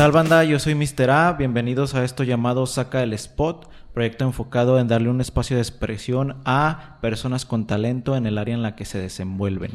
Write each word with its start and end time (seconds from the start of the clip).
tal 0.00 0.12
banda? 0.12 0.44
Yo 0.44 0.58
soy 0.58 0.74
Mr. 0.74 1.10
A, 1.10 1.32
bienvenidos 1.34 1.94
a 1.94 2.04
esto 2.04 2.24
llamado 2.24 2.64
Saca 2.64 3.02
el 3.02 3.12
Spot, 3.12 3.70
proyecto 3.92 4.24
enfocado 4.24 4.78
en 4.78 4.88
darle 4.88 5.10
un 5.10 5.20
espacio 5.20 5.56
de 5.56 5.62
expresión 5.62 6.40
a 6.46 6.96
personas 7.02 7.44
con 7.44 7.66
talento 7.66 8.16
en 8.16 8.24
el 8.24 8.38
área 8.38 8.54
en 8.54 8.62
la 8.62 8.76
que 8.76 8.86
se 8.86 8.98
desenvuelven. 8.98 9.72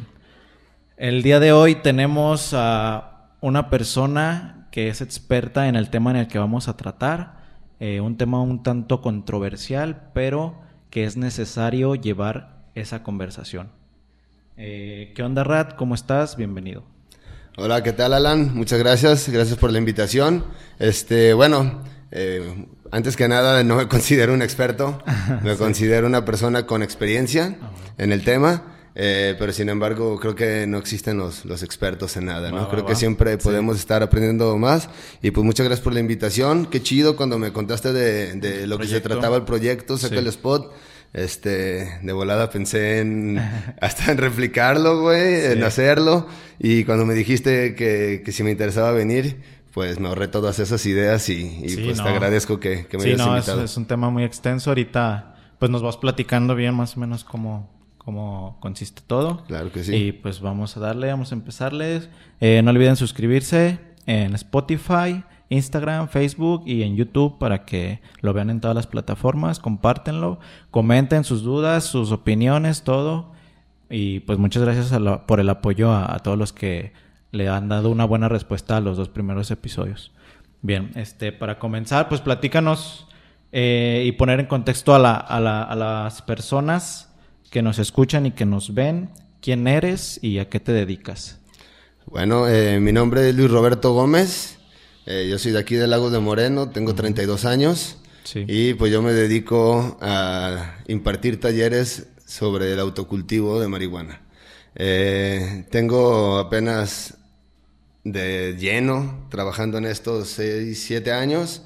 El 0.96 1.22
día 1.22 1.38
de 1.38 1.52
hoy 1.52 1.76
tenemos 1.76 2.54
a 2.54 3.36
una 3.40 3.70
persona 3.70 4.66
que 4.72 4.88
es 4.88 5.00
experta 5.00 5.68
en 5.68 5.76
el 5.76 5.90
tema 5.90 6.10
en 6.10 6.16
el 6.16 6.26
que 6.26 6.40
vamos 6.40 6.66
a 6.66 6.76
tratar, 6.76 7.36
eh, 7.78 8.00
un 8.00 8.16
tema 8.16 8.42
un 8.42 8.64
tanto 8.64 9.02
controversial, 9.02 10.10
pero 10.12 10.60
que 10.90 11.04
es 11.04 11.16
necesario 11.16 11.94
llevar 11.94 12.64
esa 12.74 13.04
conversación. 13.04 13.70
Eh, 14.56 15.12
¿Qué 15.14 15.22
onda, 15.22 15.44
Rat? 15.44 15.76
¿Cómo 15.76 15.94
estás? 15.94 16.36
Bienvenido. 16.36 16.95
Hola, 17.58 17.82
¿qué 17.82 17.94
tal, 17.94 18.12
Alan? 18.12 18.54
Muchas 18.54 18.78
gracias, 18.78 19.30
gracias 19.30 19.56
por 19.56 19.72
la 19.72 19.78
invitación. 19.78 20.44
Este, 20.78 21.32
bueno, 21.32 21.82
eh, 22.10 22.66
antes 22.90 23.16
que 23.16 23.28
nada, 23.28 23.64
no 23.64 23.76
me 23.76 23.88
considero 23.88 24.34
un 24.34 24.42
experto, 24.42 25.02
me 25.42 25.56
considero 25.56 26.06
una 26.06 26.26
persona 26.26 26.66
con 26.66 26.82
experiencia 26.82 27.56
ah, 27.62 27.70
en 27.96 28.12
el 28.12 28.24
tema. 28.24 28.74
Eh, 28.94 29.36
pero 29.38 29.54
sin 29.54 29.70
embargo, 29.70 30.20
creo 30.20 30.34
que 30.34 30.66
no 30.66 30.76
existen 30.76 31.16
los, 31.16 31.46
los 31.46 31.62
expertos 31.62 32.18
en 32.18 32.26
nada, 32.26 32.50
¿no? 32.50 32.68
creo 32.68 32.84
que 32.84 32.94
siempre 32.94 33.38
podemos 33.38 33.78
estar 33.78 34.02
aprendiendo 34.02 34.58
más. 34.58 34.90
Y 35.22 35.30
pues 35.30 35.42
muchas 35.46 35.64
gracias 35.64 35.82
por 35.82 35.94
la 35.94 36.00
invitación. 36.00 36.66
Qué 36.66 36.82
chido 36.82 37.16
cuando 37.16 37.38
me 37.38 37.54
contaste 37.54 37.94
de, 37.94 38.34
de 38.34 38.66
lo 38.66 38.76
que 38.78 38.86
se 38.86 39.00
trataba 39.00 39.36
el 39.36 39.44
proyecto, 39.44 39.96
saca 39.96 40.18
el 40.18 40.26
spot. 40.26 40.74
Este, 41.16 41.98
de 42.02 42.12
volada 42.12 42.50
pensé 42.50 43.00
en 43.00 43.38
hasta 43.80 44.12
en 44.12 44.18
replicarlo, 44.18 45.00
güey, 45.00 45.46
en 45.46 45.64
hacerlo. 45.64 46.26
Y 46.58 46.84
cuando 46.84 47.06
me 47.06 47.14
dijiste 47.14 47.74
que, 47.74 48.20
que 48.22 48.32
si 48.32 48.42
me 48.42 48.50
interesaba 48.50 48.92
venir, 48.92 49.40
pues 49.72 49.98
me 49.98 50.08
ahorré 50.08 50.28
todas 50.28 50.58
esas 50.58 50.84
ideas 50.84 51.26
y, 51.30 51.64
pues 51.82 52.02
te 52.02 52.08
agradezco 52.08 52.60
que, 52.60 52.86
que 52.86 52.98
me 52.98 53.04
hayas 53.04 53.18
no, 53.18 53.34
invitado. 53.34 53.64
Es, 53.64 53.70
es 53.70 53.76
un 53.78 53.86
tema 53.86 54.10
muy 54.10 54.24
extenso. 54.24 54.70
Ahorita, 54.70 55.36
pues 55.58 55.70
nos 55.70 55.82
vas 55.82 55.96
platicando 55.96 56.54
bien 56.54 56.74
más 56.74 56.98
o 56.98 57.00
menos 57.00 57.24
cómo, 57.24 57.70
cómo 57.96 58.58
consiste 58.60 59.00
todo. 59.06 59.42
Claro 59.44 59.72
que 59.72 59.84
sí. 59.84 59.94
Y 59.94 60.12
pues 60.12 60.42
vamos 60.42 60.76
a 60.76 60.80
darle, 60.80 61.08
vamos 61.08 61.32
a 61.32 61.34
empezarles. 61.34 62.10
Eh, 62.42 62.60
no 62.62 62.72
olviden 62.72 62.96
suscribirse 62.96 63.78
en 64.04 64.34
Spotify, 64.34 65.24
Instagram, 65.48 66.08
Facebook 66.08 66.62
y 66.66 66.82
en 66.82 66.96
YouTube 66.96 67.38
para 67.38 67.64
que 67.64 68.00
lo 68.20 68.32
vean 68.32 68.50
en 68.50 68.60
todas 68.60 68.74
las 68.74 68.86
plataformas. 68.86 69.58
Compártenlo, 69.58 70.38
comenten 70.70 71.24
sus 71.24 71.42
dudas, 71.42 71.84
sus 71.84 72.12
opiniones, 72.12 72.82
todo. 72.82 73.32
Y 73.88 74.20
pues 74.20 74.38
muchas 74.38 74.62
gracias 74.64 74.92
por 75.26 75.40
el 75.40 75.48
apoyo 75.48 75.92
a, 75.92 76.18
todos 76.20 76.36
los 76.36 76.52
que 76.52 76.92
le 77.30 77.48
han 77.48 77.68
dado 77.68 77.90
una 77.90 78.04
buena 78.04 78.28
respuesta 78.28 78.76
a 78.76 78.80
los 78.80 78.96
dos 78.96 79.08
primeros 79.08 79.50
episodios. 79.50 80.12
Bien, 80.62 80.90
este, 80.96 81.30
para 81.30 81.58
comenzar, 81.58 82.08
pues 82.08 82.20
platícanos 82.20 83.06
eh, 83.52 84.02
y 84.06 84.12
poner 84.12 84.40
en 84.40 84.46
contexto 84.46 84.94
a, 84.94 85.16
a 85.18 85.74
las 85.76 86.22
personas 86.22 87.14
que 87.50 87.62
nos 87.62 87.78
escuchan 87.78 88.26
y 88.26 88.32
que 88.32 88.46
nos 88.46 88.74
ven. 88.74 89.10
¿Quién 89.40 89.68
eres 89.68 90.18
y 90.22 90.40
a 90.40 90.48
qué 90.48 90.58
te 90.58 90.72
dedicas? 90.72 91.38
Bueno, 92.06 92.48
eh, 92.48 92.80
mi 92.80 92.92
nombre 92.92 93.28
es 93.28 93.34
Luis 93.36 93.50
Roberto 93.50 93.92
Gómez. 93.92 94.55
Eh, 95.06 95.28
yo 95.30 95.38
soy 95.38 95.52
de 95.52 95.60
aquí 95.60 95.76
del 95.76 95.90
Lago 95.90 96.10
de 96.10 96.18
Moreno, 96.18 96.70
tengo 96.70 96.96
32 96.96 97.44
años 97.44 97.98
y 98.34 98.74
pues 98.74 98.90
yo 98.90 99.02
me 99.02 99.12
dedico 99.12 99.96
a 100.00 100.78
impartir 100.88 101.38
talleres 101.38 102.08
sobre 102.26 102.72
el 102.72 102.80
autocultivo 102.80 103.60
de 103.60 103.68
marihuana. 103.68 104.22
Eh, 104.74 105.64
tengo 105.70 106.38
apenas 106.38 107.18
de 108.02 108.56
lleno 108.58 109.28
trabajando 109.30 109.78
en 109.78 109.84
estos 109.84 110.28
6, 110.30 110.76
7 110.76 111.12
años. 111.12 111.62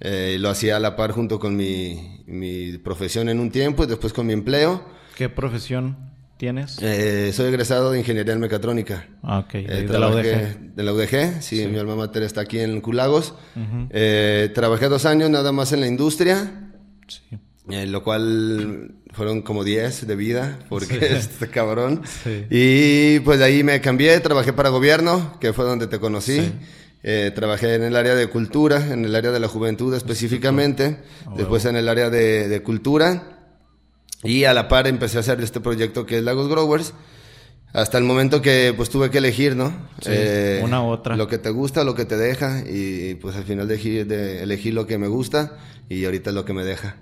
Eh, 0.00 0.36
lo 0.40 0.50
hacía 0.50 0.76
a 0.76 0.80
la 0.80 0.96
par 0.96 1.12
junto 1.12 1.38
con 1.38 1.54
mi, 1.54 2.24
mi 2.26 2.78
profesión 2.78 3.28
en 3.28 3.38
un 3.38 3.52
tiempo 3.52 3.84
y 3.84 3.86
después 3.86 4.12
con 4.12 4.26
mi 4.26 4.32
empleo. 4.32 4.84
¿Qué 5.16 5.28
profesión? 5.28 6.11
Tienes? 6.42 6.76
Eh, 6.82 7.30
soy 7.32 7.50
egresado 7.50 7.92
de 7.92 8.00
Ingeniería 8.00 8.32
en 8.32 8.40
Mecatrónica. 8.40 9.06
Ah, 9.22 9.38
ok. 9.38 9.54
Eh, 9.54 9.86
de 9.88 9.96
la 9.96 10.08
UDG. 10.08 10.74
De 10.74 10.82
la 10.82 10.92
UDG, 10.92 11.40
sí, 11.40 11.68
mi 11.68 11.78
alma 11.78 11.94
mater 11.94 12.24
está 12.24 12.40
aquí 12.40 12.58
en 12.58 12.80
Culagos. 12.80 13.34
Eh, 13.90 14.50
trabajé 14.52 14.88
dos 14.88 15.06
años 15.06 15.30
nada 15.30 15.52
más 15.52 15.72
en 15.72 15.78
la 15.78 15.86
industria. 15.86 16.72
Sí. 17.06 17.38
lo 17.86 18.02
cual 18.02 18.96
fueron 19.12 19.42
como 19.42 19.62
10 19.62 20.08
de 20.08 20.16
vida, 20.16 20.58
porque 20.68 20.96
este 21.12 21.46
cabrón. 21.46 22.02
Sí. 22.24 22.46
Y 22.50 23.20
pues 23.20 23.38
de 23.38 23.44
ahí 23.44 23.62
me 23.62 23.80
cambié, 23.80 24.18
trabajé 24.18 24.52
para 24.52 24.70
gobierno, 24.70 25.38
que 25.40 25.52
fue 25.52 25.64
donde 25.64 25.86
te 25.86 26.00
conocí. 26.00 26.40
trabajé 27.36 27.76
en 27.76 27.84
el 27.84 27.94
área 27.94 28.16
de 28.16 28.26
cultura, 28.26 28.84
en 28.92 29.04
el 29.04 29.14
área 29.14 29.30
de 29.30 29.38
la 29.38 29.46
juventud 29.46 29.94
específicamente, 29.94 30.96
ah, 31.24 31.34
después 31.36 31.64
en 31.66 31.76
el 31.76 31.88
área 31.88 32.10
de, 32.10 32.48
de 32.48 32.62
cultura 32.64 33.41
y 34.24 34.44
a 34.44 34.54
la 34.54 34.68
par 34.68 34.86
empecé 34.86 35.16
a 35.16 35.20
hacer 35.20 35.40
este 35.40 35.60
proyecto 35.60 36.06
que 36.06 36.18
es 36.18 36.24
Lagos 36.24 36.48
Growers. 36.48 36.94
Hasta 37.72 37.96
el 37.96 38.04
momento 38.04 38.42
que 38.42 38.74
pues 38.76 38.90
tuve 38.90 39.10
que 39.10 39.18
elegir, 39.18 39.56
¿no? 39.56 39.70
Sí, 40.00 40.10
eh, 40.10 40.60
una 40.62 40.82
u 40.82 40.88
otra. 40.88 41.16
Lo 41.16 41.26
que 41.26 41.38
te 41.38 41.48
gusta, 41.48 41.84
lo 41.84 41.94
que 41.94 42.04
te 42.04 42.18
deja. 42.18 42.62
Y 42.68 43.14
pues 43.14 43.34
al 43.34 43.44
final 43.44 43.66
de 43.66 44.42
elegí 44.42 44.72
lo 44.72 44.86
que 44.86 44.98
me 44.98 45.08
gusta 45.08 45.56
y 45.88 46.04
ahorita 46.04 46.30
es 46.30 46.34
lo 46.36 46.44
que 46.44 46.52
me 46.52 46.64
deja. 46.64 46.96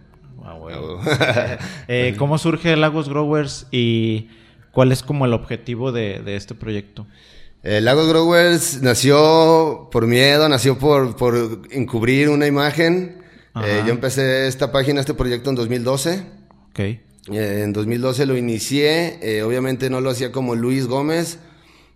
Ah, 0.44 0.54
bueno. 0.54 1.00
eh, 1.88 2.14
¿Cómo 2.16 2.38
surge 2.38 2.76
Lagos 2.76 3.08
Growers 3.08 3.66
y 3.72 4.28
cuál 4.70 4.92
es 4.92 5.02
como 5.02 5.26
el 5.26 5.32
objetivo 5.32 5.91
de, 5.91 6.20
de 6.20 6.37
este 6.37 6.54
proyecto? 6.54 7.06
Eh, 7.64 7.81
Lagos 7.81 8.08
Growers 8.08 8.81
nació 8.81 9.88
por 9.91 10.06
miedo, 10.06 10.48
nació 10.48 10.78
por, 10.78 11.16
por 11.16 11.62
encubrir 11.72 12.28
una 12.28 12.47
imagen. 12.47 13.16
Yo 13.54 13.92
empecé 13.92 14.47
esta 14.47 14.72
página, 14.72 15.00
este 15.00 15.12
proyecto 15.12 15.50
en 15.50 15.56
2012. 15.56 16.25
Ok. 16.70 16.81
Eh, 17.32 17.62
en 17.62 17.72
2012 17.72 18.26
lo 18.26 18.36
inicié, 18.36 19.18
eh, 19.22 19.42
obviamente 19.42 19.91
no 19.91 20.00
lo 20.00 20.10
hacía 20.10 20.32
como 20.32 20.54
Luis 20.54 20.86
Gómez. 20.86 21.38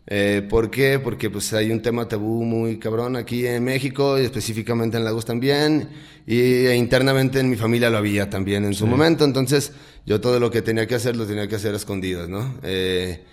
Eh, 0.07 0.47
¿Por 0.51 0.71
qué? 0.71 0.99
Porque 0.99 1.31
pues 1.31 1.53
hay 1.55 1.71
un 1.71 1.81
tema 1.81 2.07
tabú 2.07 2.45
muy 2.45 2.79
cabrón 2.79 3.17
aquí 3.17 3.47
en 3.47 3.65
México 3.65 4.19
y 4.19 4.25
específicamente 4.25 4.99
en 4.99 5.05
Lagos 5.05 5.25
también 5.25 5.89
y 6.27 6.67
e 6.67 6.77
internamente 6.77 7.41
en 7.41 7.49
mi 7.49 7.57
familia 7.57 7.89
lo 7.89 7.97
había 7.97 8.29
también 8.29 8.65
en 8.65 8.75
su 8.75 8.87
momento, 8.87 9.25
entonces 9.25 9.73
yo 10.05 10.21
todo 10.21 10.39
lo 10.41 10.51
que 10.51 10.61
tenía 10.61 10.87
que 10.87 10.95
hacer 10.95 11.17
lo 11.17 11.27
tenía 11.27 11.49
que 11.49 11.57
hacer 11.57 11.73
a 11.73 11.77
escondidas, 11.79 12.29
¿no? 12.29 12.55
Eh, 12.63 13.25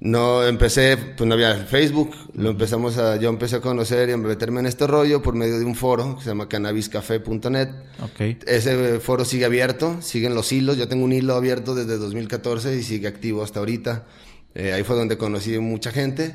no 0.00 0.46
empecé, 0.46 0.96
pues 0.96 1.28
no 1.28 1.34
había 1.34 1.54
Facebook, 1.66 2.12
lo 2.34 2.50
empezamos 2.50 2.96
a, 2.96 3.16
yo 3.16 3.28
empecé 3.28 3.56
a 3.56 3.60
conocer 3.60 4.08
y 4.08 4.12
a 4.12 4.16
meterme 4.16 4.60
en 4.60 4.66
este 4.66 4.86
rollo 4.86 5.20
por 5.20 5.34
medio 5.34 5.58
de 5.58 5.64
un 5.66 5.74
foro 5.74 6.16
que 6.16 6.22
se 6.22 6.30
llama 6.30 6.48
cannabiscafé.net. 6.48 7.68
Okay. 8.12 8.38
Ese 8.46 8.98
foro 9.00 9.26
sigue 9.26 9.44
abierto, 9.44 10.00
siguen 10.00 10.34
los 10.34 10.50
hilos, 10.52 10.78
yo 10.78 10.88
tengo 10.88 11.04
un 11.04 11.12
hilo 11.12 11.34
abierto 11.34 11.74
desde 11.74 11.98
2014 11.98 12.76
y 12.76 12.82
sigue 12.82 13.08
activo 13.08 13.42
hasta 13.42 13.58
ahorita. 13.58 14.06
Eh, 14.54 14.72
ahí 14.72 14.84
fue 14.84 14.96
donde 14.96 15.18
conocí 15.18 15.58
mucha 15.58 15.92
gente 15.92 16.34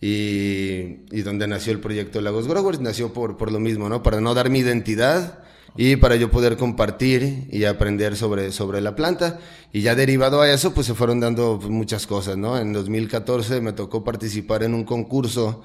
y, 0.00 1.04
y 1.10 1.22
donde 1.22 1.46
nació 1.46 1.72
el 1.74 1.80
proyecto 1.80 2.22
Lagos 2.22 2.48
Growers, 2.48 2.80
nació 2.80 3.12
por, 3.12 3.36
por 3.36 3.52
lo 3.52 3.60
mismo, 3.60 3.90
¿no? 3.90 4.02
Para 4.02 4.22
no 4.22 4.32
dar 4.32 4.48
mi 4.48 4.60
identidad 4.60 5.44
y 5.76 5.96
para 5.96 6.16
yo 6.16 6.30
poder 6.30 6.56
compartir 6.56 7.48
y 7.50 7.64
aprender 7.64 8.16
sobre, 8.16 8.52
sobre 8.52 8.80
la 8.80 8.94
planta. 8.94 9.38
Y 9.72 9.80
ya 9.82 9.94
derivado 9.94 10.42
a 10.42 10.52
eso, 10.52 10.74
pues 10.74 10.86
se 10.86 10.94
fueron 10.94 11.20
dando 11.20 11.58
muchas 11.68 12.06
cosas, 12.06 12.36
¿no? 12.36 12.58
En 12.58 12.72
2014 12.72 13.60
me 13.60 13.72
tocó 13.72 14.04
participar 14.04 14.62
en 14.62 14.74
un 14.74 14.84
concurso 14.84 15.62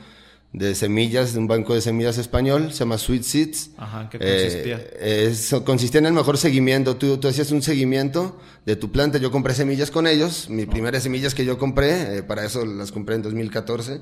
de 0.54 0.76
semillas, 0.76 1.34
de 1.34 1.40
un 1.40 1.48
banco 1.48 1.74
de 1.74 1.82
semillas 1.82 2.18
español, 2.18 2.72
se 2.72 2.80
llama 2.80 2.98
Sweet 2.98 3.24
Seeds. 3.24 3.72
Ajá, 3.78 4.10
¿qué 4.10 4.18
consistía? 4.18 5.64
consistía 5.66 6.00
en 6.00 6.06
el 6.06 6.14
mejor 6.14 6.38
seguimiento. 6.38 6.96
Tú, 6.96 7.18
tú 7.18 7.28
hacías 7.28 7.52
un 7.52 7.62
seguimiento 7.62 8.40
de 8.66 8.76
tu 8.76 8.92
planta. 8.92 9.18
Yo 9.18 9.30
compré 9.30 9.54
semillas 9.54 9.92
con 9.92 10.08
ellos. 10.08 10.50
Mis 10.50 10.68
primeras 10.68 11.04
semillas 11.04 11.36
que 11.36 11.44
yo 11.44 11.58
compré, 11.58 12.18
eh, 12.18 12.24
para 12.24 12.46
eso 12.46 12.66
las 12.66 12.92
compré 12.92 13.16
en 13.16 13.24
2014. 13.24 14.00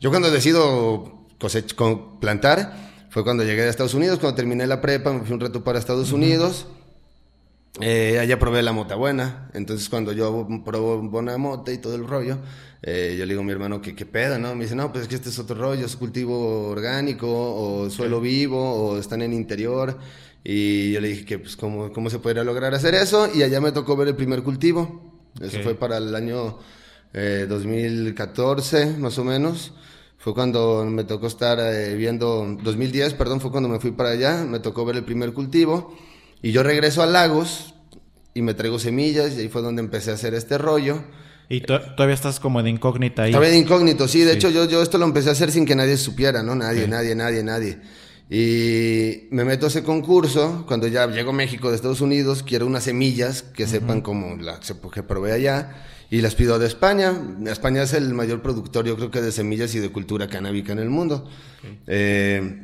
Yo 0.00 0.10
cuando 0.10 0.30
decido 0.30 1.24
cosech 1.38 1.74
plantar, 2.20 2.93
fue 3.14 3.22
cuando 3.22 3.44
llegué 3.44 3.62
a 3.62 3.68
Estados 3.68 3.94
Unidos, 3.94 4.18
cuando 4.18 4.34
terminé 4.34 4.66
la 4.66 4.80
prepa, 4.80 5.12
me 5.12 5.20
fui 5.20 5.32
un 5.32 5.38
rato 5.38 5.62
para 5.62 5.78
Estados 5.78 6.10
Unidos. 6.10 6.66
Eh, 7.80 8.18
allá 8.18 8.40
probé 8.40 8.60
la 8.60 8.72
mota 8.72 8.96
buena. 8.96 9.52
Entonces, 9.54 9.88
cuando 9.88 10.12
yo 10.12 10.48
probé 10.64 11.06
buena 11.06 11.38
mota 11.38 11.70
y 11.70 11.78
todo 11.78 11.94
el 11.94 12.08
rollo, 12.08 12.38
eh, 12.82 13.14
yo 13.16 13.24
le 13.24 13.34
digo 13.34 13.42
a 13.42 13.44
mi 13.44 13.52
hermano 13.52 13.80
que 13.80 13.94
qué 13.94 14.04
pedo, 14.04 14.36
¿no? 14.40 14.56
Me 14.56 14.64
dice, 14.64 14.74
no, 14.74 14.90
pues 14.90 15.02
es 15.02 15.08
que 15.08 15.14
este 15.14 15.28
es 15.28 15.38
otro 15.38 15.54
rollo, 15.54 15.86
es 15.86 15.94
cultivo 15.94 16.70
orgánico, 16.70 17.28
o 17.28 17.88
suelo 17.88 18.20
vivo, 18.20 18.58
o 18.58 18.98
están 18.98 19.22
en 19.22 19.32
interior. 19.32 19.96
Y 20.42 20.90
yo 20.90 21.00
le 21.00 21.06
dije 21.06 21.24
que, 21.24 21.38
pues, 21.38 21.54
¿cómo, 21.54 21.92
cómo 21.92 22.10
se 22.10 22.18
podría 22.18 22.42
lograr 22.42 22.74
hacer 22.74 22.96
eso? 22.96 23.30
Y 23.32 23.44
allá 23.44 23.60
me 23.60 23.70
tocó 23.70 23.94
ver 23.96 24.08
el 24.08 24.16
primer 24.16 24.42
cultivo. 24.42 25.22
Eso 25.40 25.60
fue 25.60 25.76
para 25.76 25.98
el 25.98 26.16
año 26.16 26.58
2014, 27.12 28.82
eh, 28.82 28.86
más 28.98 29.16
o 29.18 29.24
menos. 29.24 29.72
Fue 30.24 30.32
cuando 30.32 30.86
me 30.86 31.04
tocó 31.04 31.26
estar 31.26 31.58
eh, 31.60 31.94
viendo, 31.96 32.56
2010, 32.62 33.12
perdón, 33.12 33.42
fue 33.42 33.50
cuando 33.50 33.68
me 33.68 33.78
fui 33.78 33.90
para 33.90 34.08
allá, 34.08 34.42
me 34.48 34.58
tocó 34.58 34.86
ver 34.86 34.96
el 34.96 35.04
primer 35.04 35.34
cultivo 35.34 35.94
y 36.40 36.50
yo 36.50 36.62
regreso 36.62 37.02
a 37.02 37.06
Lagos 37.06 37.74
y 38.32 38.40
me 38.40 38.54
traigo 38.54 38.78
semillas 38.78 39.36
y 39.36 39.40
ahí 39.40 39.48
fue 39.50 39.60
donde 39.60 39.82
empecé 39.82 40.12
a 40.12 40.14
hacer 40.14 40.32
este 40.32 40.56
rollo. 40.56 41.04
Y 41.50 41.60
to- 41.60 41.78
todavía 41.94 42.14
estás 42.14 42.40
como 42.40 42.62
de 42.62 42.70
incógnita 42.70 43.24
ahí. 43.24 43.32
Estaba 43.32 43.46
de 43.48 43.58
incógnito, 43.58 44.08
sí. 44.08 44.22
De 44.22 44.32
hecho, 44.32 44.48
yo, 44.48 44.64
yo 44.64 44.80
esto 44.80 44.96
lo 44.96 45.04
empecé 45.04 45.28
a 45.28 45.32
hacer 45.32 45.52
sin 45.52 45.66
que 45.66 45.76
nadie 45.76 45.98
supiera, 45.98 46.42
¿no? 46.42 46.54
Nadie, 46.54 46.88
nadie, 46.88 47.14
nadie, 47.14 47.42
nadie. 47.44 47.78
Y 48.30 49.28
me 49.30 49.44
meto 49.44 49.66
a 49.66 49.68
ese 49.68 49.82
concurso. 49.82 50.64
Cuando 50.66 50.86
ya 50.86 51.06
llego 51.06 51.30
a 51.30 51.34
México 51.34 51.68
de 51.68 51.76
Estados 51.76 52.00
Unidos, 52.00 52.42
quiero 52.42 52.66
unas 52.66 52.84
semillas 52.84 53.42
que 53.42 53.66
sepan 53.66 54.00
como 54.00 54.36
la 54.36 54.58
que 54.58 55.02
probé 55.02 55.32
allá. 55.32 55.84
Y 56.10 56.20
las 56.20 56.34
pido 56.34 56.58
de 56.58 56.66
España. 56.66 57.12
España 57.46 57.82
es 57.82 57.92
el 57.94 58.12
mayor 58.14 58.40
productor, 58.42 58.84
yo 58.86 58.96
creo 58.96 59.10
que 59.10 59.20
de 59.22 59.32
semillas 59.32 59.74
y 59.74 59.80
de 59.80 59.90
cultura 59.90 60.28
canábica 60.28 60.72
en 60.72 60.78
el 60.78 60.90
mundo. 60.90 61.28
Eh, 61.86 62.62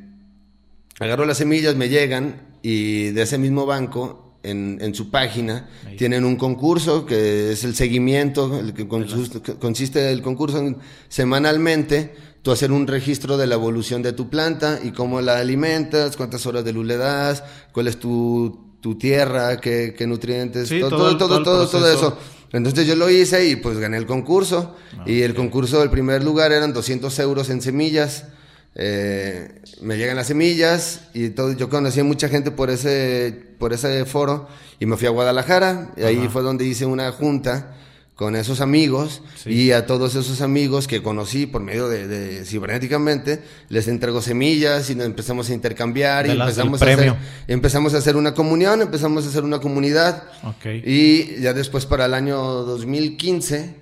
agarro 0.98 1.24
las 1.24 1.38
semillas, 1.38 1.74
me 1.76 1.88
llegan 1.88 2.42
y 2.62 3.10
de 3.10 3.22
ese 3.22 3.38
mismo 3.38 3.66
banco, 3.66 4.26
en, 4.42 4.78
en 4.80 4.94
su 4.94 5.10
página, 5.10 5.68
Ahí. 5.86 5.96
tienen 5.96 6.24
un 6.24 6.36
concurso 6.36 7.04
que 7.04 7.52
es 7.52 7.62
el 7.64 7.74
seguimiento, 7.74 8.58
el 8.58 8.72
que 8.72 8.88
consiste 8.88 10.10
el 10.10 10.22
concurso 10.22 10.58
en 10.58 10.78
semanalmente, 11.08 12.14
tú 12.42 12.50
hacer 12.50 12.72
un 12.72 12.86
registro 12.86 13.36
de 13.36 13.46
la 13.46 13.56
evolución 13.56 14.00
de 14.02 14.14
tu 14.14 14.30
planta 14.30 14.80
y 14.82 14.92
cómo 14.92 15.20
la 15.20 15.38
alimentas, 15.38 16.16
cuántas 16.16 16.46
horas 16.46 16.64
de 16.64 16.72
luz 16.72 16.86
le 16.86 16.96
das, 16.96 17.44
cuál 17.72 17.88
es 17.88 17.98
tu, 17.98 18.76
tu 18.80 18.96
tierra, 18.96 19.60
qué, 19.60 19.94
qué 19.96 20.06
nutrientes, 20.06 20.68
Sí, 20.70 20.80
todo, 20.80 20.90
todo 20.90 21.10
el- 21.10 21.18
todo, 21.18 21.42
todo 21.42 21.68
todo, 21.68 21.92
eso. 21.92 22.18
Entonces 22.52 22.86
yo 22.86 22.96
lo 22.96 23.08
hice 23.08 23.48
y 23.48 23.56
pues 23.56 23.78
gané 23.78 23.96
el 23.96 24.06
concurso. 24.06 24.76
y 25.06 25.22
el 25.22 25.34
concurso 25.34 25.80
del 25.80 25.90
primer 25.90 26.24
lugar 26.24 26.52
eran 26.52 26.72
200 26.72 27.18
euros 27.20 27.50
en 27.50 27.62
semillas. 27.62 28.24
Eh, 28.74 29.62
me 29.80 29.96
llegan 29.96 30.16
las 30.16 30.28
semillas 30.28 31.08
y 31.12 31.30
todo, 31.30 31.52
yo 31.52 31.68
conocí 31.68 32.00
a 32.00 32.04
mucha 32.04 32.28
gente 32.28 32.50
por 32.52 32.70
ese, 32.70 33.36
por 33.58 33.72
ese 33.72 34.04
foro 34.04 34.48
y 34.78 34.86
me 34.86 34.96
fui 34.96 35.08
a 35.08 35.10
Guadalajara 35.10 35.90
y 35.96 36.02
ahí 36.04 36.28
fue 36.32 36.42
donde 36.42 36.64
hice 36.64 36.86
una 36.86 37.10
junta 37.10 37.74
con 38.20 38.36
esos 38.36 38.60
amigos 38.60 39.22
Sí. 39.34 39.50
y 39.50 39.72
a 39.72 39.86
todos 39.86 40.14
esos 40.14 40.42
amigos 40.42 40.86
que 40.86 41.02
conocí 41.02 41.46
por 41.46 41.62
medio 41.62 41.88
de, 41.88 42.06
de 42.06 42.44
cibernéticamente 42.44 43.40
les 43.70 43.88
entrego 43.88 44.20
semillas 44.20 44.90
y 44.90 44.94
nos 44.94 45.06
empezamos 45.06 45.48
a 45.48 45.54
intercambiar 45.54 46.26
y 46.26 46.28
De 46.28 46.34
empezamos 46.34 46.82
a, 46.82 46.84
hacer, 46.84 47.14
empezamos 47.48 47.94
a 47.94 47.96
hacer 47.96 48.16
una 48.16 48.34
comunión, 48.34 48.82
empezamos 48.82 49.24
a 49.24 49.28
hacer 49.30 49.42
una 49.42 49.58
comunidad 49.60 50.24
y 50.84 51.40
ya 51.40 51.54
después 51.54 51.86
para 51.86 52.04
el 52.04 52.12
año 52.12 52.36
2015 52.38 53.74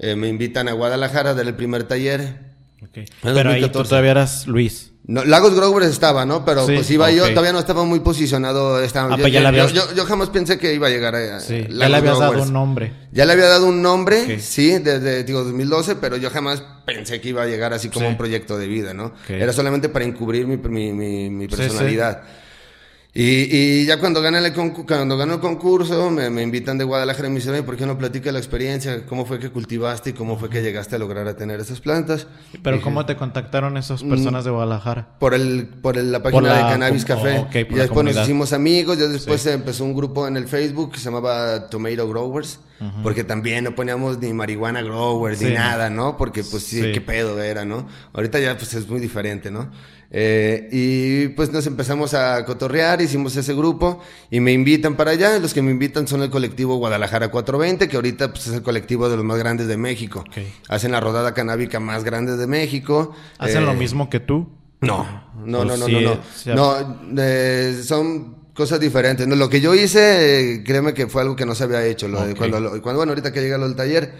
eh, 0.00 0.16
me 0.16 0.26
invitan 0.26 0.66
a 0.66 0.72
Guadalajara 0.72 1.30
a 1.30 1.34
dar 1.34 1.46
el 1.46 1.54
primer 1.54 1.84
taller. 1.84 2.40
ok. 2.82 2.96
En 2.96 3.06
Pero 3.22 3.50
ahí 3.50 3.60
tú 3.60 3.78
2014. 3.78 3.88
todavía 3.88 4.10
eras 4.10 4.46
Luis. 4.48 4.90
No, 5.08 5.24
Lagos 5.24 5.54
Growers 5.54 5.86
estaba, 5.86 6.26
¿no? 6.26 6.44
Pero 6.44 6.66
Sí, 6.66 6.74
pues 6.74 6.90
iba 6.90 7.10
yo, 7.12 7.28
todavía 7.30 7.52
no 7.52 7.60
estaba 7.60 7.84
muy 7.84 8.00
posicionado. 8.00 8.82
Estaba, 8.82 9.14
Ah, 9.14 9.16
yo, 9.16 9.22
pues 9.22 9.32
ya 9.32 9.38
yo- 9.38 9.42
le 9.42 9.48
habías- 9.48 9.72
yo- 9.72 9.94
yo 9.94 10.04
jamás 10.04 10.30
pensé 10.30 10.58
que 10.58 10.74
iba 10.74 10.88
a 10.88 10.90
llegar 10.90 11.14
a, 11.14 11.38
Sí. 11.38 11.62
Ya 11.62 11.68
Lagos 11.68 11.90
le 11.90 11.96
habías 11.96 12.18
dado 12.18 12.42
un 12.42 12.52
nombre. 12.52 12.92
Ya 13.12 13.24
le 13.24 13.32
había 13.34 13.46
dado 13.46 13.66
un 13.68 13.82
nombre, 13.82 14.40
sí, 14.40 14.78
desde 14.80 15.22
digo 15.22 15.44
2012, 15.44 15.94
pero 15.94 16.16
yo 16.16 16.28
jamás 16.30 16.62
pensé 16.84 17.20
que 17.20 17.28
iba 17.28 17.42
a 17.44 17.46
llegar 17.46 17.72
así 17.72 17.88
como 17.88 18.06
Sí. 18.06 18.10
un 18.10 18.16
proyecto 18.18 18.58
de 18.58 18.66
vida, 18.66 18.94
¿no? 18.94 19.12
Era 19.28 19.52
solamente 19.52 19.88
para 19.88 20.04
encubrir 20.04 20.46
mi, 20.48 20.56
mi, 20.56 20.92
mi- 21.30 21.46
sí. 21.48 21.56
Y, 23.18 23.48
y 23.82 23.86
ya 23.86 23.98
cuando 23.98 24.20
gana 24.20 24.40
el, 24.40 24.52
cuando 24.52 25.16
gano 25.16 25.34
el 25.34 25.40
concurso, 25.40 26.10
me, 26.10 26.28
me 26.28 26.42
invitan 26.42 26.76
de 26.76 26.84
Guadalajara 26.84 27.28
y 27.28 27.30
me 27.30 27.36
dicen, 27.36 27.54
"Oye, 27.54 27.62
¿por 27.62 27.74
qué 27.78 27.86
no 27.86 27.96
platica 27.96 28.30
la 28.30 28.38
experiencia? 28.38 29.06
¿Cómo 29.06 29.24
fue 29.24 29.38
que 29.38 29.48
cultivaste 29.48 30.10
y 30.10 30.12
cómo 30.12 30.36
fue 30.38 30.50
que 30.50 30.60
llegaste 30.60 30.96
a 30.96 30.98
lograr 30.98 31.26
a 31.26 31.34
tener 31.34 31.58
esas 31.58 31.80
plantas? 31.80 32.26
Pero 32.62 32.76
Dije, 32.76 32.84
¿cómo 32.84 33.06
te 33.06 33.16
contactaron 33.16 33.78
esas 33.78 34.02
personas 34.02 34.44
de 34.44 34.50
Guadalajara? 34.50 35.08
por 35.18 35.32
el 35.32 35.66
por 35.80 35.96
el- 35.96 36.12
la 36.12 36.22
página 36.22 36.42
la 36.48 36.56
de 36.56 36.62
Cannabis 36.72 37.04
Café. 37.06 37.38
ok, 37.38 37.50
por 37.50 37.56
y 37.78 37.80
después 37.80 38.04
nos 38.04 38.16
hicimos 38.22 38.52
amigos. 38.52 38.98
Ya 38.98 39.06
después 39.06 39.40
Sí. 39.40 39.48
se 39.48 39.54
empezó 39.54 39.84
un 39.84 39.94
grupo 39.94 40.28
en 40.28 40.36
el 40.36 40.46
Facebook 40.46 40.92
que 40.92 40.98
se 40.98 41.06
llamaba 41.06 41.70
Tomato 41.70 42.06
Growers. 42.08 42.60
Porque 43.02 43.24
también 43.24 43.64
no 43.64 43.74
poníamos 43.74 44.18
ni 44.18 44.34
marihuana 44.34 44.82
growers 44.82 45.38
Sí, 45.38 45.46
ni 45.46 45.54
nada, 45.54 45.88
¿no? 45.88 46.18
Porque 46.18 46.44
pues 46.44 46.62
sí, 46.62 46.82
Sí. 46.82 46.92
qué 46.92 47.00
pedo 47.00 47.42
era, 47.42 47.64
¿no? 47.64 47.86
Ahorita 48.12 48.38
ya 48.38 48.54
pues 48.58 48.74
es 48.74 48.86
muy 48.86 49.00
diferente, 49.00 49.50
¿no? 49.50 49.70
Eh, 50.10 50.68
y 50.72 51.28
pues 51.34 51.50
nos 51.52 51.66
empezamos 51.66 52.14
a 52.14 52.44
cotorrear, 52.44 53.00
hicimos 53.02 53.34
ese 53.36 53.54
grupo 53.54 54.00
y 54.30 54.40
me 54.40 54.52
invitan 54.52 54.96
para 54.96 55.10
allá. 55.12 55.38
Los 55.38 55.52
que 55.52 55.62
me 55.62 55.70
invitan 55.72 56.06
son 56.06 56.22
el 56.22 56.30
colectivo 56.30 56.76
Guadalajara 56.76 57.28
420, 57.30 57.88
que 57.88 57.96
ahorita 57.96 58.30
pues 58.32 58.46
es 58.46 58.54
el 58.54 58.62
colectivo 58.62 59.08
de 59.08 59.16
los 59.16 59.24
más 59.24 59.38
grandes 59.38 59.66
de 59.66 59.76
México. 59.76 60.24
Hacen 60.68 60.92
la 60.92 61.00
rodada 61.00 61.34
canábica 61.34 61.80
más 61.80 62.04
grande 62.04 62.36
de 62.36 62.46
México. 62.46 63.14
¿Hacen 63.38 63.62
Eh, 63.62 63.66
lo 63.66 63.74
mismo 63.74 64.08
que 64.08 64.20
tú? 64.20 64.48
no, 64.80 65.04
no, 65.44 65.64
Pues 65.64 65.68
no, 65.68 65.76
no, 65.76 65.86
sí, 65.86 65.92
no, 65.92 66.00
no. 66.00 66.20
sí, 66.34 66.50
No, 66.54 66.98
eh, 67.18 67.80
son 67.84 68.36
cosas 68.54 68.78
diferentes. 68.80 69.26
No, 69.26 69.34
lo 69.36 69.48
que 69.50 69.60
yo 69.60 69.74
hice, 69.74 70.54
eh, 70.54 70.64
créeme 70.64 70.94
que 70.94 71.08
fue 71.08 71.22
algo 71.22 71.34
que 71.36 71.44
no 71.46 71.54
se 71.54 71.64
había 71.64 71.84
hecho. 71.84 72.08
Lo 72.08 72.24
de 72.24 72.34
cuando, 72.34 72.60
lo- 72.60 72.70
cuando, 72.82 72.98
bueno, 72.98 73.10
ahorita 73.12 73.32
que 73.32 73.40
llega 73.40 73.58
lo 73.58 73.66
del 73.66 73.76
taller. 73.76 74.14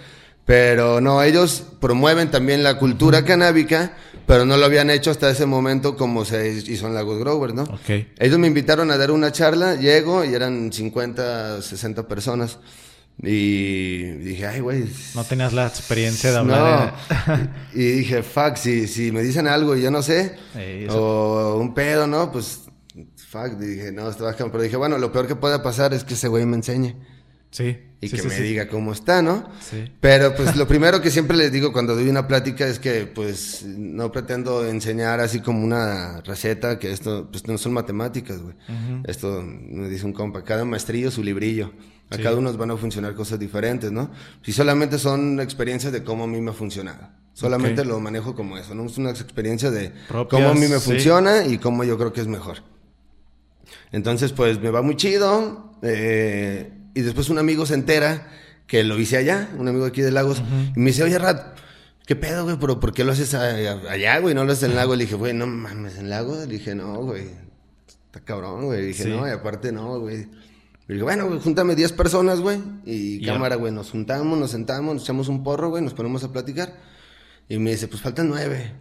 Pero 0.46 1.00
no, 1.00 1.22
ellos 1.22 1.64
promueven 1.80 2.30
también 2.30 2.62
la 2.62 2.78
cultura 2.78 3.24
canábica, 3.24 3.96
pero 4.26 4.46
no 4.46 4.56
lo 4.56 4.64
habían 4.64 4.90
hecho 4.90 5.10
hasta 5.10 5.28
ese 5.28 5.44
momento 5.44 5.96
como 5.96 6.24
se 6.24 6.48
hizo 6.50 6.86
en 6.86 6.94
Lagos 6.94 7.18
Growers, 7.18 7.52
¿no? 7.52 7.64
Ok. 7.64 8.06
Ellos 8.18 8.38
me 8.38 8.46
invitaron 8.46 8.90
a 8.92 8.96
dar 8.96 9.10
una 9.10 9.32
charla, 9.32 9.74
llego 9.74 10.24
y 10.24 10.34
eran 10.34 10.72
50, 10.72 11.60
60 11.62 12.06
personas. 12.06 12.58
Y 13.22 14.02
dije, 14.18 14.46
ay, 14.46 14.60
güey, 14.60 14.84
No 15.14 15.24
tenías 15.24 15.52
la 15.52 15.66
experiencia 15.66 16.30
de 16.30 16.36
hablar. 16.36 16.94
no. 17.26 17.50
y 17.74 17.82
dije, 17.92 18.22
fuck, 18.22 18.56
si, 18.56 18.86
si 18.86 19.10
me 19.10 19.22
dicen 19.22 19.48
algo 19.48 19.74
y 19.76 19.82
yo 19.82 19.90
no 19.90 20.02
sé, 20.02 20.36
eso- 20.54 21.54
o 21.54 21.58
un 21.58 21.74
pedo, 21.74 22.06
¿no? 22.06 22.30
Pues, 22.30 22.60
fuck, 23.28 23.52
dije, 23.58 23.90
no, 23.90 24.08
esto 24.10 24.24
va 24.24 24.30
a 24.30 24.34
cambiar. 24.34 24.52
Pero 24.52 24.62
dije, 24.64 24.76
bueno, 24.76 24.98
lo 24.98 25.10
peor 25.10 25.26
que 25.26 25.34
pueda 25.34 25.62
pasar 25.62 25.92
es 25.94 26.04
que 26.04 26.14
ese 26.14 26.28
güey 26.28 26.44
me 26.46 26.56
enseñe 26.56 26.94
Sí. 27.50 27.78
Y 28.00 28.08
sí, 28.08 28.16
que 28.16 28.22
sí, 28.22 28.28
me 28.28 28.36
sí. 28.36 28.42
diga 28.42 28.68
cómo 28.68 28.92
está, 28.92 29.22
¿no? 29.22 29.48
Sí. 29.60 29.90
Pero 30.00 30.34
pues 30.34 30.54
lo 30.56 30.68
primero 30.68 31.00
que 31.00 31.10
siempre 31.10 31.36
les 31.36 31.50
digo 31.50 31.72
cuando 31.72 31.94
doy 31.94 32.08
una 32.08 32.28
plática 32.28 32.66
es 32.66 32.78
que 32.78 33.06
pues 33.06 33.64
no 33.64 34.12
pretendo 34.12 34.66
enseñar 34.66 35.20
así 35.20 35.40
como 35.40 35.64
una 35.64 36.20
receta, 36.20 36.78
que 36.78 36.92
esto 36.92 37.28
pues 37.30 37.46
no 37.46 37.56
son 37.58 37.72
matemáticas, 37.72 38.40
güey. 38.40 38.54
Esto 39.04 39.42
me 39.42 39.88
dice 39.88 40.04
un 40.04 40.12
compa, 40.12 40.44
cada 40.44 40.64
maestrillo 40.64 41.10
su 41.10 41.22
librillo. 41.22 41.72
A 42.08 42.18
cada 42.18 42.34
uno 42.36 42.42
nos 42.42 42.56
van 42.56 42.70
a 42.70 42.76
funcionar 42.76 43.14
cosas 43.14 43.40
diferentes, 43.40 43.90
¿no? 43.90 44.12
Si 44.42 44.52
solamente 44.52 44.96
son 44.96 45.40
experiencias 45.40 45.92
de 45.92 46.04
cómo 46.04 46.24
a 46.24 46.26
mí 46.28 46.40
me 46.40 46.50
ha 46.52 46.54
funcionado. 46.54 47.08
Solamente 47.32 47.84
lo 47.84 47.98
manejo 47.98 48.34
como 48.36 48.56
eso, 48.56 48.74
¿no? 48.74 48.86
Es 48.86 48.96
una 48.96 49.10
experiencia 49.10 49.72
de 49.72 49.90
Propias, 50.06 50.40
cómo 50.40 50.50
a 50.50 50.54
mí 50.54 50.68
me 50.68 50.78
funciona 50.78 51.44
y 51.44 51.58
cómo 51.58 51.82
yo 51.82 51.98
creo 51.98 52.12
que 52.12 52.20
es 52.20 52.28
mejor. 52.28 52.58
Entonces, 53.90 54.32
pues 54.32 54.60
me 54.60 54.70
va 54.70 54.82
muy 54.82 54.96
chido. 54.96 55.72
eh, 55.82 56.75
y 56.96 57.02
después 57.02 57.28
un 57.28 57.38
amigo 57.38 57.66
se 57.66 57.74
entera 57.74 58.26
que 58.66 58.82
lo 58.82 58.98
hice 58.98 59.16
allá, 59.16 59.48
un 59.58 59.68
amigo 59.68 59.84
aquí 59.84 60.00
de 60.02 60.10
Lagos, 60.10 60.42
y 60.74 60.80
me 60.80 60.86
dice, 60.86 61.02
oye, 61.04 61.18
Rat, 61.18 61.56
¿qué 62.06 62.16
pedo, 62.16 62.44
güey? 62.44 62.56
¿Pero 62.58 62.80
por 62.80 62.92
qué 62.92 63.04
lo 63.04 63.12
haces 63.12 63.32
allá, 63.34 64.18
güey? 64.18 64.34
No 64.34 64.44
lo 64.44 64.52
haces 64.52 64.64
en 64.68 64.74
Lagos. 64.74 64.96
Le 64.98 65.04
dije, 65.04 65.14
güey, 65.14 65.32
no 65.34 65.46
mames, 65.46 65.98
¿en 65.98 66.10
Lagos? 66.10 66.38
Le 66.38 66.46
dije, 66.46 66.74
no, 66.74 66.96
güey. 67.02 67.26
Está 68.06 68.20
cabrón, 68.24 68.64
güey. 68.64 68.80
Le 68.80 68.86
dije, 68.88 69.04
Sí. 69.04 69.10
no, 69.10 69.26
y 69.28 69.30
aparte 69.30 69.70
no, 69.72 70.00
güey. 70.00 70.26
Le 70.88 70.94
dije, 70.94 71.02
bueno, 71.02 71.26
güey, 71.28 71.40
júntame 71.40 71.74
10 71.76 71.92
personas, 71.92 72.40
güey. 72.40 72.58
Y 72.84 73.24
cámara, 73.24 73.56
güey, 73.56 73.72
nos 73.72 73.90
juntamos, 73.90 74.38
nos 74.38 74.50
sentamos, 74.50 74.94
nos 74.94 75.02
echamos 75.04 75.28
un 75.28 75.44
porro, 75.44 75.68
güey, 75.68 75.82
nos 75.84 75.94
ponemos 75.94 76.24
a 76.24 76.32
platicar. 76.32 76.74
Y 77.48 77.58
me 77.58 77.70
dice, 77.70 77.86
pues 77.88 78.00
faltan 78.02 78.28
nueve. 78.28 78.72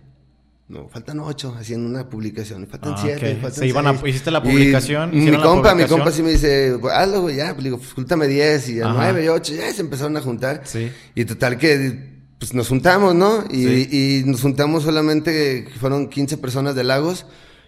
No, 0.67 0.87
faltan 0.89 1.19
ocho, 1.19 1.55
haciendo 1.59 1.87
una 1.87 2.09
publicación. 2.09 2.63
Y 2.63 2.65
faltan 2.65 2.93
Ah, 2.95 2.99
siete, 2.99 3.33
ok. 3.33 3.41
faltan 3.41 3.59
Se 3.59 3.67
iban 3.67 3.85
a- 3.85 3.93
hiciste 4.07 4.31
la 4.31 4.39
Y 4.39 4.41
publicación, 4.41 5.11
Mi 5.11 5.17
hicieron 5.19 5.41
la 5.41 5.45
compa, 5.47 5.75
mi 5.75 5.85
compa 5.85 6.11
sí 6.11 6.23
me 6.23 6.31
dice, 6.31 6.77
pues, 6.81 6.91
hazlo, 6.93 7.21
güey, 7.21 7.35
ya. 7.35 7.53
Pues, 7.53 7.63
digo, 7.63 7.77
pues 7.77 7.93
júntame 7.93 8.27
diez 8.27 8.67
y 8.69 8.81
a 8.81 8.87
nueve 8.89 9.25
y 9.25 9.27
ocho. 9.27 9.53
Ya 9.53 9.71
se 9.71 9.81
empezaron 9.81 10.17
a 10.17 10.21
juntar. 10.21 10.61
Sí. 10.65 10.91
Y 11.13 11.25
total 11.25 11.59
que, 11.59 12.15
pues 12.39 12.53
nos 12.55 12.67
juntamos, 12.67 13.13
¿no? 13.13 13.43
Y, 13.51 13.63
Sí. 13.85 13.89
y 14.23 14.23
nos 14.29 14.41
juntamos 14.41 14.83
solamente, 14.83 15.67
fueron 15.79 16.07
15 16.09 16.37
personas 16.37 16.73
de 16.73 16.83
Lagos. 16.83 17.27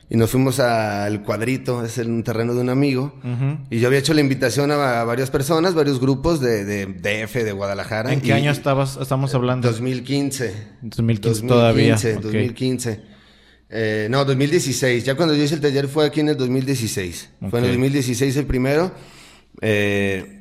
Y 0.09 0.15
nos 0.15 0.29
fuimos 0.31 0.59
al 0.61 1.21
cuadrito, 1.23 1.83
es 1.83 1.97
un 1.97 2.23
terreno 2.23 2.53
de 2.53 2.61
un 2.61 2.69
amigo. 2.69 3.13
Ujú. 3.23 3.57
Y 3.69 3.79
yo 3.79 3.87
había 3.87 3.99
hecho 3.99 4.13
la 4.13 4.21
invitación 4.21 4.71
a, 4.71 5.01
a 5.01 5.03
varias 5.03 5.29
personas, 5.29 5.73
varios 5.73 5.99
grupos 5.99 6.39
de, 6.39 6.63
de 6.63 6.85
DF, 6.85 7.33
de 7.43 7.51
Guadalajara. 7.51 8.13
¿En 8.13 8.21
qué 8.21 8.29
Y- 8.29 8.31
año 8.31 8.51
estabas, 8.51 8.97
estamos 9.01 9.35
hablando? 9.35 9.67
2015. 9.67 10.53
2015 10.83 11.41
todavía. 11.47 11.93
2015, 11.95 12.17
ok. 12.17 12.23
2015. 12.23 13.01
Eh, 13.69 14.07
no, 14.09 14.23
2016. 14.23 15.03
Ya 15.03 15.15
cuando 15.15 15.35
yo 15.35 15.43
hice 15.43 15.55
el 15.55 15.61
taller 15.61 15.89
fue 15.89 16.05
aquí 16.05 16.21
en 16.21 16.29
el 16.29 16.37
2016. 16.37 17.29
Fue 17.49 17.59
en 17.59 17.65
el 17.65 17.71
Ok. 17.71 17.75
2016 17.77 18.37
el 18.37 18.45
primero. 18.45 18.93
Eh, 19.61 20.36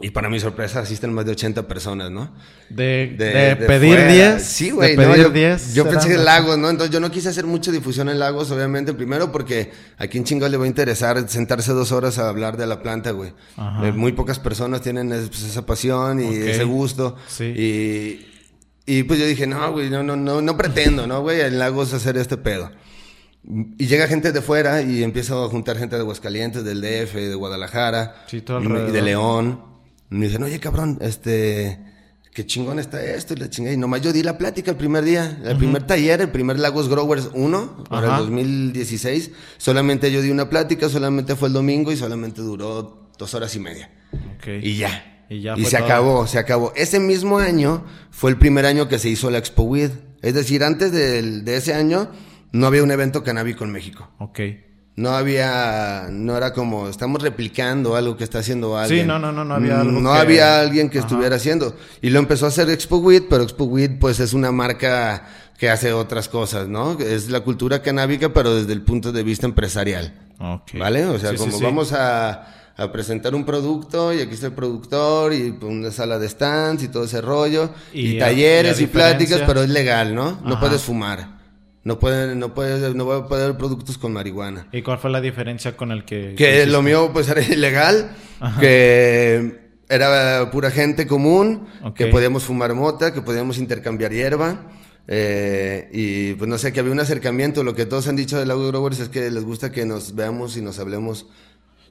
y 0.00 0.10
para 0.10 0.28
mi 0.28 0.38
sorpresa 0.38 0.80
asisten 0.80 1.12
más 1.14 1.24
de 1.24 1.32
80 1.32 1.66
personas, 1.66 2.10
¿no? 2.10 2.30
De, 2.68 3.14
De- 3.16 3.24
de 3.32 3.32
de 3.54 3.56
pedir 3.56 3.94
fuera. 3.94 4.12
10. 4.12 4.42
Sí, 4.42 4.66
de 4.66 4.72
güey. 4.72 4.96
no, 4.96 5.02
pedir 5.02 5.22
yo 5.24 5.30
10. 5.30 5.74
yo 5.74 5.88
pensé 5.88 6.08
que 6.08 6.18
Lagos, 6.18 6.58
¿no? 6.58 6.68
Entonces 6.68 6.92
yo 6.92 7.00
no 7.00 7.10
quise 7.10 7.30
hacer 7.30 7.46
mucha 7.46 7.72
difusión 7.72 8.08
en 8.10 8.18
Lagos, 8.18 8.50
obviamente. 8.50 8.92
Primero 8.92 9.32
porque 9.32 9.72
a 9.96 10.06
quién 10.06 10.24
chingo 10.24 10.46
le 10.48 10.58
va 10.58 10.64
a 10.64 10.68
interesar 10.68 11.26
sentarse 11.30 11.72
dos 11.72 11.92
horas 11.92 12.18
a 12.18 12.28
hablar 12.28 12.58
de 12.58 12.66
la 12.66 12.82
planta, 12.82 13.12
güey. 13.12 13.32
Ajá. 13.56 13.88
Eh, 13.88 13.92
muy 13.92 14.12
pocas 14.12 14.38
personas 14.38 14.82
tienen 14.82 15.10
es- 15.12 15.28
pues, 15.28 15.42
esa 15.44 15.64
pasión 15.64 16.20
y 16.20 16.34
ese 16.34 16.64
gusto. 16.64 17.16
Sí. 17.26 17.44
Y, 17.44 18.26
y 18.98 19.02
pues 19.04 19.18
yo 19.18 19.26
dije, 19.26 19.46
no, 19.46 19.72
güey, 19.72 19.88
no, 19.88 20.02
no, 20.02 20.14
no, 20.14 20.42
no 20.42 20.56
pretendo, 20.58 21.06
¿no, 21.06 21.22
güey? 21.22 21.40
En 21.40 21.58
Lagos 21.58 21.94
hacer 21.94 22.18
este 22.18 22.36
pedo. 22.36 22.70
Y 23.78 23.86
llega 23.86 24.08
gente 24.08 24.32
de 24.32 24.42
fuera 24.42 24.82
y 24.82 25.04
empiezo 25.04 25.44
a 25.44 25.48
juntar 25.48 25.78
gente 25.78 25.94
de 25.96 26.02
Aguascalientes, 26.02 26.64
del 26.64 26.80
DF, 26.80 27.14
de 27.14 27.34
Guadalajara 27.36 28.24
Sí, 28.26 28.40
todo 28.40 28.60
y 28.60 28.66
alrededor. 28.66 28.92
de 28.92 29.02
León. 29.02 29.75
Y 30.16 30.18
me 30.18 30.28
dicen, 30.28 30.42
oye, 30.42 30.58
cabrón, 30.58 30.96
este, 31.02 31.78
qué 32.32 32.46
chingón 32.46 32.78
está 32.78 33.04
esto 33.04 33.34
y 33.34 33.36
la 33.36 33.50
chingada. 33.50 33.74
Y 33.74 33.76
nomás 33.76 34.00
yo 34.00 34.14
di 34.14 34.22
la 34.22 34.38
plática 34.38 34.70
el 34.70 34.78
primer 34.78 35.04
día, 35.04 35.38
el 35.44 35.58
primer 35.58 35.86
taller, 35.86 36.22
el 36.22 36.30
primer 36.30 36.58
Lagos 36.58 36.88
Growers 36.88 37.28
1 37.34 37.84
para 37.90 38.16
el 38.16 38.22
2016. 38.22 39.30
Solamente 39.58 40.10
yo 40.10 40.22
di 40.22 40.30
una 40.30 40.48
plática, 40.48 40.88
solamente 40.88 41.36
fue 41.36 41.48
el 41.48 41.52
domingo 41.52 41.92
y 41.92 41.98
solamente 41.98 42.40
duró 42.40 43.10
dos 43.18 43.34
horas 43.34 43.54
y 43.56 43.60
media. 43.60 43.90
Y 44.46 44.78
ya. 44.78 45.26
Y, 45.28 45.42
ya 45.42 45.54
y 45.54 45.66
se 45.66 45.76
acabó, 45.76 46.26
se 46.26 46.38
acabó. 46.38 46.72
Ese 46.76 46.98
mismo 46.98 47.38
año 47.38 47.84
fue 48.10 48.30
el 48.30 48.38
primer 48.38 48.64
año 48.64 48.88
que 48.88 48.98
se 48.98 49.10
hizo 49.10 49.30
la 49.30 49.36
Expo 49.36 49.64
WID. 49.64 49.90
Es 50.22 50.32
decir, 50.32 50.64
antes 50.64 50.92
de, 50.92 51.42
de 51.42 51.56
ese 51.56 51.74
año 51.74 52.10
no 52.52 52.66
había 52.66 52.82
un 52.82 52.90
evento 52.90 53.22
canábico 53.22 53.64
en 53.64 53.70
México. 53.70 54.10
Ok. 54.18 54.40
No 54.96 55.10
había, 55.10 56.08
no 56.10 56.38
era 56.38 56.54
como, 56.54 56.88
estamos 56.88 57.20
replicando 57.20 57.96
algo 57.96 58.16
que 58.16 58.24
está 58.24 58.38
haciendo 58.38 58.78
alguien. 58.78 59.02
Sí, 59.02 59.06
no, 59.06 59.18
no, 59.18 59.30
no, 59.30 59.44
no 59.44 59.54
había 59.54 59.80
algo 59.82 60.00
No 60.00 60.14
había 60.14 60.58
alguien 60.58 60.88
que 60.88 60.98
estuviera 60.98 61.36
haciendo. 61.36 61.76
Y 62.00 62.08
lo 62.08 62.18
empezó 62.18 62.46
a 62.46 62.48
hacer 62.48 62.70
Expo 62.70 62.96
Weed, 62.96 63.24
pero 63.28 63.42
Expo 63.42 63.64
Weed 63.64 63.98
pues 64.00 64.20
es 64.20 64.32
una 64.32 64.52
marca 64.52 65.26
que 65.58 65.68
hace 65.68 65.92
otras 65.92 66.30
cosas, 66.30 66.68
¿no? 66.68 66.98
Es 66.98 67.28
la 67.28 67.40
cultura 67.40 67.82
canábica, 67.82 68.32
pero 68.32 68.54
desde 68.54 68.72
el 68.72 68.80
punto 68.80 69.12
de 69.12 69.22
vista 69.22 69.44
empresarial. 69.44 70.14
Okay. 70.38 70.80
¿Vale? 70.80 71.04
O 71.04 71.18
sea, 71.18 71.34
como 71.34 71.60
vamos 71.60 71.92
a, 71.92 72.72
a, 72.74 72.90
presentar 72.90 73.34
un 73.34 73.44
producto 73.44 74.14
y 74.14 74.22
aquí 74.22 74.32
está 74.32 74.46
el 74.46 74.52
productor 74.54 75.34
y 75.34 75.58
una 75.60 75.90
sala 75.90 76.18
de 76.18 76.26
stands 76.28 76.82
y 76.82 76.88
todo 76.88 77.04
ese 77.04 77.20
rollo 77.20 77.70
y, 77.92 78.18
talleres 78.18 78.80
y, 78.80 78.86
pláticas, 78.86 79.42
pero 79.46 79.62
es 79.62 79.68
legal, 79.68 80.14
¿no? 80.14 80.40
No 80.42 80.58
puedes 80.58 80.80
fumar. 80.80 81.35
No 81.86 82.00
pueden, 82.00 82.40
no 82.40 82.52
puede, 82.52 82.92
no 82.94 83.04
voy 83.04 83.20
a 83.20 83.26
poder 83.26 83.56
productos 83.56 83.96
con 83.96 84.12
marihuana. 84.12 84.66
¿Y 84.72 84.82
cuál 84.82 84.98
fue 84.98 85.08
la 85.08 85.20
diferencia 85.20 85.76
con 85.76 85.92
el 85.92 86.04
que? 86.04 86.34
Que 86.36 86.66
lo 86.66 86.82
mío 86.82 87.10
pues 87.12 87.28
era 87.28 87.40
ilegal, 87.40 88.10
que 88.58 89.70
era 89.88 90.50
pura 90.50 90.72
gente 90.72 91.06
común, 91.06 91.68
que 91.94 92.08
podíamos 92.08 92.42
fumar 92.42 92.74
mota, 92.74 93.14
que 93.14 93.22
podíamos 93.22 93.58
intercambiar 93.58 94.10
hierba. 94.10 94.62
Eh, 95.06 95.88
y 95.92 96.34
pues 96.34 96.50
no 96.50 96.58
sé, 96.58 96.72
que 96.72 96.80
había 96.80 96.90
un 96.90 96.98
acercamiento. 96.98 97.62
Lo 97.62 97.76
que 97.76 97.86
todos 97.86 98.08
han 98.08 98.16
dicho 98.16 98.36
de 98.36 98.46
la 98.46 98.56
Growers 98.56 98.98
es 98.98 99.08
que 99.08 99.30
les 99.30 99.44
gusta 99.44 99.70
que 99.70 99.86
nos 99.86 100.16
veamos 100.16 100.56
y 100.56 100.62
nos 100.62 100.80
hablemos 100.80 101.28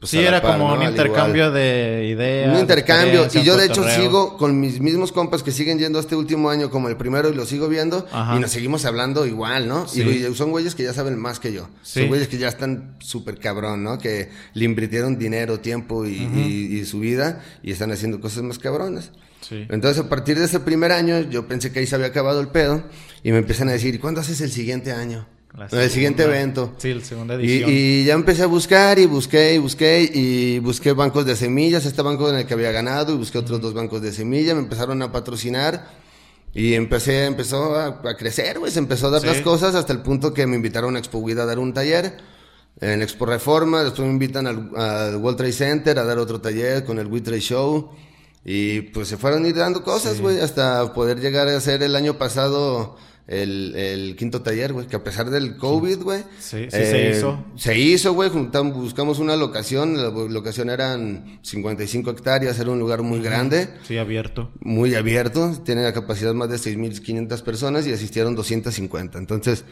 pues 0.06 0.12
sí, 0.12 0.20
era 0.20 0.40
como 0.40 0.72
un 0.72 0.84
intercambio 0.84 1.50
de 1.50 2.06
ideas. 2.12 2.54
Un 2.54 2.60
intercambio. 2.60 3.28
Y 3.34 3.44
yo, 3.44 3.58
de 3.58 3.66
hecho, 3.66 3.84
sigo 3.90 4.38
con 4.38 4.60
mis 4.60 4.80
mismos 4.80 5.12
compas 5.12 5.42
que 5.42 5.52
siguen 5.52 5.80
yendo 5.80 6.00
este 6.00 6.16
último 6.16 6.52
año 6.52 6.70
como 6.70 6.90
el 6.90 6.96
primero 6.96 7.30
y 7.30 7.34
lo 7.34 7.44
sigo 7.46 7.68
viendo. 7.68 8.06
Y 8.36 8.40
nos 8.40 8.52
seguimos 8.52 8.86
hablando 8.86 9.26
igual, 9.26 9.68
¿no? 9.68 9.88
Y 9.96 10.36
son 10.36 10.52
güeyes 10.52 10.76
que 10.76 10.84
ya 10.84 10.94
saben 10.94 11.18
más 11.18 11.40
que 11.40 11.54
yo. 11.54 11.68
Son 11.82 12.08
güeyes 12.08 12.28
que 12.28 12.38
ya 12.38 12.48
están 12.48 12.96
súper 13.00 13.40
cabrón, 13.40 13.84
¿no? 13.84 13.98
Que 13.98 14.30
le 14.54 14.66
invirtieron 14.66 15.18
dinero, 15.18 15.60
tiempo 15.60 16.06
y, 16.06 16.86
su 16.86 17.00
vida 17.00 17.42
y 17.64 17.72
están 17.72 17.92
haciendo 17.92 18.22
cosas 18.22 18.44
más 18.44 18.60
cabronas. 18.60 19.12
Entonces, 19.50 20.04
a 20.04 20.10
partir 20.10 20.38
de 20.38 20.46
ese 20.46 20.60
primer 20.60 20.92
año, 20.92 21.20
yo 21.22 21.48
pensé 21.48 21.72
que 21.72 21.80
ahí 21.80 21.88
se 21.88 21.96
había 21.96 22.08
acabado 22.08 22.42
el 22.42 22.50
pedo. 22.50 22.84
Y 23.24 23.32
me 23.32 23.40
empiezan 23.40 23.70
a 23.70 23.72
decir, 23.72 24.00
¿cuándo 24.00 24.22
haces 24.22 24.40
el 24.42 24.52
siguiente 24.52 24.92
año? 24.92 25.26
El 25.72 25.90
siguiente 25.90 26.24
evento. 26.24 26.74
Sí, 26.78 26.94
la 26.94 27.04
segunda 27.04 27.36
edición. 27.36 27.70
Y, 27.72 28.04
ya 28.04 28.14
empecé 28.14 28.44
a 28.44 28.48
buscar 28.48 29.00
y 29.00 29.06
busqué 29.06 29.56
y 29.56 29.58
busqué 29.58 30.10
y 30.14 30.60
busqué 30.60 30.94
bancos 30.94 31.26
de 31.26 31.36
semillas, 31.36 31.86
este 31.86 32.02
banco 32.02 32.30
en 32.30 32.38
el 32.38 32.46
que 32.46 32.54
había 32.54 32.72
ganado 32.72 33.14
y 33.14 33.18
busqué 33.18 33.38
otros 33.38 33.62
dos 33.62 33.74
bancos 33.74 34.02
de 34.02 34.12
semillas, 34.12 34.56
me 34.56 34.62
empezaron 34.62 35.02
a 35.02 35.12
patrocinar 35.12 35.88
y 36.54 36.74
empecé, 36.74 37.26
empezó 37.26 37.76
a, 37.76 38.02
crecer, 38.16 38.60
güey, 38.60 38.72
se 38.72 38.80
empezó 38.80 39.08
a 39.08 39.12
dar 39.12 39.26
las 39.26 39.42
cosas 39.42 39.76
hasta 39.76 39.92
el 39.92 40.02
punto 40.02 40.34
que 40.34 40.48
me 40.48 40.56
invitaron 40.56 40.96
a 40.96 41.00
Expo 41.00 41.26
a 41.28 41.46
dar 41.46 41.60
un 41.60 41.74
taller 41.74 42.18
en 42.82 43.02
Expo 43.02 43.26
Reforma, 43.26 43.84
después 43.84 44.06
me 44.08 44.14
invitan 44.14 44.48
al, 44.48 45.18
World 45.18 45.38
Trade 45.38 45.54
Center 45.54 46.00
a 46.00 46.04
dar 46.04 46.18
otro 46.18 46.42
taller 46.42 46.84
con 46.84 47.00
el 47.00 47.08
We 47.08 47.22
Trade 47.22 47.40
Show. 47.40 47.92
Y 48.44 48.82
pues 48.82 49.08
se 49.08 49.18
fueron 49.18 49.46
ir 49.46 49.56
dando 49.56 49.84
cosas, 49.84 50.22
güey, 50.22 50.40
hasta 50.40 50.94
poder 50.94 51.20
llegar 51.20 51.48
a 51.48 51.60
ser 51.60 51.82
el 51.82 51.96
año 51.96 52.18
pasado 52.18 52.96
el, 53.28 53.76
el 53.76 54.16
quinto 54.16 54.42
taller, 54.42 54.74
güey, 54.74 54.88
que 54.88 54.96
a 54.96 55.04
pesar 55.04 55.30
del 55.30 55.58
COVID, 55.58 56.04
güey. 56.04 56.22
Sí, 56.40 56.66
sí, 56.66 56.70
se 56.70 57.08
eh, 57.08 57.12
hizo. 57.12 57.44
Se 57.56 57.78
hizo, 57.78 58.14
güey, 58.14 58.30
buscamos 58.30 59.20
una 59.20 59.36
locación, 59.36 59.98
la 59.98 60.10
locación 60.10 60.70
eran 60.70 61.40
55 61.42 62.12
hectáreas, 62.12 62.60
era 62.60 62.70
un 62.70 62.80
lugar 62.80 63.02
muy 63.02 63.22
grande. 63.22 63.70
Sí, 63.84 63.98
abierto. 63.98 64.52
Muy 64.60 64.94
abierto, 64.94 65.60
tiene 65.66 65.82
la 65.84 65.94
capacidad 65.94 66.34
más 66.34 66.50
de 66.50 66.58
6.500 66.58 67.42
personas 67.42 67.88
y 67.88 67.94
asistieron 67.94 68.36
250. 68.36 69.18
Entonces, 69.18 69.66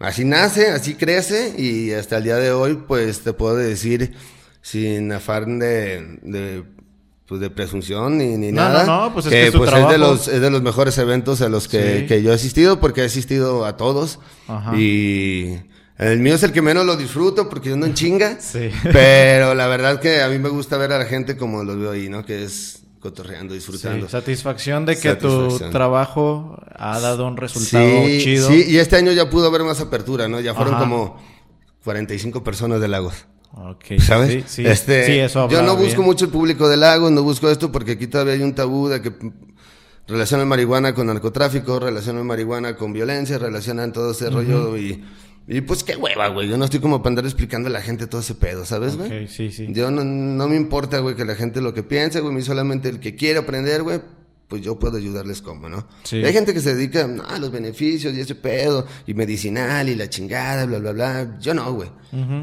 así 0.00 0.24
nace, 0.24 0.70
así 0.70 0.94
crece 0.94 1.54
y 1.56 1.92
hasta 1.92 2.18
el 2.18 2.24
día 2.24 2.36
de 2.36 2.50
hoy, 2.50 2.82
pues 2.88 3.20
te 3.20 3.32
puedo 3.32 3.56
decir, 3.56 4.14
sin 4.60 5.12
afán 5.12 5.60
de, 5.60 6.18
de 6.22 6.64
pues 7.32 7.40
de 7.40 7.48
presunción 7.48 8.18
ni, 8.18 8.36
ni 8.36 8.52
nada. 8.52 8.84
No, 8.84 9.04
no, 9.04 9.14
pues 9.14 9.24
es 9.24 9.32
que, 9.32 9.46
es, 9.46 9.56
pues 9.56 9.72
es, 9.72 9.88
de 9.88 9.96
los, 9.96 10.28
es 10.28 10.42
de 10.42 10.50
los 10.50 10.60
mejores 10.60 10.98
eventos 10.98 11.40
a 11.40 11.48
los 11.48 11.66
que, 11.66 12.04
que, 12.06 12.22
yo 12.22 12.30
he 12.30 12.34
asistido, 12.34 12.78
porque 12.78 13.00
he 13.00 13.04
asistido 13.06 13.64
a 13.64 13.78
todos. 13.78 14.18
Ajá. 14.48 14.76
Y 14.76 15.58
el 15.96 16.18
mío 16.18 16.34
es 16.34 16.42
el 16.42 16.52
que 16.52 16.60
menos 16.60 16.84
lo 16.84 16.94
disfruto, 16.94 17.48
porque 17.48 17.70
yo 17.70 17.76
no 17.78 17.86
en 17.86 17.94
chinga. 17.94 18.36
Sí. 18.38 18.68
Pero 18.92 19.54
la 19.54 19.66
verdad 19.66 19.98
que 19.98 20.20
a 20.20 20.28
mí 20.28 20.38
me 20.38 20.50
gusta 20.50 20.76
ver 20.76 20.92
a 20.92 20.98
la 20.98 21.06
gente 21.06 21.38
como 21.38 21.64
lo 21.64 21.74
veo 21.78 21.92
ahí, 21.92 22.10
¿no? 22.10 22.22
Que 22.26 22.44
es 22.44 22.82
cotorreando, 23.00 23.54
disfrutando. 23.54 24.04
Sí, 24.04 24.12
satisfacción 24.12 24.84
de 24.84 24.98
que 24.98 25.14
tu 25.14 25.58
trabajo 25.70 26.62
ha 26.76 27.00
dado 27.00 27.26
un 27.26 27.38
resultado 27.38 28.04
chido. 28.08 28.46
Sí, 28.46 28.66
y 28.68 28.76
este 28.76 28.96
año 28.96 29.10
ya 29.12 29.30
pudo 29.30 29.46
haber 29.46 29.62
más 29.62 29.80
apertura, 29.80 30.28
¿no? 30.28 30.38
Ya 30.38 30.52
fueron 30.52 30.78
como 30.78 31.18
45 31.82 32.44
personas 32.44 32.82
de 32.82 32.88
Lagos. 32.88 33.24
Okay, 33.54 34.00
¿Sabes? 34.00 34.44
Sí, 34.46 34.64
este, 34.64 35.22
eso 35.24 35.48
Yo 35.50 35.62
no 35.62 35.76
busco 35.76 36.02
mucho 36.02 36.24
el 36.24 36.30
público 36.30 36.68
del 36.68 36.80
lago, 36.80 37.10
no 37.10 37.22
busco 37.22 37.50
esto 37.50 37.70
porque 37.70 37.92
aquí 37.92 38.06
todavía 38.06 38.32
hay 38.34 38.42
un 38.42 38.54
tabú 38.54 38.88
de 38.88 39.02
que 39.02 39.12
relacionan 40.08 40.48
marihuana 40.48 40.94
con 40.94 41.06
narcotráfico, 41.06 41.78
relacionan 41.78 42.26
marihuana 42.26 42.76
con 42.76 42.92
violencia, 42.92 43.38
relacionan 43.38 43.92
todo 43.92 44.12
ese 44.12 44.30
rollo 44.30 44.78
y, 44.78 45.04
y 45.46 45.60
pues 45.60 45.84
qué 45.84 45.96
hueva, 45.96 46.28
güey. 46.28 46.48
Yo 46.48 46.56
no 46.56 46.64
estoy 46.64 46.80
como 46.80 47.02
para 47.02 47.10
andar 47.10 47.24
explicando 47.26 47.68
a 47.68 47.72
la 47.72 47.82
gente 47.82 48.06
todo 48.06 48.22
ese 48.22 48.34
pedo, 48.34 48.64
¿sabes, 48.64 48.96
güey? 48.96 49.08
Okay, 49.08 49.28
sí, 49.28 49.50
sí. 49.50 49.68
Yo 49.70 49.90
no, 49.90 50.02
no 50.02 50.48
me 50.48 50.56
importa, 50.56 51.00
güey, 51.00 51.14
que 51.14 51.26
la 51.26 51.34
gente 51.34 51.60
lo 51.60 51.74
que 51.74 51.82
piense, 51.82 52.20
güey. 52.20 52.40
Solamente 52.42 52.88
el 52.88 53.00
que 53.00 53.16
quiere 53.16 53.40
aprender, 53.40 53.82
güey, 53.82 54.00
pues 54.48 54.62
yo 54.62 54.78
puedo 54.78 54.96
ayudarles 54.96 55.42
como, 55.42 55.68
¿no? 55.68 55.86
Sí. 56.04 56.24
Hay 56.24 56.32
gente 56.32 56.54
que 56.54 56.60
se 56.60 56.74
dedica 56.74 57.08
a 57.28 57.38
los 57.38 57.50
beneficios 57.50 58.14
y 58.14 58.20
ese 58.20 58.34
pedo, 58.34 58.86
y 59.06 59.12
medicinal 59.12 59.90
y 59.90 59.94
la 59.94 60.08
chingada, 60.08 60.64
bla, 60.64 60.78
bla, 60.78 60.92
bla. 60.92 61.38
Yo 61.38 61.52
no, 61.52 61.70
güey. 61.72 61.90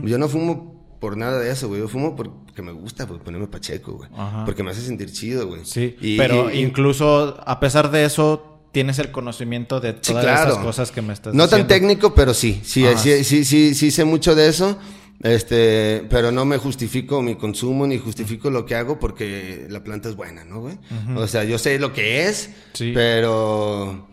Yo 0.04 0.18
no 0.18 0.28
fumo 0.28 0.78
por 1.00 1.18
nada 1.18 1.39
de 1.39 1.51
eso, 1.51 1.68
güey. 1.68 1.82
Yo 1.82 1.88
fumo 1.88 2.15
porque 2.15 2.62
me 2.62 2.72
gusta, 2.72 3.08
pues, 3.08 3.20
ponerme 3.22 3.48
pacheco, 3.48 3.94
güey. 3.94 4.10
Porque 4.46 4.63
me 4.63 4.72
hace 4.72 4.82
sentir 4.82 5.12
chido, 5.12 5.48
güey. 5.48 5.62
Sí, 5.65 5.96
pero 6.18 6.51
incluso 6.53 7.41
a 7.46 7.60
pesar 7.60 7.91
de 7.91 8.06
eso, 8.06 8.60
tienes 8.72 9.00
el 9.00 9.12
conocimiento 9.12 9.79
de 9.79 9.94
todas 9.94 10.25
esas 10.25 10.58
cosas 10.58 10.91
que 10.91 11.01
me 11.01 11.13
estás 11.13 11.34
no 11.34 11.44
diciendo. 11.44 11.63
No 11.63 11.68
tan 11.68 11.68
técnico, 11.68 12.13
pero 12.13 12.34
sí. 12.34 12.62
Sí, 12.63 12.86
sí, 12.98 13.24
sí, 13.24 13.46
sí, 13.46 13.74
sí, 13.74 13.91
sé 13.91 14.06
mucho 14.06 14.36
de 14.36 14.50
eso. 14.50 14.77
Este, 15.22 16.06
pero 16.10 16.32
no 16.32 16.46
me 16.46 16.58
justifico 16.58 17.22
mi 17.22 17.36
consumo 17.36 17.86
ni 17.86 17.98
justifico 17.98 18.50
lo 18.50 18.65
que 18.65 18.75
hago 18.75 19.00
porque 19.00 19.65
la 19.70 19.84
planta 19.84 20.08
es 20.08 20.15
buena, 20.15 20.46
¿no, 20.46 20.62
güey? 20.62 20.77
O 21.15 21.27
sea, 21.27 21.44
yo 21.44 21.58
sé 21.58 21.77
lo 21.77 21.91
que 21.91 22.27
es, 22.27 22.50
sí. 22.74 22.91
pero 22.94 24.09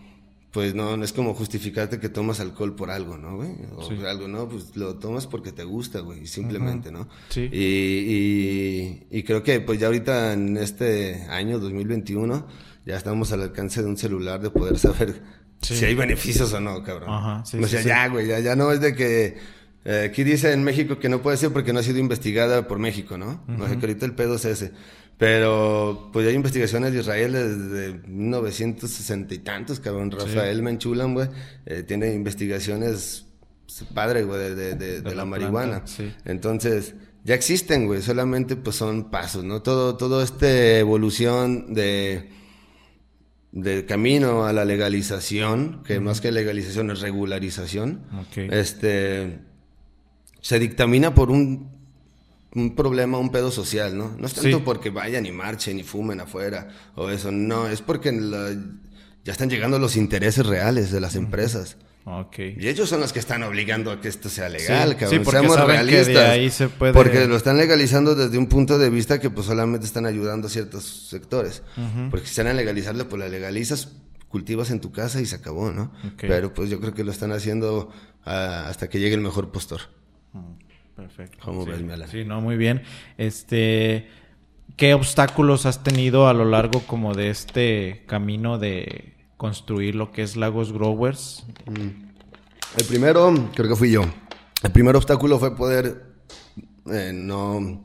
pues 0.57 0.75
no, 0.75 0.97
no 0.97 1.05
es 1.05 1.13
como 1.13 1.35
justificarte 1.35 2.01
que 2.01 2.09
tomas 2.09 2.41
alcohol 2.41 2.75
por 2.75 2.91
algo, 2.91 3.19
¿no, 3.19 3.37
güey? 3.37 3.51
O 3.77 4.09
algo, 4.09 4.27
¿no? 4.27 4.49
Pues 4.49 4.75
lo 4.75 4.95
tomas 4.95 5.27
porque 5.27 5.53
te 5.53 5.65
gusta, 5.65 6.01
güey, 6.01 6.27
simplemente, 6.27 6.91
¿no? 6.91 7.11
Sí. 7.29 7.51
Y, 7.53 9.07
y, 9.11 9.23
creo 9.25 9.43
que 9.43 9.61
pues 9.61 9.79
ya 9.79 9.89
ahorita 9.89 10.33
en 10.33 10.57
este 10.57 11.27
año 11.29 11.59
2021 11.59 12.47
ya 12.87 12.97
estamos 12.97 13.33
al 13.33 13.43
alcance 13.43 13.83
de 13.83 13.89
un 13.89 13.99
celular 13.99 14.41
de 14.41 14.49
poder 14.49 14.79
saber 14.79 15.21
si 15.61 15.85
hay 15.85 15.95
beneficios 15.95 16.51
o 16.55 16.61
no, 16.61 16.83
cabrón. 16.83 17.11
Ajá, 17.11 17.45
sí, 17.45 17.59
o 17.59 17.69
sea, 17.69 17.83
ya, 17.83 18.09
güey, 18.09 18.27
ya, 18.27 18.41
ya 18.41 18.57
no 18.57 18.73
es 18.73 18.81
de 18.81 18.95
que... 18.95 19.37
Eh, 19.85 20.09
aquí 20.11 20.25
dice 20.25 20.55
en 20.55 20.65
México 20.65 20.99
que 20.99 21.11
no 21.11 21.21
puede 21.21 21.37
ser 21.37 21.53
porque 21.53 21.75
no 21.75 21.81
ha 21.81 21.83
sido 21.83 21.99
investigada 21.99 22.67
por 22.67 22.79
México, 22.79 23.19
¿no? 23.19 23.45
No 23.47 23.69
sé, 23.69 23.77
que 23.77 23.87
ahorita 23.87 24.07
el 24.07 24.15
pedo 24.15 24.37
es 24.37 24.47
ese. 24.47 24.73
Pero 25.19 26.11
pues 26.13 26.27
hay 26.27 26.35
investigaciones 26.35 26.93
de 26.93 27.01
Israel 27.01 27.33
desde 27.33 27.93
1960 28.07 29.35
y 29.35 29.39
tantos, 29.39 29.81
cabrón. 29.81 30.11
Rafael 30.11 30.63
Menchulan, 30.63 31.15
güey, 31.15 31.29
eh, 31.65 31.83
tiene 31.85 32.13
investigaciones 32.13 33.27
padre, 33.95 34.25
güey, 34.25 34.55
de, 34.55 34.75
de, 34.75 35.15
la, 35.15 35.25
marihuana. 35.25 35.85
Entonces, 36.25 36.95
ya 37.25 37.35
existen, 37.35 37.87
güey, 37.87 38.03
solamente 38.03 38.57
pues 38.57 38.77
son 38.77 39.11
pasos, 39.11 39.45
¿no? 39.45 39.63
Todo, 39.63 39.97
todo 39.97 40.23
esta 40.23 40.79
evolución 40.79 41.75
de 41.75 42.31
del 43.53 43.87
camino 43.87 44.45
a 44.45 44.53
la 44.53 44.67
legalización, 44.67 45.83
que 45.83 45.99
más 45.99 46.21
que 46.21 46.31
legalización 46.31 46.91
es 46.91 47.01
regularización, 47.01 48.03
este 48.51 49.39
se 50.43 50.59
dictamina 50.59 51.15
por 51.15 51.31
un 51.31 51.76
un 52.57 52.75
problema, 52.75 53.19
un 53.19 53.31
pedo 53.31 53.51
social, 53.53 53.97
¿no? 53.97 54.17
No 54.19 54.27
es 54.27 54.35
tanto 54.35 54.65
porque 54.65 54.91
vayan 54.91 55.27
y 55.27 55.31
marchen 55.33 55.79
y 55.79 55.83
fumen 55.85 56.21
afuera 56.21 56.69
o 56.97 57.11
eso, 57.11 57.31
no, 57.31 57.69
es 57.69 57.83
porque 57.83 58.11
ya 59.25 59.33
están 59.33 59.49
llegando 59.51 59.79
los 59.79 59.97
intereses 59.97 60.45
reales 60.47 60.91
de 60.91 61.01
las 61.01 61.15
empresas. 61.15 61.77
Ok. 62.09 62.39
Y 62.57 62.69
ellos 62.69 62.89
son 62.89 63.01
los 63.01 63.13
que 63.13 63.19
están 63.19 63.43
obligando 63.43 63.91
a 63.91 64.01
que 64.01 64.07
esto 64.09 64.29
sea 64.29 64.49
legal, 64.49 64.91
Sí, 64.91 64.95
cabrón. 64.95 65.11
sí, 65.11 65.25
porque 65.25 65.41
Seamos 65.41 65.57
saben 65.57 65.77
que 65.81 65.85
de 65.85 65.91
realistas. 66.05 66.31
ahí 66.31 66.51
se 66.51 66.69
puede- 66.69 66.93
Porque 66.93 67.27
lo 67.27 67.37
están 67.37 67.57
legalizando 67.57 68.15
desde 68.15 68.39
un 68.39 68.47
punto 68.47 68.79
de 68.79 68.91
vista 68.91 69.19
que 69.21 69.29
pues 69.29 69.47
solamente 69.49 69.85
están 69.87 70.07
ayudando 70.07 70.47
a 70.47 70.51
ciertos 70.51 71.09
sectores. 71.11 71.63
Porque 72.11 72.27
si 72.27 72.31
están 72.31 72.47
a 72.47 72.53
legalizarlo, 72.55 73.09
pues 73.09 73.19
la 73.21 73.29
legalizas, 73.29 73.89
cultivas 74.29 74.71
en 74.71 74.81
tu 74.81 74.93
casa 74.93 75.21
y 75.21 75.27
se 75.27 75.35
acabó, 75.35 75.73
¿no? 75.73 75.93
Ok. 76.13 76.19
Pero 76.21 76.55
pues 76.55 76.71
yo 76.71 76.79
creo 76.81 76.95
que 76.95 77.03
lo 77.03 77.11
están 77.11 77.33
haciendo 77.33 77.91
ah, 78.25 78.67
hasta 78.69 78.89
que 78.89 79.01
llegue 79.01 79.15
el 79.17 79.21
mejor 79.21 79.51
postor. 79.51 79.81
Perfecto. 80.97 81.39
¿Cómo 81.45 81.65
sí. 81.65 81.71
ves? 81.71 82.11
Sí, 82.11 82.25
no, 82.25 82.41
muy 82.41 82.57
bien. 82.57 82.83
Este, 83.19 84.09
¿qué 84.77 84.95
obstáculos 84.95 85.67
has 85.67 85.83
tenido 85.83 86.29
a 86.29 86.35
lo 86.35 86.45
largo 86.47 86.81
como 86.81 87.15
de 87.15 87.31
este 87.31 88.05
camino 88.07 88.59
de 88.59 89.15
construir 89.37 89.95
lo 89.95 90.11
que 90.11 90.23
es 90.23 90.37
Lagos 90.37 90.73
Growers? 90.73 91.45
El 91.67 92.85
primero, 92.87 93.51
creo 93.55 93.69
que 93.69 93.77
fui 93.77 93.91
yo. 93.91 94.03
El 94.63 94.73
primer 94.73 94.97
obstáculo 94.97 95.39
fue 95.39 95.55
poder 95.55 96.17
eh, 96.91 97.13
no. 97.15 97.85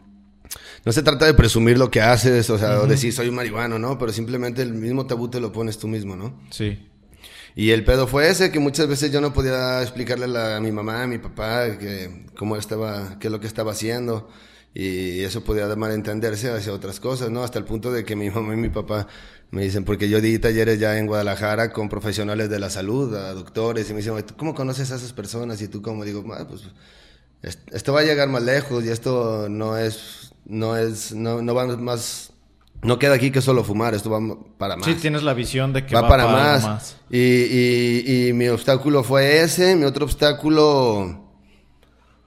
No 0.83 0.91
se 0.91 1.03
trata 1.03 1.25
de 1.25 1.33
presumir 1.33 1.77
lo 1.77 1.91
que 1.91 2.01
haces, 2.01 2.49
o 2.49 2.57
sea, 2.57 2.79
o 2.81 2.87
decir 2.87 3.13
soy 3.13 3.29
un 3.29 3.35
marihuano, 3.35 3.77
¿no? 3.77 3.97
Pero 3.97 4.11
simplemente 4.11 4.61
el 4.61 4.73
mismo 4.73 5.05
tabú 5.05 5.29
te 5.29 5.39
lo 5.39 5.51
pones 5.51 5.77
tú 5.77 5.87
mismo, 5.87 6.15
¿no? 6.15 6.39
Sí. 6.49 6.87
Y 7.55 7.71
el 7.71 7.83
pedo 7.83 8.07
fue 8.07 8.29
ese, 8.29 8.51
que 8.51 8.59
muchas 8.59 8.87
veces 8.87 9.11
yo 9.11 9.21
no 9.21 9.33
podía 9.33 9.81
explicarle 9.81 10.25
a, 10.39 10.59
mi 10.59 10.71
mamá, 10.71 11.03
a 11.03 11.07
mi 11.07 11.17
papá, 11.17 11.77
que 11.77 12.25
cómo 12.37 12.55
estaba, 12.55 13.17
qué 13.19 13.27
es 13.27 13.31
lo 13.31 13.39
que 13.39 13.47
estaba 13.47 13.71
haciendo. 13.73 14.29
Y 14.73 15.19
eso 15.21 15.43
podía 15.43 15.67
dar 15.67 15.77
malentenderse 15.77 16.49
hacia 16.49 16.71
otras 16.71 16.99
cosas, 17.01 17.29
¿no? 17.29 17.43
Hasta 17.43 17.59
el 17.59 17.65
punto 17.65 17.91
de 17.91 18.05
que 18.05 18.15
mi 18.15 18.29
mamá 18.29 18.53
y 18.53 18.57
mi 18.57 18.69
papá 18.69 19.07
me 19.51 19.63
dicen, 19.63 19.83
porque 19.83 20.07
yo 20.07 20.21
di 20.21 20.39
talleres 20.39 20.79
ya 20.79 20.97
en 20.97 21.07
Guadalajara 21.07 21.73
con 21.73 21.89
profesionales 21.89 22.49
de 22.49 22.57
la 22.59 22.69
salud, 22.69 23.13
a 23.15 23.33
doctores, 23.33 23.89
y 23.89 23.93
me 23.93 23.97
dicen, 23.97 24.13
"Oye, 24.13 24.23
¿tú 24.23 24.35
cómo 24.37 24.55
conoces 24.55 24.91
a 24.91 24.95
esas 24.95 25.11
personas? 25.11 25.61
Y 25.61 25.67
tú 25.67 25.81
como 25.81 26.05
digo, 26.05 26.23
"Ah, 26.33 26.45
pues 26.47 26.61
es- 27.41 27.59
esto 27.71 27.93
va 27.93 28.01
a 28.01 28.03
llegar 28.03 28.29
más 28.29 28.43
lejos 28.43 28.83
y 28.85 28.89
esto 28.89 29.47
no 29.49 29.77
es, 29.77 30.31
no 30.45 30.77
es, 30.77 31.13
no, 31.13 31.41
no 31.41 31.53
va 31.53 31.65
más, 31.77 32.30
no 32.83 32.97
queda 32.97 33.13
aquí 33.13 33.31
que 33.31 33.41
solo 33.41 33.63
fumar, 33.63 33.93
esto 33.93 34.09
va 34.09 34.19
para 34.57 34.75
más 34.75 34.85
Sí, 34.85 34.95
tienes 34.95 35.23
la 35.23 35.33
visión 35.33 35.71
de 35.73 35.85
que 35.85 35.93
va, 35.93 36.01
va, 36.01 36.07
para 36.07 36.27
más. 36.27 36.97
Y, 37.09 37.19
y, 37.19 38.27
y 38.29 38.33
mi 38.33 38.47
obstáculo 38.47 39.03
fue 39.03 39.41
ese. 39.41 39.75
Mi 39.75 39.85
otro 39.85 40.05
obstáculo, 40.05 41.29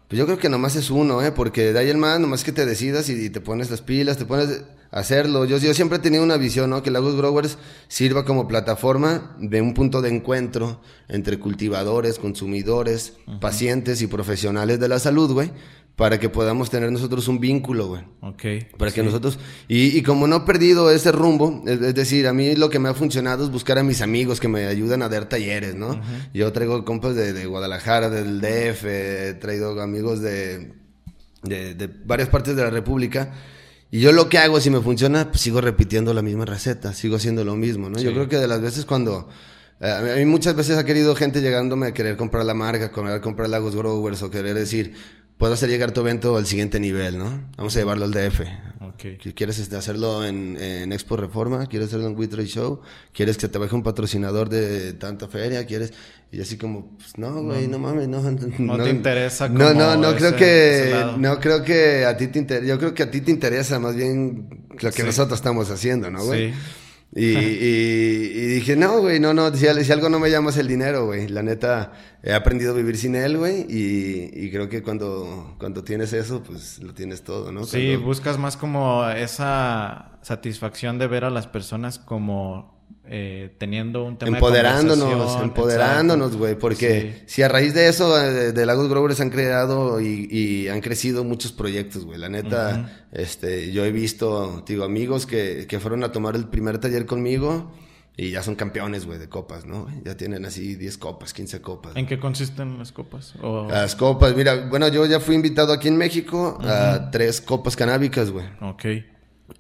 pues 0.08 0.18
yo 0.18 0.26
creo 0.26 0.38
que 0.38 0.48
nomás 0.48 0.76
es 0.76 0.90
uno, 0.90 1.22
¿eh? 1.22 1.32
Porque 1.32 1.72
de 1.72 1.78
ahí 1.78 1.90
el 1.90 1.96
más, 1.96 2.20
nomás 2.20 2.44
que 2.44 2.52
te 2.52 2.66
decidas 2.66 3.08
y, 3.08 3.14
y 3.14 3.30
te 3.30 3.40
pones 3.40 3.70
las 3.70 3.80
pilas, 3.80 4.16
te 4.16 4.26
pones 4.26 4.62
a 4.92 5.00
hacerlo. 5.00 5.44
Yo, 5.44 5.58
yo 5.58 5.74
siempre 5.74 5.98
he 5.98 6.00
tenido 6.00 6.22
una 6.22 6.36
visión, 6.36 6.70
¿no? 6.70 6.84
Que 6.84 6.92
Lagos 6.92 7.16
Growers 7.16 7.58
sirva 7.88 8.24
como 8.24 8.46
plataforma 8.46 9.36
de 9.40 9.60
un 9.60 9.74
punto 9.74 10.02
de 10.02 10.10
encuentro 10.10 10.80
entre 11.08 11.40
cultivadores, 11.40 12.20
consumidores, 12.20 13.14
pacientes 13.40 14.02
y 14.02 14.06
profesionales 14.06 14.78
de 14.78 14.88
la 14.88 15.00
salud, 15.00 15.32
güey. 15.32 15.50
Para 15.96 16.18
que 16.18 16.28
podamos 16.28 16.70
tener 16.70 16.90
nosotros 16.90 17.28
un 17.28 17.38
vínculo, 17.38 17.86
güey. 17.86 18.02
Ok. 18.20 18.42
Para 18.76 18.90
que 18.90 19.04
nosotros, 19.04 19.38
y, 19.68 19.96
y 19.96 20.02
como 20.02 20.26
no 20.26 20.36
he 20.36 20.40
perdido 20.40 20.90
ese 20.90 21.12
rumbo, 21.12 21.62
es, 21.66 21.80
es 21.80 21.94
decir, 21.94 22.26
a 22.26 22.32
mí 22.32 22.56
lo 22.56 22.68
que 22.68 22.80
me 22.80 22.88
ha 22.88 22.94
funcionado 22.94 23.44
es 23.44 23.50
buscar 23.50 23.78
a 23.78 23.84
mis 23.84 24.00
amigos 24.00 24.40
que 24.40 24.48
me 24.48 24.66
ayudan 24.66 25.02
a 25.02 25.08
dar 25.08 25.28
talleres, 25.28 25.76
¿no? 25.76 26.00
Yo 26.32 26.52
traigo 26.52 26.84
compas 26.84 27.14
de, 27.14 27.32
de 27.32 27.46
Guadalajara, 27.46 28.10
del 28.10 28.40
DF, 28.40 28.84
he 28.84 29.34
traído 29.34 29.80
amigos 29.80 30.20
de, 30.20 30.72
de, 31.44 31.74
de 31.74 31.86
varias 32.04 32.28
partes 32.28 32.56
de 32.56 32.62
la 32.62 32.70
República. 32.70 33.32
Y 33.92 34.00
yo 34.00 34.10
lo 34.10 34.28
que 34.28 34.38
hago, 34.38 34.60
si 34.60 34.70
me 34.70 34.80
funciona, 34.80 35.30
pues 35.30 35.42
sigo 35.42 35.60
repitiendo 35.60 36.12
la 36.12 36.22
misma 36.22 36.44
receta, 36.44 36.92
sigo 36.92 37.14
haciendo 37.14 37.44
lo 37.44 37.54
mismo, 37.54 37.88
¿no? 37.88 38.00
Yo 38.00 38.12
creo 38.12 38.28
que 38.28 38.38
de 38.38 38.48
las 38.48 38.60
veces 38.60 38.84
cuando... 38.84 39.28
eh, 39.84 40.12
A 40.14 40.16
mí 40.16 40.24
muchas 40.24 40.54
veces 40.56 40.76
ha 40.78 40.84
querido 40.84 41.14
gente 41.14 41.40
llegándome 41.40 41.88
a 41.88 41.92
querer 41.94 42.16
comprar 42.16 42.44
la 42.44 42.54
marca, 42.54 42.90
querer 42.90 43.20
comprar 43.20 43.48
Lagos 43.48 43.76
Growers 43.76 44.22
o 44.22 44.30
querer 44.30 44.54
decir, 44.54 44.94
puedo 45.38 45.54
hacer 45.54 45.68
llegar 45.68 45.92
tu 45.92 46.00
evento 46.00 46.36
al 46.36 46.46
siguiente 46.46 46.80
nivel, 46.80 47.18
¿no? 47.18 47.42
Vamos 47.56 47.76
a 47.76 47.80
llevarlo 47.80 48.04
al 48.04 48.12
DF. 48.12 48.40
Ok. 48.80 49.20
Si 49.22 49.32
¿Quieres 49.32 49.58
este, 49.58 49.76
hacerlo 49.76 50.24
en, 50.24 50.56
en 50.60 50.92
Expo 50.92 51.16
Reforma? 51.16 51.66
¿Quieres 51.66 51.88
hacerlo 51.88 52.06
en 52.06 52.28
Trade 52.28 52.46
Show? 52.46 52.80
¿Quieres 53.12 53.36
que 53.36 53.48
te 53.48 53.58
baje 53.58 53.74
un 53.74 53.82
patrocinador 53.82 54.48
de 54.48 54.92
tanta 54.92 55.26
feria? 55.26 55.66
¿Quieres? 55.66 55.92
Y 56.30 56.40
así 56.40 56.56
como, 56.56 56.96
pues 56.96 57.16
no, 57.18 57.42
güey, 57.42 57.66
no, 57.66 57.78
mames, 57.78 58.08
no. 58.08 58.20
No 58.58 58.84
te 58.84 58.90
interesa 58.90 59.48
No, 59.48 59.72
no, 59.74 59.90
como 59.90 59.96
no 59.96 60.16
creo 60.16 60.36
que, 60.36 60.94
no 61.18 61.40
creo 61.40 61.62
que 61.62 62.04
a 62.04 62.16
ti 62.16 62.28
te 62.28 62.38
interesa, 62.38 62.66
yo 62.66 62.78
creo 62.78 62.94
que 62.94 63.02
a 63.02 63.10
ti 63.10 63.20
te 63.20 63.30
interesa 63.30 63.78
más 63.78 63.96
bien 63.96 64.66
lo 64.80 64.90
que 64.90 65.02
Sí. 65.02 65.06
nosotros 65.06 65.38
estamos 65.38 65.70
haciendo, 65.70 66.10
¿no, 66.10 66.24
güey? 66.24 66.52
Sí. 66.52 66.58
Y, 67.16 67.26
y- 67.26 68.32
y 68.34 68.46
dije, 68.56 68.74
no, 68.76 69.00
güey, 69.00 69.20
no, 69.20 69.32
no, 69.32 69.54
si, 69.54 69.66
si 69.84 69.92
algo 69.92 70.08
no 70.08 70.18
me 70.18 70.30
llama 70.30 70.50
es 70.50 70.56
el 70.56 70.66
dinero, 70.66 71.06
güey. 71.06 71.28
La 71.28 71.42
neta, 71.42 71.92
he 72.22 72.32
aprendido 72.34 72.72
a 72.72 72.76
vivir 72.76 72.96
sin 72.96 73.14
él, 73.14 73.36
güey, 73.38 73.66
y, 73.68 74.30
y 74.34 74.50
creo 74.50 74.68
que 74.68 74.82
cuando, 74.82 75.54
cuando 75.58 75.84
tienes 75.84 76.12
eso, 76.12 76.42
pues 76.42 76.80
lo 76.82 76.92
tienes 76.92 77.22
todo, 77.22 77.52
¿no? 77.52 77.64
Sí, 77.64 77.86
Cuando- 77.92 78.06
buscas 78.06 78.38
más 78.38 78.56
como 78.56 79.08
esa 79.10 80.18
satisfacción 80.22 80.98
de 80.98 81.06
ver 81.06 81.24
a 81.24 81.30
las 81.30 81.46
personas 81.46 81.98
como 82.00 82.73
eh, 83.06 83.54
teniendo 83.58 84.04
un 84.04 84.16
tema 84.18 84.30
de 84.32 84.36
empoderándonos, 84.38 85.08
conversación, 85.08 85.44
empoderándonos, 85.44 86.36
güey, 86.36 86.58
porque 86.58 87.14
Sí. 87.18 87.22
si 87.26 87.42
a 87.42 87.48
raíz 87.48 87.74
de 87.74 87.88
eso 87.88 88.16
de, 88.16 88.52
de 88.52 88.66
Lagos 88.66 88.88
Growers 88.88 89.20
han 89.20 89.30
creado 89.30 90.00
y, 90.00 90.26
y 90.30 90.68
han 90.68 90.80
crecido 90.80 91.22
muchos 91.24 91.52
proyectos, 91.52 92.04
güey. 92.04 92.18
La 92.18 92.28
neta, 92.28 93.06
este, 93.12 93.72
yo 93.72 93.84
he 93.84 93.92
visto, 93.92 94.64
digo, 94.66 94.84
amigos 94.84 95.26
que, 95.26 95.66
que 95.68 95.80
fueron 95.80 96.02
a 96.04 96.12
tomar 96.12 96.34
el 96.36 96.48
primer 96.48 96.78
taller 96.78 97.04
conmigo 97.06 97.72
y 98.16 98.30
ya 98.30 98.42
son 98.44 98.54
campeones, 98.54 99.06
güey, 99.06 99.18
de 99.18 99.28
copas, 99.28 99.66
¿no? 99.66 99.86
Ya 100.04 100.16
tienen 100.16 100.44
así 100.44 100.76
10 100.76 100.96
copas, 100.98 101.34
15 101.34 101.60
copas. 101.60 101.96
¿En 101.96 102.06
qué 102.06 102.18
consisten 102.20 102.78
las 102.78 102.92
copas? 102.92 103.34
O- 103.42 103.66
Las 103.68 103.96
copas, 103.96 104.34
mira, 104.36 104.66
bueno, 104.70 104.86
yo 104.88 105.04
ya 105.04 105.18
fui 105.20 105.34
invitado 105.34 105.72
aquí 105.72 105.88
en 105.88 105.96
México 105.96 106.56
a 106.62 107.10
tres 107.10 107.40
copas 107.40 107.74
canábicas, 107.76 108.30
güey. 108.30 108.46
Ok. 108.60 108.84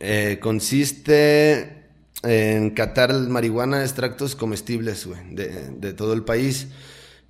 Eh, 0.00 0.38
consiste 0.40 1.83
en 2.24 2.70
catar 2.70 3.12
marihuana, 3.14 3.82
extractos 3.82 4.34
comestibles, 4.34 5.06
güey, 5.06 5.20
de, 5.34 5.70
de 5.70 5.92
todo 5.92 6.12
el 6.12 6.22
país. 6.24 6.68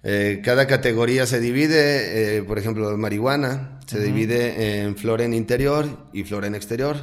Eh, 0.03 0.43
cada 0.45 0.67
categoría 0.67 1.27
se 1.27 1.41
divide, 1.41 2.39
eh, 2.39 2.43
por 2.43 2.59
ejemplo, 2.59 2.97
marihuana, 2.97 3.81
se 3.87 4.01
divide 4.03 4.83
en 4.83 4.97
flora 4.97 5.25
en 5.25 5.33
interior 5.35 5.87
y 6.13 6.25
flora 6.25 6.47
en 6.47 6.55
exterior. 6.55 6.97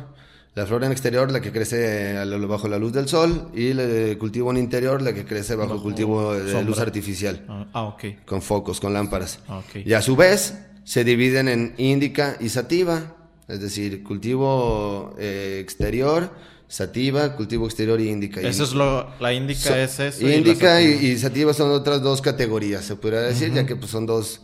La 0.53 0.65
flora 0.65 0.85
en 0.85 0.91
exterior, 0.91 1.31
la 1.31 1.39
que 1.39 1.51
crece 1.51 2.13
bajo 2.47 2.67
la 2.67 2.77
luz 2.77 2.91
del 2.91 3.07
sol, 3.07 3.49
y 3.55 3.67
el 3.69 4.17
cultivo 4.17 4.51
en 4.51 4.57
interior, 4.57 5.01
la 5.01 5.13
que 5.13 5.23
crece 5.23 5.55
bajo, 5.55 5.71
Bajo 5.75 5.83
cultivo 5.83 6.33
de 6.33 6.41
sombra. 6.51 6.61
luz 6.61 6.79
artificial, 6.79 7.45
Ah, 7.47 7.67
ah, 7.73 7.83
ok. 7.83 8.03
con 8.25 8.41
focos, 8.41 8.81
con 8.81 8.93
lámparas. 8.93 9.39
Ah. 9.47 9.61
Y 9.73 9.93
a 9.93 10.01
su 10.01 10.15
vez 10.17 10.55
se 10.83 11.03
dividen 11.05 11.47
en 11.47 11.73
índica 11.77 12.35
y 12.41 12.49
sativa, 12.49 13.15
es 13.47 13.61
decir, 13.61 14.03
cultivo 14.03 15.15
eh, 15.17 15.59
exterior, 15.61 16.31
sativa, 16.71 17.35
cultivo 17.35 17.65
exterior 17.65 17.99
y 17.99 18.09
índica. 18.09 18.39
Eso 18.39 18.63
es 18.63 18.71
lo... 18.71 19.11
La 19.19 19.33
índica 19.33 19.59
so- 19.59 19.75
es 19.75 19.99
eso. 19.99 20.27
y 20.27 20.33
Índica 20.33 20.81
y, 20.81 20.93
sativa. 20.93 21.03
y 21.11 21.17
sativa 21.17 21.53
son 21.53 21.71
otras 21.71 22.01
dos 22.01 22.21
categorías, 22.21 22.85
se 22.85 22.95
podría 22.95 23.21
decir, 23.21 23.51
ya 23.53 23.65
que 23.65 23.75
pues, 23.75 23.91
son 23.91 24.05
dos, 24.05 24.41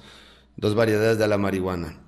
dos 0.58 0.76
variedades 0.76 1.18
de 1.18 1.28
la 1.28 1.38
marihuana. 1.38 2.02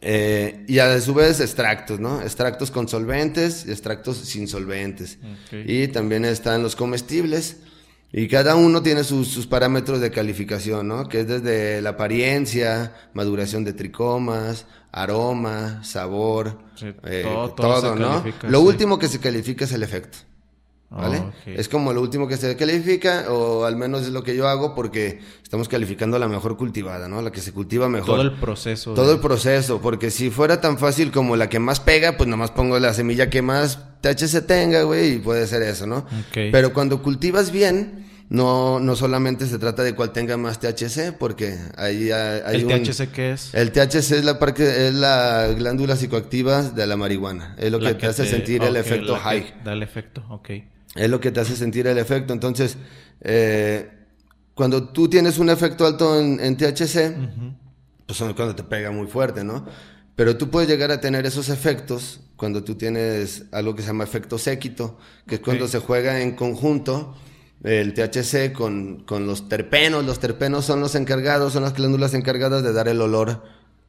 Eh, 0.00 0.64
y 0.66 0.78
a 0.78 0.98
su 1.00 1.12
vez 1.14 1.40
extractos, 1.40 2.00
¿no? 2.00 2.22
Extractos 2.22 2.70
con 2.70 2.88
solventes 2.88 3.66
y 3.66 3.70
extractos 3.70 4.16
sin 4.16 4.48
solventes. 4.48 5.18
Y 5.52 5.88
también 5.88 6.24
están 6.24 6.62
los 6.62 6.74
comestibles. 6.74 7.58
Y 8.12 8.28
cada 8.28 8.54
uno 8.54 8.82
tiene 8.82 9.02
sus, 9.02 9.28
sus 9.28 9.46
parámetros 9.46 10.00
de 10.00 10.10
calificación, 10.10 10.88
¿no? 10.88 11.08
Que 11.08 11.20
es 11.20 11.26
desde 11.28 11.82
la 11.82 11.90
apariencia, 11.90 12.94
maduración 13.12 13.64
de 13.64 13.72
tricomas, 13.72 14.66
aroma, 14.94 15.82
sabor, 15.84 16.58
Sí, 16.76 16.86
eh, 17.04 17.22
todo- 17.24 17.50
todo, 17.50 17.80
todo 17.80 17.94
se 17.94 18.00
¿no? 18.00 18.08
califica, 18.20 18.48
Lo 18.48 18.60
sí. 18.60 18.66
último 18.66 18.98
que 18.98 19.08
se 19.08 19.18
califica 19.20 19.64
es 19.64 19.72
el 19.72 19.82
efecto. 19.82 20.18
¿Vale? 20.90 21.16
Ah. 21.26 21.32
Es 21.46 21.68
como 21.68 21.92
lo 21.92 22.00
último 22.00 22.28
que 22.28 22.36
se 22.36 22.56
califica, 22.56 23.24
o 23.28 23.64
al 23.64 23.74
menos 23.74 24.02
es 24.02 24.10
lo 24.10 24.22
que 24.22 24.36
yo 24.36 24.46
hago, 24.46 24.76
porque 24.76 25.18
estamos 25.42 25.66
calificando 25.68 26.20
la 26.20 26.28
mejor 26.28 26.56
cultivada, 26.56 27.08
¿no? 27.08 27.20
La 27.20 27.32
que 27.32 27.40
se 27.40 27.50
cultiva 27.52 27.88
mejor. 27.88 28.06
Todo 28.06 28.22
el 28.22 28.32
proceso. 28.34 28.94
Todo 28.94 29.08
de- 29.08 29.14
el 29.14 29.18
proceso, 29.20 29.80
porque 29.80 30.12
si 30.12 30.30
fuera 30.30 30.60
tan 30.60 30.78
fácil 30.78 31.10
como 31.10 31.34
la 31.34 31.48
que 31.48 31.58
más 31.58 31.80
pega, 31.80 32.16
pues 32.16 32.28
nomás 32.28 32.52
pongo 32.52 32.78
la 32.78 32.94
semilla 32.94 33.28
que 33.28 33.42
más 33.42 33.80
THC 34.02 34.42
tenga, 34.42 34.82
güey, 34.82 35.14
y 35.14 35.18
puede 35.18 35.48
ser 35.48 35.62
eso, 35.62 35.84
¿no? 35.88 36.06
Pero 36.32 36.72
cuando 36.72 37.02
cultivas 37.02 37.50
bien, 37.50 38.06
no, 38.28 38.80
no 38.80 38.96
solamente 38.96 39.46
se 39.46 39.58
trata 39.58 39.82
de 39.82 39.94
cuál 39.94 40.12
tenga 40.12 40.36
más 40.36 40.58
THC, 40.58 41.12
porque 41.18 41.58
ahí 41.76 42.10
hay, 42.10 42.40
hay 42.44 42.56
¿El 42.56 42.64
un- 42.66 42.82
THC 42.82 43.10
qué 43.12 43.32
es? 43.32 43.54
El 43.54 43.70
THC 43.70 44.12
es 44.12 44.24
la, 44.24 44.38
parte, 44.38 44.88
es 44.88 44.94
la 44.94 45.48
glándula 45.56 45.96
psicoactiva 45.96 46.62
de 46.62 46.86
la 46.86 46.96
marihuana. 46.96 47.54
Es 47.58 47.70
lo 47.70 47.78
que, 47.80 47.94
te 47.94 48.06
hace 48.06 48.26
sentir 48.26 48.62
el 48.62 48.76
efecto 48.76 49.16
high. 49.16 49.54
Da 49.64 49.72
el 49.72 49.82
efecto, 49.82 50.24
ok. 50.30 50.50
Es 50.94 51.10
lo 51.10 51.20
que 51.20 51.30
te 51.32 51.40
hace 51.40 51.56
sentir 51.56 51.86
el 51.86 51.98
efecto. 51.98 52.32
Entonces, 52.32 52.76
eh, 53.20 53.90
cuando 54.54 54.88
tú 54.88 55.08
tienes 55.08 55.38
un 55.38 55.50
efecto 55.50 55.86
alto 55.86 56.18
en, 56.18 56.40
en 56.40 56.56
THC, 56.56 57.14
pues 58.06 58.18
son 58.18 58.32
cuando 58.34 58.54
te 58.54 58.62
pega 58.62 58.90
muy 58.90 59.06
fuerte, 59.06 59.44
¿no? 59.44 59.66
Pero 60.16 60.36
tú 60.36 60.48
puedes 60.50 60.68
llegar 60.68 60.92
a 60.92 61.00
tener 61.00 61.26
esos 61.26 61.48
efectos 61.48 62.20
cuando 62.36 62.62
tú 62.62 62.76
tienes 62.76 63.44
algo 63.52 63.74
que 63.74 63.82
se 63.82 63.88
llama 63.88 64.04
efecto 64.04 64.38
séquito, 64.38 64.98
que 65.26 65.36
es 65.36 65.40
cuando 65.40 65.66
se 65.66 65.78
juega 65.80 66.20
en 66.20 66.36
conjunto 66.36 67.16
el 67.64 67.94
THC 67.94 68.52
con, 68.52 69.04
con 69.04 69.26
los 69.26 69.48
terpenos. 69.48 70.04
Los 70.04 70.20
terpenos 70.20 70.64
son 70.64 70.80
los 70.80 70.94
encargados, 70.94 71.54
son 71.54 71.62
las 71.62 71.74
glándulas 71.74 72.14
encargadas 72.14 72.62
de 72.62 72.72
dar 72.72 72.88
el 72.88 73.00
olor 73.00 73.42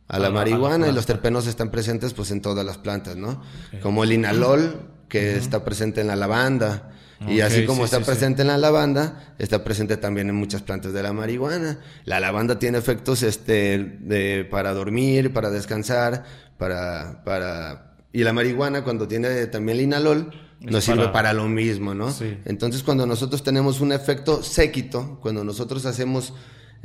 a 0.08 0.20
la 0.20 0.30
marihuana 0.30 0.88
y 0.88 0.94
los 0.94 1.06
terpenos 1.06 1.48
están 1.48 1.72
presentes 1.72 2.14
pues 2.14 2.32
en 2.32 2.42
todas 2.42 2.66
las 2.66 2.78
plantas, 2.78 3.16
¿no? 3.16 3.42
Como 3.82 4.04
el 4.04 4.14
inalol 4.14 4.88
que 5.10 5.36
está 5.36 5.66
presente 5.66 6.02
en 6.02 6.08
la 6.08 6.16
lavanda 6.16 6.92
y 7.28 7.40
así 7.42 7.66
como 7.66 7.86
está 7.86 8.02
presente 8.02 8.44
en 8.44 8.50
la 8.50 8.58
lavanda, 8.58 9.36
está 9.40 9.64
presente 9.64 9.98
también 9.98 10.30
en 10.30 10.36
muchas 10.36 10.62
plantas 10.62 10.94
de 10.94 11.02
la 11.02 11.12
marihuana. 11.12 11.80
La 12.06 12.20
lavanda 12.20 12.60
tiene 12.60 12.78
efectos 12.78 13.24
este 13.24 13.98
de, 14.02 14.48
para 14.50 14.74
dormir, 14.74 15.34
para 15.34 15.50
descansar, 15.50 16.24
para 16.58 17.24
para 17.24 17.96
y 18.14 18.24
la 18.24 18.32
marihuana 18.32 18.84
cuando 18.84 19.08
tiene 19.08 19.48
también 19.48 19.80
el 19.80 19.84
inalol 19.86 20.32
nos 20.60 20.84
sirve 20.84 21.10
para 21.10 21.34
lo 21.34 21.48
mismo, 21.48 21.94
¿no? 21.94 22.14
Entonces 22.46 22.84
cuando 22.84 23.06
nosotros 23.06 23.44
tenemos 23.44 23.82
un 23.82 23.92
efecto 23.92 24.44
séquito, 24.44 25.20
cuando 25.22 25.44
nosotros 25.44 25.86
hacemos 25.86 26.34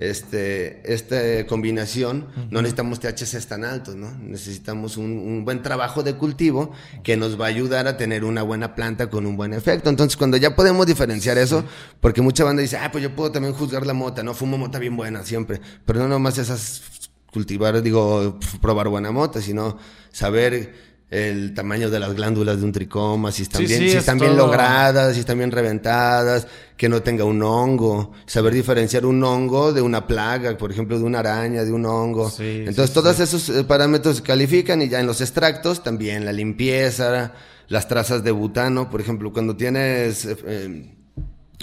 este, 0.01 0.81
esta 0.91 1.47
combinación, 1.47 2.29
no 2.51 2.63
necesitamos 2.63 3.01
THC 3.01 3.47
tan 3.47 3.65
altos, 3.65 3.97
¿no? 3.97 4.11
Necesitamos 4.19 4.97
un, 4.97 5.45
buen 5.45 5.63
trabajo 5.63 6.03
de 6.03 6.15
cultivo 6.15 6.73
que 7.03 7.19
nos 7.19 7.39
va 7.39 7.45
a 7.45 7.49
ayudar 7.49 7.87
a 7.87 7.99
tener 7.99 8.25
una 8.25 8.43
buena 8.43 8.75
planta 8.75 9.11
con 9.11 9.27
un 9.27 9.37
buen 9.37 9.53
efecto. 9.53 9.91
Entonces, 9.91 10.17
cuando 10.17 10.39
ya 10.39 10.57
podemos 10.57 10.87
diferenciar 10.87 11.37
eso, 11.37 11.65
porque 12.01 12.23
mucha 12.23 12.45
banda 12.45 12.63
dice, 12.63 12.79
ah, 12.79 12.91
pues 12.91 13.05
yo 13.05 13.15
puedo 13.15 13.31
también 13.31 13.53
juzgar 13.53 13.85
la 13.85 13.93
mota, 13.93 14.23
¿no? 14.23 14.33
Fumo 14.33 14.57
mota 14.57 14.79
bien 14.79 14.97
buena 14.97 15.23
siempre, 15.23 15.61
pero 15.85 16.01
no 16.01 16.09
nomás 16.09 16.39
esas 16.39 16.83
cultivar, 17.31 17.83
digo, 17.83 18.39
probar 18.61 18.89
buena 18.89 19.13
mota, 19.13 19.43
sino 19.43 19.77
saber 20.13 20.90
el 21.11 21.55
tamaño 21.55 21.91
de 21.91 21.99
las 21.99 22.15
glándulas 22.15 22.61
de 22.61 22.65
un 22.65 22.73
tricoma, 22.73 23.33
si 23.33 23.43
están 23.43 23.65
bien, 23.65 23.81
si 23.81 23.97
están 23.97 24.17
bien 24.17 24.37
logradas, 24.37 25.15
si 25.15 25.21
están 25.21 25.39
bien 25.39 25.51
reventadas, 25.51 26.47
que 26.77 26.89
no 26.89 27.03
tenga 27.03 27.25
un 27.25 27.43
hongo, 27.43 28.13
saber 28.27 28.55
diferenciar 28.55 29.05
un 29.05 29.23
hongo 29.25 29.73
de 29.73 29.83
una 29.83 30.07
plaga, 30.07 30.57
por 30.57 30.71
ejemplo, 30.71 30.97
de 30.99 31.05
una 31.05 31.19
araña, 31.19 31.65
de 31.65 31.73
un 31.73 31.85
hongo. 31.85 32.33
Entonces, 32.39 32.93
todos 32.93 33.19
esos 33.19 33.49
eh, 33.49 33.65
parámetros 33.65 34.19
se 34.19 34.23
califican 34.23 34.83
y 34.83 34.89
ya 34.89 35.01
en 35.01 35.07
los 35.07 35.21
extractos 35.21 35.83
también 35.83 36.25
la 36.25 36.33
limpieza, 36.33 37.33
las 37.67 37.89
trazas 37.89 38.23
de 38.23 38.31
butano, 38.31 38.89
por 38.89 39.01
ejemplo, 39.01 39.33
cuando 39.33 39.57
tienes 39.57 40.25
eh, 40.25 40.37
eh, 40.47 40.95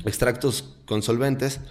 extractos 0.03 0.75
con 0.85 1.01
solventes, 1.01 1.61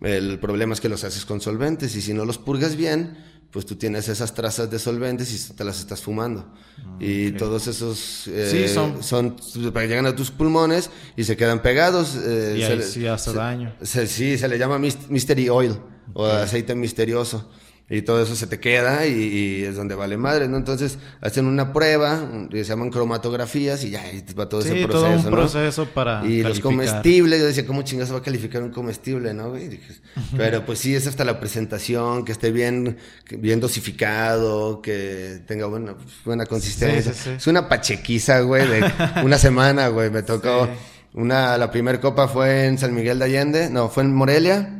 el 0.00 0.40
problema 0.40 0.74
es 0.74 0.80
que 0.80 0.88
los 0.88 1.04
haces 1.04 1.24
con 1.24 1.40
solventes 1.40 1.94
y 1.94 2.02
si 2.02 2.12
no 2.12 2.24
los 2.24 2.38
purgas 2.38 2.76
bien, 2.76 3.18
pues 3.50 3.64
tú 3.64 3.76
tienes 3.76 4.08
esas 4.08 4.34
trazas 4.34 4.70
de 4.70 4.78
solventes 4.78 5.32
y 5.32 5.54
te 5.54 5.64
las 5.64 5.80
estás 5.80 6.02
fumando. 6.02 6.46
Ah, 6.78 6.96
y 7.00 7.32
todos 7.32 7.66
esos 7.66 8.26
eh, 8.28 8.68
son... 8.68 9.02
son 9.02 9.36
llegan 9.54 10.06
a 10.06 10.14
tus 10.14 10.30
pulmones 10.30 10.90
y 11.16 11.24
se 11.24 11.36
quedan 11.36 11.62
pegados. 11.62 12.16
Eh, 12.16 12.56
y 12.58 12.62
ahí 12.62 12.82
sí 12.82 13.06
hace 13.06 13.32
daño. 13.32 13.74
sí, 13.82 14.36
se 14.36 14.48
le 14.48 14.58
llama 14.58 14.78
mystery 14.78 15.48
oil 15.48 15.78
o 16.14 16.26
aceite 16.26 16.74
misterioso 16.74 17.48
y 17.90 18.02
todo 18.02 18.22
eso 18.22 18.36
se 18.36 18.46
te 18.46 18.60
queda 18.60 19.06
y, 19.06 19.64
es 19.64 19.76
donde 19.76 19.94
vale 19.94 20.18
madre, 20.18 20.46
¿no? 20.46 20.58
Entonces 20.58 20.98
hacen 21.22 21.46
una 21.46 21.72
prueba, 21.72 22.20
se 22.50 22.64
llaman 22.64 22.90
cromatografías 22.90 23.82
y 23.84 23.90
ya 23.90 24.04
va 24.38 24.48
todo 24.48 24.60
ese 24.60 24.86
proceso, 24.86 25.06
todo 25.06 25.16
un 25.16 25.30
proceso 25.30 25.86
para 25.86 26.24
Y 26.26 26.42
los 26.42 26.60
comestibles, 26.60 27.40
yo 27.40 27.46
decía, 27.46 27.66
¿cómo 27.66 27.82
chingas 27.82 28.12
va 28.12 28.18
a 28.18 28.22
calificar 28.22 28.62
un 28.62 28.70
comestible, 28.70 29.32
no? 29.32 29.54
pero 30.36 30.66
pues 30.66 30.80
sí, 30.80 30.94
es 30.94 31.06
hasta 31.06 31.24
la 31.24 31.40
presentación, 31.40 32.24
que 32.24 32.32
esté 32.32 32.50
bien, 32.50 32.98
bien 33.30 33.58
dosificado, 33.58 34.82
que 34.82 35.40
tenga 35.46 35.66
buena, 35.66 35.94
buena 36.26 36.44
consistencia. 36.44 37.12
es 37.36 37.46
una 37.46 37.68
pachequiza, 37.68 38.40
güey, 38.40 38.68
de 38.68 38.92
una 39.24 39.38
semana, 39.38 39.88
güey, 39.88 40.10
me 40.10 40.22
tocó... 40.22 40.68
Una, 41.14 41.56
la 41.56 41.70
primera 41.70 41.98
copa 42.00 42.28
fue 42.28 42.66
en 42.66 42.76
San 42.76 42.94
Miguel 42.94 43.18
de 43.18 43.24
Allende, 43.24 43.70
no, 43.70 43.88
fue 43.88 44.02
en 44.02 44.14
Morelia, 44.14 44.77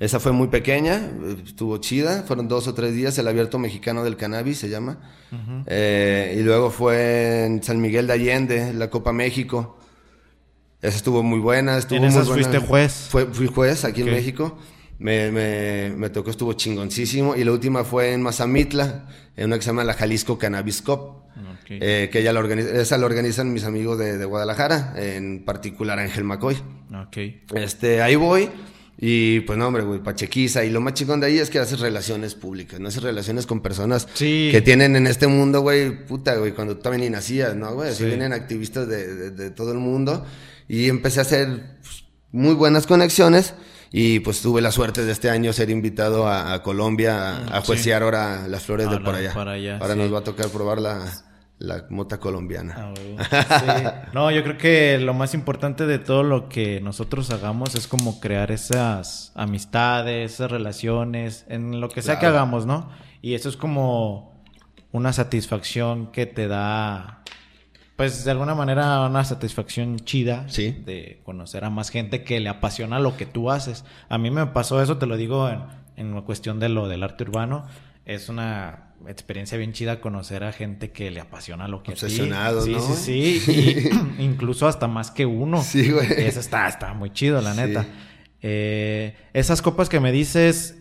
esa 0.00 0.18
fue 0.18 0.32
muy 0.32 0.48
pequeña, 0.48 1.10
estuvo 1.44 1.76
chida, 1.76 2.22
fueron 2.22 2.48
dos 2.48 2.66
o 2.66 2.72
tres 2.72 2.94
días, 2.94 3.18
el 3.18 3.28
abierto 3.28 3.58
mexicano 3.58 4.02
del 4.02 4.16
cannabis 4.16 4.56
se 4.56 4.70
llama. 4.70 4.98
Eh, 5.66 6.36
y 6.38 6.42
luego 6.42 6.70
fue 6.70 7.44
en 7.44 7.62
San 7.62 7.82
Miguel 7.82 8.06
de 8.06 8.14
Allende, 8.14 8.72
la 8.72 8.88
Copa 8.88 9.12
México. 9.12 9.78
Esa 10.80 10.96
estuvo 10.96 11.22
muy 11.22 11.38
buena. 11.38 11.76
Estuvo 11.76 11.98
¿En 11.98 12.04
esas 12.04 12.28
fuiste 12.28 12.58
juez? 12.58 13.10
fui 13.10 13.46
juez 13.46 13.84
aquí 13.84 14.00
en 14.00 14.10
México. 14.10 14.56
Me, 14.98 15.30
me, 15.30 15.92
me, 15.94 16.08
tocó, 16.08 16.30
estuvo 16.30 16.54
chingoncísimo. 16.54 17.36
Y 17.36 17.44
la 17.44 17.52
última 17.52 17.84
fue 17.84 18.14
en 18.14 18.22
Mazamitla, 18.22 19.06
en 19.36 19.46
una 19.46 19.56
que 19.56 19.62
se 19.62 19.68
llama 19.68 19.84
la 19.84 19.92
Jalisco 19.92 20.38
Cannabis 20.38 20.80
Cup. 20.80 21.20
Eh, 21.68 22.08
que 22.10 22.20
ella 22.20 22.32
la 22.32 22.40
organiza, 22.40 22.70
esa 22.80 22.98
la 22.98 23.06
organizan 23.06 23.52
mis 23.52 23.64
amigos 23.64 23.98
de, 23.98 24.18
de 24.18 24.24
Guadalajara, 24.24 24.94
en 24.96 25.44
particular 25.44 25.98
Ángel. 25.98 26.26
Okay. 27.06 27.44
Este, 27.54 28.02
ahí 28.02 28.16
voy. 28.16 28.50
Y 29.02 29.40
pues 29.40 29.58
no, 29.58 29.66
hombre, 29.66 29.82
güey, 29.82 30.00
pachequiza. 30.00 30.62
Y 30.62 30.70
lo 30.70 30.82
más 30.82 30.92
chingón 30.92 31.20
de 31.20 31.28
ahí 31.28 31.38
es 31.38 31.48
que 31.48 31.58
haces 31.58 31.80
relaciones 31.80 32.34
públicas, 32.34 32.78
no 32.78 32.88
haces 32.88 33.02
relaciones 33.02 33.46
con 33.46 33.60
personas 33.60 34.06
que 34.14 34.62
tienen 34.62 34.94
en 34.94 35.06
este 35.06 35.26
mundo, 35.26 35.62
güey, 35.62 36.04
puta, 36.04 36.34
güey, 36.36 36.52
cuando 36.52 36.76
tú 36.76 36.82
también 36.82 37.04
ni 37.04 37.10
nacías, 37.10 37.56
¿no, 37.56 37.72
güey? 37.74 37.90
Así 37.90 38.04
vienen 38.04 38.34
activistas 38.34 38.86
de, 38.88 39.30
de, 39.30 39.50
todo 39.50 39.72
el 39.72 39.78
mundo. 39.78 40.26
Y 40.68 40.90
empecé 40.90 41.20
a 41.20 41.22
hacer 41.22 41.78
pues, 41.82 42.04
muy 42.30 42.54
buenas 42.54 42.86
conexiones. 42.86 43.54
Y 43.90 44.20
pues 44.20 44.40
tuve 44.40 44.60
la 44.60 44.70
suerte 44.70 45.04
de 45.04 45.10
este 45.10 45.30
año 45.30 45.52
ser 45.52 45.70
invitado 45.70 46.28
a, 46.28 46.62
Colombia 46.62 47.56
a, 47.56 47.60
juiciar 47.62 48.02
ahora 48.02 48.46
las 48.46 48.62
flores 48.62 48.88
de 48.88 49.00
por 49.00 49.14
allá. 49.14 49.78
ahora 49.80 49.96
nos 49.96 50.14
va 50.14 50.18
a 50.20 50.24
tocar 50.24 50.48
probar 50.50 50.80
la 50.80 51.24
la 51.60 51.84
mota 51.90 52.18
colombiana. 52.18 52.92
Ah, 53.30 54.04
no, 54.14 54.30
yo 54.30 54.42
creo 54.42 54.56
que 54.56 54.98
lo 54.98 55.12
más 55.12 55.34
importante 55.34 55.86
de 55.86 55.98
todo 55.98 56.22
lo 56.22 56.48
que 56.48 56.80
nosotros 56.80 57.30
hagamos 57.30 57.74
es 57.74 57.86
como 57.86 58.18
crear 58.18 58.50
esas 58.50 59.30
amistades, 59.34 60.32
esas 60.32 60.50
relaciones, 60.50 61.44
en 61.48 61.80
lo 61.80 61.90
que 61.90 62.00
sea 62.00 62.18
que 62.18 62.24
hagamos, 62.24 62.64
¿no? 62.64 62.88
Y 63.20 63.34
eso 63.34 63.50
es 63.50 63.58
como 63.58 64.42
una 64.90 65.12
satisfacción 65.12 66.10
que 66.10 66.24
te 66.24 66.48
da, 66.48 67.24
pues 67.96 68.24
de 68.24 68.30
alguna 68.30 68.54
manera 68.54 69.06
una 69.06 69.22
satisfacción 69.24 69.98
chida 69.98 70.48
¿Sí? 70.48 70.70
de 70.70 71.20
conocer 71.24 71.66
a 71.66 71.70
más 71.70 71.90
gente 71.90 72.24
que 72.24 72.40
le 72.40 72.48
apasiona 72.48 73.00
lo 73.00 73.18
que 73.18 73.26
tú 73.26 73.50
haces. 73.50 73.84
A 74.08 74.16
mí 74.16 74.30
me 74.30 74.46
pasó 74.46 74.82
eso, 74.82 74.96
te 74.96 75.04
lo 75.04 75.18
digo 75.18 75.50
en, 75.50 75.60
en 75.96 76.22
cuestión 76.22 76.58
de 76.58 76.70
lo 76.70 76.88
del 76.88 77.02
arte 77.02 77.24
urbano. 77.24 77.66
Es 78.04 78.28
una 78.28 78.94
experiencia 79.06 79.56
bien 79.56 79.72
chida 79.72 80.00
conocer 80.00 80.44
a 80.44 80.52
gente 80.52 80.90
que 80.90 81.10
le 81.10 81.20
apasiona 81.20 81.68
lo 81.68 81.82
que 81.82 81.92
Obsesionado, 81.92 82.62
sí, 82.62 82.72
¿no? 82.72 82.80
Sí, 82.80 83.40
sí, 83.40 83.90
incluso 84.18 84.66
hasta 84.66 84.88
más 84.88 85.10
que 85.10 85.26
uno. 85.26 85.62
Sí, 85.62 85.90
güey. 85.90 86.06
Eso 86.12 86.40
está, 86.40 86.68
está 86.68 86.92
muy 86.94 87.10
chido, 87.12 87.40
la 87.40 87.54
neta. 87.54 87.86
Eh, 88.42 89.16
esas 89.32 89.62
copas 89.62 89.88
que 89.88 90.00
me 90.00 90.12
dices, 90.12 90.79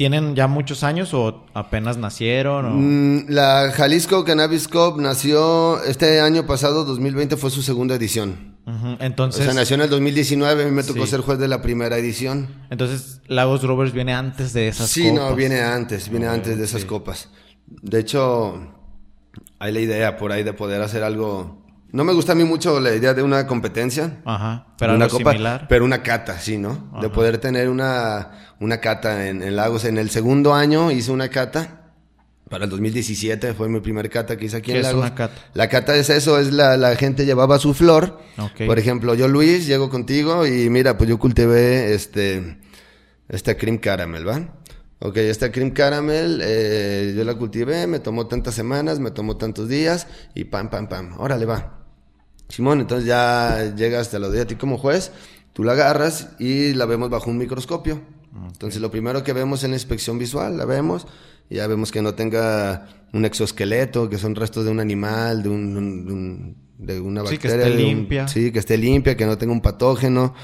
¿tienen 0.00 0.34
ya 0.34 0.46
muchos 0.46 0.82
años 0.82 1.12
o 1.12 1.44
apenas 1.52 1.98
nacieron? 1.98 3.18
Mm, 3.18 3.26
la 3.28 3.70
Jalisco 3.70 4.24
Cannabis 4.24 4.66
Cup 4.66 4.98
nació 4.98 5.84
este 5.84 6.22
año 6.22 6.46
pasado, 6.46 6.86
2020, 6.86 7.36
fue 7.36 7.50
su 7.50 7.60
segunda 7.60 7.96
edición. 7.96 8.56
Entonces. 8.98 9.42
O 9.42 9.44
sea, 9.44 9.52
nació 9.52 9.74
en 9.74 9.82
el 9.82 9.90
2019, 9.90 10.62
a 10.62 10.64
mí 10.64 10.72
me 10.72 10.84
tocó 10.84 11.06
ser 11.06 11.20
juez 11.20 11.38
de 11.38 11.48
la 11.48 11.60
primera 11.60 11.98
edición. 11.98 12.48
Entonces, 12.70 13.20
Lagos 13.26 13.62
Rovers 13.62 13.92
viene 13.92 14.14
antes 14.14 14.54
de 14.54 14.68
esas 14.68 14.88
sí, 14.88 15.02
copas. 15.02 15.18
Sí, 15.18 15.18
no, 15.18 15.36
viene 15.36 15.60
antes, 15.60 16.08
viene 16.08 16.28
antes 16.28 16.56
de 16.56 16.64
esas 16.64 16.86
copas. 16.86 17.28
De 17.66 18.00
hecho, 18.00 18.72
hay 19.58 19.70
la 19.70 19.80
idea 19.80 20.16
por 20.16 20.32
ahí 20.32 20.42
de 20.42 20.54
poder 20.54 20.80
hacer 20.80 21.02
algo. 21.02 21.59
No 21.92 22.04
me 22.04 22.12
gusta 22.12 22.32
a 22.32 22.34
mí 22.34 22.44
mucho 22.44 22.78
la 22.80 22.94
idea 22.94 23.14
de 23.14 23.22
una 23.22 23.46
competencia. 23.46 24.20
Ajá. 24.24 24.66
Pero 24.78 24.94
una 24.94 25.08
copa, 25.08 25.32
similar. 25.32 25.66
Pero 25.68 25.84
una 25.84 26.02
cata, 26.02 26.38
sí, 26.38 26.58
¿no? 26.58 26.92
De 27.00 27.08
poder 27.08 27.38
tener 27.38 27.68
una, 27.68 28.54
una 28.60 28.78
cata 28.78 29.26
en, 29.28 29.56
Lagos. 29.56 29.84
En 29.84 29.98
el 29.98 30.10
segundo 30.10 30.54
año 30.54 30.90
hice 30.90 31.10
una 31.10 31.28
cata. 31.28 31.76
Para 32.48 32.64
el 32.64 32.70
2017 32.70 33.54
fue 33.54 33.68
mi 33.68 33.80
primer 33.80 34.10
cata 34.10 34.36
que 34.36 34.46
hice 34.46 34.56
aquí 34.56 34.72
en 34.72 34.82
Lagos. 34.82 35.04
Es 35.04 35.10
una 35.10 35.14
cata? 35.14 35.34
La 35.54 35.68
cata 35.68 35.94
es 35.96 36.10
eso, 36.10 36.38
es 36.38 36.52
la, 36.52 36.76
la 36.76 36.94
gente 36.96 37.24
llevaba 37.24 37.58
su 37.58 37.74
flor. 37.74 38.20
Por 38.66 38.78
ejemplo, 38.78 39.14
yo 39.14 39.28
Luis, 39.28 39.66
llego 39.66 39.90
contigo 39.90 40.46
y 40.46 40.70
mira, 40.70 40.96
pues 40.96 41.08
yo 41.08 41.18
cultivé 41.18 41.94
este, 41.94 42.58
este 43.28 43.56
cream 43.56 43.78
caramel, 43.78 44.28
¿va? 44.28 44.60
Ok, 45.02 45.16
esta 45.16 45.50
cream 45.50 45.70
caramel, 45.70 46.40
eh, 46.44 47.14
yo 47.16 47.24
la 47.24 47.34
cultivé, 47.34 47.86
me 47.86 48.00
tomó 48.00 48.26
tantas 48.26 48.54
semanas, 48.54 49.00
me 49.00 49.10
tomó 49.10 49.38
tantos 49.38 49.66
días 49.66 50.06
y 50.34 50.44
pam, 50.44 50.68
pam, 50.68 50.88
pam, 50.88 51.18
órale 51.18 51.46
va. 51.46 51.79
Simón, 52.50 52.80
entonces 52.80 53.06
ya 53.06 53.74
llegas, 53.74 54.10
te 54.10 54.18
lo 54.18 54.28
doy 54.28 54.40
a 54.40 54.46
ti 54.46 54.56
como 54.56 54.76
juez, 54.76 55.12
tú 55.52 55.64
la 55.64 55.72
agarras 55.72 56.30
y 56.38 56.74
la 56.74 56.84
vemos 56.84 57.08
bajo 57.08 57.30
un 57.30 57.38
microscopio. 57.38 58.00
Entonces 58.52 58.80
lo 58.80 58.90
primero 58.90 59.24
que 59.24 59.32
vemos 59.32 59.64
en 59.64 59.70
la 59.70 59.76
inspección 59.76 60.18
visual, 60.18 60.56
la 60.56 60.64
vemos, 60.64 61.06
y 61.48 61.56
ya 61.56 61.66
vemos 61.66 61.90
que 61.90 62.02
no 62.02 62.14
tenga 62.14 62.86
un 63.12 63.24
exoesqueleto, 63.24 64.08
que 64.08 64.18
son 64.18 64.34
restos 64.34 64.64
de 64.64 64.70
un 64.70 64.80
animal, 64.80 65.42
de, 65.42 65.48
un, 65.48 66.56
de, 66.78 67.00
una 67.00 67.22
bacteria. 67.22 67.50
Sí, 67.50 67.58
que 67.58 67.64
esté 67.64 67.76
limpia. 67.76 68.28
sí, 68.28 68.52
que 68.52 68.58
esté 68.58 68.78
limpia, 68.78 69.16
que 69.16 69.26
no 69.26 69.36
tenga 69.36 69.52
un 69.52 69.60
patógeno. 69.60 70.34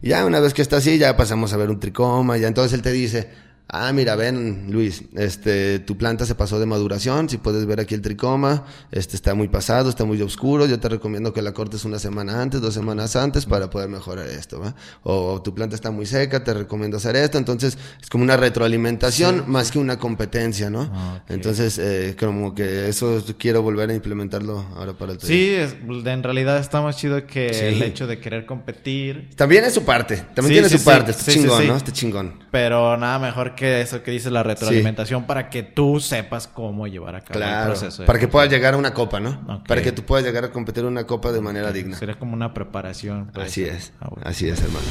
Y 0.00 0.10
ya 0.10 0.24
una 0.24 0.40
vez 0.40 0.54
que 0.54 0.62
está 0.62 0.76
así, 0.76 0.98
ya 0.98 1.16
pasamos 1.16 1.52
a 1.52 1.56
ver 1.56 1.70
un 1.70 1.80
tricoma, 1.80 2.36
ya 2.38 2.48
entonces 2.48 2.72
él 2.72 2.82
te 2.82 2.92
dice, 2.92 3.30
Ah, 3.74 3.90
mira, 3.94 4.16
ven, 4.16 4.66
Luis, 4.68 5.04
este, 5.14 5.78
tu 5.78 5.96
planta 5.96 6.26
se 6.26 6.34
pasó 6.34 6.60
de 6.60 6.66
maduración, 6.66 7.30
si 7.30 7.38
puedes 7.38 7.64
ver 7.64 7.80
aquí 7.80 7.94
el 7.94 8.02
tricoma, 8.02 8.66
este 8.90 9.16
está 9.16 9.32
muy 9.34 9.48
pasado, 9.48 9.88
está 9.88 10.04
muy 10.04 10.20
oscuro, 10.20 10.66
yo 10.66 10.78
te 10.78 10.90
recomiendo 10.90 11.32
que 11.32 11.40
la 11.40 11.52
cortes 11.52 11.86
una 11.86 11.98
semana 11.98 12.42
antes, 12.42 12.60
dos 12.60 12.74
semanas 12.74 13.16
antes 13.16 13.46
para 13.46 13.70
poder 13.70 13.88
mejorar 13.88 14.26
esto, 14.26 14.60
¿va? 14.60 14.74
O, 15.04 15.40
tu 15.40 15.54
planta 15.54 15.74
está 15.74 15.90
muy 15.90 16.04
seca, 16.04 16.44
te 16.44 16.52
recomiendo 16.52 16.98
hacer 16.98 17.16
esto, 17.16 17.38
entonces 17.38 17.78
es 17.98 18.10
como 18.10 18.24
una 18.24 18.36
retroalimentación 18.36 19.44
más 19.46 19.70
que 19.70 19.78
una 19.78 19.98
competencia, 19.98 20.68
¿no? 20.68 20.90
Ah, 20.92 21.22
entonces, 21.30 21.78
eh, 21.78 22.14
como 22.20 22.54
que 22.54 22.90
eso 22.90 23.24
quiero 23.38 23.62
volver 23.62 23.88
a 23.88 23.94
implementarlo 23.94 24.66
ahora 24.76 24.92
para 24.92 25.12
el 25.12 25.20
Sí, 25.20 25.54
en 25.56 26.22
realidad 26.22 26.58
está 26.58 26.82
más 26.82 26.98
chido 26.98 27.26
que 27.26 27.46
el 27.68 27.82
hecho 27.82 28.06
de 28.06 28.18
querer 28.18 28.44
competir. 28.44 29.30
También 29.34 29.64
es 29.64 29.72
su 29.72 29.82
parte, 29.82 30.16
también 30.34 30.62
tiene 30.62 30.68
su 30.68 30.84
parte, 30.84 31.12
está 31.12 31.32
chingón, 31.32 31.66
¿no? 31.66 31.76
Está 31.76 31.90
chingón. 31.90 32.34
Pero 32.50 32.98
nada 32.98 33.18
mejor 33.18 33.51
que 33.54 33.80
eso 33.80 34.02
que 34.02 34.10
dice 34.10 34.30
la 34.30 34.42
retroalimentación 34.42 35.24
para 35.24 35.50
que 35.50 35.62
tú 35.62 36.00
sepas 36.00 36.46
cómo 36.46 36.86
llevar 36.86 37.16
a 37.16 37.20
cabo 37.22 37.40
el 37.40 37.64
proceso. 37.66 38.04
Para 38.04 38.18
que 38.18 38.28
puedas 38.28 38.50
llegar 38.50 38.74
a 38.74 38.76
una 38.76 38.94
copa, 38.94 39.20
¿no? 39.20 39.62
Para 39.66 39.82
que 39.82 39.92
tú 39.92 40.02
puedas 40.02 40.24
llegar 40.24 40.44
a 40.44 40.50
competir 40.50 40.84
una 40.84 41.04
copa 41.06 41.32
de 41.32 41.40
manera 41.40 41.72
digna. 41.72 41.96
Sería 41.96 42.18
como 42.18 42.34
una 42.34 42.54
preparación. 42.54 43.30
Pues. 43.32 43.48
Así 43.48 43.64
es. 43.64 43.92
Ah, 44.00 44.10
Así 44.24 44.48
es, 44.48 44.62
hermano. 44.62 44.86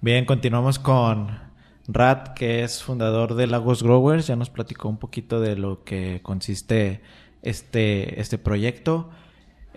Bien, 0.00 0.24
continuamos 0.24 0.78
con 0.78 1.46
Rat, 1.88 2.34
que 2.34 2.62
es 2.62 2.82
fundador 2.82 3.34
de 3.34 3.48
Lagos 3.48 3.82
Growers. 3.82 4.28
Ya 4.28 4.36
nos 4.36 4.50
platicó 4.50 4.88
un 4.88 4.98
poquito 4.98 5.40
de 5.40 5.56
lo 5.56 5.82
que 5.82 6.20
consiste 6.22 7.00
este, 7.42 8.20
este 8.20 8.38
proyecto. 8.38 9.10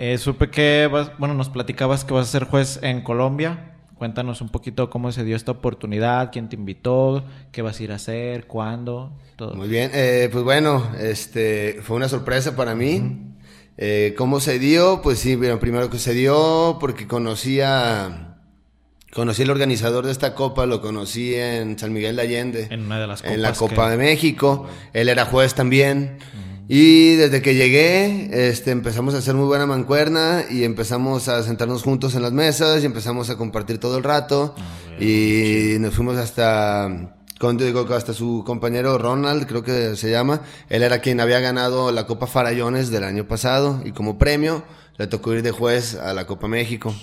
Eh, 0.01 0.17
supe 0.17 0.49
que, 0.49 0.89
bueno, 1.17 1.33
nos 1.33 1.49
platicabas 1.49 2.05
que 2.05 2.13
vas 2.13 2.29
a 2.29 2.31
ser 2.31 2.45
juez 2.45 2.79
en 2.81 3.01
Colombia. 3.01 3.73
Cuéntanos 3.97 4.39
un 4.39 4.47
poquito 4.47 4.89
cómo 4.89 5.11
se 5.11 5.25
dio 5.25 5.35
esta 5.35 5.51
oportunidad, 5.51 6.31
quién 6.31 6.47
te 6.47 6.55
invitó, 6.55 7.25
qué 7.51 7.61
vas 7.61 7.81
a 7.81 7.83
ir 7.83 7.91
a 7.91 7.95
hacer, 7.95 8.47
cuándo, 8.47 9.11
todo. 9.35 9.55
Muy 9.55 9.67
bien, 9.67 9.91
eh, 9.93 10.29
pues 10.31 10.45
bueno, 10.45 10.89
este, 10.97 11.81
fue 11.83 11.97
una 11.97 12.07
sorpresa 12.07 12.55
para 12.55 12.75
mí. 12.75 13.33
Eh, 13.75 14.15
¿Cómo 14.17 14.39
se 14.39 14.57
dio? 14.57 15.01
Pues 15.01 15.19
sí, 15.19 15.35
bueno, 15.35 15.59
primero 15.59 15.89
que 15.89 15.99
se 15.99 16.13
dio 16.13 16.77
porque 16.79 17.05
conocía, 17.05 18.37
conocí 19.11 19.43
al 19.43 19.49
organizador 19.49 20.05
de 20.05 20.13
esta 20.13 20.33
copa, 20.33 20.65
lo 20.65 20.79
conocí 20.79 21.35
en 21.35 21.77
San 21.77 21.91
Miguel 21.91 22.15
de 22.15 22.21
Allende. 22.21 22.67
En 22.69 22.85
una 22.85 23.01
de 23.01 23.07
las 23.07 23.21
copas. 23.21 23.35
En 23.35 23.41
la 23.41 23.51
Copa 23.51 23.89
de 23.89 23.97
México. 23.97 24.65
Él 24.93 25.09
era 25.09 25.25
juez 25.25 25.55
también. 25.55 26.19
Y 26.71 27.15
desde 27.15 27.41
que 27.41 27.55
llegué, 27.55 28.29
este, 28.31 28.69
empezamos 28.69 29.15
a 29.15 29.17
hacer 29.17 29.33
muy 29.33 29.47
buena 29.47 29.65
mancuerna 29.65 30.43
y 30.51 30.65
empezamos 30.65 31.27
a 31.27 31.41
sentarnos 31.41 31.81
juntos 31.81 32.13
en 32.13 32.21
las 32.21 32.31
mesas 32.31 32.83
y 32.83 32.85
empezamos 32.85 33.31
a 33.31 33.37
compartir 33.37 33.79
todo 33.79 33.97
el 33.97 34.03
rato. 34.03 34.53
Ah, 34.55 35.01
y 35.03 35.77
nos 35.79 35.95
fuimos 35.95 36.17
hasta, 36.17 37.15
digo, 37.57 37.91
hasta 37.91 38.13
su 38.13 38.43
compañero 38.45 38.99
Ronald, 38.99 39.47
creo 39.47 39.63
que 39.63 39.95
se 39.95 40.11
llama. 40.11 40.41
Él 40.69 40.83
era 40.83 40.99
quien 40.99 41.19
había 41.19 41.39
ganado 41.39 41.91
la 41.91 42.05
Copa 42.05 42.27
Farallones 42.27 42.91
del 42.91 43.03
año 43.03 43.27
pasado 43.27 43.81
y 43.83 43.91
como 43.91 44.19
premio 44.19 44.63
le 44.99 45.07
tocó 45.07 45.33
ir 45.33 45.41
de 45.41 45.49
juez 45.49 45.95
a 45.95 46.13
la 46.13 46.27
Copa 46.27 46.47
México. 46.47 46.93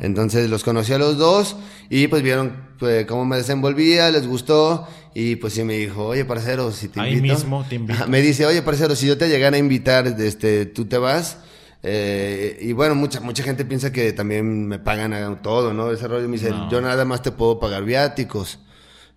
Entonces 0.00 0.50
los 0.50 0.64
conocí 0.64 0.92
a 0.92 0.98
los 0.98 1.18
dos 1.18 1.54
y 1.88 2.08
pues 2.08 2.22
vieron 2.22 2.56
pues, 2.80 3.06
cómo 3.06 3.24
me 3.24 3.36
desenvolvía, 3.36 4.10
les 4.10 4.26
gustó 4.26 4.88
y 5.14 5.36
pues 5.36 5.52
sí 5.52 5.64
me 5.64 5.74
dijo, 5.74 6.06
oye 6.06 6.24
parcero, 6.24 6.72
si 6.72 6.88
te 6.88 7.00
Ahí 7.00 7.20
mismo 7.20 7.64
te 7.68 7.76
invito. 7.76 8.06
Me 8.08 8.20
dice, 8.20 8.46
oye 8.46 8.62
parcero, 8.62 8.96
si 8.96 9.06
yo 9.06 9.16
te 9.16 9.28
llegara 9.28 9.56
a 9.56 9.58
invitar, 9.58 10.06
este, 10.06 10.66
tú 10.66 10.86
te 10.86 10.98
vas. 10.98 11.38
Eh, 11.82 12.58
y 12.60 12.72
bueno, 12.72 12.94
mucha, 12.94 13.20
mucha 13.20 13.42
gente 13.42 13.64
piensa 13.64 13.92
que 13.92 14.12
también 14.12 14.66
me 14.66 14.78
pagan 14.78 15.42
todo, 15.42 15.72
¿no? 15.72 15.92
Ese 15.92 16.08
rollo 16.08 16.28
me 16.28 16.38
dice, 16.38 16.52
yo 16.70 16.80
nada 16.80 17.04
más 17.04 17.22
te 17.22 17.30
puedo 17.30 17.58
pagar 17.58 17.84
viáticos 17.84 18.58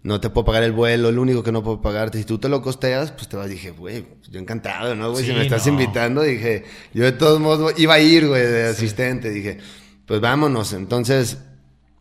no 0.08 0.22
te 0.22 0.30
puedo 0.30 0.46
pagar 0.46 0.64
el 0.64 0.72
vuelo, 0.72 1.12
lo 1.12 1.22
único 1.22 1.44
que 1.44 1.52
no 1.52 1.64
puedo 1.64 1.82
pagarte. 1.82 2.18
Si 2.18 2.24
tú 2.24 2.38
te 2.38 2.48
lo 2.48 2.62
costeas, 2.62 3.12
pues 3.12 3.28
te 3.28 3.36
vas. 3.36 3.50
Dije, 3.50 3.72
güey, 3.72 4.06
yo 4.30 4.40
encantado, 4.40 4.96
¿no, 4.96 5.12
güey? 5.12 5.26
si 5.26 5.34
me 5.34 5.42
estás 5.42 5.68
invitando, 5.68 6.22
dije, 6.22 6.64
yo 6.94 7.04
de 7.04 7.12
todos 7.12 7.42
modos 7.42 7.74
iba 7.78 7.96
a 7.96 8.00
ir, 8.00 8.26
güey, 8.26 8.42
de 8.42 8.68
asistente. 8.68 9.30
Dije, 9.30 9.58
pues 10.06 10.22
vámonos. 10.22 10.72
Entonces, 10.72 11.40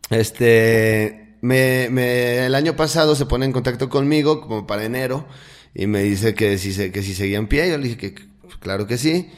este, 0.09 1.26
me, 1.41 1.89
me, 1.89 2.45
el 2.45 2.55
año 2.55 2.75
pasado 2.75 3.15
se 3.15 3.25
pone 3.25 3.45
en 3.45 3.51
contacto 3.51 3.89
conmigo 3.89 4.41
como 4.41 4.67
para 4.67 4.83
enero 4.83 5.27
y 5.73 5.87
me 5.87 6.03
dice 6.03 6.33
que 6.33 6.57
si, 6.57 6.91
que 6.91 7.03
si 7.03 7.13
seguía 7.13 7.37
en 7.37 7.47
pie. 7.47 7.69
Yo 7.69 7.77
le 7.77 7.89
dije 7.89 7.97
que 7.97 8.25
pues, 8.41 8.57
claro 8.57 8.87
que 8.87 8.97
sí. 8.97 9.29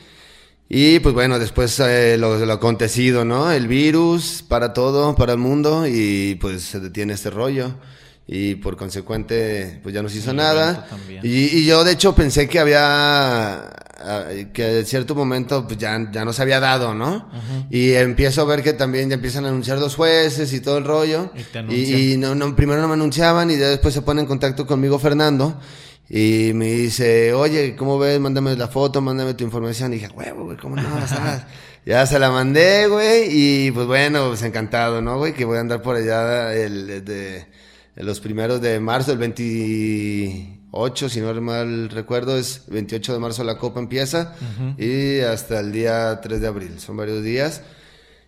Y 0.70 1.00
pues 1.00 1.16
bueno, 1.16 1.40
después 1.40 1.80
eh, 1.80 2.18
lo, 2.18 2.46
lo, 2.46 2.54
acontecido, 2.54 3.26
¿no? 3.26 3.52
El 3.52 3.68
virus 3.68 4.44
para 4.48 4.74
todo, 4.74 5.16
para 5.16 5.34
el 5.34 5.40
mundo 5.40 5.88
y 5.88 6.36
pues 6.36 6.62
se 6.62 6.80
detiene 6.80 7.14
este 7.14 7.32
rollo 7.32 7.76
y 8.32 8.56
por 8.56 8.78
consecuente 8.78 9.80
pues 9.82 9.96
ya 9.96 10.04
no 10.04 10.10
se 10.10 10.20
hizo 10.20 10.34
nada 10.34 10.88
y, 11.24 11.58
y, 11.58 11.66
yo 11.66 11.84
de 11.84 11.94
hecho 11.94 12.14
pensé 12.14 12.48
que 12.48 12.60
había 12.60 13.72
que 14.54 14.80
en 14.80 14.86
cierto 14.86 15.16
momento 15.16 15.66
pues 15.66 15.78
ya, 15.78 16.10
ya 16.12 16.24
no 16.24 16.32
se 16.32 16.42
había 16.42 16.60
dado, 16.60 16.94
¿no? 16.94 17.30
Y 17.70 17.94
empiezo 17.94 18.42
a 18.42 18.46
ver 18.46 18.64
que 18.64 18.74
también 18.74 19.10
ya 19.10 19.16
empiezan 19.16 19.46
a 19.46 19.50
anunciar 19.50 19.78
los 19.78 19.96
jueces 19.96 20.54
y 20.54 20.62
todo 20.62 20.78
el 20.78 20.86
rollo. 20.86 21.32
Y, 21.70 22.16
no, 22.18 22.36
no, 22.36 22.56
primero 22.56 22.82
no 22.82 22.88
me 22.88 22.94
anunciaban 22.94 23.52
y 23.52 23.56
después 23.56 23.94
se 23.94 24.02
pone 24.02 24.22
en 24.22 24.28
contacto 24.28 24.66
conmigo 24.66 25.00
Fernando. 25.00 25.60
Y 26.10 26.54
me 26.56 26.72
dice, 26.72 27.34
oye, 27.34 27.76
¿cómo 27.76 28.00
ves? 28.00 28.20
Mándame 28.20 28.56
la 28.56 28.68
foto, 28.68 29.00
mándame 29.00 29.36
tu 29.36 29.44
información. 29.44 29.94
Y 29.94 29.98
dije, 29.98 30.10
huevo, 30.16 30.46
güey, 30.46 30.58
¿cómo 30.58 30.76
no? 30.76 30.82
ya 31.86 32.06
se 32.08 32.18
la 32.18 32.32
mandé, 32.32 32.88
güey. 32.88 33.28
Y 33.30 33.72
pues 33.72 33.86
bueno, 33.86 34.30
pues 34.30 34.42
encantado, 34.42 35.02
¿no, 35.02 35.20
güey? 35.20 35.34
Que 35.34 35.46
voy 35.46 35.58
a 35.58 35.60
andar 35.60 35.84
por 35.84 35.98
allá 35.98 36.54
el, 36.56 37.06
de, 37.06 37.46
los 38.00 38.20
primeros 38.20 38.62
de 38.62 38.80
marzo, 38.80 39.12
el 39.12 39.18
20 39.18 40.60
8, 40.72 41.10
si 41.10 41.20
no 41.20 41.34
mal 41.42 41.90
recuerdo, 41.90 42.38
es 42.38 42.64
28 42.68 43.14
de 43.14 43.20
marzo 43.20 43.44
la 43.44 43.58
Copa 43.58 43.80
empieza 43.80 44.36
y 44.78 45.20
hasta 45.22 45.60
el 45.60 45.72
día 45.72 46.20
3 46.22 46.42
de 46.42 46.48
abril, 46.48 46.80
son 46.80 46.98
varios 46.98 47.24
días. 47.24 47.62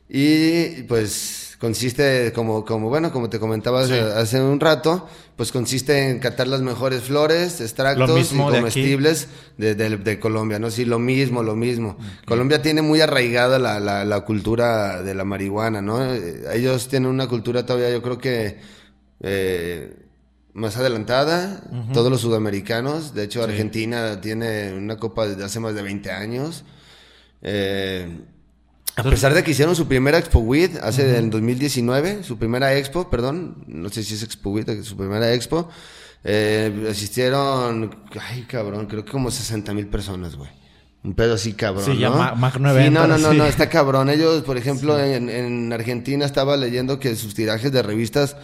Y 0.10 0.84
pues 0.84 1.56
consiste, 1.60 2.34
como, 2.34 2.66
como 2.66 2.90
bueno, 2.90 3.12
como 3.12 3.30
te 3.30 3.40
comentaba 3.40 3.82
hace 3.82 4.42
un 4.42 4.60
rato, 4.60 5.08
pues 5.38 5.52
consiste 5.52 6.10
en 6.10 6.20
catar 6.20 6.48
las 6.48 6.62
mejores 6.62 7.04
flores, 7.04 7.62
extractos 7.62 8.34
y 8.34 8.38
comestibles 8.38 9.28
de, 9.58 9.76
de, 9.76 10.20
Colombia, 10.20 10.60
¿no? 10.60 10.72
Sí, 10.72 10.84
lo 10.84 11.00
mismo, 11.00 11.44
lo 11.44 11.56
mismo. 11.56 11.96
Colombia 12.26 12.62
tiene 12.62 12.82
muy 12.82 13.00
arraigada 13.00 13.60
la, 13.60 13.80
la, 13.80 14.04
la, 14.04 14.22
cultura 14.22 15.02
de 15.04 15.14
la 15.14 15.24
marihuana, 15.24 15.82
¿no? 15.82 16.04
Ellos 16.52 16.90
tienen 16.90 17.10
una 17.10 17.28
cultura 17.28 17.66
todavía, 17.66 17.92
yo 17.92 18.02
creo 18.02 18.18
que... 18.18 18.81
Eh, 19.22 19.96
más 20.54 20.76
adelantada, 20.76 21.64
todos 21.94 22.12
los 22.12 22.22
sudamericanos. 22.22 23.14
De 23.14 23.24
hecho, 23.24 23.44
Argentina 23.44 24.20
tiene 24.20 24.74
una 24.74 24.98
copa 24.98 25.28
desde 25.28 25.44
hace 25.44 25.60
más 25.60 25.76
de 25.76 25.82
20 25.82 26.12
años. 26.12 26.66
Eh, 27.42 28.20
a 28.98 29.04
pesar 29.04 29.34
de 29.34 29.44
que 29.44 29.52
hicieron 29.52 29.76
su 29.76 29.88
primera 29.88 30.18
Expo 30.18 30.40
WID 30.40 30.78
hace 30.82 31.18
en 31.18 31.30
2019, 31.30 32.24
su 32.24 32.38
primera 32.38 32.76
Expo, 32.76 33.10
perdón, 33.10 33.64
no 33.68 33.90
sé 33.90 34.04
si 34.04 34.16
es 34.16 34.24
Expo 34.24 34.50
WID, 34.50 34.84
su 34.84 34.98
primera 34.98 35.34
Expo, 35.34 35.70
eh, 36.26 36.88
asistieron, 36.90 38.04
ay 38.20 38.44
cabrón, 38.44 38.88
creo 38.88 39.06
que 39.06 39.12
como 39.12 39.32
60 39.32 39.74
mil 39.74 39.88
personas, 39.88 40.36
güey. 40.36 40.50
Un 41.04 41.16
pedo 41.16 41.34
así 41.34 41.54
cabrón, 41.54 41.86
sí, 41.86 41.98
¿no? 42.00 42.14
sí, 42.14 42.90
no, 42.92 43.08
no, 43.08 43.18
no, 43.18 43.34
no, 43.34 43.46
está 43.46 43.70
cabrón. 43.70 44.10
Ellos, 44.10 44.44
por 44.44 44.58
ejemplo, 44.58 45.00
en, 45.00 45.30
en 45.30 45.74
Argentina 45.74 46.26
estaba 46.26 46.58
leyendo 46.58 47.00
que 47.00 47.16
sus 47.16 47.34
tirajes 47.34 47.72
de 47.72 47.82
revistas 47.82 48.36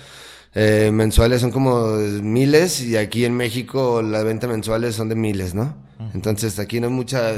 eh, 0.56 0.92
mensuales 0.92 1.42
son 1.42 1.52
como 1.52 1.98
miles 2.22 2.82
y 2.82 2.98
aquí 2.98 3.26
en 3.26 3.36
México 3.36 4.02
las 4.02 4.24
ventas 4.24 4.50
mensuales 4.50 4.96
son 4.96 5.10
de 5.10 5.16
miles, 5.16 5.54
¿no? 5.54 5.76
Entonces 6.14 6.60
aquí 6.60 6.80
no 6.80 6.88
hay 6.88 6.94
mucha 6.94 7.34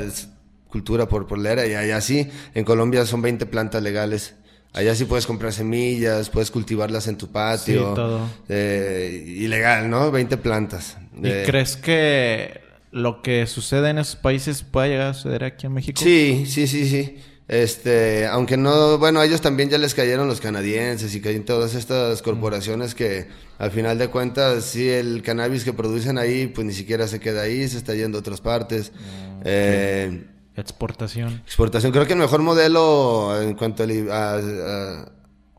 cultura 0.68 1.08
por, 1.08 1.28
por 1.28 1.40
leer 1.40 1.70
y 1.70 1.74
allá 1.76 2.00
sí, 2.02 2.30
en 2.54 2.64
Colombia 2.64 3.06
son 3.06 3.22
20 3.22 3.46
plantas 3.46 3.82
legales. 3.82 4.36
Allá 4.72 4.94
sí 4.94 5.06
puedes 5.06 5.26
comprar 5.26 5.52
semillas, 5.52 6.30
puedes 6.30 6.52
cultivarlas 6.52 7.08
en 7.08 7.18
tu 7.18 7.32
patio. 7.32 7.90
Sí, 7.90 7.96
todo. 7.96 8.30
Eh, 8.48 9.26
ilegal, 9.26 9.90
¿no? 9.90 10.12
20 10.12 10.38
plantas. 10.38 10.98
¿Y 11.22 11.28
eh, 11.28 11.44
crees 11.46 11.76
que 11.76 12.62
lo 12.92 13.24
que 13.24 13.48
sucede 13.48 13.90
en 13.90 13.98
esos 13.98 14.16
países 14.16 14.62
puede 14.62 14.90
llegar 14.90 15.08
a 15.08 15.14
suceder 15.16 15.44
aquí 15.44 15.66
en 15.66 15.74
México? 15.74 16.00
Sí, 16.02 16.46
sí, 16.46 16.68
sí, 16.68 16.88
sí. 16.88 17.18
Este, 17.50 18.28
aunque 18.28 18.58
no, 18.58 19.00
bueno, 19.00 19.20
a 19.20 19.26
ellos 19.26 19.42
también 19.42 19.72
ya 19.72 19.80
les 19.80 19.96
cayeron 19.96 20.28
los 20.28 20.40
canadienses 20.40 21.16
y 21.16 21.20
cayeron 21.20 21.46
todas 21.46 21.74
estas 21.74 22.22
corporaciones 22.22 22.94
que 22.94 23.28
al 23.58 23.72
final 23.72 23.98
de 23.98 24.08
cuentas, 24.10 24.66
sí, 24.66 24.88
el 24.88 25.24
cannabis 25.24 25.64
que 25.64 25.74
producen 25.74 26.20
ahí, 26.20 26.46
pues 26.46 26.68
ni 26.68 26.74
siquiera 26.74 27.08
se 27.08 27.20
queda 27.20 27.42
ahí, 27.42 27.68
se 27.68 27.80
está 27.80 27.96
yendo 27.96 28.20
a 28.20 28.22
otras 28.22 28.40
partes. 28.40 28.92
Ah, 28.96 29.42
eh, 29.46 30.28
exportación. 30.56 31.42
Exportación. 31.44 31.92
Creo 31.92 32.06
que 32.06 32.14
el 32.14 32.20
mejor 32.20 32.44
modelo 32.44 33.42
en 33.42 33.56
cuanto 33.56 33.84
a, 33.84 35.10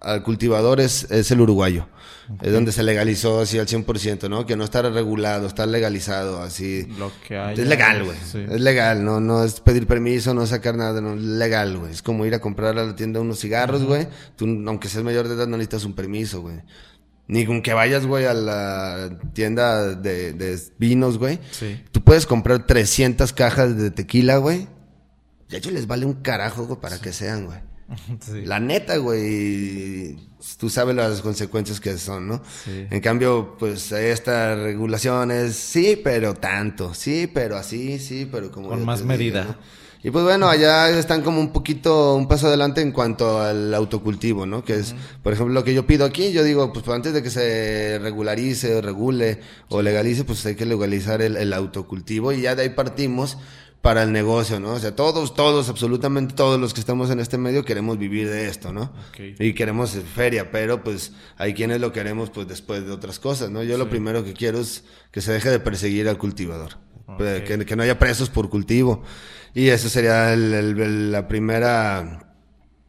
al 0.00 0.22
cultivador 0.22 0.80
es, 0.80 1.10
es 1.10 1.30
el 1.30 1.40
uruguayo. 1.40 1.86
Es 2.42 2.52
donde 2.52 2.70
se 2.70 2.84
legalizó 2.84 3.40
así 3.40 3.58
al 3.58 3.66
100%, 3.66 4.30
¿no? 4.30 4.46
Que 4.46 4.56
no 4.56 4.62
está 4.62 4.82
regulado, 4.82 5.48
está 5.48 5.66
legalizado, 5.66 6.40
así. 6.40 6.86
Lo 6.96 7.10
que 7.26 7.36
hay. 7.36 7.58
Es 7.58 7.66
legal, 7.66 8.04
güey. 8.04 8.16
Sí. 8.24 8.38
Es 8.48 8.60
legal, 8.60 9.04
no, 9.04 9.20
no 9.20 9.42
es 9.42 9.60
pedir 9.60 9.86
permiso, 9.86 10.32
no 10.32 10.46
sacar 10.46 10.76
nada, 10.76 11.00
no, 11.00 11.14
es 11.14 11.20
legal, 11.20 11.76
güey. 11.76 11.92
Es 11.92 12.02
como 12.02 12.24
ir 12.26 12.34
a 12.34 12.40
comprar 12.40 12.78
a 12.78 12.84
la 12.86 12.94
tienda 12.94 13.20
unos 13.20 13.40
cigarros, 13.40 13.82
güey. 13.82 14.06
Tú, 14.36 14.46
aunque 14.66 14.88
seas 14.88 15.02
mayor 15.02 15.26
de 15.26 15.34
edad, 15.34 15.48
no 15.48 15.56
necesitas 15.56 15.84
un 15.84 15.94
permiso, 15.94 16.40
güey. 16.40 16.62
Ni 17.26 17.46
con 17.46 17.62
que 17.62 17.74
vayas, 17.74 18.06
güey, 18.06 18.26
a 18.26 18.34
la 18.34 19.18
tienda 19.34 19.96
de, 19.96 20.32
de 20.32 20.58
vinos, 20.78 21.18
güey. 21.18 21.40
Sí. 21.50 21.82
Tú 21.90 22.02
puedes 22.02 22.26
comprar 22.26 22.64
300 22.64 23.32
cajas 23.32 23.76
de 23.76 23.90
tequila, 23.90 24.36
güey. 24.36 24.68
Y 25.48 25.56
a 25.56 25.58
ellos 25.58 25.72
les 25.72 25.88
vale 25.88 26.06
un 26.06 26.14
carajo, 26.14 26.66
güey, 26.66 26.80
para 26.80 27.00
que 27.00 27.12
sean, 27.12 27.46
güey. 27.46 27.58
Sí. 28.20 28.42
La 28.44 28.60
neta, 28.60 28.96
güey, 28.98 30.16
tú 30.58 30.68
sabes 30.70 30.94
las 30.94 31.20
consecuencias 31.20 31.80
que 31.80 31.96
son, 31.98 32.28
¿no? 32.28 32.42
Sí. 32.64 32.86
En 32.90 33.00
cambio, 33.00 33.56
pues 33.58 33.90
esta 33.92 34.54
regulación 34.54 35.30
es 35.30 35.56
sí, 35.56 36.00
pero 36.02 36.34
tanto, 36.34 36.94
sí, 36.94 37.28
pero 37.32 37.56
así, 37.56 37.98
sí, 37.98 38.28
pero 38.30 38.50
como... 38.50 38.68
Con 38.68 38.84
más 38.84 39.02
medida. 39.02 39.42
digo, 39.42 39.54
¿no? 39.54 39.80
Y 40.02 40.10
pues 40.10 40.24
bueno, 40.24 40.48
allá 40.48 40.88
están 40.98 41.20
como 41.20 41.40
un 41.40 41.52
poquito, 41.52 42.14
un 42.14 42.26
paso 42.26 42.46
adelante 42.46 42.80
en 42.80 42.90
cuanto 42.90 43.38
al 43.40 43.74
autocultivo, 43.74 44.46
¿no? 44.46 44.64
Que 44.64 44.76
es, 44.76 44.94
por 45.22 45.34
ejemplo, 45.34 45.52
lo 45.52 45.62
que 45.62 45.74
yo 45.74 45.86
pido 45.86 46.06
aquí, 46.06 46.32
yo 46.32 46.42
digo, 46.42 46.72
pues 46.72 46.88
antes 46.88 47.12
de 47.12 47.22
que 47.22 47.28
se 47.28 47.98
regularice, 48.00 48.80
regule 48.80 49.40
o 49.68 49.82
legalice, 49.82 50.24
pues 50.24 50.44
hay 50.46 50.54
que 50.54 50.64
legalizar 50.64 51.20
el, 51.20 51.36
el 51.36 51.52
autocultivo 51.52 52.32
y 52.32 52.40
ya 52.40 52.54
de 52.54 52.62
ahí 52.62 52.68
partimos 52.70 53.36
para 53.82 54.02
el 54.02 54.12
negocio, 54.12 54.60
¿no? 54.60 54.72
O 54.72 54.78
sea, 54.78 54.94
todos, 54.94 55.34
todos, 55.34 55.68
absolutamente 55.70 56.34
todos 56.34 56.60
los 56.60 56.74
que 56.74 56.80
estamos 56.80 57.10
en 57.10 57.18
este 57.18 57.38
medio 57.38 57.64
queremos 57.64 57.98
vivir 57.98 58.28
de 58.28 58.46
esto, 58.48 58.72
¿no? 58.74 58.92
Y 59.38 59.54
queremos 59.54 59.96
feria, 60.14 60.50
pero 60.50 60.84
pues 60.84 61.12
hay 61.38 61.54
quienes 61.54 61.80
lo 61.80 61.90
queremos 61.90 62.28
pues 62.30 62.46
después 62.46 62.84
de 62.84 62.92
otras 62.92 63.18
cosas, 63.18 63.50
¿no? 63.50 63.62
Yo 63.62 63.78
lo 63.78 63.88
primero 63.88 64.22
que 64.22 64.34
quiero 64.34 64.60
es 64.60 64.84
que 65.10 65.22
se 65.22 65.32
deje 65.32 65.48
de 65.50 65.60
perseguir 65.60 66.08
al 66.10 66.18
cultivador, 66.18 66.76
Ok. 67.06 67.18
que, 67.46 67.64
que 67.66 67.74
no 67.76 67.82
haya 67.82 67.98
presos 67.98 68.28
por 68.28 68.50
cultivo. 68.50 69.02
Y 69.54 69.68
eso 69.68 69.88
sería 69.88 70.32
el- 70.34 71.10
la 71.10 71.26
primera, 71.26 72.34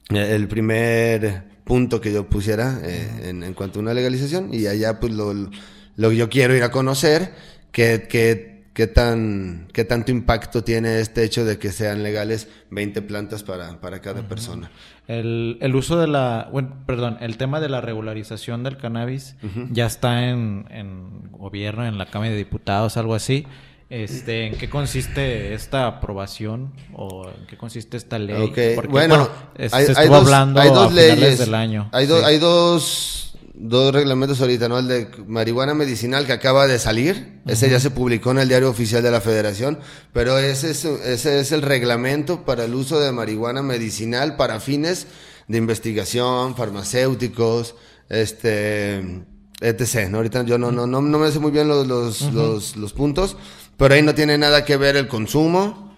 el 0.10 0.48
primer 0.50 1.44
punto 1.64 2.02
que 2.02 2.12
yo 2.12 2.28
pusiera 2.28 2.80
eh, 2.84 3.30
en, 3.30 3.44
en 3.44 3.54
cuanto 3.54 3.80
a 3.80 3.82
una 3.82 3.94
legalización. 3.94 4.54
Y 4.54 4.68
allá 4.68 5.00
pues 5.00 5.14
lo, 5.14 5.34
lo 5.34 6.10
que 6.10 6.16
yo 6.18 6.30
quiero 6.30 6.54
ir 6.56 6.64
a 6.64 6.70
conocer, 6.72 7.34
que, 7.72 8.08
que, 8.10 8.51
qué 8.74 8.88
tan, 8.88 9.68
qué 9.74 9.84
tanto 9.86 10.12
impacto 10.12 10.64
tiene 10.64 11.00
este 11.00 11.24
hecho 11.24 11.44
de 11.46 11.58
que 11.60 11.72
sean 11.72 12.04
legales 12.04 12.48
20 12.70 13.02
plantas 13.02 13.44
para, 13.44 13.80
para 13.82 14.00
cada 14.02 14.22
persona. 14.28 14.72
El, 15.08 15.58
el 15.62 15.76
uso 15.76 16.00
de 16.00 16.08
la, 16.08 16.48
bueno, 16.52 16.76
perdón, 16.86 17.18
el 17.20 17.36
tema 17.38 17.60
de 17.60 17.68
la 17.70 17.82
regularización 17.82 18.64
del 18.64 18.78
cannabis 18.78 19.36
ya 19.72 19.86
está 19.88 20.30
en, 20.30 20.66
en 20.70 21.32
gobierno, 21.32 21.86
en 21.86 21.98
la 21.98 22.06
Cámara 22.06 22.32
de 22.32 22.38
Diputados, 22.38 22.96
algo 22.98 23.14
así. 23.16 23.46
Este, 23.90 24.48
¿en 24.48 24.56
qué 24.56 24.70
consiste 24.70 25.54
esta 25.54 25.86
aprobación 25.86 26.72
o 26.94 27.28
en 27.28 27.46
qué 27.48 27.58
consiste 27.58 27.98
esta 27.98 28.18
ley? 28.20 28.38
Porque, 28.38 28.78
bueno, 28.90 29.28
hay, 29.60 29.68
se 29.70 29.76
hay 29.76 29.84
estuvo 29.84 30.16
dos, 30.16 30.26
hablando 30.28 30.62
hay 30.62 30.70
dos 30.70 30.92
a 30.92 30.96
leyes. 30.96 31.40
del 31.40 31.54
año. 31.54 31.90
Hay, 31.92 32.06
do- 32.06 32.20
Sí. 32.20 32.24
hay 32.26 32.38
dos, 32.40 33.21
dos 33.64 33.94
reglamentos 33.94 34.42
ahorita, 34.42 34.68
¿no? 34.68 34.80
El 34.80 34.88
de 34.88 35.08
marihuana 35.28 35.74
medicinal 35.74 36.26
que 36.26 36.34
acaba 36.34 36.66
de 36.66 36.80
salir. 36.80 37.42
Ese 37.46 37.70
ya 37.70 37.80
se 37.80 37.92
publicó 37.92 38.32
en 38.32 38.40
el 38.40 38.48
diario 38.48 38.70
oficial 38.70 39.04
de 39.04 39.12
la 39.12 39.22
federación. 39.22 39.80
Pero 40.14 40.38
ese 40.40 40.72
es, 40.72 40.84
ese 40.84 41.40
es 41.40 41.52
el 41.52 41.62
reglamento 41.62 42.44
para 42.44 42.66
el 42.66 42.74
uso 42.74 43.00
de 43.00 43.12
marihuana 43.12 43.62
medicinal 43.62 44.36
para 44.36 44.60
fines 44.60 45.08
de 45.48 45.58
investigación, 45.60 46.56
farmacéuticos, 46.56 47.76
este, 48.10 49.24
etc. 49.62 50.10
¿no? 50.10 50.18
Ahorita 50.18 50.44
yo 50.44 50.58
no, 50.58 50.72
no, 50.72 50.88
no, 50.88 51.02
no 51.02 51.20
me 51.20 51.32
sé 51.32 51.40
muy 51.40 51.52
bien 51.52 51.68
los, 51.68 51.86
los, 51.86 52.22
los, 52.34 52.76
los 52.76 52.94
puntos. 52.94 53.38
Pero 53.78 53.94
ahí 53.94 54.02
no 54.02 54.16
tiene 54.16 54.38
nada 54.38 54.66
que 54.66 54.78
ver 54.78 54.96
el 54.96 55.08
consumo. 55.08 55.91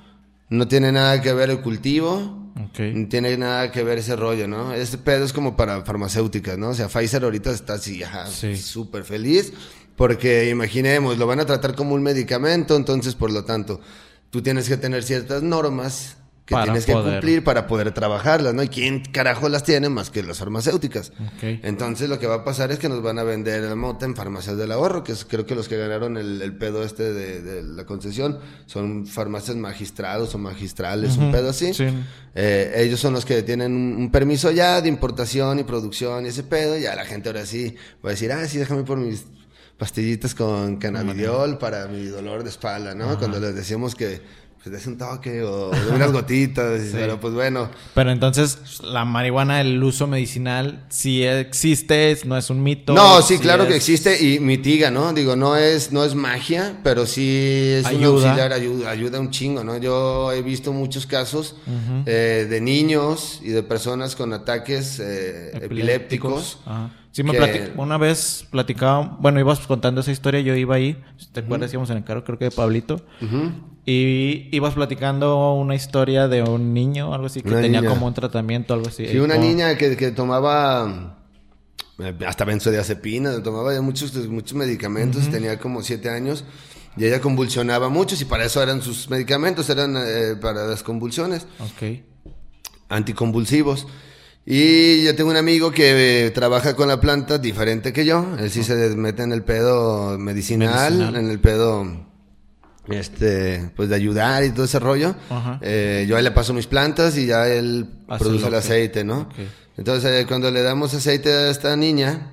No 0.50 0.68
tiene 0.68 0.92
nada 0.92 1.22
que 1.22 1.34
ver 1.34 1.50
el 1.50 1.62
cultivo. 1.62 2.40
No 2.56 3.08
tiene 3.10 3.36
nada 3.38 3.72
que 3.72 3.84
ver 3.84 3.98
ese 3.98 4.16
rollo, 4.16 4.48
¿no? 4.48 4.74
Ese 4.74 4.98
pedo 5.00 5.26
es 5.26 5.34
como 5.34 5.56
para 5.58 5.84
farmacéuticas, 5.84 6.58
¿no? 6.58 6.70
O 6.70 6.74
sea, 6.76 6.88
Pfizer 6.88 7.24
ahorita 7.24 7.52
está 7.52 7.74
así, 7.74 8.04
ajá, 8.04 8.28
Sí. 8.28 8.56
súper 8.58 9.04
feliz, 9.04 9.54
porque 9.96 10.50
imaginemos, 10.50 11.18
lo 11.18 11.26
van 11.26 11.40
a 11.40 11.46
tratar 11.46 11.76
como 11.76 11.96
un 11.96 12.04
medicamento, 12.04 12.76
entonces, 12.76 13.16
por 13.16 13.32
lo 13.32 13.44
tanto, 13.44 13.82
tú 14.30 14.42
tienes 14.44 14.70
que 14.70 14.78
tener 14.78 15.04
ciertas 15.04 15.42
normas 15.42 16.18
que 16.46 16.56
Para 16.56 16.66
tienes 16.66 16.86
que 16.86 16.92
cumplir 16.92 17.42
para 17.42 17.68
poder 17.68 17.94
trabajarlas, 17.94 18.54
¿no? 18.54 18.64
¿Y 18.64 18.68
quién 18.68 19.00
carajo 19.00 19.48
las 19.48 19.64
tiene 19.64 19.88
más 19.88 20.10
que 20.10 20.24
las 20.24 20.40
farmacéuticas? 20.40 21.14
Entonces 21.42 22.10
lo 22.10 22.20
que 22.20 22.28
va 22.28 22.36
a 22.36 22.44
pasar 22.44 22.72
es 22.74 22.80
que 22.80 22.90
nos 22.90 23.02
van 23.02 23.18
a 23.18 23.24
vender 23.24 23.64
la 23.64 23.76
mota 23.76 24.06
en 24.06 24.14
farmacias 24.14 24.58
del 24.58 24.74
ahorro, 24.74 25.06
que 25.06 25.14
es, 25.14 25.24
creo 25.24 25.46
que 25.46 25.56
los 25.56 25.70
que 25.70 25.78
ganaron 25.78 26.18
el, 26.18 26.42
el 26.42 26.58
pedo 26.58 26.84
este 26.84 27.14
de, 27.14 27.42
de 27.42 27.64
la 27.64 27.86
concesión 27.86 28.40
son 28.66 29.08
farmacias 29.08 29.56
magistrados 29.56 30.36
o 30.36 30.38
magistrales, 30.38 31.16
un 31.16 31.32
pedo 31.32 31.50
así. 31.52 31.74
Sí. 31.74 31.88
Eh, 32.36 32.74
ellos 32.76 33.00
son 33.00 33.14
los 33.14 33.24
que 33.24 33.42
tienen 33.44 33.74
un, 33.74 33.96
un 33.96 34.12
permiso 34.12 34.52
ya 34.52 34.82
de 34.82 34.90
importación 34.90 35.60
y 35.60 35.64
producción 35.64 36.26
y 36.26 36.30
ese 36.30 36.44
pedo. 36.44 36.78
Ya 36.78 36.94
la 36.94 37.06
gente 37.06 37.30
ahora 37.30 37.46
sí 37.46 37.76
va 38.04 38.10
a 38.10 38.14
decir, 38.14 38.32
ah, 38.34 38.46
sí, 38.48 38.58
déjame 38.58 38.84
por 38.84 38.98
mis 38.98 39.26
pastillitas 39.78 40.36
con 40.36 40.78
cannabidiol 40.78 41.58
para 41.58 41.88
mi 41.88 42.06
dolor 42.06 42.44
de 42.44 42.50
espalda, 42.50 42.94
¿no? 42.94 43.18
Cuando 43.18 43.40
les 43.40 43.56
decíamos 43.56 43.96
que 43.96 44.22
pues 44.64 44.74
des 44.74 44.88
un 44.88 44.98
toque 44.98 45.44
o 45.44 45.72
de 45.72 45.92
unas 45.92 46.12
gotitas, 46.14 46.82
pero 46.94 47.20
pues 47.20 47.34
bueno. 47.34 47.70
Pero 47.94 48.12
entonces, 48.12 48.82
la 48.82 49.04
marihuana, 49.04 49.60
el 49.60 49.84
uso 49.84 50.08
medicinal, 50.08 50.86
sí 50.88 51.24
existe, 51.26 52.18
no 52.26 52.38
es 52.38 52.50
un 52.50 52.64
mito. 52.64 52.94
No, 52.94 53.22
sí, 53.22 53.40
claro 53.40 53.68
que 53.68 53.76
existe 53.76 54.24
y 54.24 54.40
mitiga, 54.40 54.90
¿no? 54.90 55.12
Digo, 55.12 55.36
no 55.36 55.58
es, 55.58 55.92
no 55.92 56.06
es 56.06 56.16
magia, 56.16 56.80
pero 56.82 57.06
sí 57.06 57.74
es 57.78 57.86
un 57.88 57.98
Ayuda. 57.98 58.28
auxiliar, 58.30 58.54
ayuda, 58.54 58.90
ayuda 58.90 59.20
un 59.20 59.32
chingo, 59.32 59.66
¿no? 59.66 59.78
Yo 59.78 60.32
he 60.32 60.42
visto 60.42 60.72
muchos 60.72 61.06
casos 61.06 61.58
eh, 62.06 62.48
de 62.50 62.62
niños 62.62 63.42
y 63.44 63.50
de 63.50 63.64
personas 63.64 64.16
con 64.16 64.32
ataques 64.32 65.00
eh, 65.02 65.52
epilépticos. 65.62 66.60
Ajá. 66.66 66.90
Sí, 67.14 67.24
me 67.24 67.32
platic- 67.32 67.74
una 67.78 67.98
vez 67.98 68.46
platicaba, 68.50 69.18
bueno, 69.22 69.40
ibas 69.40 69.60
contando 69.60 70.02
esa 70.02 70.12
historia, 70.12 70.42
yo 70.42 70.56
iba 70.56 70.76
ahí, 70.76 71.02
si 71.18 71.28
¿te 71.28 71.40
acuerdas? 71.42 71.72
Íbamos 71.72 71.90
en 71.92 71.98
el 71.98 72.04
carro, 72.04 72.24
creo 72.26 72.38
que 72.40 72.46
de 72.46 72.52
Pablito, 72.52 73.06
y 73.86 74.50
ibas 74.52 74.74
platicando 74.74 75.54
una 75.54 75.76
historia 75.76 76.28
de 76.28 76.42
un 76.42 76.74
niño, 76.74 77.14
algo 77.14 77.28
así, 77.28 77.42
que 77.42 77.50
Una 77.50 77.62
tenía 77.62 77.82
niña. 77.82 77.94
como 77.94 78.08
un 78.08 78.14
tratamiento, 78.14 78.74
algo 78.74 78.88
así. 78.88 79.08
Sí, 79.08 79.18
una 79.20 79.36
Como- 79.36 79.48
niña 79.48 79.78
que, 79.78 79.96
que 79.96 80.10
tomaba 80.12 81.20
eh, 82.00 82.16
hasta 82.26 82.46
benzodiazepina, 82.46 83.44
tomaba 83.44 83.74
ya 83.74 83.82
muchos, 83.82 84.16
muchos 84.28 84.54
medicamentos, 84.58 85.30
tenía 85.30 85.60
como 85.60 85.84
siete 85.84 86.10
años 86.10 86.44
y 86.98 87.06
ella 87.06 87.22
convulsionaba 87.22 87.90
muchos 87.90 88.20
y 88.22 88.26
para 88.26 88.46
eso 88.46 88.64
eran 88.64 88.82
sus 88.82 89.10
medicamentos, 89.12 89.70
eran 89.70 89.96
eh, 89.98 90.36
para 90.42 90.66
las 90.66 90.82
convulsiones. 90.82 91.46
Ok. 91.60 92.00
anticonvulsivos. 92.90 93.88
Y 94.46 95.04
yo 95.04 95.16
tengo 95.16 95.30
un 95.30 95.38
amigo 95.38 95.72
que 95.72 96.26
eh, 96.26 96.32
trabaja 96.32 96.76
con 96.76 96.90
la 96.90 97.00
planta 97.00 97.38
diferente 97.38 97.94
que 97.94 98.04
yo. 98.06 98.36
Él 98.40 98.52
sí 98.52 98.64
se 98.64 98.76
mete 98.96 99.24
en 99.24 99.32
el 99.32 99.44
pedo 99.44 100.18
medicinal, 100.20 100.94
Medicinal. 100.94 101.16
en 101.16 101.30
el 101.30 101.40
pedo 101.40 102.06
este 102.90 103.72
pues 103.78 103.88
de 103.88 103.96
ayudar 103.96 104.44
y 104.44 104.50
todo 104.52 104.66
ese 104.66 104.80
rollo. 104.80 105.16
Eh, 105.62 106.06
yo 106.10 106.18
ahí 106.18 106.24
le 106.24 106.32
paso 106.32 106.54
mis 106.54 106.68
plantas 106.68 107.18
y 107.18 107.26
ya 107.28 107.48
él 107.48 107.88
Hace 108.10 108.24
produce 108.26 108.46
el 108.46 108.52
que- 108.52 108.58
aceite, 108.58 109.04
¿no? 109.06 109.30
Entonces 109.78 110.12
eh, 110.24 110.26
cuando 110.28 110.52
le 110.52 110.62
damos 110.62 110.94
aceite 110.94 111.32
a 111.32 111.50
esta 111.50 111.76
niña, 111.78 112.32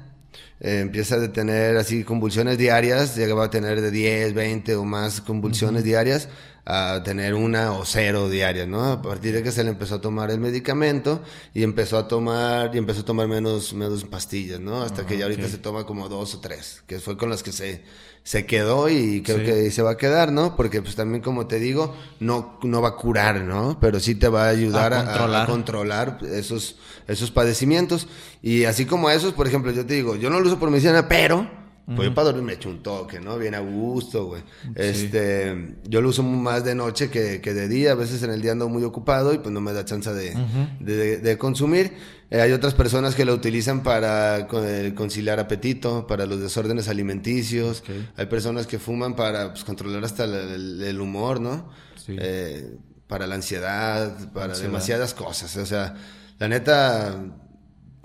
eh, 0.59 0.81
empieza 0.81 1.15
a 1.17 1.33
tener 1.33 1.77
así 1.77 2.03
convulsiones 2.03 2.59
diarias, 2.59 3.17
llegaba 3.17 3.45
a 3.45 3.51
tener 3.51 3.81
de 3.81 3.91
10, 3.93 4.35
20 4.35 4.75
o 4.75 4.85
más 4.85 5.21
convulsiones 5.21 5.85
diarias, 5.85 6.29
a 6.65 7.03
tener 7.05 7.35
una 7.35 7.73
o 7.73 7.85
cero 7.85 8.29
diarias, 8.29 8.69
¿no? 8.69 8.85
A 8.85 9.03
partir 9.03 9.35
de 9.35 9.43
que 9.43 9.51
se 9.51 9.65
le 9.65 9.71
empezó 9.71 9.97
a 9.97 10.01
tomar 10.01 10.31
el 10.31 10.39
medicamento 10.41 11.23
y 11.55 11.63
empezó 11.63 11.99
a 11.99 12.07
tomar, 12.09 12.71
y 12.75 12.79
empezó 12.79 13.01
a 13.01 13.05
tomar 13.05 13.29
menos, 13.29 13.73
menos 13.73 14.05
pastillas, 14.05 14.61
¿no? 14.61 14.83
Hasta 14.83 15.07
que 15.07 15.17
ya 15.19 15.25
ahorita 15.25 15.49
se 15.49 15.59
toma 15.59 15.85
como 15.85 16.09
dos 16.09 16.35
o 16.35 16.41
tres, 16.41 16.83
que 16.87 16.99
fue 17.01 17.17
con 17.17 17.31
las 17.31 17.43
que 17.43 17.51
se, 17.53 17.83
se 18.23 18.45
quedó 18.47 18.89
y 18.89 19.23
creo 19.23 19.39
Sí. 19.39 19.45
que 19.45 19.53
ahí 19.53 19.71
se 19.71 19.83
va 19.83 19.93
a 19.93 19.97
quedar, 19.97 20.31
¿no? 20.33 20.55
Porque 20.55 20.83
pues 20.83 20.95
también 20.95 21.23
como 21.23 21.47
te 21.47 21.59
digo, 21.59 21.97
no, 22.21 22.59
no 22.63 22.83
va 22.83 22.91
a 22.91 22.97
curar, 22.97 23.41
¿no? 23.43 23.79
Pero 23.81 23.99
sí 23.99 24.15
te 24.15 24.29
va 24.29 24.45
a 24.45 24.49
ayudar 24.51 24.93
A 24.93 24.97
a, 24.97 25.01
a- 25.01 25.03
a 25.03 25.07
controlar. 25.07 25.47
controlar 25.47 26.19
esos, 26.31 26.77
esos 27.09 27.31
padecimientos. 27.31 28.07
Y 28.43 28.65
así 28.65 28.85
como 28.85 29.11
esos, 29.11 29.33
por 29.33 29.47
ejemplo, 29.47 29.73
yo 29.73 29.85
te 29.87 29.95
digo, 29.95 30.15
yo 30.17 30.29
no 30.31 30.39
lo 30.41 30.47
uso 30.47 30.59
por 30.59 30.71
medicina, 30.71 31.09
pero 31.09 31.51
pues 31.97 32.09
yo 32.09 32.15
para 32.15 32.27
dormir 32.27 32.43
me 32.45 32.53
echo 32.55 32.69
un 32.69 32.83
toque, 32.83 33.21
¿no? 33.21 33.39
Bien 33.39 33.55
a 33.55 33.61
gusto, 33.61 34.27
güey. 34.27 34.43
Este, 34.75 35.77
yo 35.89 36.01
lo 36.01 36.09
uso 36.09 36.23
más 36.23 36.65
de 36.65 36.75
noche 36.75 37.11
que, 37.11 37.41
que 37.41 37.55
de 37.55 37.69
día. 37.69 37.93
A 37.93 37.95
veces 37.95 38.23
en 38.23 38.31
el 38.31 38.43
día 38.43 38.53
ando 38.53 38.69
muy 38.69 38.85
ocupado 38.85 39.33
y 39.35 39.39
pues 39.39 39.51
no 39.53 39.61
me 39.61 39.73
da 39.73 39.85
chance 39.85 40.13
de, 40.13 40.35
de, 40.81 41.19
de 41.19 41.39
consumir. 41.39 41.93
Eh, 42.31 42.41
hay 42.41 42.53
otras 42.53 42.75
personas 42.75 43.15
que 43.15 43.25
lo 43.25 43.35
utilizan 43.35 43.83
para 43.83 44.47
eh, 44.53 44.93
conciliar 44.95 45.41
apetito, 45.41 46.07
para 46.07 46.27
los 46.27 46.41
desórdenes 46.41 46.89
alimenticios. 46.89 47.83
Hay 48.17 48.27
personas 48.27 48.67
que 48.67 48.79
fuman 48.79 49.17
para 49.17 49.51
pues, 49.53 49.65
controlar 49.65 50.05
hasta 50.05 50.25
el, 50.25 50.35
el- 50.35 50.83
el 50.83 51.01
humor, 51.01 51.41
¿no? 51.41 51.69
Sí. 51.97 52.17
Eh, 52.19 52.77
para 53.07 53.27
la 53.27 53.35
ansiedad, 53.35 54.33
para 54.33 54.47
Ansiedad. 54.47 54.69
demasiadas 54.69 55.15
cosas. 55.15 55.57
O 55.57 55.67
sea, 55.67 55.95
la 56.39 56.47
neta, 56.49 57.19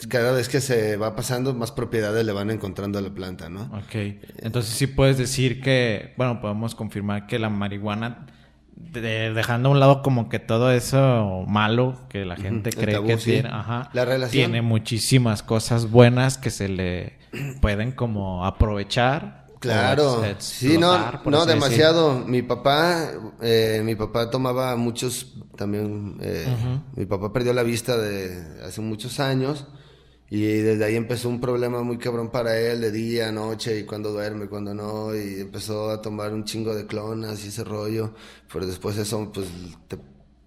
cada 0.10 0.32
vez 0.34 0.50
que 0.50 0.60
se 0.62 0.98
va 0.98 1.16
pasando, 1.16 1.54
más 1.54 1.72
propiedades 1.72 2.26
le 2.26 2.32
van 2.34 2.50
encontrando 2.52 3.00
a 3.00 3.02
la 3.02 3.10
planta, 3.10 3.50
¿no? 3.50 3.64
Ok. 3.74 3.96
Entonces 4.40 4.74
sí 4.74 4.88
puedes 4.88 5.18
decir 5.18 5.62
que, 5.62 6.14
bueno, 6.18 6.42
podemos 6.42 6.76
confirmar 6.76 7.28
que 7.28 7.40
la 7.40 7.50
marihuana, 7.50 8.26
de- 8.76 9.32
dejando 9.34 9.70
a 9.70 9.72
un 9.72 9.80
lado 9.80 10.02
como 10.02 10.28
que 10.28 10.40
todo 10.40 10.70
eso 10.72 11.46
malo 11.48 11.98
que 12.10 12.26
la 12.26 12.36
gente 12.36 12.72
cree 12.72 12.96
tabú, 12.96 13.08
que 13.08 13.18
sí. 13.18 13.32
tiene, 13.32 13.50
ajá, 13.50 13.90
La 13.94 14.04
relación. 14.04 14.32
tiene 14.52 14.62
muchísimas 14.62 15.44
cosas 15.44 15.90
buenas 15.90 16.38
que 16.38 16.50
se 16.50 16.68
le 16.68 17.18
pueden 17.62 17.94
como 17.94 18.46
aprovechar. 18.46 19.46
Claro, 19.60 20.22
sí, 20.40 20.78
no, 20.78 20.96
no 21.24 21.46
decir. 21.46 21.54
demasiado. 21.54 22.20
Mi 22.20 22.42
papá, 22.44 23.10
eh, 23.42 23.82
mi 23.84 23.96
papá 23.96 24.30
tomaba 24.30 24.76
muchos 24.76 25.34
también. 25.56 26.18
eh, 26.22 26.46
Mi 26.96 27.06
papá 27.06 27.32
perdió 27.34 27.52
la 27.54 27.64
vista 27.64 27.98
de 27.98 28.62
hace 28.64 28.82
muchos 28.82 29.20
años 29.20 29.66
y 30.30 30.42
desde 30.44 30.84
ahí 30.86 30.96
empezó 30.96 31.30
un 31.30 31.40
problema 31.40 31.82
muy 31.84 31.98
cabrón 31.98 32.32
para 32.32 32.58
él 32.60 32.82
de 32.82 32.92
día, 32.92 33.32
noche 33.32 33.80
y 33.80 33.84
cuando 33.86 34.12
duerme, 34.12 34.48
cuando 34.48 34.74
no 34.74 35.16
y 35.16 35.42
empezó 35.42 35.90
a 35.92 36.02
tomar 36.02 36.34
un 36.34 36.44
chingo 36.46 36.74
de 36.76 36.88
clonas 36.88 37.46
y 37.46 37.50
ese 37.50 37.64
rollo. 37.64 38.14
Pero 38.52 38.66
después 38.66 38.98
eso, 38.98 39.32
pues, 39.32 39.48
te 39.88 39.98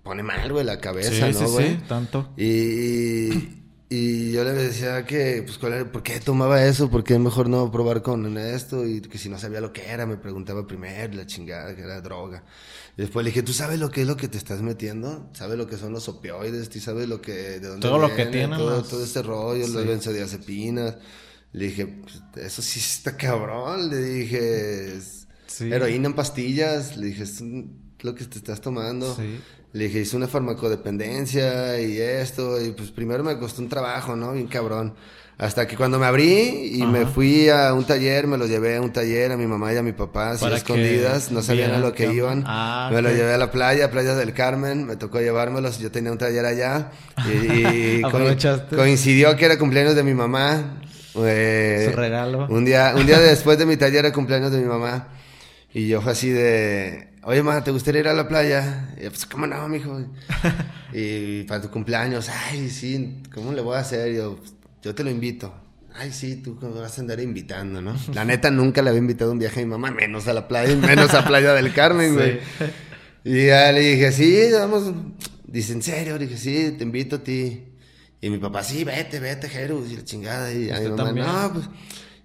pone 0.03 0.23
mal, 0.23 0.53
güey, 0.53 0.65
la 0.65 0.79
cabeza, 0.81 1.11
Sí, 1.29 1.33
¿no, 1.33 1.47
sí, 1.47 1.53
güey? 1.53 1.77
sí, 1.77 1.81
tanto. 1.89 2.29
Y, 2.37 3.29
y, 3.33 3.59
y 3.91 4.33
yo 4.33 4.45
le 4.45 4.53
decía 4.53 5.05
que, 5.07 5.43
pues, 5.45 5.59
¿cuál 5.59 5.73
era- 5.75 5.93
¿por 5.93 6.03
qué 6.03 6.21
tomaba 6.21 6.65
eso? 6.65 6.91
¿Por 6.91 7.05
qué 7.05 7.19
mejor 7.19 7.49
no 7.49 7.71
probar 7.71 8.03
con 8.03 8.37
esto? 8.39 8.85
Y 8.87 9.01
que 9.01 9.17
si 9.19 9.29
no 9.29 9.39
sabía 9.39 9.61
lo 9.61 9.73
que 9.73 9.87
era, 9.89 10.07
me 10.07 10.17
preguntaba 10.17 10.67
primero, 10.67 11.15
la 11.15 11.27
chingada, 11.27 11.75
que 11.75 11.83
era 11.83 12.01
droga. 12.01 12.45
Y 12.99 13.03
después 13.03 13.23
le 13.23 13.31
dije, 13.31 13.45
¿tú 13.45 13.53
sabes 13.53 13.79
lo 13.79 13.91
que 13.93 14.01
es 14.01 14.09
lo 14.09 14.17
que 14.17 14.27
te 14.27 14.37
estás 14.39 14.61
metiendo? 14.61 15.31
¿Sabes 15.33 15.57
lo 15.57 15.69
que 15.69 15.77
son 15.77 15.93
los 15.93 16.09
opioides? 16.09 16.69
¿Tú 16.69 16.81
sabes 16.81 17.09
lo 17.09 17.23
que, 17.23 17.33
de 17.33 17.61
dónde 17.61 17.87
Todo 17.89 17.97
lo 17.99 18.13
que 18.13 18.27
tienen 18.27 18.59
Todo, 18.59 18.83
todo 18.83 19.05
este 19.05 19.23
rollo, 19.23 19.65
Sí. 19.69 19.73
las 19.73 19.87
benzodiazepinas. 19.87 20.97
Le 21.53 21.65
dije, 21.67 21.87
pues, 21.87 22.21
eso 22.45 22.61
sí 22.61 22.81
está 22.81 23.17
cabrón. 23.17 23.89
Le 23.89 23.99
dije, 23.99 24.97
es 24.97 25.28
Sí. 25.49 25.73
heroína 25.73 26.07
en 26.07 26.15
pastillas. 26.15 26.97
Le 26.97 27.07
dije, 27.09 27.25
es 27.25 27.43
lo 28.03 28.15
que 28.15 28.25
te 28.25 28.39
estás 28.39 28.61
tomando. 28.61 29.13
Sí. 29.17 29.41
Le 29.73 29.85
dije, 29.85 30.01
hice 30.01 30.17
una 30.17 30.29
farmacodependencia 30.29 31.81
y 31.81 31.99
esto, 31.99 32.63
y 32.65 32.71
pues 32.71 32.91
primero 32.91 33.23
me 33.23 33.37
costó 33.39 33.61
un 33.63 33.69
trabajo, 33.69 34.17
¿no? 34.17 34.33
Bien 34.33 34.47
cabrón. 34.47 34.95
Hasta 35.37 35.69
que 35.69 35.77
cuando 35.77 36.01
me 36.01 36.07
abrí 36.07 36.73
y 36.75 36.83
me 36.85 37.07
fui 37.07 37.49
a 37.49 37.73
un 37.73 37.85
taller, 37.85 38.27
me 38.27 38.37
lo 38.37 38.47
llevé 38.47 38.75
a 38.77 38.81
un 38.81 38.93
taller 38.93 39.31
a 39.31 39.37
mi 39.37 39.47
mamá 39.47 39.73
y 39.73 39.77
a 39.77 39.83
mi 39.85 39.93
papá, 39.93 40.33
así 40.33 40.45
escondidas, 40.47 41.31
no 41.31 41.43
sabían 41.43 41.71
a 41.75 41.79
lo 41.79 41.93
que 41.93 42.13
iban. 42.13 42.43
Ah, 42.45 42.91
me 42.93 43.01
lo 43.03 43.11
llevé 43.11 43.35
a 43.35 43.39
la 43.39 43.53
playa, 43.53 43.89
Playa 43.91 44.17
del 44.17 44.33
Carmen, 44.35 44.85
me 44.85 44.97
tocó 44.97 45.21
llevármelos, 45.21 45.79
yo 45.79 45.93
tenía 45.93 46.11
un 46.11 46.19
taller 46.19 46.45
allá. 46.45 46.91
Y, 47.31 47.99
y 47.99 48.01
co- 48.03 48.09
Aprovechaste. 48.09 48.75
coincidió 48.75 49.37
que 49.37 49.45
era 49.45 49.59
cumpleaños 49.59 49.95
de 49.95 50.03
mi 50.03 50.13
mamá. 50.15 50.81
eh, 51.15 51.87
Su 51.89 51.97
regalo. 51.97 52.49
Un 52.51 52.65
día, 52.65 52.95
un 52.97 53.07
día 53.07 53.21
después 53.21 53.59
de 53.59 53.67
mi 53.67 53.77
taller 53.77 54.07
era 54.07 54.13
cumpleaños 54.13 54.51
de 54.51 54.59
mi 54.59 54.67
mamá. 54.67 55.07
Y 55.73 55.87
yo 55.89 56.01
fue 56.01 56.13
así 56.13 56.31
de, 56.31 57.09
oye, 57.23 57.43
ma, 57.43 57.63
¿te 57.63 57.71
gustaría 57.71 58.01
ir 58.01 58.09
a 58.09 58.15
la 58.15 58.27
playa? 58.27 58.95
Y 58.99 59.03
yo, 59.05 59.11
pues, 59.11 59.27
¿cómo 59.27 59.47
no, 59.47 59.69
mijo? 59.69 60.01
y 60.93 61.43
para 61.45 61.61
tu 61.63 61.71
cumpleaños, 61.71 62.29
ay, 62.29 62.71
sí, 62.71 63.23
¿cómo 63.35 63.53
le 63.53 63.61
voy 63.61 63.77
a 63.77 63.81
hacer? 63.81 64.15
Yo, 64.15 64.37
"Pues, 64.37 64.55
yo 64.83 64.95
te 64.95 65.05
lo 65.05 65.11
invito. 65.11 65.55
Ay, 65.95 66.13
sí, 66.13 66.37
tú 66.37 66.57
me 66.63 66.69
vas 66.81 66.97
a 66.97 67.01
andar 67.01 67.19
invitando, 67.21 67.83
¿no? 67.83 67.95
La 68.15 68.25
neta, 68.25 68.51
nunca 68.51 68.83
le 68.83 68.91
había 68.91 69.01
invitado 69.01 69.31
a 69.31 69.35
un 69.35 69.41
viaje 69.41 69.61
a 69.61 69.65
mi 69.65 69.71
mamá, 69.71 69.91
menos 69.91 70.29
a 70.29 70.33
la 70.33 70.47
playa, 70.49 70.75
menos 70.77 71.13
a 71.15 71.25
Playa 71.27 71.53
del 71.55 71.73
Carmen, 71.75 72.15
güey. 72.15 72.39
Y 73.25 73.47
ya 73.47 73.73
le 73.73 73.81
dije, 73.81 74.13
sí, 74.13 74.49
vamos. 74.53 74.93
Dice, 75.47 75.73
¿en 75.73 75.83
serio? 75.83 76.17
Le 76.19 76.27
dije, 76.27 76.39
sí, 76.39 76.75
te 76.79 76.85
invito 76.85 77.17
a 77.17 77.25
ti. 77.25 77.65
Y 78.21 78.31
mi 78.31 78.39
papá, 78.39 78.63
sí, 78.63 78.85
vete, 78.85 79.19
vete, 79.21 79.49
Jerus, 79.49 79.91
y 79.91 79.97
la 79.97 80.05
chingada. 80.05 80.53
Y 80.53 80.71
a 80.71 80.75
mi 80.79 80.87
¿Usted 80.87 80.91
mamá, 80.91 81.05
también? 81.05 81.27
no, 81.27 81.53
pues. 81.53 81.67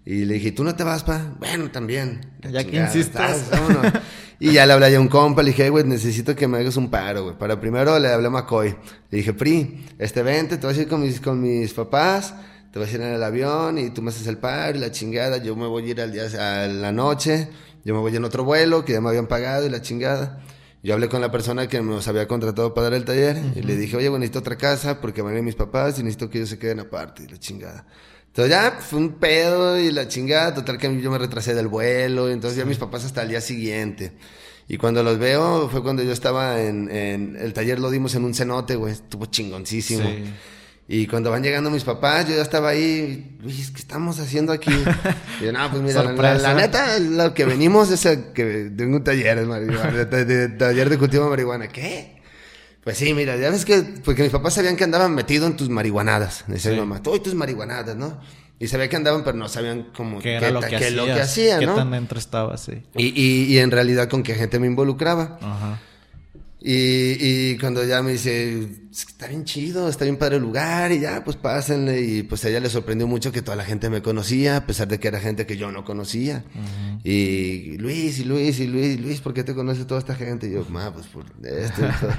Y 0.05 0.25
le 0.25 0.33
dije, 0.35 0.51
¿tú 0.51 0.63
no 0.63 0.75
te 0.75 0.83
vas, 0.83 1.03
pa? 1.03 1.33
Bueno, 1.39 1.71
también. 1.71 2.21
La 2.41 2.51
Ya 2.51 2.63
que. 2.65 2.71
Vámonos. 3.51 3.93
y 4.39 4.51
ya 4.51 4.65
le 4.65 4.73
hablé 4.73 4.93
a 4.95 4.99
un 4.99 5.07
compa, 5.07 5.41
le 5.43 5.51
dije, 5.51 5.63
"Ay, 5.63 5.69
güey, 5.69 5.85
necesito 5.85 6.35
que 6.35 6.47
me 6.47 6.57
hagas 6.57 6.75
un 6.75 6.89
paro, 6.89 7.23
güey. 7.23 7.37
Para 7.37 7.59
primero 7.59 7.97
le 7.99 8.09
hablé 8.09 8.27
a 8.27 8.29
McCoy. 8.29 8.75
Le 9.09 9.17
dije, 9.17 9.33
Pri, 9.33 9.85
este 9.97 10.21
vente, 10.21 10.57
te 10.57 10.67
vas 10.67 10.77
a 10.77 10.81
ir 10.81 10.87
con 10.89 11.01
mis, 11.01 11.21
con 11.21 11.41
mis 11.41 11.73
papás, 11.73 12.33
te 12.73 12.79
vas 12.79 12.89
a 12.89 12.91
ir 12.95 13.01
en 13.01 13.13
el 13.13 13.23
avión 13.23 13.77
y 13.77 13.91
tú 13.91 14.01
me 14.01 14.09
haces 14.09 14.27
el 14.27 14.37
paro 14.37 14.77
y 14.77 14.81
la 14.81 14.91
chingada. 14.91 15.37
Yo 15.37 15.55
me 15.55 15.67
voy 15.67 15.85
a 15.85 15.87
ir 15.91 16.01
al 16.01 16.11
día, 16.11 16.23
a 16.63 16.67
la 16.67 16.91
noche, 16.91 17.47
yo 17.85 17.93
me 17.93 18.01
voy 18.01 18.13
en 18.13 18.25
otro 18.25 18.43
vuelo 18.43 18.83
que 18.83 18.91
ya 18.93 18.99
me 18.99 19.07
habían 19.07 19.27
pagado 19.27 19.65
y 19.65 19.69
la 19.69 19.81
chingada. 19.81 20.41
Yo 20.83 20.93
hablé 20.95 21.07
con 21.07 21.21
la 21.21 21.31
persona 21.31 21.67
que 21.69 21.81
nos 21.81 22.09
había 22.09 22.27
contratado 22.27 22.73
para 22.73 22.89
dar 22.89 22.95
el 22.95 23.05
taller 23.05 23.37
y 23.55 23.61
le 23.61 23.77
dije, 23.77 23.95
oye, 23.95 24.09
bueno, 24.09 24.19
necesito 24.19 24.39
otra 24.39 24.57
casa 24.57 24.99
porque 24.99 25.21
van 25.21 25.33
a 25.33 25.37
ir 25.37 25.43
mis 25.43 25.55
papás 25.55 25.97
y 25.97 26.03
necesito 26.03 26.29
que 26.29 26.39
ellos 26.39 26.49
se 26.49 26.59
queden 26.59 26.81
aparte 26.81 27.23
y 27.23 27.27
la 27.27 27.39
chingada. 27.39 27.85
Entonces 28.33 28.49
ya 28.51 28.71
fue 28.79 28.97
un 28.99 29.13
pedo 29.19 29.79
y 29.79 29.91
la 29.91 30.07
chingada, 30.07 30.55
total 30.55 30.79
que 30.79 30.99
yo 30.99 31.11
me 31.11 31.19
retrasé 31.19 31.53
del 31.53 31.67
vuelo, 31.67 32.29
y 32.29 32.33
entonces 32.33 32.57
ya 32.57 32.65
mis 32.65 32.79
papás 32.79 33.05
hasta 33.05 33.21
el 33.21 33.29
día 33.29 33.41
siguiente. 33.41 34.11
Y 34.67 34.77
cuando 34.77 35.03
los 35.03 35.19
veo 35.19 35.69
fue 35.69 35.83
cuando 35.83 36.01
yo 36.03 36.11
estaba 36.11 36.59
en, 36.61 36.89
en 36.89 37.35
el 37.39 37.53
taller, 37.53 37.77
lo 37.79 37.91
dimos 37.91 38.15
en 38.15 38.23
un 38.23 38.33
cenote, 38.33 38.75
güey, 38.75 38.93
estuvo 38.93 39.27
chingoncísimo. 39.27 40.03
Sí. 40.09 40.23
Y 40.87 41.07
cuando 41.07 41.29
van 41.31 41.43
llegando 41.43 41.69
mis 41.69 41.83
papás, 41.83 42.27
yo 42.27 42.35
ya 42.35 42.41
estaba 42.41 42.69
ahí, 42.69 43.37
Luis, 43.41 43.69
¿qué 43.71 43.79
estamos 43.79 44.19
haciendo 44.19 44.51
aquí? 44.51 44.71
Y 45.41 45.45
yo, 45.45 45.51
no, 45.53 45.69
pues 45.69 45.81
mira, 45.83 46.01
la, 46.03 46.33
la- 46.41 46.53
neta, 46.55 46.99
lo 46.99 47.33
que 47.33 47.45
venimos 47.45 47.91
es 47.91 48.05
a 48.05 48.33
que 48.33 48.71
tengo 48.75 48.97
un 48.97 49.03
taller 49.03 49.39
de 49.41 49.45
marihuana, 49.45 49.91
de, 49.91 50.05
de- 50.05 50.25
de- 50.25 50.49
taller 50.49 50.89
de 50.89 50.97
cultivo 50.97 51.25
de 51.25 51.29
marihuana. 51.29 51.67
¿Qué? 51.67 52.12
Pues 52.83 52.97
sí, 52.97 53.13
mira, 53.13 53.37
ya 53.37 53.49
ves 53.49 53.63
que, 53.65 53.81
porque 54.03 54.23
mis 54.23 54.31
papás 54.31 54.55
sabían 54.55 54.75
que 54.75 54.83
andaban 54.83 55.13
metidos 55.15 55.49
en 55.49 55.55
tus 55.57 55.69
marihuanadas, 55.69 56.43
decía 56.47 56.71
Sí. 56.71 56.75
mi 56.75 56.81
mamá, 56.81 57.01
tú 57.01 57.15
y 57.15 57.19
tus 57.21 57.33
marihuanadas, 57.33 57.95
¿no? 57.95 58.19
Y 58.59 58.67
sabía 58.67 58.87
que 58.89 58.95
andaban, 58.95 59.23
pero 59.23 59.37
no 59.37 59.47
sabían 59.49 59.87
como 59.95 60.19
¿Qué 60.19 60.35
era 60.35 60.51
lo 60.51 60.59
que 60.61 60.67
qué 60.67 60.75
hacías? 60.77 60.91
lo 60.93 61.05
que 61.05 61.11
hacía, 61.13 61.59
¿Qué 61.59 61.65
¿no? 61.65 61.75
tan 61.75 61.91
dentro 61.91 62.19
estaba 62.19 62.53
así? 62.53 62.83
Y, 62.95 63.07
y, 63.19 63.45
y 63.53 63.57
en 63.59 63.71
realidad 63.71 64.09
con 64.09 64.21
qué 64.23 64.35
gente 64.35 64.59
me 64.59 64.67
involucraba. 64.67 65.37
Ajá. 65.41 65.79
Y, 66.65 67.17
y 67.51 67.57
cuando 67.57 67.83
ya 67.83 68.01
me 68.01 68.13
dice, 68.13 68.53
"Es 68.89 69.05
que 69.05 69.11
está 69.11 69.27
bien 69.27 69.43
chido, 69.43 69.89
está 69.89 70.05
bien 70.05 70.15
padre 70.15 70.37
el 70.37 70.43
lugar, 70.43 70.93
y 70.93 70.99
ya, 71.01 71.21
pues 71.23 71.35
pásenle. 71.35 71.99
Y 72.01 72.23
pues 72.23 72.45
a 72.45 72.49
ella 72.49 72.61
le 72.61 72.69
sorprendió 72.69 73.05
mucho 73.05 73.33
que 73.33 73.41
toda 73.41 73.57
la 73.57 73.65
gente 73.65 73.89
me 73.89 74.01
conocía, 74.01 74.55
a 74.57 74.65
pesar 74.65 74.87
de 74.87 74.97
que 74.97 75.09
era 75.09 75.19
gente 75.19 75.45
que 75.45 75.57
yo 75.57 75.71
no 75.73 75.83
conocía. 75.83 76.45
Y 77.03 77.77
Luis, 77.79 78.19
y 78.19 78.23
Luis, 78.23 78.59
y 78.61 78.67
Luis, 78.67 78.99
Luis, 78.99 79.19
¿por 79.19 79.33
qué 79.33 79.43
te 79.43 79.53
conoce 79.53 79.83
toda 79.83 79.99
esta 79.99 80.15
gente? 80.15 80.47
Y 80.47 80.53
yo, 80.53 80.65
ma, 80.69 80.93
pues 80.93 81.07
por 81.07 81.25
esto. 81.45 81.81
y 81.81 81.91
todo". 81.99 82.11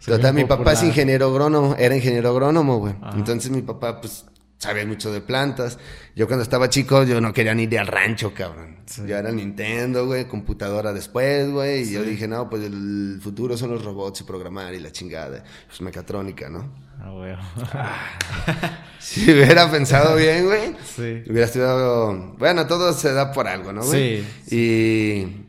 Soy 0.00 0.14
Total, 0.14 0.32
mi 0.32 0.44
papá 0.44 0.70
es 0.72 0.78
popular. 0.78 0.84
ingeniero 0.86 1.26
agrónomo, 1.26 1.74
era 1.76 1.96
ingeniero 1.96 2.28
agrónomo, 2.28 2.78
güey. 2.78 2.94
Entonces 3.16 3.50
mi 3.50 3.62
papá, 3.62 4.00
pues, 4.00 4.24
sabía 4.58 4.84
mucho 4.86 5.12
de 5.12 5.20
plantas. 5.20 5.78
Yo 6.14 6.26
cuando 6.26 6.42
estaba 6.42 6.68
chico, 6.68 7.04
yo 7.04 7.20
no 7.20 7.32
quería 7.32 7.54
ni 7.54 7.62
ir 7.64 7.78
al 7.78 7.86
rancho, 7.86 8.34
cabrón. 8.34 8.76
Sí. 8.86 9.02
Yo 9.06 9.16
era 9.16 9.30
Nintendo, 9.30 10.06
güey, 10.06 10.26
computadora 10.26 10.92
después, 10.92 11.50
güey. 11.50 11.82
Y 11.88 11.92
yo 11.92 12.02
dije, 12.02 12.26
no, 12.28 12.48
pues 12.50 12.64
el 12.64 13.18
futuro 13.22 13.56
son 13.56 13.70
los 13.70 13.84
robots 13.84 14.20
y 14.22 14.24
programar 14.24 14.74
y 14.74 14.80
la 14.80 14.90
chingada. 14.92 15.44
Pues 15.66 15.80
mecatrónica, 15.80 16.48
¿no? 16.48 16.70
Ah, 17.00 17.10
güey. 17.10 17.34
Si 18.98 19.30
hubiera 19.32 19.70
pensado 19.70 20.16
bien, 20.16 20.44
güey. 20.46 20.74
Sí. 20.84 21.22
Hubiera 21.30 21.46
estudiado... 21.46 22.34
Bueno, 22.38 22.66
todo 22.66 22.92
se 22.92 23.12
da 23.12 23.32
por 23.32 23.46
algo, 23.46 23.72
¿no, 23.72 23.82
güey? 23.84 24.24
Sí. 24.46 24.56
Y... 24.56 25.44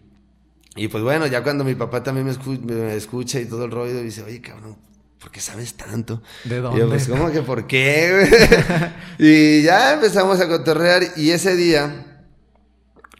Y 0.75 0.87
pues 0.87 1.03
bueno, 1.03 1.25
ya 1.27 1.43
cuando 1.43 1.63
mi 1.63 1.75
papá 1.75 2.03
también 2.03 2.27
me, 2.27 2.31
escu- 2.33 2.61
me 2.61 2.95
escucha 2.95 3.39
y 3.39 3.45
todo 3.45 3.65
el 3.65 3.71
rollo, 3.71 4.01
dice, 4.01 4.21
oye, 4.23 4.39
cabrón, 4.39 4.77
¿por 5.19 5.31
qué 5.31 5.39
sabes 5.41 5.73
tanto? 5.75 6.21
¿De 6.43 6.57
Y 6.57 6.59
yo, 6.59 6.61
dónde? 6.61 6.85
pues, 6.87 7.07
¿cómo 7.07 7.31
que 7.31 7.41
por 7.41 7.67
qué? 7.67 8.93
y 9.19 9.61
ya 9.63 9.93
empezamos 9.93 10.39
a 10.39 10.47
cotorrear 10.47 11.03
y 11.17 11.31
ese 11.31 11.55
día, 11.55 12.05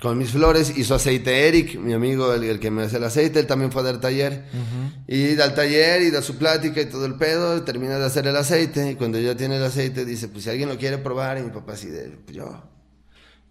con 0.02 0.18
mis 0.18 0.32
flores, 0.32 0.78
hizo 0.78 0.96
aceite 0.96 1.48
Eric, 1.50 1.78
mi 1.78 1.94
amigo, 1.94 2.34
el, 2.34 2.44
el 2.44 2.60
que 2.60 2.72
me 2.72 2.84
hace 2.84 2.98
el 2.98 3.04
aceite, 3.04 3.40
él 3.42 3.48
también 3.48 3.72
fue 3.72 3.82
a 3.82 3.86
dar 3.86 4.00
taller. 4.00 4.46
Y 5.08 5.36
da 5.36 5.46
el 5.46 5.54
taller 5.54 6.02
y 6.04 6.10
da 6.12 6.22
su 6.22 6.38
plática 6.38 6.80
y 6.80 6.86
todo 6.86 7.06
el 7.06 7.16
pedo, 7.16 7.64
termina 7.64 7.98
de 8.00 8.06
hacer 8.06 8.26
el 8.26 8.38
aceite. 8.38 8.92
Y 8.92 8.96
cuando 8.96 9.20
ya 9.20 9.36
tiene 9.36 9.58
el 9.58 9.64
aceite, 9.64 10.06
dice, 10.06 10.30
pues 10.30 10.46
si 10.46 10.50
alguien 10.52 10.70
lo 10.70 10.78
quiere 10.78 11.00
probar, 11.00 11.38
y 11.38 11.42
mi 11.42 11.50
papá 11.50 11.74
así 11.74 11.88
de, 11.88 12.12
pues 12.24 12.38
yo. 12.38 12.64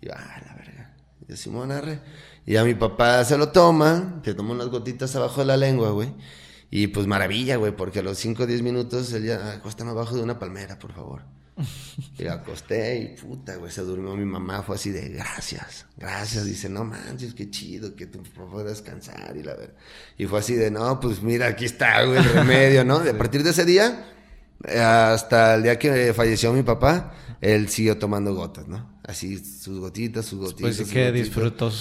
Y 0.00 0.06
yo, 0.06 0.12
ah, 0.16 0.40
la 0.46 0.54
verga. 0.54 0.96
Y 1.20 1.30
yo, 1.30 1.36
Simón 1.36 1.70
Arre. 1.70 2.00
Y 2.46 2.56
a 2.56 2.64
mi 2.64 2.74
papá 2.74 3.22
se 3.26 3.36
lo 3.36 3.48
toma, 3.50 4.22
se 4.24 4.32
toma 4.32 4.52
unas 4.52 4.68
gotitas 4.68 5.14
abajo 5.16 5.42
de 5.42 5.46
la 5.48 5.56
lengua, 5.58 5.90
güey. 5.90 6.14
Y 6.70 6.88
pues 6.88 7.06
maravilla, 7.06 7.56
güey, 7.56 7.74
porque 7.74 8.00
a 8.00 8.02
los 8.02 8.18
5 8.18 8.42
o 8.42 8.46
10 8.46 8.62
minutos 8.62 9.12
él 9.12 9.24
ya, 9.24 9.52
acuéstame 9.52 9.90
abajo 9.90 10.16
de 10.16 10.22
una 10.22 10.38
palmera, 10.38 10.78
por 10.78 10.92
favor. 10.92 11.22
Y 12.18 12.26
acosté 12.26 12.98
y 12.98 13.20
puta, 13.20 13.56
güey, 13.56 13.72
se 13.72 13.82
durmió 13.82 14.14
mi 14.14 14.24
mamá, 14.24 14.62
fue 14.62 14.76
así 14.76 14.90
de 14.90 15.08
gracias, 15.08 15.86
gracias. 15.96 16.44
Dice, 16.44 16.68
no 16.68 16.84
manches, 16.84 17.34
qué 17.34 17.50
chido 17.50 17.96
que 17.96 18.06
tu 18.06 18.22
papá 18.22 18.50
pueda 18.50 18.68
descansar 18.70 19.36
y 19.36 19.42
la 19.42 19.54
verdad. 19.54 19.74
Y 20.16 20.26
fue 20.26 20.38
así 20.38 20.54
de, 20.54 20.70
no, 20.70 21.00
pues 21.00 21.22
mira, 21.22 21.48
aquí 21.48 21.64
está, 21.64 22.04
güey, 22.04 22.18
el 22.18 22.32
remedio, 22.32 22.84
¿no? 22.84 23.00
De 23.00 23.10
a 23.10 23.18
partir 23.18 23.42
de 23.42 23.50
ese 23.50 23.64
día, 23.64 24.06
hasta 24.64 25.54
el 25.54 25.64
día 25.64 25.78
que 25.78 26.12
falleció 26.14 26.52
mi 26.52 26.62
papá, 26.62 27.14
él 27.40 27.68
siguió 27.68 27.98
tomando 27.98 28.34
gotas, 28.34 28.68
¿no? 28.68 29.00
Así, 29.02 29.38
sus 29.38 29.80
gotitas, 29.80 30.26
sus 30.26 30.38
gotitas. 30.38 30.60
Pues 30.60 30.76
sí 30.76 30.84
sus 30.84 30.92
que 30.92 31.06
gotitas. 31.06 31.24
disfrutó. 31.24 31.72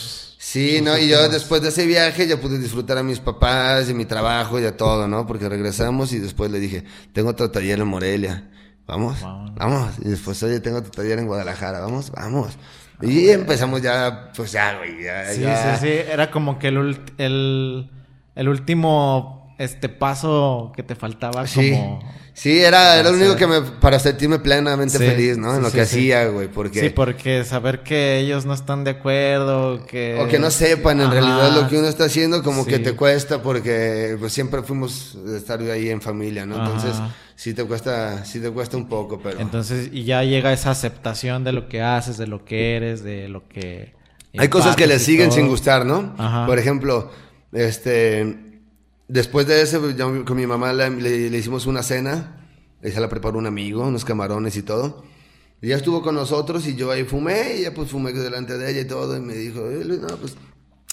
Sí, 0.47 0.79
¿no? 0.81 0.97
Y 0.97 1.09
yo 1.09 1.27
después 1.27 1.61
de 1.61 1.67
ese 1.67 1.85
viaje 1.85 2.25
ya 2.25 2.39
pude 2.39 2.57
disfrutar 2.57 2.97
a 2.97 3.03
mis 3.03 3.19
papás 3.19 3.89
y 3.89 3.93
mi 3.93 4.05
trabajo 4.05 4.57
y 4.61 4.63
a 4.63 4.77
todo, 4.77 5.05
¿no? 5.05 5.27
Porque 5.27 5.49
regresamos 5.49 6.13
y 6.13 6.19
después 6.19 6.49
le 6.49 6.61
dije, 6.61 6.85
tengo 7.11 7.31
otro 7.31 7.51
taller 7.51 7.77
en 7.81 7.87
Morelia. 7.89 8.49
vamos, 8.85 9.17
vamos. 9.23 9.95
Y 9.99 10.07
después, 10.07 10.41
oye, 10.43 10.61
tengo 10.61 10.81
tu 10.81 10.89
taller 10.89 11.19
en 11.19 11.27
Guadalajara, 11.27 11.81
vamos, 11.81 12.11
vamos. 12.11 12.57
Y 13.01 13.27
empezamos 13.27 13.81
ya, 13.81 14.31
pues 14.37 14.53
ya, 14.53 14.77
güey, 14.77 15.03
ya, 15.03 15.33
sí, 15.33 15.43
Sí, 15.43 15.81
sí, 15.81 15.93
era 16.09 16.31
como 16.31 16.57
que 16.59 16.69
el, 16.69 16.97
el, 17.17 17.91
el 18.33 18.47
último 18.47 19.36
este 19.57 19.89
paso 19.89 20.71
que 20.75 20.83
te 20.83 20.95
faltaba 20.95 21.47
sí. 21.47 21.71
como... 21.71 21.99
Sí, 22.33 22.59
era, 22.59 22.99
era 22.99 23.09
lo 23.09 23.17
único 23.17 23.35
que 23.35 23.47
me... 23.47 23.61
para 23.61 23.97
sentirme 23.97 24.37
plenamente 24.37 24.99
feliz, 24.99 25.39
¿no? 25.39 25.55
En 25.55 25.63
lo 25.63 25.71
que 25.71 25.81
hacía, 25.81 26.27
güey, 26.27 26.47
porque... 26.47 26.81
Sí, 26.81 26.89
porque 26.89 27.43
saber 27.43 27.81
que 27.81 28.19
ellos 28.19 28.45
no 28.45 28.53
están 28.53 28.83
de 28.83 28.91
acuerdo, 28.91 29.87
que... 29.87 30.19
O 30.21 30.27
que 30.27 30.37
no 30.37 30.51
sepan 30.51 31.01
en 31.01 31.09
realidad 31.09 31.51
lo 31.55 31.67
que 31.67 31.79
uno 31.79 31.87
está 31.87 32.05
haciendo, 32.05 32.43
como 32.43 32.63
que 32.67 32.77
te 32.77 32.95
cuesta, 32.95 33.41
porque 33.41 34.15
pues 34.19 34.33
siempre 34.33 34.61
fuimos 34.61 35.17
de 35.25 35.35
estar 35.35 35.59
ahí 35.61 35.89
en 35.89 35.99
familia, 35.99 36.45
¿no? 36.45 36.63
Entonces, 36.63 36.95
sí 37.35 37.55
te 37.55 37.63
cuesta, 37.63 38.23
sí 38.23 38.39
te 38.39 38.51
cuesta 38.51 38.77
un 38.77 38.87
poco, 38.87 39.19
pero... 39.19 39.39
Entonces, 39.39 39.89
y 39.91 40.03
ya 40.03 40.23
llega 40.23 40.53
esa 40.53 40.69
aceptación 40.69 41.43
de 41.43 41.53
lo 41.53 41.67
que 41.67 41.81
haces, 41.81 42.19
de 42.19 42.27
lo 42.27 42.45
que 42.45 42.75
eres, 42.75 43.03
de 43.03 43.29
lo 43.29 43.47
que... 43.47 43.95
Hay 44.37 44.49
cosas 44.49 44.75
que 44.75 44.85
le 44.85 44.99
siguen 44.99 45.31
sin 45.31 45.47
gustar, 45.47 45.87
¿no? 45.87 46.15
Por 46.45 46.59
ejemplo, 46.59 47.09
este 47.51 48.46
Después 49.07 49.47
de 49.47 49.61
eso, 49.61 49.81
con 50.25 50.37
mi 50.37 50.45
mamá 50.45 50.73
le, 50.73 51.37
hicimos 51.37 51.65
una 51.65 51.83
cena. 51.83 52.43
Ella 52.81 52.99
la 52.99 53.09
preparó 53.09 53.37
un 53.37 53.47
amigo, 53.47 53.87
unos 53.87 54.05
camarones 54.05 54.55
y 54.57 54.63
todo. 54.63 55.03
Y 55.61 55.67
ella 55.67 55.77
estuvo 55.77 56.01
con 56.01 56.15
nosotros 56.15 56.67
y 56.67 56.75
yo 56.75 56.91
ahí 56.91 57.03
fumé. 57.03 57.55
Y 57.55 57.59
ella 57.61 57.73
pues 57.73 57.89
fumé 57.89 58.13
delante 58.13 58.57
de 58.57 58.71
ella 58.71 58.81
y 58.81 58.85
todo. 58.85 59.15
Y 59.17 59.21
me 59.21 59.33
dijo, 59.33 59.61
no, 59.61 60.07
pues 60.17 60.35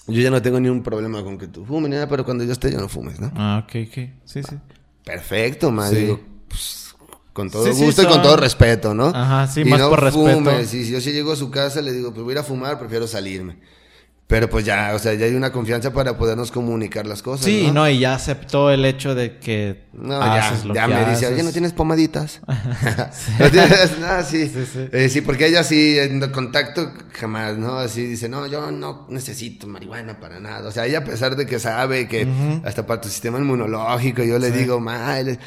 yo 0.06 0.20
ya 0.20 0.30
no 0.30 0.42
tengo 0.42 0.60
ningún 0.60 0.82
problema 0.82 1.22
con 1.24 1.38
que 1.38 1.46
tú 1.46 1.64
fumes, 1.64 1.90
nada, 1.90 2.08
pero 2.08 2.24
cuando 2.24 2.44
yo 2.44 2.52
esté 2.52 2.70
ya 2.70 2.78
no 2.78 2.88
fumes, 2.88 3.20
¿no? 3.20 3.32
Ah, 3.34 3.64
ok, 3.64 3.88
ok. 3.88 3.94
Sí, 4.24 4.42
sí. 4.42 4.56
Perfecto, 5.02 5.70
man. 5.70 5.94
Digo, 5.94 6.20
pues, 6.48 6.94
con 7.32 7.50
todo 7.50 7.66
gusto 7.74 8.02
y 8.02 8.06
con 8.06 8.22
todo 8.22 8.36
respeto, 8.36 8.94
¿no? 8.94 9.06
Ajá, 9.06 9.46
sí, 9.46 9.64
más 9.64 9.80
por 9.82 10.02
respeto. 10.02 10.60
Y 10.60 10.66
si 10.66 10.90
yo 10.90 11.00
si 11.00 11.12
llego 11.12 11.32
a 11.32 11.36
su 11.36 11.50
casa 11.50 11.80
le 11.80 11.92
digo, 11.92 12.12
pues 12.12 12.22
voy 12.22 12.32
a 12.32 12.34
ir 12.34 12.38
a 12.38 12.42
fumar, 12.42 12.78
prefiero 12.78 13.06
salirme. 13.06 13.58
Pero 14.27 14.49
pues 14.49 14.64
ya, 14.64 14.93
o 14.95 14.99
sea, 14.99 15.12
ya 15.12 15.27
hay 15.27 15.35
una 15.35 15.53
confianza 15.53 15.93
para 15.93 16.16
podernos 16.16 16.51
comunicar 16.51 17.07
las 17.07 17.22
cosas. 17.22 17.45
Sí, 17.45 17.70
no, 17.70 17.87
y 17.89 17.99
ya 17.99 18.14
aceptó 18.14 18.70
el 18.70 18.87
hecho 18.87 19.14
de 19.14 19.39
que 19.39 19.85
no, 19.93 20.20
haces 20.20 20.62
ya, 20.62 20.68
lo 20.68 20.75
ya 20.75 20.89
me 20.89 21.11
dice, 21.11 21.27
oye, 21.27 21.43
¿no 21.43 21.53
tienes 21.53 21.75
pomaditas? 21.75 22.41
¿No 23.39 23.51
tienes? 23.51 23.99
No, 23.99 24.22
sí. 24.22 24.49
Sí, 24.49 24.64
sí. 24.64 24.89
Eh, 24.93 25.11
sí, 25.11 25.20
porque 25.20 25.47
ella 25.47 25.62
sí, 25.62 25.99
en 25.99 26.20
contacto 26.31 26.91
jamás, 27.12 27.59
¿no? 27.59 27.77
Así 27.77 28.07
dice, 28.07 28.31
no, 28.31 28.47
yo 28.47 28.70
no 28.70 29.07
necesito 29.11 29.66
marihuana 29.66 30.18
para 30.18 30.41
nada. 30.41 30.68
O 30.68 30.72
sea, 30.72 30.87
ella 30.87 31.01
a 31.01 31.05
pesar 31.05 31.37
de 31.37 31.45
que 31.45 31.59
sabe 31.59 32.09
que 32.09 32.27
hasta 32.64 32.87
para 32.87 33.03
tu 33.03 33.11
sistema 33.11 33.39
inmunológico, 33.39 34.22
yo 34.22 34.39
le 34.39 34.51
digo, 34.51 34.81
madre, 34.81 35.39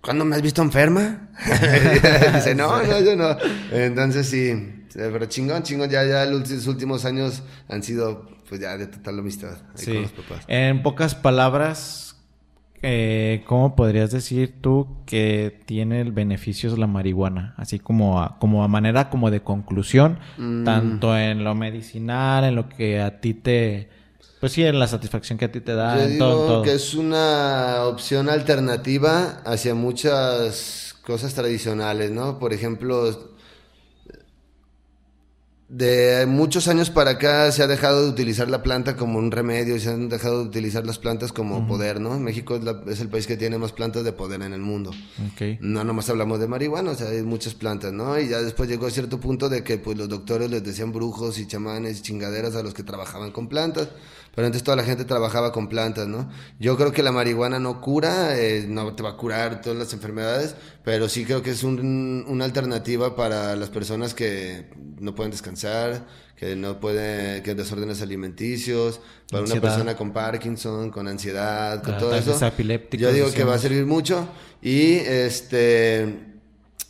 ¿cuándo 0.00 0.24
me 0.24 0.36
has 0.36 0.42
visto 0.42 0.62
enferma? 0.62 1.30
dice, 2.34 2.54
no, 2.54 2.80
no, 2.84 3.00
yo 3.00 3.16
no. 3.16 3.36
Entonces 3.72 4.28
sí. 4.28 4.75
Pero 4.96 5.26
chingón, 5.26 5.62
chingón, 5.62 5.90
ya, 5.90 6.04
ya 6.04 6.24
los 6.24 6.66
últimos 6.66 7.04
años 7.04 7.42
han 7.68 7.82
sido, 7.82 8.26
pues 8.48 8.62
ya 8.62 8.78
de 8.78 8.86
total 8.86 9.18
amistad 9.18 9.58
con 9.84 10.02
los 10.02 10.12
papás. 10.12 10.44
En 10.48 10.82
pocas 10.82 11.14
palabras, 11.14 12.16
eh, 12.80 13.44
¿cómo 13.46 13.76
podrías 13.76 14.10
decir 14.10 14.54
tú 14.62 14.88
que 15.04 15.60
tiene 15.66 16.00
el 16.00 16.12
beneficios 16.12 16.78
la 16.78 16.86
marihuana? 16.86 17.54
Así 17.58 17.78
como 17.78 18.22
a, 18.22 18.38
como 18.38 18.64
a 18.64 18.68
manera 18.68 19.10
como 19.10 19.30
de 19.30 19.42
conclusión, 19.42 20.18
mm. 20.38 20.64
tanto 20.64 21.16
en 21.16 21.44
lo 21.44 21.54
medicinal, 21.54 22.44
en 22.44 22.54
lo 22.54 22.70
que 22.70 23.02
a 23.02 23.20
ti 23.20 23.34
te... 23.34 23.90
Pues 24.40 24.52
sí, 24.52 24.64
en 24.64 24.78
la 24.78 24.86
satisfacción 24.86 25.38
que 25.38 25.44
a 25.44 25.52
ti 25.52 25.60
te 25.60 25.74
da. 25.74 25.98
Yo 25.98 26.08
digo 26.08 26.62
que 26.62 26.72
es 26.72 26.94
una 26.94 27.82
opción 27.84 28.30
alternativa 28.30 29.42
hacia 29.44 29.74
muchas 29.74 30.94
cosas 31.04 31.34
tradicionales, 31.34 32.10
¿no? 32.10 32.38
Por 32.38 32.52
ejemplo, 32.52 33.35
de 35.68 36.26
muchos 36.28 36.68
años 36.68 36.90
para 36.90 37.12
acá 37.12 37.50
se 37.50 37.60
ha 37.60 37.66
dejado 37.66 38.04
de 38.04 38.08
utilizar 38.08 38.48
la 38.48 38.62
planta 38.62 38.94
como 38.94 39.18
un 39.18 39.32
remedio 39.32 39.74
y 39.74 39.80
se 39.80 39.90
han 39.90 40.08
dejado 40.08 40.42
de 40.42 40.48
utilizar 40.48 40.86
las 40.86 40.98
plantas 40.98 41.32
como 41.32 41.66
poder, 41.66 42.00
¿no? 42.00 42.18
México 42.20 42.60
es, 42.86 43.00
el 43.00 43.08
país 43.08 43.26
que 43.26 43.36
tiene 43.36 43.58
más 43.58 43.72
plantas 43.72 44.04
de 44.04 44.12
poder 44.12 44.42
en 44.42 44.52
el 44.52 44.60
mundo. 44.60 44.92
Okay. 45.32 45.58
No 45.60 45.82
nomás 45.82 46.08
hablamos 46.08 46.38
de 46.38 46.46
marihuana, 46.46 46.92
o 46.92 46.94
sea, 46.94 47.08
hay 47.08 47.22
muchas 47.22 47.54
plantas, 47.54 47.92
¿no? 47.92 48.18
Y 48.20 48.28
ya 48.28 48.40
después 48.42 48.68
llegó 48.68 48.86
a 48.86 48.90
cierto 48.90 49.18
punto 49.18 49.48
de 49.48 49.64
que 49.64 49.78
pues 49.78 49.98
los 49.98 50.08
doctores 50.08 50.50
les 50.50 50.62
decían 50.62 50.92
brujos 50.92 51.38
y 51.40 51.48
chamanes 51.48 51.98
y 51.98 52.02
chingaderas 52.02 52.54
a 52.54 52.62
los 52.62 52.72
que 52.72 52.84
trabajaban 52.84 53.32
con 53.32 53.48
plantas. 53.48 53.88
Pero 54.36 54.46
antes 54.48 54.62
toda 54.62 54.76
la 54.76 54.84
gente 54.84 55.06
trabajaba 55.06 55.50
con 55.50 55.66
plantas, 55.66 56.06
¿no? 56.06 56.28
Yo 56.60 56.76
creo 56.76 56.92
que 56.92 57.02
la 57.02 57.10
marihuana 57.10 57.58
no 57.58 57.80
cura, 57.80 58.38
eh, 58.38 58.66
no 58.68 58.94
te 58.94 59.02
va 59.02 59.12
a 59.12 59.16
curar 59.16 59.62
todas 59.62 59.78
las 59.78 59.94
enfermedades, 59.94 60.54
pero 60.84 61.08
sí 61.08 61.24
creo 61.24 61.42
que 61.42 61.52
es 61.52 61.62
un, 61.62 62.22
una 62.28 62.44
alternativa 62.44 63.16
para 63.16 63.56
las 63.56 63.70
personas 63.70 64.12
que 64.12 64.68
no 65.00 65.14
pueden 65.14 65.30
descansar, 65.30 66.06
que 66.36 66.54
no 66.54 66.78
pueden, 66.80 67.42
que 67.42 67.54
desórdenes 67.54 68.02
alimenticios, 68.02 69.00
para 69.30 69.44
una 69.44 69.58
persona 69.58 69.96
con 69.96 70.12
Parkinson, 70.12 70.90
con 70.90 71.08
ansiedad, 71.08 71.82
con 71.82 71.94
ah, 71.94 71.98
todo 71.98 72.14
eso. 72.14 72.38
Yo 72.92 73.10
digo 73.14 73.32
que 73.32 73.42
va 73.42 73.54
a 73.54 73.58
servir 73.58 73.86
mucho 73.86 74.28
y 74.60 74.96
este 74.96 76.35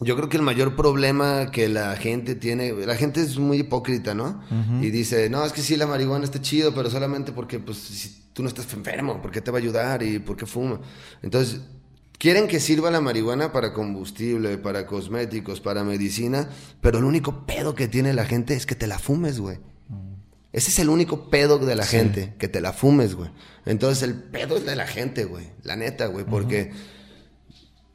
yo 0.00 0.14
creo 0.14 0.28
que 0.28 0.36
el 0.36 0.42
mayor 0.42 0.76
problema 0.76 1.50
que 1.50 1.68
la 1.68 1.96
gente 1.96 2.34
tiene, 2.34 2.72
la 2.72 2.96
gente 2.96 3.22
es 3.22 3.38
muy 3.38 3.58
hipócrita, 3.58 4.14
¿no? 4.14 4.42
Y 4.82 4.90
dice, 4.90 5.30
no, 5.30 5.44
es 5.44 5.52
que 5.52 5.62
sí, 5.62 5.76
la 5.76 5.86
marihuana 5.86 6.24
está 6.24 6.40
chido, 6.40 6.74
pero 6.74 6.90
solamente 6.90 7.32
porque, 7.32 7.58
pues, 7.58 7.78
si 7.78 8.24
tú 8.34 8.42
no 8.42 8.48
estás 8.48 8.70
enfermo, 8.74 9.22
¿por 9.22 9.30
qué 9.30 9.40
te 9.40 9.50
va 9.50 9.58
a 9.58 9.60
ayudar 9.60 10.02
y 10.02 10.18
por 10.18 10.36
qué 10.36 10.44
fuma? 10.44 10.80
Entonces, 11.22 11.62
quieren 12.18 12.46
que 12.46 12.60
sirva 12.60 12.90
la 12.90 13.00
marihuana 13.00 13.52
para 13.52 13.72
combustible, 13.72 14.58
para 14.58 14.86
cosméticos, 14.86 15.60
para 15.60 15.82
medicina, 15.82 16.50
pero 16.82 16.98
el 16.98 17.04
único 17.04 17.46
pedo 17.46 17.74
que 17.74 17.88
tiene 17.88 18.12
la 18.12 18.26
gente 18.26 18.54
es 18.54 18.66
que 18.66 18.74
te 18.74 18.86
la 18.86 18.98
fumes, 18.98 19.40
güey. 19.40 19.58
Ese 20.52 20.70
es 20.70 20.78
el 20.78 20.90
único 20.90 21.30
pedo 21.30 21.58
de 21.58 21.74
la 21.74 21.86
gente, 21.86 22.34
que 22.38 22.48
te 22.48 22.60
la 22.60 22.74
fumes, 22.74 23.14
güey. 23.14 23.30
Entonces, 23.64 24.02
el 24.02 24.14
pedo 24.14 24.58
es 24.58 24.66
de 24.66 24.76
la 24.76 24.86
gente, 24.86 25.24
güey. 25.24 25.48
La 25.62 25.76
neta, 25.76 26.06
güey, 26.06 26.26
porque... 26.26 26.95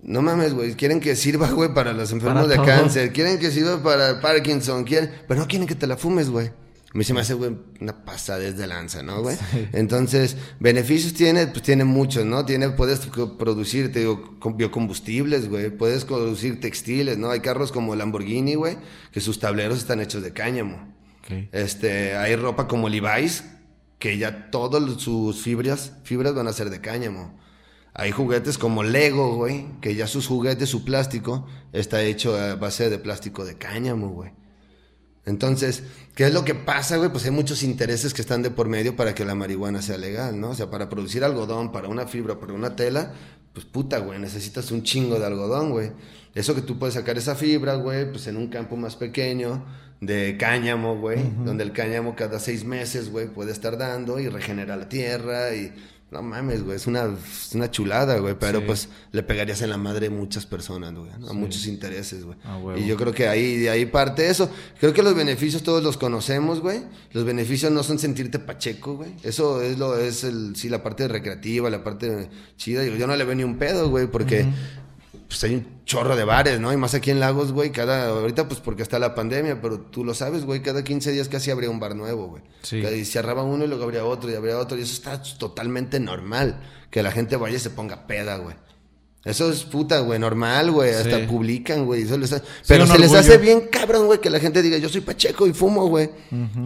No 0.03 0.21
mames, 0.21 0.53
güey. 0.53 0.73
Quieren 0.75 0.99
que 0.99 1.15
sirva, 1.15 1.49
güey, 1.51 1.73
para 1.73 1.93
los 1.93 2.11
enfermos 2.11 2.49
de 2.49 2.55
cáncer. 2.55 3.13
Quieren 3.13 3.39
que 3.39 3.51
sirva 3.51 3.81
para 3.83 4.19
Parkinson. 4.19 4.83
Quieren... 4.83 5.11
Pero 5.27 5.39
no 5.39 5.47
quieren 5.47 5.67
que 5.67 5.75
te 5.75 5.87
la 5.87 5.97
fumes, 5.97 6.29
güey. 6.29 6.47
A 6.93 6.97
mí 6.97 7.05
se 7.05 7.13
me 7.13 7.21
hace, 7.21 7.35
güey, 7.35 7.55
una 7.79 8.03
pasada 8.03 8.39
desde 8.39 8.67
lanza, 8.67 9.01
¿no, 9.01 9.21
güey? 9.21 9.37
Entonces, 9.71 10.35
beneficios 10.59 11.13
tiene, 11.13 11.47
pues 11.47 11.61
tiene 11.61 11.85
muchos, 11.85 12.25
¿no? 12.25 12.43
Tiene, 12.43 12.69
puedes 12.71 13.07
producir, 13.39 13.93
te 13.93 13.99
digo, 13.99 14.37
biocombustibles, 14.55 15.47
güey. 15.47 15.69
Puedes 15.69 16.03
producir 16.03 16.59
textiles, 16.59 17.17
¿no? 17.17 17.29
Hay 17.29 17.39
carros 17.39 17.71
como 17.71 17.95
Lamborghini, 17.95 18.55
güey, 18.55 18.77
que 19.13 19.21
sus 19.21 19.39
tableros 19.39 19.77
están 19.77 20.01
hechos 20.01 20.21
de 20.21 20.33
cáñamo. 20.33 20.93
Este, 21.53 22.17
hay 22.17 22.35
ropa 22.35 22.67
como 22.67 22.89
Levi's, 22.89 23.45
que 23.97 24.17
ya 24.17 24.51
todas 24.51 24.83
sus 25.01 25.41
fibras, 25.41 25.93
fibras 26.03 26.33
van 26.33 26.47
a 26.47 26.53
ser 26.53 26.69
de 26.69 26.81
cáñamo. 26.81 27.39
Hay 27.93 28.11
juguetes 28.11 28.57
como 28.57 28.83
Lego, 28.83 29.35
güey, 29.35 29.65
que 29.81 29.95
ya 29.95 30.07
sus 30.07 30.27
juguetes, 30.27 30.69
su 30.69 30.85
plástico, 30.85 31.47
está 31.73 32.01
hecho 32.03 32.37
a 32.37 32.55
base 32.55 32.89
de 32.89 32.97
plástico 32.97 33.43
de 33.43 33.57
cáñamo, 33.57 34.09
güey. 34.09 34.31
Entonces, 35.25 35.83
¿qué 36.15 36.25
es 36.25 36.33
lo 36.33 36.45
que 36.45 36.55
pasa, 36.55 36.97
güey? 36.97 37.11
Pues 37.11 37.25
hay 37.25 37.31
muchos 37.31 37.63
intereses 37.63 38.13
que 38.13 38.21
están 38.21 38.41
de 38.41 38.49
por 38.49 38.67
medio 38.67 38.95
para 38.95 39.13
que 39.13 39.25
la 39.25 39.35
marihuana 39.35 39.81
sea 39.81 39.97
legal, 39.97 40.39
¿no? 40.39 40.51
O 40.51 40.55
sea, 40.55 40.71
para 40.71 40.89
producir 40.89 41.23
algodón, 41.23 41.71
para 41.71 41.89
una 41.89 42.07
fibra, 42.07 42.39
para 42.39 42.53
una 42.53 42.75
tela, 42.75 43.13
pues 43.53 43.65
puta, 43.65 43.99
güey, 43.99 44.19
necesitas 44.19 44.71
un 44.71 44.83
chingo 44.83 45.19
de 45.19 45.25
algodón, 45.25 45.71
güey. 45.71 45.91
Eso 46.33 46.55
que 46.55 46.61
tú 46.61 46.79
puedes 46.79 46.95
sacar 46.95 47.17
esa 47.17 47.35
fibra, 47.35 47.75
güey, 47.75 48.09
pues 48.09 48.25
en 48.27 48.37
un 48.37 48.47
campo 48.47 48.77
más 48.77 48.95
pequeño, 48.95 49.65
de 49.99 50.35
cáñamo, 50.37 50.97
güey, 50.97 51.19
donde 51.45 51.63
el 51.63 51.73
cáñamo 51.73 52.15
cada 52.15 52.39
seis 52.39 52.63
meses, 52.63 53.11
güey, 53.11 53.27
puede 53.27 53.51
estar 53.51 53.77
dando 53.77 54.19
y 54.19 54.27
regenera 54.29 54.75
la 54.75 54.89
tierra 54.89 55.53
y 55.53 55.71
no 56.11 56.21
mames, 56.21 56.63
güey, 56.63 56.75
es 56.75 56.87
una, 56.87 57.09
una 57.53 57.71
chulada, 57.71 58.17
güey, 58.17 58.35
pero 58.37 58.65
pues 58.65 58.89
le 59.13 59.23
pegarías 59.23 59.61
en 59.61 59.69
la 59.69 59.77
madre 59.77 60.07
a 60.07 60.09
muchas 60.09 60.45
personas, 60.45 60.93
güey, 60.93 61.09
a 61.09 61.33
muchos 61.33 61.65
intereses, 61.67 62.25
güey. 62.25 62.37
y 62.83 62.85
yo 62.85 62.97
creo 62.97 63.13
que 63.13 63.29
ahí, 63.29 63.57
de 63.57 63.69
ahí 63.69 63.85
parte 63.85 64.29
eso. 64.29 64.49
Creo 64.81 64.93
que 64.93 65.03
los 65.03 65.15
beneficios 65.15 65.63
todos 65.63 65.81
los 65.81 65.95
conocemos, 65.95 66.59
güey. 66.59 66.81
Los 67.13 67.23
beneficios 67.23 67.71
no 67.71 67.81
son 67.81 67.97
sentirte 67.97 68.39
pacheco, 68.39 68.97
güey. 68.97 69.11
Eso 69.23 69.61
es 69.61 69.79
lo, 69.79 69.97
es 69.97 70.25
el, 70.25 70.55
sí, 70.57 70.67
la 70.67 70.83
parte 70.83 71.07
recreativa, 71.07 71.69
la 71.69 71.81
parte 71.81 72.29
chida. 72.57 72.83
Yo, 72.83 73.07
no 73.07 73.15
le 73.15 73.23
veo 73.23 73.35
ni 73.35 73.45
un 73.45 73.57
pedo, 73.57 73.89
güey, 73.89 74.07
porque 74.07 74.45
pues 75.31 75.45
hay 75.45 75.55
un 75.55 75.85
chorro 75.85 76.17
de 76.17 76.25
bares, 76.25 76.59
¿no? 76.59 76.73
Y 76.73 76.77
más 76.77 76.93
aquí 76.93 77.09
en 77.09 77.21
Lagos, 77.21 77.53
güey, 77.53 77.71
cada, 77.71 78.09
ahorita 78.09 78.49
pues 78.49 78.59
porque 78.59 78.83
está 78.83 78.99
la 78.99 79.15
pandemia, 79.15 79.61
pero 79.61 79.79
tú 79.79 80.03
lo 80.03 80.13
sabes, 80.13 80.43
güey, 80.43 80.61
cada 80.61 80.83
15 80.83 81.09
días 81.13 81.29
casi 81.29 81.51
habría 81.51 81.69
un 81.69 81.79
bar 81.79 81.95
nuevo, 81.95 82.27
güey. 82.27 82.43
Sí. 82.63 82.79
Y 82.79 83.05
cerraba 83.05 83.41
uno 83.41 83.63
y 83.63 83.67
luego 83.69 83.85
habría 83.85 84.03
otro 84.03 84.29
y 84.29 84.35
habría 84.35 84.57
otro, 84.57 84.77
y 84.77 84.81
eso 84.81 84.91
está 84.91 85.23
totalmente 85.37 86.01
normal, 86.01 86.61
que 86.89 87.01
la 87.01 87.13
gente 87.13 87.37
vaya 87.37 87.55
y 87.55 87.59
se 87.59 87.69
ponga 87.69 88.07
peda, 88.07 88.35
güey. 88.39 88.57
Eso 89.23 89.49
es 89.49 89.63
puta, 89.63 90.01
güey, 90.01 90.19
normal, 90.19 90.69
güey, 90.71 90.93
hasta 90.95 91.25
publican, 91.27 91.85
güey. 91.85 92.05
Pero 92.67 92.85
se 92.85 92.99
les 92.99 93.13
hace 93.13 93.37
bien 93.37 93.69
cabrón, 93.71 94.07
güey, 94.07 94.19
que 94.19 94.29
la 94.29 94.39
gente 94.41 94.61
diga, 94.61 94.79
yo 94.79 94.89
soy 94.89 94.99
pacheco 94.99 95.47
y 95.47 95.53
fumo, 95.53 95.87
güey. 95.87 96.09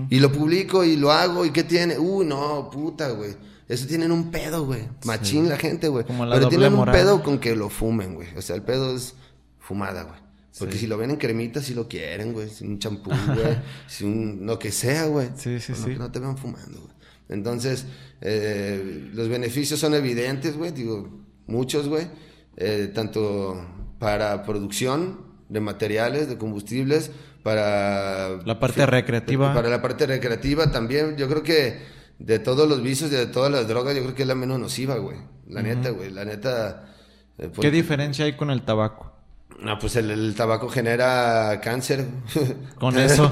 Y 0.09 0.19
lo 0.19 0.31
publico 0.31 0.83
y 0.83 0.95
lo 0.95 1.11
hago, 1.11 1.45
¿y 1.45 1.51
qué 1.51 1.63
tiene? 1.63 1.99
Uy, 1.99 2.25
no, 2.25 2.67
puta, 2.71 3.11
güey. 3.11 3.35
Eso 3.67 3.87
tienen 3.87 4.11
un 4.11 4.29
pedo, 4.31 4.65
güey. 4.65 4.87
Machín 5.05 5.49
la 5.49 5.57
gente, 5.57 5.87
güey. 5.87 6.05
Pero 6.05 6.49
tienen 6.49 6.73
un 6.73 6.85
pedo 6.85 7.23
con 7.23 7.39
que 7.39 7.55
lo 7.55 7.69
fumen, 7.69 8.13
güey. 8.13 8.27
O 8.37 8.41
sea, 8.41 8.55
el 8.55 8.61
pedo 8.61 8.95
es 8.95 9.15
fumada, 9.59 10.03
güey. 10.03 10.19
Porque 10.57 10.77
si 10.77 10.87
lo 10.87 10.97
ven 10.97 11.09
en 11.09 11.17
cremita, 11.17 11.61
si 11.61 11.73
lo 11.73 11.87
quieren, 11.87 12.31
güey. 12.31 12.49
Si 12.49 12.65
un 12.65 12.79
champú, 12.79 13.09
güey. 13.09 13.57
si 13.87 14.05
un, 14.05 14.41
lo 14.45 14.57
que 14.59 14.71
sea, 14.71 15.07
güey. 15.07 15.29
Sí, 15.35 15.59
sí, 15.59 15.73
sí. 15.75 15.85
Que 15.85 15.95
no 15.95 16.11
te 16.11 16.19
vean 16.19 16.37
fumando, 16.37 16.79
güey. 16.79 16.93
Entonces, 17.27 17.85
eh, 18.21 19.09
los 19.13 19.27
beneficios 19.27 19.79
son 19.79 19.95
evidentes, 19.95 20.55
güey. 20.55 20.71
Digo, 20.71 21.25
muchos, 21.47 21.87
güey. 21.87 22.07
Eh, 22.57 22.91
tanto 22.93 23.65
para 23.99 24.43
producción 24.43 25.25
de 25.49 25.59
materiales, 25.59 26.29
de 26.29 26.37
combustibles, 26.37 27.11
para... 27.43 28.37
La 28.45 28.59
parte 28.59 28.85
recreativa. 28.85 29.53
Para 29.53 29.69
la 29.69 29.81
parte 29.81 30.05
recreativa 30.05 30.71
también. 30.71 31.17
Yo 31.17 31.27
creo 31.27 31.43
que 31.43 31.94
de 32.19 32.39
todos 32.39 32.67
los 32.67 32.81
vicios 32.81 33.11
y 33.11 33.15
de 33.15 33.27
todas 33.27 33.51
las 33.51 33.67
drogas, 33.67 33.95
yo 33.95 34.01
creo 34.03 34.15
que 34.15 34.23
es 34.23 34.27
la 34.27 34.35
menos 34.35 34.59
nociva, 34.59 34.95
güey. 34.97 35.17
La 35.47 35.61
neta, 35.61 35.89
güey. 35.89 36.09
La 36.11 36.25
neta... 36.25 36.93
Eh, 37.37 37.51
¿Qué 37.59 37.71
diferencia 37.71 38.25
hay 38.25 38.35
con 38.35 38.49
el 38.49 38.63
tabaco? 38.63 39.15
No, 39.59 39.79
pues 39.79 39.95
el, 39.95 40.35
tabaco 40.35 40.69
genera 40.69 41.59
cáncer. 41.61 42.05
Con 42.75 42.97
eso. 42.99 43.31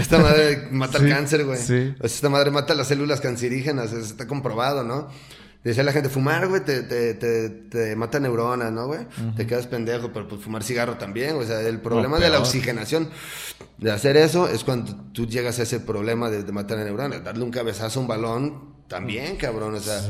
esta 0.00 0.18
madre 0.18 0.68
mata 0.70 0.98
el 1.02 1.08
cáncer, 1.08 1.44
güey. 1.44 1.58
Sí. 1.58 1.94
esta 2.02 2.28
madre 2.28 2.50
mata 2.50 2.74
las 2.74 2.88
células 2.88 3.20
cancerígenas, 3.20 3.92
eso 3.92 4.00
está 4.00 4.26
comprobado, 4.26 4.82
¿no? 4.82 5.08
Decía 5.66 5.82
la 5.82 5.90
gente, 5.90 6.08
fumar, 6.08 6.46
güey, 6.46 6.64
te, 6.64 6.84
te, 6.84 7.14
te, 7.48 7.96
mata 7.96 8.20
neuronas, 8.20 8.70
¿no, 8.70 8.86
güey? 8.86 9.00
Te 9.36 9.48
quedas 9.48 9.66
pendejo, 9.66 10.12
pero 10.12 10.28
pues 10.28 10.40
fumar 10.40 10.62
cigarro 10.62 10.96
también. 10.96 11.34
O 11.34 11.42
sea, 11.42 11.60
el 11.60 11.80
problema 11.80 12.20
de 12.20 12.30
la 12.30 12.38
oxigenación 12.38 13.10
de 13.76 13.90
hacer 13.90 14.16
eso 14.16 14.48
es 14.48 14.62
cuando 14.62 14.94
tú 15.12 15.26
llegas 15.26 15.58
a 15.58 15.64
ese 15.64 15.80
problema 15.80 16.30
de, 16.30 16.52
matar 16.52 16.78
a 16.78 16.84
neuronas. 16.84 17.24
Darle 17.24 17.42
un 17.42 17.50
cabezazo 17.50 17.98
a 17.98 18.02
un 18.02 18.06
balón, 18.06 18.76
también, 18.86 19.34
cabrón. 19.34 19.74
O 19.74 19.80
sea, 19.80 20.00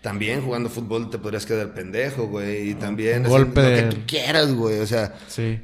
también 0.00 0.40
jugando 0.40 0.70
fútbol 0.70 1.10
te 1.10 1.18
podrías 1.18 1.44
quedar 1.44 1.74
pendejo, 1.74 2.28
güey. 2.28 2.70
Y 2.70 2.74
también... 2.76 3.24
golpe 3.24 3.60
Lo 3.60 3.90
que 3.90 3.94
tú 3.94 4.02
quieras, 4.06 4.54
güey. 4.54 4.80
O 4.80 4.86
sea... 4.86 5.14
Sí. 5.28 5.60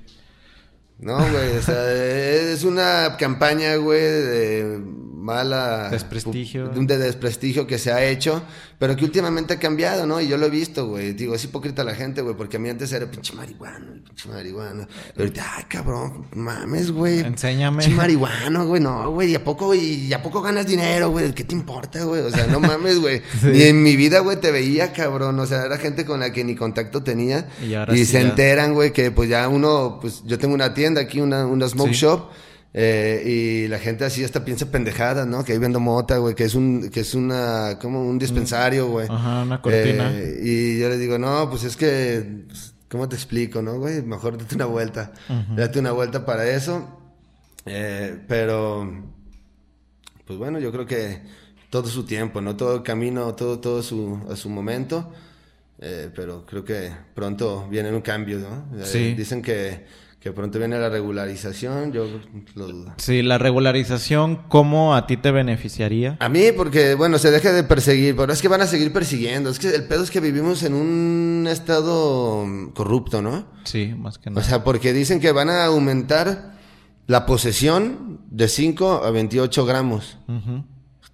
No, 0.99 1.16
güey, 1.16 1.57
o 1.57 1.62
sea, 1.62 1.92
es 2.53 2.64
una 2.64 3.16
campaña, 3.18 3.76
güey, 3.76 4.01
de 4.03 4.82
mala... 5.29 5.91
Desprestigio. 5.91 6.68
De 6.68 6.97
desprestigio 6.97 7.66
que 7.66 7.79
se 7.79 7.93
ha 7.93 8.03
hecho, 8.03 8.43
pero 8.79 8.97
que 8.97 9.05
últimamente 9.05 9.55
ha 9.55 9.59
cambiado, 9.59 10.07
¿no? 10.07 10.20
Y 10.20 10.26
yo 10.26 10.39
lo 10.39 10.47
he 10.47 10.51
visto, 10.51 10.87
güey. 10.89 11.12
Digo, 11.12 11.35
es 11.35 11.45
hipócrita 11.45 11.85
la 11.85 11.95
gente, 11.95 12.22
güey, 12.22 12.35
porque 12.35 12.57
a 12.57 12.61
mí 12.61 12.70
antes 12.70 12.91
era 12.93 13.11
pinche 13.11 13.35
marihuana, 13.35 13.87
pinche 14.07 14.29
marihuana. 14.31 14.89
Pero 15.14 15.29
ahorita, 15.29 15.53
ay, 15.57 15.64
cabrón, 15.68 16.26
mames, 16.35 16.91
güey. 16.91 17.20
Enséñame. 17.20 17.83
Pinche 17.83 17.95
marihuana, 17.95 18.62
güey, 18.62 18.81
no, 18.81 19.11
güey. 19.11 19.33
¿Y 19.33 19.35
a 19.35 19.45
poco? 19.45 19.74
¿Y 19.74 20.11
a 20.14 20.22
poco 20.22 20.41
ganas 20.41 20.66
dinero, 20.66 21.11
güey? 21.11 21.35
¿Qué 21.35 21.45
te 21.45 21.55
importa, 21.55 22.05
güey? 22.05 22.22
O 22.22 22.31
sea, 22.31 22.47
no 22.47 22.59
mames, 22.61 22.99
güey. 22.99 23.20
Ni 23.43 23.64
en 23.64 23.83
mi 23.83 23.97
vida, 23.97 24.20
güey, 24.20 24.41
te 24.41 24.51
veía, 24.51 24.93
cabrón. 24.95 25.39
O 25.39 25.47
sea, 25.47 25.66
era 25.66 25.76
gente 25.76 26.07
con 26.07 26.20
la 26.20 26.33
que 26.33 26.43
ni 26.43 26.55
contacto 26.55 27.03
tenía. 27.03 27.49
Y, 27.93 28.05
se 28.07 28.20
enteran, 28.20 28.72
güey, 28.72 28.93
que 28.95 29.11
pues 29.11 29.29
ya 29.29 29.47
uno, 29.49 29.99
pues 30.01 30.22
yo 30.24 30.39
tengo 30.39 30.55
una 30.55 30.72
tienda 30.72 31.03
aquí, 31.03 31.20
una, 31.20 31.45
una 31.45 31.68
smoke 31.68 31.93
shop. 31.93 32.31
Eh, 32.75 33.23
y 33.25 33.69
la 33.69 33.79
gente 33.79 34.05
así 34.05 34.23
hasta 34.23 34.45
piensa 34.45 34.71
pendejada, 34.71 35.25
¿no? 35.25 35.45
Que 35.45 35.53
ahí 35.53 35.59
vendo 35.59 35.81
mota, 35.81 36.19
güey, 36.19 36.35
que 36.35 36.45
es 36.45 36.55
un, 36.55 36.91
que 36.91 37.01
es 37.01 37.14
una, 37.14 37.79
como 37.81 38.03
un 38.07 38.19
dispensario, 38.19 38.89
güey. 38.89 39.09
Ajá, 39.11 39.43
una 39.43 39.62
cortina. 39.62 40.11
Eh, 40.12 40.41
y 40.43 40.79
yo 40.79 40.89
le 40.89 40.99
digo, 40.99 41.19
no, 41.19 41.49
pues 41.49 41.64
es 41.64 41.77
que, 41.77 42.45
pues, 42.47 42.75
¿cómo 42.91 43.09
te 43.09 43.16
explico, 43.16 43.62
no, 43.62 43.79
güey? 43.79 44.03
Mejor 44.03 44.37
date 44.37 44.55
una 44.55 44.66
vuelta. 44.66 45.12
Date 45.57 45.79
una 45.79 45.93
vuelta 45.93 46.27
para 46.27 46.49
eso. 46.49 47.01
Eh, 47.64 48.19
pero, 48.29 49.12
pues 50.27 50.39
bueno, 50.39 50.59
yo 50.59 50.71
creo 50.71 50.87
que 50.87 51.23
todo 51.71 51.89
su 51.89 52.05
tiempo, 52.05 52.41
¿no? 52.41 52.57
Todo 52.57 52.77
el 52.77 52.83
camino, 52.83 53.35
todo, 53.35 53.61
todo 53.61 53.83
su, 53.83 54.21
a 54.31 54.37
su 54.37 54.51
momento. 54.51 55.11
pero 55.79 56.45
creo 56.45 56.64
que 56.64 56.93
pronto 57.14 57.66
viene 57.71 57.91
un 57.93 58.03
cambio, 58.03 58.39
¿no? 58.39 58.85
Sí. 58.85 59.14
Dicen 59.14 59.41
que 59.41 59.87
que 60.21 60.33
pronto 60.33 60.59
viene 60.59 60.79
la 60.79 60.89
regularización, 60.89 61.93
yo 61.93 62.07
lo 62.55 62.66
dudo. 62.66 62.95
Sí, 62.97 63.23
la 63.23 63.39
regularización, 63.39 64.37
¿cómo 64.49 64.95
a 64.95 65.07
ti 65.07 65.16
te 65.16 65.31
beneficiaría? 65.31 66.16
A 66.19 66.29
mí, 66.29 66.47
porque, 66.57 66.95
bueno, 66.95 67.19
se 67.19 67.31
deje 67.31 67.53
de 67.53 67.62
perseguir, 67.62 68.16
pero 68.16 68.33
es 68.33 68.43
que 68.43 68.49
van 68.49 68.61
a 68.61 68.66
seguir 68.66 68.93
persiguiendo. 68.93 69.49
Es 69.49 69.61
que 69.61 69.69
el 69.69 69.85
pedo 69.85 70.03
es 70.03 70.11
que 70.11 70.21
vivimos 70.21 70.64
en 70.64 70.75
un 70.75 71.47
estado 71.49 72.45
corrupto, 72.75 73.23
¿no? 73.23 73.47
Sí, 73.62 73.95
más 73.97 74.19
que 74.19 74.31
nada. 74.31 74.41
O 74.41 74.45
sea, 74.45 74.64
porque 74.64 74.93
dicen 74.93 75.21
que 75.21 75.31
van 75.31 75.51
a 75.51 75.66
aumentar 75.66 76.59
la 77.07 77.25
posesión 77.25 78.21
de 78.29 78.49
5 78.49 79.05
a 79.05 79.11
28 79.12 79.66
gramos. 79.66 80.19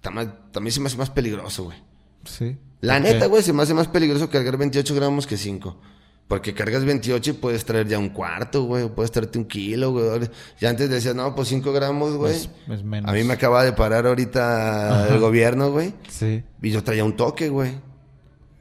también 0.01 0.71
se 0.71 0.79
me 0.79 0.87
hace 0.87 0.97
más 0.97 1.11
peligroso, 1.11 1.65
güey. 1.65 1.77
Sí. 2.23 2.57
La 2.81 2.99
neta, 2.99 3.27
güey, 3.27 3.43
se 3.43 3.53
me 3.53 3.61
hace 3.61 3.73
más 3.75 3.87
peligroso 3.87 4.29
cargar 4.29 4.57
28 4.57 4.95
gramos 4.95 5.27
que 5.27 5.37
5. 5.37 5.79
Porque 6.27 6.55
cargas 6.55 6.83
28 6.85 7.31
y 7.31 7.33
puedes 7.33 7.65
traer 7.65 7.87
ya 7.87 7.99
un 7.99 8.09
cuarto, 8.09 8.63
güey. 8.63 8.89
Puedes 8.89 9.11
traerte 9.11 9.37
un 9.37 9.45
kilo, 9.45 9.91
güey. 9.91 10.27
Ya 10.59 10.71
antes 10.71 10.89
decías, 10.89 11.13
no, 11.13 11.35
pues 11.35 11.49
5 11.49 11.71
gramos, 11.71 12.15
güey. 12.15 12.33
Es, 12.33 12.83
menos. 12.83 13.09
A 13.09 13.13
mí 13.13 13.23
me 13.23 13.33
acaba 13.33 13.63
de 13.63 13.73
parar 13.73 14.07
ahorita 14.07 15.07
el 15.09 15.19
gobierno, 15.19 15.71
güey. 15.71 15.93
Sí. 16.09 16.43
Y 16.63 16.71
yo 16.71 16.83
traía 16.83 17.03
un 17.03 17.15
toque, 17.15 17.49
güey. 17.49 17.73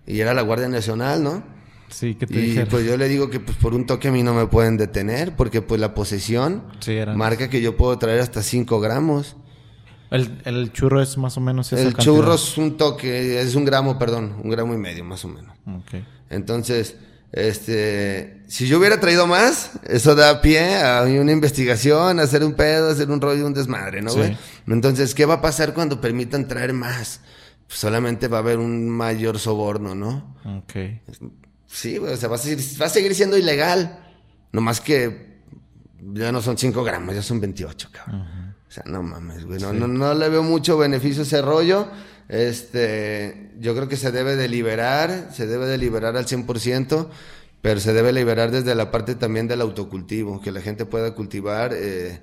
Y 0.07 0.21
era 0.21 0.35
la 0.35 0.43
Guardia 0.43 0.69
Nacional, 0.69 1.23
¿no? 1.23 1.43
Sí, 1.89 2.17
que 2.17 2.27
te 2.27 2.39
Y 2.39 2.65
pues 2.67 2.85
yo 2.85 2.99
le 2.99 3.09
digo 3.09 3.31
que 3.31 3.41
pues 3.41 3.57
por 3.57 3.75
un 3.75 3.87
toque 3.87 4.09
a 4.09 4.13
mí 4.13 4.23
no 4.23 4.35
me 4.35 4.47
pueden 4.47 4.77
detener. 4.77 5.35
Porque 5.35 5.63
pues 5.63 5.81
la 5.81 5.95
posesión 5.95 6.65
marca 7.17 7.49
que 7.49 7.63
yo 7.63 7.79
puedo 7.79 7.97
traer 7.97 8.21
hasta 8.21 8.43
5 8.43 8.79
gramos. 8.81 9.37
El, 10.11 10.43
el, 10.45 10.71
churro 10.71 11.01
es 11.01 11.17
más 11.17 11.39
o 11.39 11.41
menos 11.41 11.73
esa 11.73 11.83
El 11.83 11.95
churro 11.97 12.35
es 12.35 12.59
un 12.59 12.77
toque, 12.77 13.41
es 13.41 13.55
un 13.55 13.65
gramo, 13.65 13.99
perdón. 13.99 14.37
Un 14.45 14.51
gramo 14.51 14.75
y 14.75 14.77
medio, 14.77 15.03
más 15.03 15.25
o 15.25 15.29
menos. 15.29 15.57
Ok. 15.67 15.95
Entonces... 16.29 16.99
Este, 17.37 18.45
si 18.47 18.69
yo 18.69 18.79
hubiera 18.79 19.01
traído 19.01 19.27
más, 19.27 19.73
eso 19.83 20.15
da 20.15 20.41
pie 20.41 20.81
a 20.81 21.03
una 21.03 21.33
investigación, 21.33 22.21
a 22.21 22.23
hacer 22.23 22.45
un 22.45 22.55
pedo, 22.55 22.89
a 22.89 22.93
hacer 22.93 23.11
un 23.11 23.21
rollo, 23.21 23.45
un 23.45 23.53
desmadre, 23.53 24.03
¿no, 24.03 24.15
güey? 24.15 24.39
Entonces, 24.69 25.17
¿qué 25.17 25.27
va 25.27 25.35
a 25.35 25.41
pasar 25.41 25.75
cuando 25.75 26.01
permitan 26.01 26.47
traer 26.47 26.73
más? 26.73 27.21
Pues 27.67 27.81
solamente 27.81 28.29
va 28.29 28.37
a 28.37 28.41
haber 28.41 28.59
un 28.59 28.89
mayor 28.89 29.41
soborno, 29.41 29.97
¿no? 29.97 30.37
Ok. 30.45 30.75
Sí, 31.67 31.99
güey, 31.99 32.13
o 32.13 32.17
sea, 32.17 32.29
va 32.29 32.37
a, 32.37 32.39
seguir, 32.39 32.65
va 32.81 32.87
a 32.87 32.91
seguir 32.91 33.17
siendo 33.17 33.37
ilegal. 33.37 33.99
No 34.53 34.61
más 34.61 34.81
que 34.81 35.41
ya 36.13 36.31
no 36.31 36.41
son 36.41 36.57
5 36.57 36.85
gramos, 36.85 37.17
ya 37.17 37.23
son 37.23 37.41
28, 37.41 37.89
cabrón. 37.91 38.55
O 38.69 38.71
sea, 38.71 38.85
no 38.87 39.03
mames, 39.03 39.45
güey. 39.45 39.59
No, 39.59 39.73
no, 39.73 39.89
no 39.89 40.15
le 40.15 40.29
veo 40.29 40.45
mucho 40.45 40.79
beneficio 40.79 41.23
a 41.23 41.27
ese 41.27 41.43
rollo. 41.43 41.89
Este, 42.29 43.53
yo 43.59 43.75
creo 43.75 43.89
que 43.89 43.97
se 43.97 44.11
debe 44.11 44.37
de 44.37 44.49
liberar, 44.49 45.29
se 45.33 45.47
debe 45.47 45.67
de 45.67 45.79
liberar 45.79 46.17
al 46.17 46.27
100%, 46.27 47.09
pero 47.61 47.81
se 47.81 47.93
debe 47.93 48.13
liberar 48.13 48.51
desde 48.51 48.75
la 48.75 48.91
parte 48.91 49.15
también 49.15 49.49
del 49.49 49.61
autocultivo, 49.61 50.41
que 50.41 50.53
la 50.53 50.61
gente 50.61 50.87
pueda 50.87 51.15
cultivar, 51.15 51.73
eh, 51.75 52.21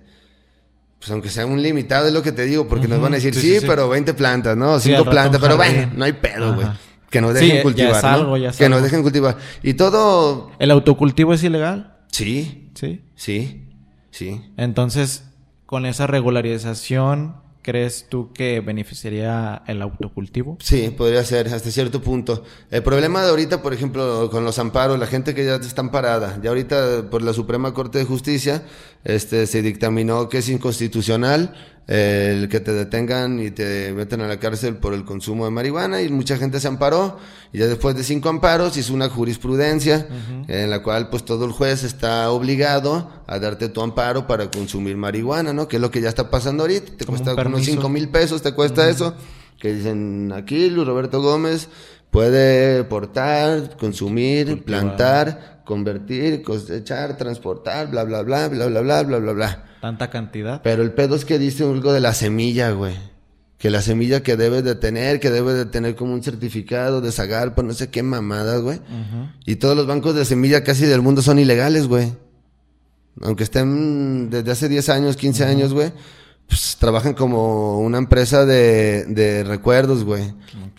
pues 1.00 1.12
aunque 1.12 1.30
sea 1.30 1.46
un 1.46 1.62
limitado, 1.62 2.08
es 2.08 2.14
lo 2.14 2.22
que 2.22 2.32
te 2.32 2.46
digo, 2.46 2.68
porque 2.68 2.88
nos 2.88 3.02
van 3.02 3.14
a 3.14 3.16
decir, 3.16 3.34
sí, 3.34 3.58
pero 3.66 3.90
20 3.90 4.14
plantas, 4.14 4.56
¿no? 4.58 4.80
5 4.80 5.06
plantas, 5.06 5.42
pero 5.42 5.58
bueno, 5.58 5.92
no 5.96 6.06
hay 6.06 6.14
pedo, 6.14 6.56
güey. 6.56 6.68
Que 7.10 7.20
nos 7.20 7.34
dejen 7.34 7.62
cultivar, 7.62 8.20
¿no? 8.20 8.34
que 8.58 8.70
nos 8.70 8.82
dejen 8.82 9.02
cultivar. 9.02 9.38
Y 9.62 9.74
todo... 9.74 10.52
¿El 10.60 10.72
autocultivo 10.72 11.34
es 11.34 11.44
ilegal? 11.44 11.98
Sí. 12.12 12.70
Sí. 12.74 13.02
Sí. 13.16 13.68
Sí. 14.12 14.42
Entonces, 14.58 15.26
con 15.66 15.86
esa 15.86 16.08
regularización 16.08 17.36
¿Crees 17.62 18.08
tú 18.10 18.32
que 18.34 18.60
beneficiaría 18.60 19.62
el 19.68 19.82
autocultivo? 19.82 20.58
Sí, 20.62 20.94
podría 20.98 21.24
ser, 21.24 21.48
hasta 21.48 21.70
cierto 21.70 22.02
punto. 22.02 22.44
El 22.72 22.82
problema 22.82 23.22
de 23.24 23.30
ahorita, 23.30 23.62
por 23.62 23.74
ejemplo, 23.74 24.30
con 24.32 24.44
los 24.44 24.58
amparos, 24.58 24.98
la 24.98 25.06
gente 25.06 25.36
que 25.36 25.46
ya 25.46 25.56
está 25.56 25.82
amparada, 25.82 26.40
ya 26.42 26.50
ahorita 26.50 27.10
por 27.12 27.22
la 27.22 27.34
Suprema 27.34 27.74
Corte 27.74 28.00
de 28.00 28.06
Justicia, 28.06 28.64
este, 29.04 29.46
se 29.46 29.62
dictaminó 29.62 30.28
que 30.28 30.40
es 30.40 30.50
inconstitucional 30.50 31.54
el 31.88 32.48
que 32.48 32.60
te 32.60 32.72
detengan 32.72 33.40
y 33.40 33.52
te 33.52 33.92
meten 33.94 34.22
a 34.22 34.28
la 34.28 34.40
cárcel 34.40 34.76
por 34.76 34.94
el 34.94 35.04
consumo 35.04 35.46
de 35.46 35.52
marihuana 35.52 36.02
y 36.02 36.10
mucha 36.10 36.38
gente 36.38 36.60
se 36.60 36.68
amparó. 36.68 37.18
Y 37.52 37.58
ya 37.58 37.68
después 37.68 37.96
de 37.96 38.04
cinco 38.04 38.30
amparos 38.30 38.78
hizo 38.78 38.94
una 38.94 39.10
jurisprudencia 39.10 40.08
en 40.48 40.70
la 40.70 40.82
cual 40.82 41.10
pues 41.10 41.26
todo 41.26 41.46
el 41.46 41.52
juez 41.52 41.84
está 41.84 42.32
obligado 42.32 43.12
a 43.28 43.40
darte 43.40 43.68
tu 43.70 43.82
amparo 43.82 44.28
para 44.28 44.50
consumir 44.50 44.96
marihuana, 44.96 45.54
¿no? 45.54 45.68
Que 45.68 45.78
es 45.78 45.82
lo 45.82 45.92
que 45.92 46.02
ya 46.02 46.10
está 46.10 46.30
pasando 46.30 46.64
ahorita, 46.64 46.94
te 46.98 47.06
cuesta 47.06 47.34
unos 47.34 47.66
cinco 47.66 47.90
mil 47.90 48.10
pesos, 48.10 48.42
te 48.42 48.54
cuesta 48.54 48.90
eso, 48.90 49.16
que 49.60 49.74
dicen 49.74 50.32
aquí 50.34 50.70
Luis 50.70 50.88
Roberto 50.88 51.22
Gómez 51.22 51.68
puede 52.12 52.84
portar, 52.84 53.78
consumir, 53.78 54.64
plantar, 54.64 55.62
convertir, 55.66 56.44
cosechar, 56.44 57.18
transportar, 57.18 57.90
bla, 57.90 58.04
bla, 58.04 58.22
bla, 58.22 58.50
bla, 58.50 58.68
bla, 58.68 58.82
bla, 58.82 59.04
bla, 59.04 59.18
bla, 59.18 59.32
bla. 59.34 59.66
Tanta 59.82 60.10
cantidad. 60.10 60.62
Pero 60.62 60.84
el 60.84 60.92
pedo 60.92 61.16
es 61.16 61.26
que 61.26 61.40
dice 61.40 61.64
algo 61.64 61.94
de 61.94 62.02
la 62.02 62.14
semilla, 62.14 62.72
güey. 62.72 62.96
Que 63.58 63.70
la 63.70 63.82
semilla 63.82 64.22
que 64.22 64.38
debes 64.38 64.64
de 64.64 64.76
tener, 64.76 65.20
que 65.20 65.30
debe 65.30 65.54
de 65.54 65.66
tener 65.66 65.96
como 65.96 66.14
un 66.14 66.24
certificado 66.24 67.00
de 67.00 67.12
Zagarpa, 67.12 67.64
no 67.64 67.74
sé 67.74 67.90
qué 67.90 68.04
mamadas, 68.04 68.62
güey. 68.62 68.80
Y 69.46 69.56
todos 69.56 69.78
los 69.78 69.88
bancos 69.88 70.16
de 70.16 70.26
semilla 70.26 70.64
casi 70.64 70.86
del 70.86 71.02
mundo 71.02 71.22
son 71.22 71.40
ilegales, 71.40 71.88
güey. 71.88 72.14
Aunque 73.22 73.44
estén 73.44 74.30
desde 74.30 74.52
hace 74.52 74.68
10 74.68 74.90
años, 74.90 75.16
15 75.16 75.46
años, 75.46 75.74
güey 75.74 75.92
pues, 76.52 76.76
trabajan 76.78 77.14
como 77.14 77.80
una 77.80 77.98
empresa 77.98 78.46
de, 78.46 79.06
de 79.06 79.46
recuerdos, 79.46 80.04
güey. 80.04 80.34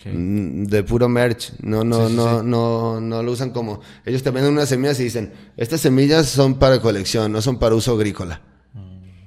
Mm, 0.05 0.65
De 0.65 0.83
puro 0.83 1.09
merch. 1.09 1.51
No, 1.61 1.83
no, 1.83 2.07
Sí, 2.07 2.15
no, 2.15 2.39
sí. 2.41 2.45
no, 2.45 3.01
no 3.01 3.23
lo 3.23 3.31
usan 3.31 3.49
como. 3.49 3.81
Ellos 4.05 4.21
te 4.21 4.29
venden 4.29 4.53
unas 4.53 4.69
semillas 4.69 4.99
y 4.99 5.05
dicen, 5.05 5.33
estas 5.57 5.81
semillas 5.81 6.27
son 6.27 6.59
para 6.59 6.79
colección, 6.79 7.31
no 7.31 7.41
son 7.41 7.57
para 7.57 7.73
uso 7.73 7.93
agrícola. 7.93 8.41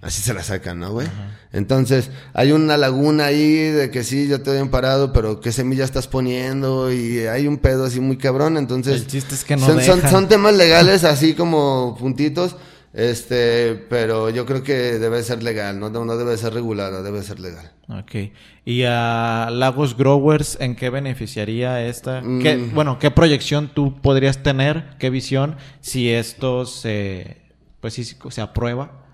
Así 0.03 0.23
se 0.23 0.33
las 0.35 0.47
sacan, 0.47 0.79
¿no, 0.79 0.93
güey? 0.93 1.09
Entonces, 1.53 2.11
hay 2.33 2.53
una 2.53 2.77
laguna 2.77 3.25
ahí 3.25 3.57
de 3.57 3.91
que 3.91 4.05
sí, 4.05 4.29
yo 4.29 4.41
te 4.41 4.57
doy 4.57 4.69
parado, 4.69 5.13
pero 5.13 5.41
qué 5.41 5.51
semilla 5.51 5.85
estás 5.85 6.07
poniendo 6.07 6.93
y 6.93 7.27
hay 7.27 7.49
un 7.49 7.57
pedo 7.59 7.87
así 7.87 7.99
muy 7.99 8.17
cabrón, 8.17 8.57
entonces... 8.57 9.01
El 9.01 9.07
chiste 9.09 9.35
es 9.35 9.43
que 9.43 9.57
no 9.57 9.67
son, 9.67 10.01
son 10.09 10.29
temas 10.29 10.55
legales 10.55 11.03
así 11.03 11.35
como 11.35 11.97
puntitos, 11.99 12.55
este, 12.97 13.75
pero 13.91 14.31
yo 14.31 14.47
creo 14.47 14.63
que 14.63 14.73
debe 14.99 15.23
ser 15.23 15.43
legal, 15.43 15.79
no, 15.79 15.91
debe 16.17 16.35
ser 16.39 16.55
regulado, 16.55 17.03
debe 17.03 17.23
ser 17.23 17.39
legal. 17.39 17.71
Ok. 17.91 18.33
¿Y 18.65 18.85
a 18.85 19.51
Lagos 19.53 19.99
Growers 19.99 20.57
en 20.61 20.75
qué 20.77 20.89
beneficiaría 20.89 21.85
esta? 21.87 22.23
¿Qué, 22.23 22.57
Mm. 22.57 22.75
bueno, 22.75 22.99
¿qué 22.99 23.11
proyección 23.11 23.71
tú 23.75 24.01
podrías 24.01 24.43
tener? 24.43 24.97
¿Qué 24.99 25.11
visión 25.11 25.57
si 25.83 26.09
esto 26.11 26.65
se, 26.65 27.37
pues 27.83 27.93
sí, 27.93 28.03
se 28.05 28.41
aprueba? 28.41 29.05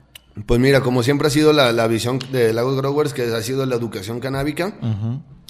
Pues 0.46 0.60
mira, 0.60 0.80
como 0.80 1.02
siempre 1.02 1.26
ha 1.26 1.30
sido 1.30 1.52
la, 1.52 1.72
la 1.72 1.88
visión 1.88 2.20
de 2.30 2.52
Lagos 2.52 2.76
Growers, 2.76 3.12
que 3.12 3.22
ha 3.24 3.42
sido 3.42 3.66
la 3.66 3.74
educación 3.74 4.20
canábica, 4.20 4.74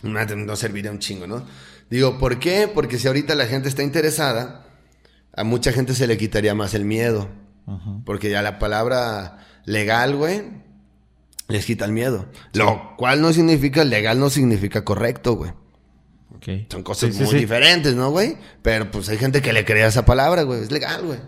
no 0.02 0.56
serviría 0.56 0.90
un 0.90 0.98
chingo, 1.00 1.26
¿no? 1.26 1.44
Digo, 1.90 2.18
¿por 2.18 2.38
qué? 2.38 2.66
Porque 2.74 2.98
si 2.98 3.08
ahorita 3.08 3.34
la 3.34 3.44
gente 3.44 3.68
está 3.68 3.82
interesada, 3.82 4.64
a 5.36 5.44
mucha 5.44 5.70
gente 5.70 5.92
se 5.94 6.06
le 6.06 6.16
quitaría 6.16 6.54
más 6.54 6.72
el 6.72 6.86
miedo. 6.86 7.28
Porque 8.04 8.30
ya 8.30 8.42
la 8.42 8.58
palabra 8.58 9.38
legal, 9.64 10.16
güey, 10.16 10.42
les 11.48 11.64
quita 11.64 11.84
el 11.84 11.92
miedo. 11.92 12.26
Lo 12.54 12.96
cual 12.96 13.20
no 13.20 13.32
significa, 13.32 13.84
legal 13.84 14.18
no 14.18 14.30
significa 14.30 14.84
correcto, 14.84 15.34
güey. 15.34 15.52
Ok. 16.34 16.66
Son 16.70 16.82
cosas 16.82 17.10
Sí, 17.10 17.18
sí, 17.18 17.24
muy 17.24 17.34
diferentes, 17.40 17.94
¿no, 17.94 18.10
güey? 18.10 18.36
Pero 18.62 18.90
pues 18.90 19.08
hay 19.08 19.18
gente 19.18 19.42
que 19.42 19.52
le 19.52 19.64
crea 19.64 19.86
esa 19.86 20.04
palabra, 20.04 20.42
güey. 20.42 20.62
Es 20.62 20.72
legal, 20.72 21.04
güey. 21.04 21.20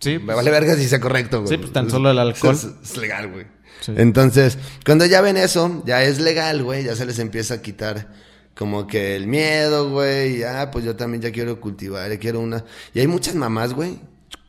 Sí, 0.00 0.18
Me 0.18 0.34
vale 0.34 0.50
verga 0.50 0.76
si 0.76 0.88
sea 0.88 1.00
correcto, 1.00 1.42
güey. 1.42 1.48
Sí, 1.48 1.58
pues, 1.58 1.72
tan 1.72 1.90
solo 1.90 2.10
el 2.10 2.18
alcohol. 2.18 2.54
Es, 2.54 2.68
es 2.82 2.96
legal, 2.96 3.32
güey. 3.32 3.46
Entonces, 3.88 4.58
cuando 4.84 5.06
ya 5.06 5.20
ven 5.20 5.36
eso, 5.36 5.82
ya 5.86 6.02
es 6.02 6.20
legal, 6.20 6.62
güey, 6.62 6.84
ya 6.84 6.96
se 6.96 7.06
les 7.06 7.18
empieza 7.18 7.54
a 7.54 7.62
quitar 7.62 8.08
como 8.58 8.88
que 8.88 9.14
el 9.14 9.28
miedo, 9.28 9.88
güey, 9.90 10.38
ya, 10.38 10.70
pues 10.72 10.84
yo 10.84 10.96
también 10.96 11.22
ya 11.22 11.30
quiero 11.30 11.60
cultivar, 11.60 12.10
ya 12.10 12.18
quiero 12.18 12.40
una... 12.40 12.64
Y 12.92 12.98
hay 12.98 13.06
muchas 13.06 13.36
mamás, 13.36 13.72
güey. 13.72 14.00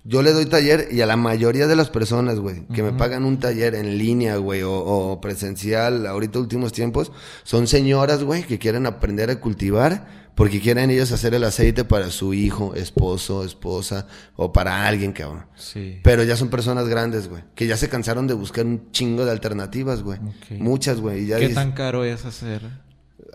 Yo 0.09 0.23
le 0.23 0.33
doy 0.33 0.47
taller 0.47 0.87
y 0.91 1.01
a 1.01 1.05
la 1.05 1.17
mayoría 1.17 1.67
de 1.67 1.75
las 1.75 1.91
personas, 1.91 2.39
güey, 2.39 2.65
que 2.73 2.81
me 2.81 2.93
pagan 2.93 3.25
un 3.25 3.37
taller 3.37 3.75
en 3.75 3.99
línea, 3.99 4.37
güey, 4.37 4.63
o, 4.63 4.73
o 4.73 5.21
presencial, 5.21 6.07
ahorita 6.07 6.39
últimos 6.39 6.73
tiempos, 6.73 7.11
son 7.43 7.67
señoras, 7.67 8.23
güey, 8.23 8.41
que 8.43 8.57
quieren 8.57 8.87
aprender 8.87 9.29
a 9.29 9.39
cultivar 9.39 10.07
porque 10.33 10.61
quieren 10.61 10.89
ellos 10.89 11.11
hacer 11.11 11.33
el 11.33 11.43
aceite 11.43 11.83
para 11.83 12.09
su 12.09 12.33
hijo, 12.33 12.73
esposo, 12.73 13.43
esposa, 13.43 14.07
o 14.35 14.51
para 14.51 14.87
alguien, 14.87 15.11
cabrón. 15.11 15.45
Sí. 15.57 15.99
Pero 16.01 16.23
ya 16.23 16.37
son 16.37 16.47
personas 16.49 16.87
grandes, 16.87 17.27
güey. 17.27 17.43
Que 17.55 17.67
ya 17.67 17.75
se 17.77 17.89
cansaron 17.89 18.25
de 18.25 18.33
buscar 18.33 18.65
un 18.65 18.89
chingo 18.91 19.25
de 19.25 19.31
alternativas, 19.31 20.01
güey. 20.01 20.17
Muchas, 20.51 21.01
güey. 21.01 21.27
¿Qué 21.27 21.35
dices, 21.39 21.55
tan 21.55 21.73
caro 21.73 22.03
es 22.05 22.25
hacer? 22.25 22.61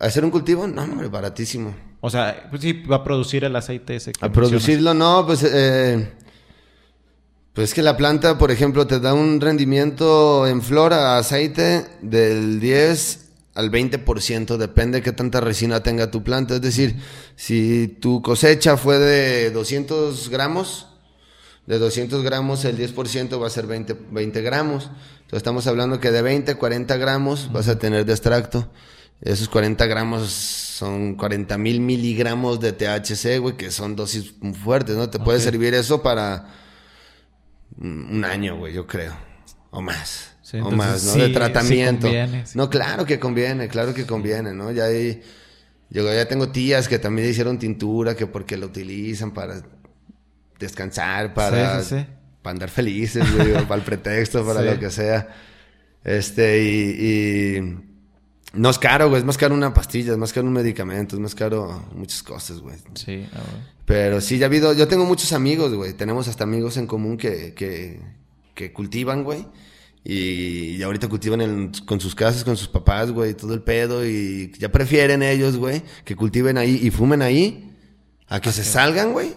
¿Hacer 0.00 0.24
un 0.24 0.30
cultivo? 0.30 0.66
No, 0.66 0.82
hombre, 0.82 1.08
baratísimo. 1.08 1.74
O 2.00 2.08
sea, 2.08 2.48
pues 2.48 2.62
sí, 2.62 2.72
va 2.90 2.96
a 2.96 3.04
producir 3.04 3.44
el 3.44 3.54
aceite 3.54 3.96
ese 3.96 4.12
que 4.12 4.24
A 4.24 4.28
mencionas. 4.28 4.50
producirlo, 4.50 4.94
no, 4.94 5.26
pues... 5.26 5.44
Eh, 5.44 6.10
pues 7.54 7.72
que 7.72 7.82
la 7.82 7.96
planta, 7.96 8.36
por 8.36 8.50
ejemplo, 8.50 8.86
te 8.86 9.00
da 9.00 9.14
un 9.14 9.40
rendimiento 9.40 10.46
en 10.46 10.60
flor 10.60 10.92
a 10.92 11.16
aceite 11.18 11.86
del 12.02 12.60
10 12.60 13.20
al 13.54 13.70
20%, 13.70 14.56
depende 14.56 14.98
de 14.98 15.02
qué 15.04 15.12
tanta 15.12 15.40
resina 15.40 15.80
tenga 15.80 16.10
tu 16.10 16.24
planta. 16.24 16.56
Es 16.56 16.60
decir, 16.60 16.96
si 17.36 17.86
tu 18.00 18.20
cosecha 18.22 18.76
fue 18.76 18.98
de 18.98 19.52
200 19.52 20.28
gramos, 20.30 20.88
de 21.66 21.78
200 21.78 22.22
gramos 22.24 22.64
el 22.64 22.76
10% 22.76 23.40
va 23.40 23.46
a 23.46 23.50
ser 23.50 23.68
20, 23.68 23.96
20 24.10 24.42
gramos. 24.42 24.90
Entonces 25.22 25.36
estamos 25.38 25.66
hablando 25.68 26.00
que 26.00 26.10
de 26.10 26.22
20 26.22 26.50
a 26.52 26.58
40 26.58 26.96
gramos 26.96 27.52
vas 27.52 27.68
a 27.68 27.78
tener 27.78 28.04
de 28.04 28.12
extracto. 28.12 28.68
Esos 29.20 29.48
40 29.48 29.86
gramos 29.86 30.28
son 30.32 31.14
40 31.14 31.56
mil 31.56 31.78
miligramos 31.80 32.58
de 32.58 32.72
THC, 32.72 33.38
güey, 33.38 33.56
que 33.56 33.70
son 33.70 33.94
dosis 33.94 34.34
fuertes, 34.64 34.96
¿no? 34.96 35.08
Te 35.08 35.20
puede 35.20 35.38
Ok. 35.38 35.44
servir 35.44 35.72
eso 35.72 36.02
para 36.02 36.63
un 37.78 38.24
año, 38.24 38.56
güey, 38.58 38.72
yo 38.72 38.86
creo. 38.86 39.14
O 39.70 39.80
más. 39.82 40.36
Sí, 40.42 40.58
o 40.58 40.70
más, 40.70 41.04
¿no? 41.04 41.12
sí- 41.14 41.20
de 41.20 41.26
sí 41.28 41.32
tratamiento. 41.32 42.06
conviene, 42.06 42.44
no, 42.54 42.68
claro 42.70 43.04
que 43.06 43.18
conviene, 43.18 43.66
claro 43.68 43.94
que 43.94 44.06
conviene, 44.06 44.52
¿no? 44.52 44.70
Ya 44.70 44.84
hay, 44.84 45.22
yo 45.90 46.12
ya 46.12 46.28
tengo 46.28 46.50
tías 46.50 46.86
que 46.86 46.98
también 46.98 47.28
hicieron 47.30 47.58
tintura, 47.58 48.14
que 48.14 48.26
porque 48.26 48.56
lo 48.56 48.66
utilizan 48.66 49.32
para 49.32 49.62
descansar, 50.58 51.34
para, 51.34 51.82
para 52.42 52.52
andar 52.52 52.68
felices, 52.70 53.24
güey, 53.34 53.52
para 53.66 53.76
el 53.76 53.82
pretexto, 53.82 54.46
para 54.46 54.60
lo 54.62 54.78
que 54.78 54.90
sea. 54.90 55.28
Este, 56.04 56.62
y, 56.62 57.56
y 57.56 57.93
no 58.54 58.70
es 58.70 58.78
caro, 58.78 59.08
güey, 59.08 59.20
es 59.20 59.26
más 59.26 59.36
caro 59.38 59.54
una 59.54 59.72
pastilla, 59.74 60.12
es 60.12 60.18
más 60.18 60.32
caro 60.32 60.46
un 60.46 60.52
medicamento, 60.52 61.16
es 61.16 61.20
más 61.20 61.34
caro 61.34 61.84
muchas 61.94 62.22
cosas, 62.22 62.60
güey. 62.60 62.76
Sí, 62.94 63.26
ah. 63.32 63.38
Pero 63.84 64.20
sí, 64.20 64.38
ya 64.38 64.46
ha 64.46 64.48
habido, 64.48 64.72
yo 64.72 64.88
tengo 64.88 65.04
muchos 65.04 65.32
amigos, 65.32 65.74
güey, 65.74 65.92
tenemos 65.92 66.28
hasta 66.28 66.44
amigos 66.44 66.76
en 66.76 66.86
común 66.86 67.16
que, 67.16 67.52
que, 67.54 68.00
que 68.54 68.72
cultivan, 68.72 69.24
güey. 69.24 69.46
Y, 70.06 70.76
y 70.76 70.82
ahorita 70.82 71.08
cultivan 71.08 71.40
en- 71.40 71.72
con 71.86 71.98
sus 72.00 72.14
casas, 72.14 72.44
con 72.44 72.56
sus 72.56 72.68
papás, 72.68 73.10
güey, 73.10 73.34
todo 73.34 73.54
el 73.54 73.62
pedo. 73.62 74.06
Y 74.06 74.52
ya 74.58 74.70
prefieren 74.70 75.22
ellos, 75.22 75.56
güey, 75.56 75.82
que 76.04 76.14
cultiven 76.14 76.58
ahí 76.58 76.78
y 76.82 76.90
fumen 76.90 77.22
ahí 77.22 77.72
a 78.28 78.40
que 78.40 78.52
se 78.52 78.64
salgan, 78.64 79.12
güey. 79.12 79.34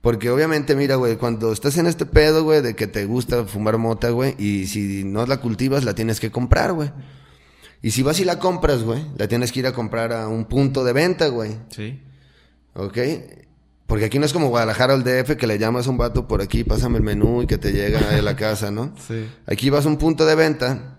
Porque 0.00 0.30
obviamente, 0.30 0.74
mira, 0.74 0.96
güey, 0.96 1.16
cuando 1.16 1.52
estás 1.52 1.78
en 1.78 1.86
este 1.86 2.06
pedo, 2.06 2.42
güey, 2.44 2.60
de 2.60 2.74
que 2.76 2.86
te 2.86 3.06
gusta 3.06 3.44
fumar 3.44 3.78
mota, 3.78 4.10
güey, 4.10 4.34
y 4.38 4.66
si 4.66 5.02
no 5.04 5.24
la 5.26 5.38
cultivas, 5.40 5.84
la 5.84 5.94
tienes 5.94 6.20
que 6.20 6.30
comprar, 6.30 6.72
güey. 6.72 6.90
Y 7.84 7.90
si 7.90 8.02
vas 8.02 8.18
y 8.18 8.24
la 8.24 8.38
compras, 8.38 8.82
güey, 8.82 9.04
la 9.18 9.28
tienes 9.28 9.52
que 9.52 9.60
ir 9.60 9.66
a 9.66 9.72
comprar 9.74 10.10
a 10.14 10.26
un 10.26 10.46
punto 10.46 10.84
de 10.84 10.94
venta, 10.94 11.28
güey. 11.28 11.58
Sí. 11.68 12.02
¿Ok? 12.72 12.96
Porque 13.86 14.06
aquí 14.06 14.18
no 14.18 14.24
es 14.24 14.32
como 14.32 14.48
Guadalajara 14.48 14.94
o 14.94 14.96
el 14.96 15.04
DF 15.04 15.36
que 15.36 15.46
le 15.46 15.58
llamas 15.58 15.86
a 15.86 15.90
un 15.90 15.98
vato 15.98 16.26
por 16.26 16.40
aquí, 16.40 16.64
pásame 16.64 16.96
el 16.96 17.04
menú 17.04 17.42
y 17.42 17.46
que 17.46 17.58
te 17.58 17.72
llega 17.72 18.00
a 18.16 18.22
la 18.22 18.36
casa, 18.36 18.70
¿no? 18.70 18.94
Sí. 19.06 19.28
Aquí 19.46 19.68
vas 19.68 19.84
a 19.84 19.90
un 19.90 19.98
punto 19.98 20.24
de 20.24 20.34
venta, 20.34 20.96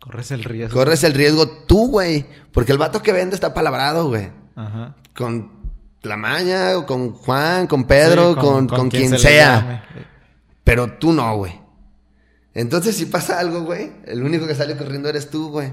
Corres 0.00 0.30
el 0.30 0.42
riesgo. 0.42 0.78
corres 0.78 1.04
el 1.04 1.12
riesgo 1.12 1.48
tú, 1.66 1.90
güey. 1.90 2.24
Porque 2.50 2.72
el 2.72 2.78
vato 2.78 3.02
que 3.02 3.12
vende 3.12 3.34
está 3.34 3.52
palabrado, 3.52 4.08
güey. 4.08 4.30
Ajá. 4.54 4.96
Con 5.14 5.52
la 6.00 6.16
maña, 6.16 6.78
o 6.78 6.86
con 6.86 7.12
Juan, 7.12 7.66
con 7.66 7.84
Pedro, 7.84 8.32
Sí, 8.32 8.40
con, 8.40 8.68
con 8.68 8.88
quien, 8.88 9.10
se 9.10 9.18
sea. 9.18 9.84
Pero 10.64 10.94
tú 10.94 11.12
no, 11.12 11.36
güey. 11.36 11.60
Entonces, 12.54 12.96
si 12.96 13.04
pasa 13.04 13.38
algo, 13.38 13.64
güey, 13.64 13.92
el 14.06 14.22
único 14.22 14.46
que 14.46 14.54
sale 14.54 14.78
corriendo 14.78 15.10
eres 15.10 15.28
tú, 15.28 15.50
güey. 15.50 15.70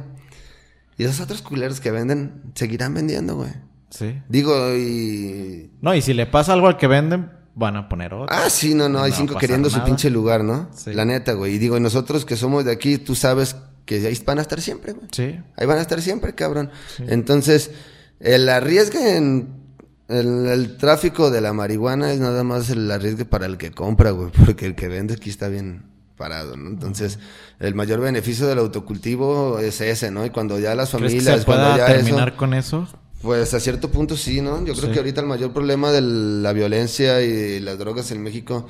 Y 0.98 1.04
esos 1.04 1.20
otros 1.22 1.42
culeros 1.42 1.80
que 1.80 1.92
venden, 1.92 2.42
seguirán 2.56 2.94
vendiendo, 2.94 3.36
güey. 3.36 3.52
Sí. 3.90 4.22
Digo, 4.28 4.76
y 4.76 5.72
No, 5.82 5.94
y 5.94 6.02
si 6.02 6.14
le 6.14 6.26
pasa 6.26 6.54
algo 6.54 6.68
al 6.68 6.78
que 6.78 6.88
venden, 6.88 7.32
van 7.56 7.76
a 7.76 7.90
poner 7.90 8.14
otro. 8.14 8.28
Ah, 8.30 8.50
sí, 8.50 8.74
no, 8.74 8.90
no, 8.90 9.02
hay 9.02 9.12
cinco 9.12 9.38
queriendo 9.38 9.70
su 9.70 9.84
pinche 9.84 10.10
lugar, 10.10 10.44
¿no? 10.44 10.70
Sí. 10.76 10.94
La 10.94 11.06
neta, 11.06 11.34
güey. 11.34 11.56
Y 11.56 11.58
digo, 11.60 11.78
y 11.78 11.80
nosotros 11.80 12.26
que 12.26 12.36
somos 12.36 12.66
de 12.66 12.72
aquí, 12.72 12.98
tú 12.98 13.16
sabes 13.16 13.56
que 13.86 14.06
ahí 14.08 14.20
van 14.26 14.40
a 14.40 14.42
estar 14.42 14.62
siempre, 14.62 14.94
güey. 14.94 15.08
Sí. 15.12 15.40
Ahí 15.58 15.68
van 15.68 15.78
a 15.78 15.82
estar 15.82 16.02
siempre, 16.02 16.34
cabrón. 16.34 16.72
Entonces, 17.08 17.72
el 18.20 18.50
arriesgue 18.50 19.18
en 19.18 19.64
el, 20.08 20.48
el 20.48 20.78
tráfico 20.78 21.32
de 21.32 21.42
la 21.42 21.54
marihuana 21.54 22.12
es 22.12 22.20
nada 22.20 22.44
más 22.44 22.70
el 22.70 22.90
arriesgue 22.90 23.26
para 23.26 23.46
el 23.46 23.58
que 23.58 23.72
compra, 23.72 24.12
güey. 24.12 24.32
Porque 24.46 24.66
el 24.66 24.76
que 24.76 24.88
vende 24.88 25.16
aquí 25.16 25.30
está 25.30 25.48
bien 25.50 25.93
parado, 26.18 26.56
¿no? 26.58 26.70
Entonces, 26.70 27.20
el 27.60 27.76
mayor 27.76 28.00
beneficio 28.00 28.48
del 28.48 28.60
autocultivo 28.60 29.60
es 29.60 29.82
ese, 29.82 30.12
¿no? 30.12 30.26
Y 30.26 30.30
cuando 30.30 30.60
ya 30.60 30.76
las 30.76 30.90
¿Crees 30.92 31.14
que 31.14 31.20
familias, 31.20 31.40
se 31.42 31.46
cuando 31.46 31.78
ya 31.78 31.86
terminar 31.88 32.30
eso... 32.30 32.38
con 32.38 32.54
eso? 32.54 32.88
Pues 33.22 33.54
a 33.54 33.60
cierto 33.60 33.90
punto 33.90 34.18
sí, 34.18 34.42
¿no? 34.42 34.58
Yo 34.66 34.74
creo 34.74 34.88
Sí. 34.88 34.92
que 34.92 35.00
ahorita 35.00 35.22
el 35.22 35.28
mayor 35.28 35.54
problema 35.54 35.92
de 35.92 36.02
la 36.02 36.52
violencia 36.54 37.22
y 37.22 37.60
las 37.62 37.78
drogas 37.80 38.12
en 38.12 38.22
México, 38.22 38.68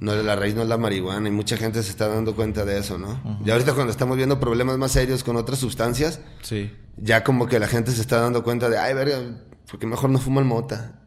no 0.00 0.14
la 0.14 0.34
raíz 0.36 0.54
no 0.54 0.62
es 0.62 0.68
la 0.68 0.78
marihuana 0.78 1.28
y 1.28 1.32
mucha 1.32 1.56
gente 1.56 1.82
se 1.82 1.90
está 1.90 2.08
dando 2.08 2.34
cuenta 2.36 2.64
de 2.64 2.78
eso, 2.78 2.96
¿no? 2.98 3.20
Y 3.44 3.50
ahorita 3.50 3.74
cuando 3.74 3.90
estamos 3.90 4.16
viendo 4.16 4.38
problemas 4.40 4.78
más 4.78 4.92
serios 4.92 5.22
con 5.24 5.36
otras 5.36 5.58
sustancias, 5.58 6.20
Sí. 6.42 6.70
ya 6.96 7.22
como 7.24 7.46
que 7.46 7.58
la 7.58 7.66
gente 7.68 7.90
se 7.92 8.00
está 8.00 8.20
dando 8.20 8.42
cuenta 8.44 8.68
de, 8.70 8.78
ay, 8.78 8.94
verga, 8.94 9.18
porque 9.70 9.86
mejor 9.86 10.10
no 10.10 10.18
fuman 10.20 10.46
mota. 10.46 11.01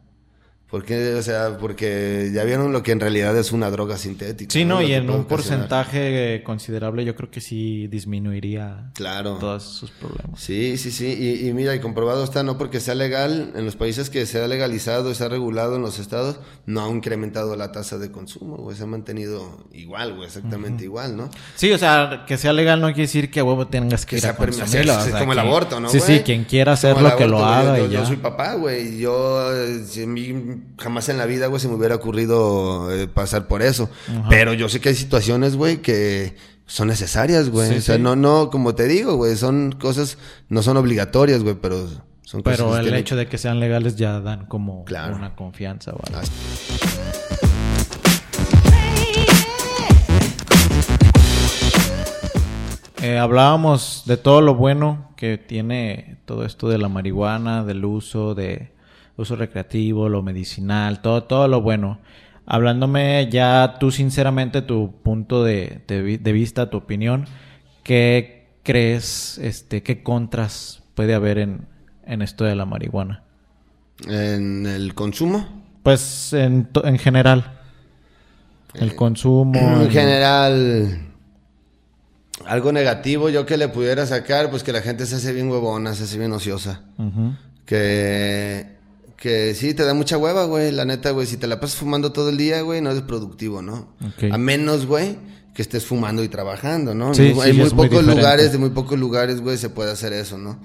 Porque, 0.76 1.14
o 1.14 1.22
sea, 1.22 1.56
porque 1.58 2.30
ya 2.34 2.44
vieron 2.44 2.70
lo 2.70 2.82
que 2.82 2.92
en 2.92 3.00
realidad 3.00 3.34
es 3.38 3.50
una 3.50 3.70
droga 3.70 3.96
sintética. 3.96 4.52
Sí, 4.52 4.66
no, 4.66 4.82
y 4.82 4.92
en 4.92 5.08
un 5.08 5.24
porcentaje 5.24 6.42
considerable 6.44 7.02
yo 7.06 7.16
creo 7.16 7.30
que 7.30 7.40
sí 7.40 7.86
disminuiría 7.86 8.90
Claro. 8.92 9.38
todos 9.40 9.62
sus 9.62 9.90
problemas. 9.90 10.38
Sí, 10.38 10.76
sí, 10.76 10.90
sí. 10.90 11.06
Y, 11.18 11.48
y 11.48 11.54
mira, 11.54 11.74
y 11.74 11.80
comprobado 11.80 12.22
está, 12.24 12.42
no 12.42 12.58
porque 12.58 12.80
sea 12.80 12.94
legal, 12.94 13.52
en 13.56 13.64
los 13.64 13.74
países 13.74 14.10
que 14.10 14.26
se 14.26 14.38
ha 14.42 14.46
legalizado, 14.48 15.14
se 15.14 15.24
ha 15.24 15.28
regulado 15.30 15.76
en 15.76 15.82
los 15.82 15.98
estados, 15.98 16.40
no 16.66 16.84
ha 16.84 16.90
incrementado 16.90 17.56
la 17.56 17.72
tasa 17.72 17.96
de 17.96 18.12
consumo, 18.12 18.56
güey. 18.58 18.76
Se 18.76 18.82
ha 18.82 18.86
mantenido 18.86 19.66
igual, 19.72 20.12
güey, 20.14 20.26
exactamente 20.26 20.84
igual, 20.84 21.16
¿no? 21.16 21.30
Sí, 21.54 21.72
o 21.72 21.78
sea, 21.78 22.24
que 22.26 22.36
sea 22.36 22.52
legal 22.52 22.82
no 22.82 22.88
quiere 22.88 23.02
decir 23.02 23.30
que 23.30 23.40
huevo 23.40 23.66
tengas 23.68 24.04
que, 24.04 24.16
Que 24.16 24.26
ir 24.26 24.26
a 24.26 24.36
consumirlo. 24.36 24.94
o 24.94 25.00
sea, 25.00 25.18
como 25.20 25.32
el 25.32 25.38
aborto, 25.38 25.80
¿no, 25.80 25.88
Sí, 25.88 26.00
sí, 26.00 26.20
quien 26.20 26.44
quiera 26.44 26.72
hacerlo 26.72 27.16
que 27.16 27.26
lo 27.26 27.38
aborto, 27.38 27.70
haga 27.70 27.78
Yo, 27.78 27.86
y 27.86 27.88
yo 27.88 28.00
ya. 28.00 28.06
soy 28.06 28.16
papá, 28.16 28.54
güey. 28.56 28.98
Yo, 28.98 29.54
eh, 29.56 29.82
si 29.86 30.06
mí 30.06 30.34
jamás 30.78 31.08
en 31.08 31.18
la 31.18 31.26
vida, 31.26 31.46
güey, 31.46 31.60
se 31.60 31.68
me 31.68 31.74
hubiera 31.74 31.94
ocurrido 31.94 32.90
eh, 32.92 33.08
pasar 33.08 33.48
por 33.48 33.62
eso. 33.62 33.90
Pero 34.28 34.52
yo 34.52 34.68
sé 34.68 34.80
que 34.80 34.90
hay 34.90 34.94
situaciones, 34.94 35.56
güey, 35.56 35.78
que 35.78 36.36
son 36.66 36.88
necesarias, 36.88 37.50
güey. 37.50 37.68
Sí, 37.70 37.76
o 37.76 37.80
sea, 37.80 37.96
sí. 37.96 38.02
no, 38.02 38.16
no, 38.16 38.50
como 38.50 38.74
te 38.74 38.86
digo, 38.86 39.16
güey, 39.16 39.36
son 39.36 39.72
cosas, 39.72 40.18
no 40.48 40.62
son 40.62 40.76
obligatorias, 40.76 41.42
güey, 41.42 41.56
pero 41.60 41.86
son 42.22 42.42
cosas 42.42 42.58
Pero 42.58 42.76
el 42.78 42.94
hecho 42.94 43.16
de 43.16 43.28
que 43.28 43.38
sean 43.38 43.60
legales 43.60 43.96
ya 43.96 44.20
dan 44.20 44.46
como 44.46 44.84
Claro. 44.84 45.16
una 45.16 45.34
confianza. 45.36 45.92
Ah, 46.12 46.22
Eh, 53.02 53.18
hablábamos 53.18 54.02
de 54.06 54.16
todo 54.16 54.40
lo 54.40 54.54
bueno 54.54 55.12
que 55.16 55.38
tiene 55.38 56.18
todo 56.24 56.44
esto 56.44 56.68
de 56.68 56.78
la 56.78 56.88
marihuana, 56.88 57.62
del 57.62 57.84
uso, 57.84 58.34
de 58.34 58.72
uso 59.16 59.36
recreativo, 59.36 60.08
lo 60.08 60.22
medicinal, 60.22 61.00
todo, 61.02 61.24
todo 61.24 61.48
lo 61.48 61.60
bueno. 61.62 61.98
Hablándome 62.46 63.28
ya 63.30 63.76
tú 63.80 63.90
sinceramente 63.90 64.62
tu 64.62 64.92
punto 65.02 65.42
de, 65.42 65.80
de 65.88 66.02
vi- 66.02 66.16
de 66.18 66.32
vista, 66.32 66.70
tu 66.70 66.76
opinión, 66.76 67.24
¿qué 67.82 68.46
crees, 68.62 69.38
este, 69.38 69.82
qué 69.82 70.02
contras 70.02 70.82
puede 70.94 71.14
haber 71.14 71.38
en, 71.38 71.66
en 72.04 72.22
esto 72.22 72.44
de 72.44 72.54
la 72.54 72.64
marihuana? 72.66 73.22
En 74.06 74.66
el 74.66 74.94
consumo. 74.94 75.64
Pues 75.82 76.32
en, 76.32 76.68
en 76.84 76.98
general. 76.98 77.58
El 78.74 78.94
consumo. 78.94 79.52
En 79.54 79.80
el- 79.82 79.90
general, 79.90 80.98
algo 82.46 82.70
negativo 82.70 83.28
yo 83.30 83.44
que 83.46 83.56
le 83.56 83.68
pudiera 83.68 84.04
sacar, 84.06 84.50
pues 84.50 84.62
que 84.62 84.72
la 84.72 84.82
gente 84.82 85.06
se 85.06 85.16
hace 85.16 85.32
bien 85.32 85.50
huevona, 85.50 85.94
se 85.94 86.04
hace 86.04 86.18
bien 86.18 86.32
ociosa. 86.32 86.82
Que, 87.64 88.75
que 89.16 89.54
sí, 89.54 89.74
te 89.74 89.84
da 89.84 89.94
mucha 89.94 90.18
hueva, 90.18 90.44
güey. 90.44 90.72
La 90.72 90.84
neta, 90.84 91.10
güey, 91.10 91.26
si 91.26 91.36
te 91.36 91.46
la 91.46 91.58
pasas 91.60 91.76
fumando 91.76 92.12
todo 92.12 92.28
el 92.28 92.36
día, 92.36 92.60
güey, 92.60 92.80
no 92.80 92.90
eres 92.90 93.02
productivo, 93.02 93.62
¿no? 93.62 93.88
A 94.30 94.38
menos, 94.38 94.86
güey, 94.86 95.16
que 95.54 95.62
estés 95.62 95.86
fumando 95.86 96.22
y 96.22 96.28
trabajando, 96.28 96.94
¿no? 96.94 97.14
Sí, 97.14 97.34
Hay 97.42 97.52
sí, 97.52 97.58
muy 97.58 97.70
pocos 97.70 98.04
lugares, 98.04 98.52
de 98.52 98.58
muy 98.58 98.70
pocos 98.70 98.98
lugares, 98.98 99.40
güey, 99.40 99.56
se 99.56 99.70
puede 99.70 99.90
hacer 99.90 100.12
eso, 100.12 100.36
¿no? 100.36 100.58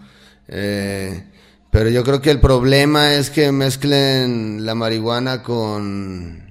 Eh, 0.47 1.23
pero 1.69 1.89
yo 1.89 2.03
creo 2.03 2.21
que 2.21 2.31
el 2.31 2.41
problema 2.41 3.13
es 3.13 3.29
que 3.29 3.51
mezclen 3.53 4.65
la 4.65 4.75
marihuana 4.75 5.41
con, 5.41 6.50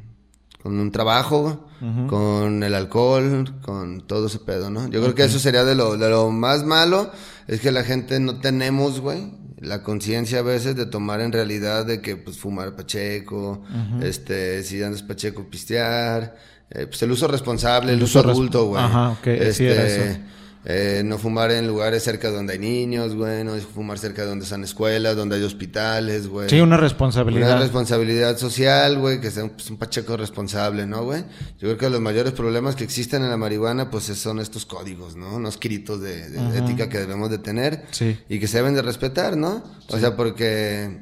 con 0.63 0.79
un 0.79 0.91
trabajo, 0.93 1.67
con 2.09 2.63
el 2.63 2.75
alcohol, 2.75 3.55
con 3.63 4.03
todo 4.03 4.27
ese 4.27 4.39
pedo, 4.39 4.71
¿no? 4.71 4.89
Yo 4.89 5.01
creo 5.01 5.15
que 5.15 5.25
eso 5.25 5.39
sería 5.39 5.65
de 5.65 5.75
lo, 5.75 5.97
de 5.97 6.11
lo 6.11 6.31
más 6.31 6.65
malo, 6.65 7.11
es 7.47 7.61
que 7.61 7.73
la 7.73 7.85
gente 7.85 8.21
no 8.21 8.39
tenemos, 8.39 9.01
güey, 9.01 9.33
la 9.59 9.83
conciencia 9.83 10.41
a 10.41 10.43
veces 10.43 10.77
de 10.77 10.87
tomar 10.87 11.21
en 11.23 11.33
realidad 11.33 11.87
de 11.87 12.01
que, 12.03 12.17
pues, 12.17 12.37
fumar 12.39 12.77
pacheco, 12.77 13.63
este, 14.03 14.63
si 14.63 14.83
andas 14.83 15.03
pacheco, 15.03 15.45
pistear, 15.49 16.37
eh, 16.71 16.87
pues 16.87 17.03
el 17.03 17.11
uso 17.11 17.27
responsable, 17.27 17.93
el, 17.93 17.99
El 17.99 18.05
uso 18.05 18.21
adulto, 18.21 18.67
güey. 18.67 18.83
Ajá, 18.83 19.11
ok, 19.11 19.25
sí 19.53 19.65
era 19.65 19.87
Este, 19.87 20.11
eso. 20.11 20.21
Eh, 20.65 21.01
no 21.05 21.17
fumar 21.17 21.51
en 21.53 21.67
lugares 21.67 22.03
cerca 22.03 22.31
donde 22.31 22.53
hay 22.53 22.59
niños, 22.59 23.15
güey, 23.15 23.45
no 23.45 23.55
fumar 23.57 23.99
cerca 23.99 24.23
de 24.23 24.29
donde 24.29 24.45
están 24.45 24.63
escuelas, 24.63 25.17
donde 25.17 25.37
hay 25.37 25.43
hospitales, 25.43 26.27
güey. 26.29 26.51
Sí, 26.51 26.57
una 26.57 26.65
Una 26.65 26.77
responsabilidad. 26.77 27.59
responsabilidad 27.61 28.37
social, 28.37 28.99
güey, 28.99 29.21
que 29.23 29.31
sea 29.31 29.45
un, 29.45 29.51
pues, 29.51 29.71
un 29.71 29.79
pacheco 29.79 30.17
responsable, 30.19 30.87
¿no, 30.87 31.03
güey? 31.05 31.23
Yo 31.59 31.61
creo 31.69 31.79
que 31.79 31.89
los 31.91 32.01
mayores 32.03 32.33
problemas 32.35 32.77
que 32.77 32.85
existen 32.85 33.23
en 33.23 33.31
la 33.31 33.37
marihuana, 33.39 33.91
pues 33.91 34.11
es- 34.11 34.19
son 34.19 34.39
estos 34.39 34.67
códigos, 34.67 35.17
¿no? 35.17 35.39
No 35.41 35.49
escritos 35.49 36.01
de, 36.03 36.29
de 36.29 36.59
ética 36.59 36.89
que 36.91 36.99
debemos 36.99 37.31
de 37.31 37.39
tener 37.39 37.85
Sí. 37.91 38.19
y 38.29 38.39
que 38.39 38.47
se 38.47 38.59
deben 38.59 38.75
de 38.75 38.83
respetar, 38.83 39.39
¿no? 39.39 39.65
O 39.89 39.99
sea, 39.99 40.15
porque, 40.15 41.01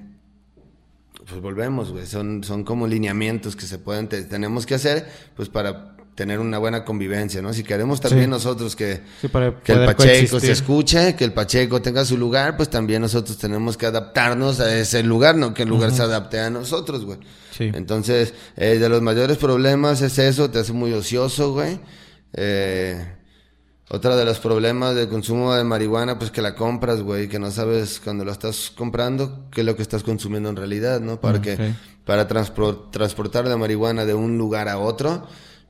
pues 1.29 1.41
volvemos, 1.43 1.91
güey, 1.91 2.07
son, 2.07 2.43
son 2.45 2.65
como 2.65 2.87
lineamientos 2.87 3.55
que 3.57 3.67
se 3.67 3.79
pueden, 3.79 4.09
te- 4.09 4.23
tenemos 4.23 4.65
que 4.67 4.75
hacer, 4.77 5.07
pues 5.37 5.49
para 5.49 5.97
tener 6.19 6.41
una 6.41 6.59
buena 6.59 6.85
convivencia, 6.85 7.41
¿no? 7.41 7.53
Si 7.53 7.63
queremos 7.63 8.01
también 8.01 8.25
Sí. 8.25 8.31
nosotros 8.31 8.75
que, 8.75 9.03
Sí, 9.21 9.29
para 9.29 9.55
que 9.63 9.71
el 9.71 9.87
Pacheco 9.87 9.97
coexistir. 10.03 10.41
se 10.41 10.51
escuche, 10.51 11.15
que 11.15 11.23
el 11.23 11.33
Pacheco 11.33 11.81
tenga 11.81 12.05
su 12.05 12.19
lugar, 12.19 12.57
pues 12.57 12.69
también 12.69 13.03
nosotros 13.03 13.39
tenemos 13.39 13.77
que 13.77 13.87
adaptarnos 13.87 14.59
a 14.59 14.77
ese 14.77 15.05
lugar, 15.05 15.37
no 15.37 15.55
que 15.55 15.63
el 15.63 15.69
lugar 15.69 15.93
se 15.93 16.03
adapte 16.03 16.41
a 16.41 16.51
nosotros, 16.51 17.05
güey. 17.05 17.21
Sí. 17.57 17.71
Entonces, 17.73 18.35
eh, 18.57 18.79
de 18.81 18.89
los 18.89 19.01
mayores 19.01 19.37
problemas 19.37 20.03
es 20.03 20.19
eso, 20.19 20.51
te 20.51 20.59
hace 20.59 20.73
muy 20.73 20.93
ocioso, 20.93 21.53
güey. 21.53 21.79
Eh, 22.33 23.15
otra 23.91 24.17
de 24.17 24.25
los 24.25 24.41
problemas 24.41 24.97
del 24.97 25.09
consumo 25.09 25.55
de 25.55 25.63
marihuana, 25.63 26.19
pues 26.19 26.33
que 26.33 26.43
la 26.43 26.57
compras, 26.57 27.01
güey, 27.01 27.29
que 27.29 27.39
no 27.39 27.53
sabes 27.53 28.01
cuando 28.03 28.25
la 28.25 28.33
estás 28.33 28.73
comprando 28.77 29.47
qué 29.53 29.61
es 29.61 29.67
lo 29.69 29.77
que 29.77 29.83
estás 29.83 30.03
consumiendo 30.03 30.49
en 30.49 30.57
realidad, 30.57 31.01
¿no? 31.01 31.21
Para 31.21 31.41
que, 31.41 31.55
Ok. 31.55 31.61
para 32.05 32.27
transpor- 32.29 32.91
transportar 32.91 33.47
la 33.47 33.57
marihuana 33.57 34.05
de 34.05 34.15
un 34.15 34.37
lugar 34.37 34.69
a 34.69 34.79
otro, 34.79 35.27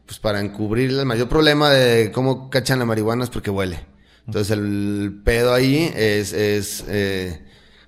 pues 0.08 0.18
para 0.18 0.40
encubrir 0.40 0.88
el 0.90 1.04
mayor 1.04 1.28
problema 1.28 1.68
de 1.70 2.10
cómo 2.10 2.48
cachan 2.50 2.78
la 2.80 2.86
marihuana 2.86 3.22
es 3.24 3.30
porque 3.30 3.50
huele. 3.50 3.84
Entonces 4.26 4.56
el 4.56 5.20
pedo 5.22 5.52
ahí 5.54 5.92
es, 5.94 6.32
es 6.32 6.84
eh, 6.88 7.44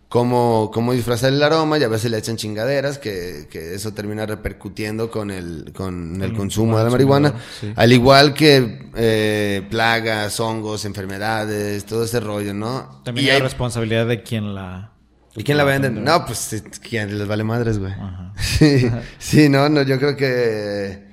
cómo, 0.09 0.71
cómo 0.73 0.93
disfrazar 0.93 1.33
el 1.33 1.43
aroma 1.43 1.79
y 1.79 1.83
a 1.83 1.89
veces 1.89 2.11
le 2.11 2.19
echan 2.19 2.37
chingaderas 2.37 2.99
que, 2.99 3.47
que 3.51 3.75
eso 3.75 3.93
termina 3.95 4.27
repercutiendo 4.27 5.11
con 5.11 5.31
el, 5.31 5.73
con 5.75 6.17
el 6.17 6.31
El 6.31 6.37
consumo 6.37 6.77
de 6.79 6.85
la 6.85 6.91
marihuana. 6.91 7.35
sí. 7.61 7.73
Al 7.75 7.93
igual 7.93 8.35
que 8.35 8.91
eh, 8.97 9.67
plagas, 9.71 10.39
hongos, 10.41 10.85
enfermedades, 10.85 11.85
todo 11.87 12.05
ese 12.05 12.21
rollo, 12.21 12.53
¿no? 12.55 13.01
También 13.05 13.27
y 13.27 13.31
hay 13.31 13.37
hay- 13.37 13.43
responsabilidad 13.43 14.07
de 14.07 14.23
quien 14.23 14.55
la... 14.55 14.93
¿Y 15.37 15.43
quién 15.45 15.57
la 15.59 15.65
vende? 15.65 15.89
No, 15.91 16.27
pues 16.27 16.63
¿quién 16.87 17.17
les 17.19 17.27
vale 17.29 17.45
madres, 17.45 17.79
güey? 17.79 17.93
Sí, 18.37 18.91
sí, 19.19 19.49
no, 19.49 19.69
no, 19.71 19.83
yo 19.83 19.99
creo 19.99 20.17
que... 20.17 21.10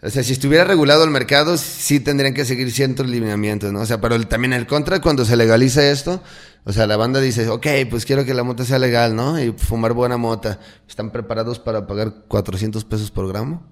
O 0.00 0.10
sea, 0.10 0.22
si 0.22 0.32
estuviera 0.32 0.62
regulado 0.64 1.02
el 1.04 1.10
mercado, 1.10 1.56
sí 1.56 1.98
tendrían 1.98 2.32
que 2.32 2.44
seguir 2.44 2.70
ciertos 2.70 3.08
lineamientos, 3.08 3.72
¿no? 3.72 3.80
O 3.80 3.86
sea, 3.86 4.00
pero 4.00 4.14
el- 4.14 4.28
también 4.28 4.52
el 4.52 4.66
contra, 4.66 5.00
cuando 5.00 5.24
se 5.24 5.36
legaliza 5.36 5.90
esto, 5.90 6.22
o 6.64 6.72
sea, 6.72 6.86
la 6.86 6.96
banda 6.96 7.20
dice, 7.20 7.48
ok, 7.48 7.66
pues 7.90 8.04
quiero 8.06 8.24
que 8.24 8.32
la 8.34 8.44
mota 8.44 8.64
sea 8.64 8.78
legal, 8.78 9.16
¿no? 9.16 9.40
Y 9.42 9.52
fumar 9.52 9.94
buena 9.94 10.16
mota. 10.16 10.60
¿Están 10.88 11.10
preparados 11.10 11.58
para 11.58 11.86
pagar 11.88 12.14
400 12.28 12.84
pesos 12.84 13.10
por 13.10 13.26
gramo? 13.26 13.62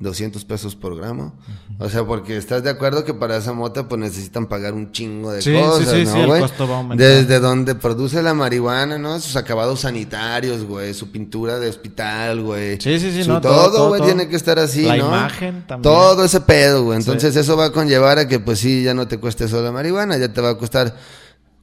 200 0.00 0.44
pesos 0.44 0.76
por 0.76 0.96
gramo. 0.96 1.34
O 1.80 1.88
sea, 1.88 2.04
porque 2.04 2.36
estás 2.36 2.62
de 2.62 2.70
acuerdo 2.70 3.04
que 3.04 3.14
para 3.14 3.36
esa 3.36 3.52
mota 3.52 3.88
pues 3.88 4.00
necesitan 4.00 4.46
pagar 4.46 4.72
un 4.74 4.92
chingo 4.92 5.32
de 5.32 5.42
Sí, 5.42 5.52
cosas, 5.52 5.88
sí, 5.90 6.04
¿no, 6.04 6.12
sí, 6.12 6.18
el 6.20 6.26
güey? 6.26 6.40
costo 6.40 6.68
va 6.68 6.74
a 6.74 6.78
aumentar. 6.78 7.06
Desde 7.06 7.40
donde 7.40 7.74
produce 7.74 8.22
la 8.22 8.32
marihuana, 8.34 8.96
¿no? 8.98 9.18
Sus 9.20 9.34
acabados 9.36 9.80
sanitarios, 9.80 10.64
güey, 10.64 10.94
su 10.94 11.10
pintura 11.10 11.58
de 11.58 11.68
hospital, 11.68 12.42
güey. 12.42 12.80
Sí, 12.80 12.98
sí, 13.00 13.10
sí, 13.12 13.24
Su 13.24 13.30
no, 13.32 13.40
todo, 13.40 13.88
güey, 13.88 14.00
tiene 14.02 14.28
que 14.28 14.36
estar 14.36 14.58
así, 14.58 14.82
La 14.82 14.96
¿no? 14.96 15.08
imagen 15.08 15.66
también. 15.66 15.82
Todo 15.82 16.24
ese 16.24 16.40
pedo, 16.40 16.84
güey. 16.84 16.98
Entonces 16.98 17.34
eso 17.34 17.56
va 17.56 17.66
a 17.66 17.72
conllevar 17.72 18.18
a 18.18 18.28
que 18.28 18.38
pues 18.38 18.60
sí, 18.60 18.84
ya 18.84 18.94
no 18.94 19.08
te 19.08 19.18
cueste 19.18 19.48
solo 19.48 19.62
la 19.64 19.72
marihuana, 19.72 20.16
ya 20.16 20.32
te 20.32 20.40
va 20.40 20.50
a 20.50 20.58
costar 20.58 20.94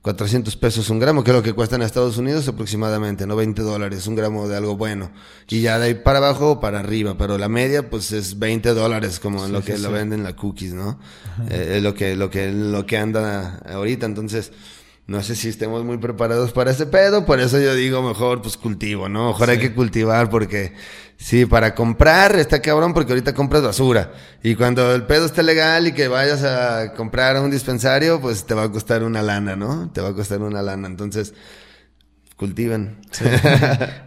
400 0.06 0.56
pesos 0.58 0.91
un 0.91 0.99
gramo, 0.99 1.24
que 1.24 1.32
es 1.32 1.36
lo 1.36 1.41
que 1.41 1.53
cuesta 1.53 1.78
en 1.78 1.82
Estados 1.82 2.20
Unidos 2.20 2.47
aproximadamente, 2.47 3.26
¿no? 3.26 3.36
20 3.36 3.64
dólares, 3.64 4.06
un 4.06 4.14
gramo 4.14 4.47
de 4.47 4.56
algo 4.56 4.78
bueno. 4.78 5.10
Y 5.49 5.62
ya 5.62 5.80
de 5.80 5.88
ahí 5.88 5.93
para 5.95 6.20
abajo 6.20 6.51
o 6.51 6.60
para 6.60 6.80
arriba, 6.80 7.18
pero 7.18 7.39
la 7.39 7.49
media 7.49 7.89
pues 7.89 8.12
es 8.12 8.38
20 8.38 8.76
dólares 8.76 9.20
como 9.20 9.43
en 9.43 9.51
lo 9.51 9.64
que 9.64 9.80
lo 9.80 9.91
venden 9.91 10.22
la 10.22 10.36
cookies, 10.36 10.76
¿no? 10.76 10.99
Eh, 11.49 11.78
es 11.78 11.82
lo 11.82 11.95
que, 11.95 12.16
lo 12.16 12.30
que, 12.30 12.51
lo 12.51 12.86
que 12.86 12.99
anda 12.99 13.58
ahorita, 13.68 14.06
entonces... 14.06 14.51
No 15.08 15.22
sé 15.22 15.36
si 15.36 15.49
estemos 15.49 15.84
muy 15.84 15.99
preparados 15.99 16.51
para 16.51 16.72
ese 16.72 16.88
pedo, 16.88 17.28
por 17.28 17.39
eso 17.39 17.60
yo 17.60 17.76
digo 17.76 18.01
mejor 18.01 18.41
pues 18.41 18.58
cultivo, 18.58 19.08
¿no? 19.08 19.28
Mejor 19.28 19.51
hay 19.51 19.60
que 19.60 19.72
cultivar 19.72 20.32
porque 20.32 20.74
sí, 21.16 21.45
para 21.45 21.76
comprar 21.76 22.36
está 22.38 22.60
cabrón 22.60 22.95
porque 22.95 23.12
ahorita 23.12 23.36
compras 23.36 23.62
basura 23.62 24.14
y 24.41 24.56
cuando 24.56 24.95
el 24.95 25.03
pedo 25.03 25.28
esté 25.28 25.43
legal 25.43 25.86
y 25.86 25.91
que 25.91 26.08
vayas 26.08 26.43
a 26.43 26.93
comprar 26.93 27.36
a 27.36 27.41
un 27.41 27.51
dispensario, 27.51 28.20
pues 28.20 28.47
te 28.47 28.56
va 28.56 28.64
a 28.64 28.72
costar 28.72 29.03
una 29.03 29.22
lana, 29.22 29.56
¿no? 29.56 29.91
Te 29.91 30.01
va 30.01 30.10
a 30.10 30.14
costar 30.14 30.41
una 30.41 30.64
lana, 30.64 30.88
entonces 30.88 31.36
cultiven. 32.36 32.97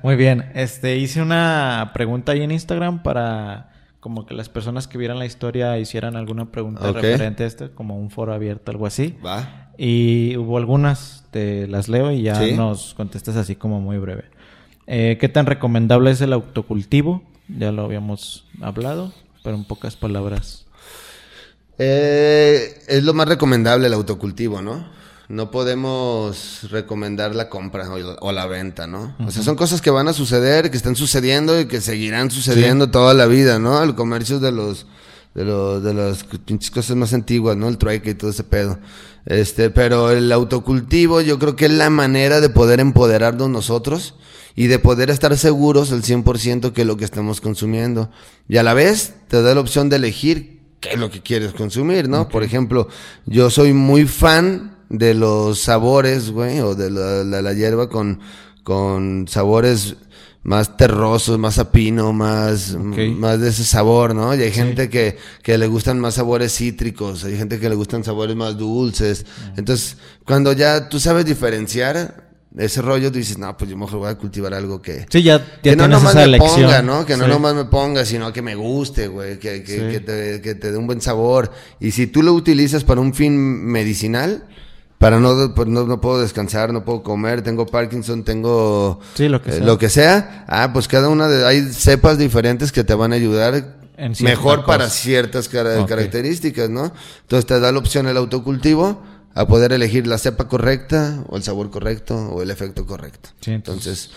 Muy 0.03 0.16
bien. 0.16 0.51
Este, 0.55 0.96
hice 0.96 1.22
una 1.22 1.92
pregunta 1.94 2.32
ahí 2.32 2.42
en 2.42 2.51
Instagram 2.51 3.05
para 3.05 3.70
como 4.01 4.26
que 4.26 4.34
las 4.34 4.49
personas 4.49 4.88
que 4.88 4.99
vieran 4.99 5.18
la 5.18 5.26
historia 5.26 5.78
hicieran 5.78 6.16
alguna 6.16 6.51
pregunta 6.51 6.92
referente 6.92 7.44
a 7.44 7.46
esto, 7.46 7.74
como 7.74 7.99
un 7.99 8.11
foro 8.11 8.32
abierto, 8.32 8.70
algo 8.70 8.86
así. 8.86 9.16
Va. 9.24 9.67
Y 9.79 10.37
hubo 10.37 10.59
algunas, 10.59 11.24
te 11.31 11.68
las 11.68 11.89
leo 11.89 12.11
y 12.11 12.22
ya 12.22 12.35
Sí. 12.35 12.53
nos 12.53 12.95
contestas 12.95 13.37
así 13.37 13.55
como 13.55 13.81
muy 13.81 13.97
breve. 13.99 14.24
Eh, 14.89 15.18
¿Qué 15.20 15.29
tan 15.29 15.47
recomendable 15.47 16.11
es 16.11 16.20
el 16.20 16.33
autocultivo? 16.33 17.22
Ya 17.49 17.70
lo 17.70 17.85
habíamos 17.85 18.45
hablado, 18.61 19.12
pero 19.45 19.57
en 19.57 19.64
pocas 19.64 19.95
palabras. 19.95 20.66
Eh, 21.79 22.83
es 22.89 23.05
lo 23.05 23.14
más 23.14 23.29
recomendable 23.29 23.87
el 23.87 23.93
autocultivo, 23.95 24.61
¿no? 24.61 24.85
No 25.29 25.51
podemos 25.51 26.68
recomendar 26.70 27.35
la 27.35 27.49
compra 27.49 27.89
o, 28.20 28.33
la 28.33 28.47
venta, 28.47 28.87
¿no? 28.87 29.14
O 29.24 29.31
sea, 29.31 29.43
son 29.43 29.57
cosas 29.57 29.81
que 29.81 29.91
van 29.91 30.09
a 30.09 30.12
suceder, 30.12 30.70
que 30.70 30.76
están 30.76 30.97
sucediendo 30.97 31.61
y 31.61 31.66
que 31.68 31.81
seguirán 31.81 32.31
sucediendo 32.31 32.91
toda 32.91 33.14
la 33.14 33.26
vida, 33.26 33.59
¿no? 33.59 33.83
El 33.83 33.95
comercio 33.95 34.41
de 34.41 34.53
los 34.53 34.87
de, 35.35 35.45
los, 35.45 35.83
de 35.83 35.95
las 35.95 36.24
pinches 36.24 36.70
cosas 36.70 36.97
más 36.97 37.12
antiguas, 37.12 37.57
¿no? 37.57 37.68
El 37.68 37.79
trueque 37.79 38.11
y 38.11 38.14
todo 38.14 38.31
ese 38.31 38.45
pedo. 38.45 38.79
Este, 39.26 39.70
pero 39.70 40.11
el 40.11 40.33
autocultivo 40.33 41.20
yo 41.20 41.39
creo 41.39 41.55
que 41.55 41.66
es 41.66 41.72
la 41.72 41.91
manera 41.91 42.41
de 42.41 42.49
poder 42.49 42.81
empoderarnos 42.81 43.49
nosotros 43.51 44.14
y 44.57 44.66
de 44.66 44.79
poder 44.79 45.11
estar 45.11 45.37
seguros 45.37 45.93
al 45.93 46.03
100% 46.03 46.72
que 46.72 46.81
es 46.81 46.87
lo 46.87 46.97
que 46.97 47.05
estamos 47.05 47.41
consumiendo. 47.41 48.11
Y 48.49 48.57
a 48.57 48.62
la 48.62 48.74
vez 48.74 49.14
te 49.29 49.41
da 49.43 49.55
la 49.55 49.61
opción 49.61 49.89
de 49.89 49.97
elegir 49.97 50.62
qué 50.81 50.91
es 50.91 50.99
lo 50.99 51.11
que 51.11 51.22
quieres 51.22 51.53
consumir, 51.53 52.09
¿no? 52.09 52.29
Por 52.29 52.43
ejemplo, 52.43 52.89
yo 53.26 53.51
soy 53.51 53.72
muy 53.72 54.07
fan 54.07 54.76
de 54.89 55.14
los 55.14 55.61
sabores, 55.61 56.31
güey, 56.31 56.61
o 56.61 56.74
de 56.74 56.91
la, 56.91 57.53
hierba 57.53 57.89
con, 57.89 58.20
con 58.62 59.26
sabores 59.29 59.97
más 60.43 60.76
terrosos, 60.76 61.39
más 61.39 61.59
apino, 61.59 62.12
más, 62.12 62.76
más 62.76 63.41
de 63.41 63.49
ese 63.49 63.64
sabor, 63.64 64.14
¿no? 64.14 64.34
Y 64.34 64.43
hay 64.43 64.53
gente 64.53 64.89
que, 64.89 65.18
que 65.43 65.59
le 65.59 65.66
gustan 65.66 65.99
más 65.99 66.14
sabores 66.14 66.57
cítricos, 66.57 67.24
hay 67.24 67.36
gente 67.36 67.59
que 67.59 67.68
le 67.68 67.74
gustan 67.74 68.05
sabores 68.05 68.36
más 68.36 68.57
dulces. 68.57 69.26
Entonces, 69.57 69.97
cuando 70.24 70.53
ya 70.53 70.89
tú 70.89 71.01
sabes 71.01 71.26
diferenciar, 71.26 72.28
ese 72.57 72.80
rollo, 72.80 73.12
tú 73.12 73.18
dices, 73.18 73.39
no, 73.39 73.55
pues 73.57 73.70
yo 73.70 73.76
mejor 73.76 73.99
voy 73.99 74.09
a 74.09 74.14
cultivar 74.16 74.55
algo 74.55 74.80
que... 74.80 75.07
Sí, 75.11 75.22
ya, 75.22 75.45
que 75.62 75.76
no 75.76 75.86
nomás 75.86 76.14
me 76.14 76.39
ponga, 76.39 76.82
¿no? 76.82 77.05
Que 77.05 77.16
no 77.16 77.28
nomás 77.28 77.55
me 77.55 77.66
ponga, 77.66 78.05
sino 78.05 78.32
que 78.32 78.43
me 78.43 78.55
guste, 78.55 79.07
güey, 79.07 79.39
que, 79.39 79.62
que, 79.62 79.89
que, 79.89 80.01
te, 80.01 80.41
que 80.41 80.55
te 80.55 80.72
dé 80.72 80.78
un 80.78 80.86
buen 80.86 81.01
sabor. 81.01 81.53
Y 81.78 81.91
si 81.91 82.07
tú 82.07 82.22
lo 82.22 82.32
utilizas 82.32 82.84
para 82.84 83.01
un 83.01 83.12
fin 83.12 83.36
medicinal, 83.36 84.47
para 84.99 85.20
no, 85.20 85.55
pues 85.55 85.68
no, 85.68 85.84
no, 85.84 86.01
puedo 86.01 86.20
descansar, 86.20 86.72
no 86.72 86.84
puedo 86.84 87.03
comer, 87.03 87.42
tengo 87.42 87.66
Parkinson, 87.66 88.24
tengo 88.24 89.01
sí, 89.14 89.28
lo, 89.28 89.40
que 89.40 89.53
sea. 89.53 89.64
lo 89.64 89.78
que 89.78 89.88
sea. 89.88 90.44
Ah, 90.49 90.72
pues 90.72 90.88
cada 90.88 91.09
una 91.09 91.28
de, 91.28 91.46
hay 91.46 91.62
cepas 91.72 92.18
diferentes 92.18 92.72
que 92.72 92.82
te 92.82 92.94
van 92.94 93.12
a 93.12 93.16
ayudar 93.16 93.78
mejor 94.20 94.64
para 94.64 94.90
ciertas 94.90 95.49
características, 95.49 96.68
¿no? 96.68 96.92
Entonces 97.22 97.46
te 97.46 97.61
da 97.61 97.70
la 97.70 97.78
opción 97.78 98.09
el 98.09 98.16
autocultivo 98.16 99.03
a 99.34 99.46
poder 99.46 99.72
elegir 99.72 100.07
la 100.09 100.18
cepa 100.18 100.49
correcta 100.49 101.24
o 101.28 101.36
el 101.36 101.44
sabor 101.44 101.70
correcto 101.70 102.16
o 102.16 102.42
el 102.42 102.51
efecto 102.51 102.84
correcto. 102.84 103.30
Sí, 103.40 103.53
entonces, 103.53 104.11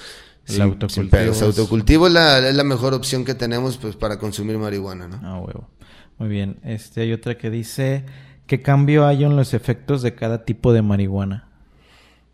el 0.47 0.61
autocultivo, 0.61 1.21
el 1.21 1.43
autocultivo 1.43 2.07
es 2.07 2.13
la, 2.13 2.49
es 2.49 2.55
la 2.55 2.63
mejor 2.63 2.95
opción 2.95 3.23
que 3.23 3.35
tenemos 3.35 3.77
pues 3.77 3.95
para 3.95 4.17
consumir 4.17 4.57
marihuana, 4.57 5.07
¿no? 5.07 5.19
Ah, 5.21 5.37
huevo. 5.39 5.69
Muy 6.17 6.29
bien. 6.29 6.59
Este 6.63 7.01
hay 7.01 7.13
otra 7.13 7.37
que 7.37 7.49
dice 7.49 8.05
¿Qué 8.51 8.61
cambio 8.61 9.07
hay 9.07 9.23
en 9.23 9.37
los 9.37 9.53
efectos 9.53 10.01
de 10.01 10.13
cada 10.13 10.43
tipo 10.43 10.73
de 10.73 10.81
marihuana? 10.81 11.47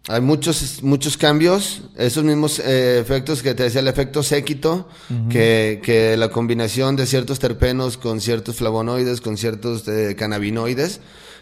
Hay 0.08 0.20
muchos, 0.20 0.82
muchos 0.82 1.16
cambios, 1.16 1.84
esos 1.96 2.24
mismos 2.24 2.58
eh, 2.58 2.98
efectos 3.00 3.44
que 3.44 3.54
te 3.54 3.62
decía, 3.62 3.82
el 3.82 3.88
efecto 3.88 4.24
séquito, 4.24 4.90
que, 5.30 5.80
que, 5.84 6.18
la 6.18 6.30
combinación 6.30 6.96
de 6.96 7.06
ciertos 7.06 7.38
terpenos 7.38 7.98
con 7.98 8.20
ciertos 8.20 8.56
flavonoides, 8.56 9.22
con 9.22 9.38
ciertos 9.38 9.88
eh, 9.88 10.16
cannabinoides, 10.18 11.02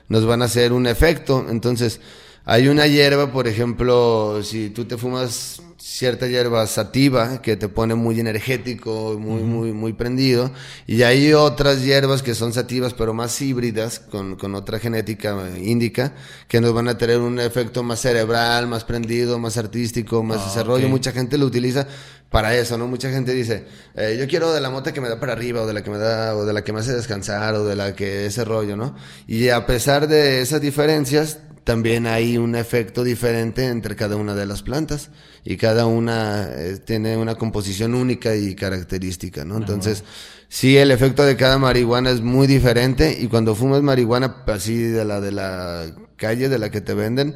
nos 0.10 0.26
van 0.26 0.42
a 0.42 0.46
hacer 0.46 0.74
un 0.74 0.88
efecto. 0.88 1.46
Entonces, 1.50 2.02
hay 2.44 2.68
una 2.68 2.86
hierba, 2.86 3.32
por 3.32 3.48
ejemplo, 3.48 4.44
si 4.44 4.72
tú 4.72 4.84
te 4.84 4.98
fumas 4.98 5.62
cierta 5.88 6.26
hierba 6.26 6.66
sativa 6.66 7.44
que 7.44 7.58
te 7.58 7.70
pone 7.70 7.94
muy 7.94 8.20
energético, 8.20 9.18
muy, 9.20 9.44
muy, 9.44 9.72
muy 9.72 9.94
prendido. 9.94 10.52
Y 10.88 11.04
hay 11.04 11.32
otras 11.34 11.84
hierbas 11.84 12.24
que 12.24 12.34
son 12.34 12.54
sativas, 12.54 12.96
pero 12.96 13.14
más 13.14 13.40
híbridas, 13.40 14.00
con, 14.00 14.36
con 14.36 14.56
otra 14.56 14.80
genética 14.80 15.38
índica, 15.60 16.16
que 16.48 16.60
nos 16.60 16.74
van 16.74 16.88
a 16.88 16.98
tener 16.98 17.20
un 17.20 17.40
efecto 17.40 17.84
más 17.84 18.00
cerebral, 18.00 18.68
más 18.68 18.84
prendido, 18.84 19.38
más 19.38 19.58
artístico, 19.58 20.24
más 20.24 20.40
ah, 20.42 20.46
desarrollo. 20.46 20.90
Mucha 20.90 21.12
gente 21.12 21.38
lo 21.38 21.46
utiliza 21.46 21.88
para 22.36 22.54
eso, 22.54 22.78
¿no? 22.78 22.86
Mucha 22.86 23.10
gente 23.12 23.34
dice, 23.34 23.64
eh, 23.96 24.18
yo 24.20 24.28
quiero 24.28 24.52
de 24.52 24.60
la 24.60 24.70
mota 24.70 24.92
que 24.92 25.00
me 25.00 25.08
da 25.08 25.18
para 25.18 25.32
arriba, 25.32 25.62
o 25.62 25.68
de 25.68 25.72
la 25.72 25.82
que 25.82 25.90
me 25.90 25.98
da, 25.98 26.36
o 26.36 26.44
de 26.44 26.52
la 26.52 26.66
que 26.66 26.74
me 26.74 26.82
hace 26.82 26.92
descansar, 26.92 27.56
o 27.56 27.64
de 27.64 27.78
la 27.78 27.96
que 27.96 28.26
ese 28.26 28.44
rollo, 28.44 28.76
¿no? 28.76 28.94
Y 29.26 29.48
a 29.48 29.66
pesar 29.66 30.10
de 30.10 30.42
esas 30.42 30.60
diferencias, 30.60 31.40
también 31.64 32.06
hay 32.08 32.38
un 32.38 32.56
efecto 32.56 33.06
diferente 33.06 33.68
entre 33.68 33.96
cada 33.96 34.18
una 34.18 34.36
de 34.36 34.46
las 34.46 34.64
plantas 34.64 35.12
y 35.46 35.56
cada 35.56 35.86
una 35.86 36.50
eh, 36.52 36.78
tiene 36.84 37.16
una 37.16 37.36
composición 37.36 37.96
única 37.96 38.36
y 38.36 38.54
característica, 38.54 39.46
¿no? 39.46 39.56
Entonces, 39.56 40.04
sí, 40.48 40.78
el 40.78 40.92
efecto 40.92 41.24
de 41.24 41.36
cada 41.36 41.58
marihuana 41.58 42.10
es 42.10 42.22
muy 42.22 42.48
diferente 42.48 43.18
y 43.20 43.28
cuando 43.28 43.56
fumas 43.56 43.82
marihuana 43.82 44.44
así 44.48 44.78
de 44.78 45.06
la 45.06 45.22
de 45.22 45.32
la 45.32 45.86
calle, 46.18 46.50
de 46.50 46.58
la 46.58 46.72
que 46.72 46.82
te 46.82 46.94
venden, 46.94 47.36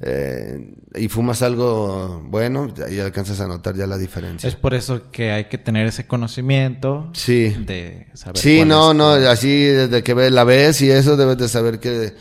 eh, 0.00 0.74
y 0.94 1.08
fumas 1.08 1.42
algo 1.42 2.22
bueno, 2.26 2.72
ahí 2.86 3.00
alcanzas 3.00 3.40
a 3.40 3.46
notar 3.46 3.74
ya 3.74 3.86
la 3.86 3.96
diferencia. 3.96 4.48
Es 4.48 4.54
por 4.54 4.74
eso 4.74 5.10
que 5.10 5.32
hay 5.32 5.46
que 5.46 5.58
tener 5.58 5.86
ese 5.86 6.06
conocimiento 6.06 7.10
sí. 7.14 7.54
de 7.58 8.08
saber. 8.14 8.38
Sí, 8.38 8.64
no, 8.64 8.94
no, 8.94 9.12
así 9.12 9.64
desde 9.64 10.02
que 10.02 10.14
la 10.30 10.44
ves 10.44 10.80
y 10.82 10.90
eso 10.90 11.16
debes 11.16 11.38
de 11.38 11.48
saber 11.48 11.80
que 11.80 12.14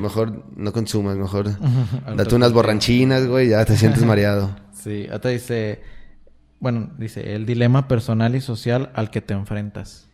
mejor, 0.00 0.44
no 0.56 0.72
consumas, 0.72 1.16
mejor 1.16 1.50
date 2.16 2.34
unas 2.34 2.52
borranchinas, 2.52 3.26
güey, 3.26 3.50
ya 3.50 3.64
te 3.64 3.76
sientes 3.76 4.04
mareado. 4.04 4.56
Sí, 4.82 5.06
hasta 5.12 5.28
dice, 5.28 5.80
bueno, 6.62 6.92
dice, 6.96 7.34
el 7.34 7.44
dilema 7.44 7.88
personal 7.88 8.36
y 8.36 8.40
social 8.40 8.92
al 8.94 9.10
que 9.10 9.20
te 9.20 9.34
enfrentas. 9.34 10.06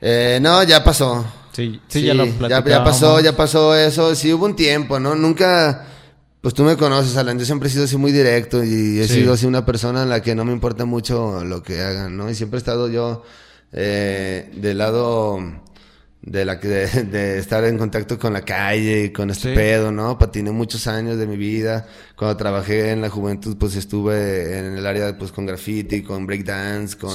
Eh, 0.00 0.38
no, 0.40 0.62
ya 0.62 0.84
pasó. 0.84 1.26
Sí, 1.50 1.80
sí, 1.88 2.02
ya 2.02 2.14
lo 2.14 2.24
ya, 2.24 2.64
ya, 2.64 2.84
pasó, 2.84 3.18
ya 3.18 3.36
pasó 3.36 3.74
eso. 3.74 4.14
Sí, 4.14 4.32
hubo 4.32 4.44
un 4.44 4.54
tiempo, 4.54 5.00
¿no? 5.00 5.16
Nunca, 5.16 5.86
pues 6.40 6.54
tú 6.54 6.62
me 6.62 6.76
conoces, 6.76 7.16
Alan. 7.16 7.36
Yo 7.36 7.44
siempre 7.44 7.68
he 7.68 7.72
sido 7.72 7.82
así 7.84 7.96
muy 7.96 8.12
directo 8.12 8.62
y 8.62 9.00
he 9.00 9.08
sido 9.08 9.32
así 9.32 9.44
una 9.44 9.66
persona 9.66 10.04
en 10.04 10.08
la 10.08 10.22
que 10.22 10.36
no 10.36 10.44
me 10.44 10.52
importa 10.52 10.84
mucho 10.84 11.44
lo 11.44 11.64
que 11.64 11.80
hagan, 11.80 12.16
¿no? 12.16 12.30
Y 12.30 12.36
siempre 12.36 12.58
he 12.58 12.60
estado 12.60 12.88
yo 12.88 13.24
eh, 13.72 14.52
del 14.54 14.78
lado 14.78 15.40
de 16.22 16.44
la 16.44 16.60
que 16.60 16.68
de, 16.68 17.38
estar 17.38 17.64
en 17.64 17.78
contacto 17.78 18.18
con 18.18 18.32
la 18.32 18.42
calle 18.42 19.04
y 19.04 19.10
con 19.10 19.30
este 19.30 19.54
pedo, 19.54 19.90
¿no? 19.90 20.18
Patiné 20.18 20.52
muchos 20.52 20.86
años 20.86 21.18
de 21.18 21.26
mi 21.26 21.36
vida. 21.36 21.86
Cuando 22.14 22.36
trabajé 22.36 22.92
en 22.92 23.00
la 23.00 23.10
juventud, 23.10 23.56
pues 23.58 23.74
estuve 23.74 24.56
en 24.56 24.76
el 24.76 24.86
área 24.86 25.18
pues 25.18 25.32
con 25.32 25.44
graffiti, 25.44 26.02
con 26.02 26.24
breakdance, 26.24 26.96
con, 26.96 27.10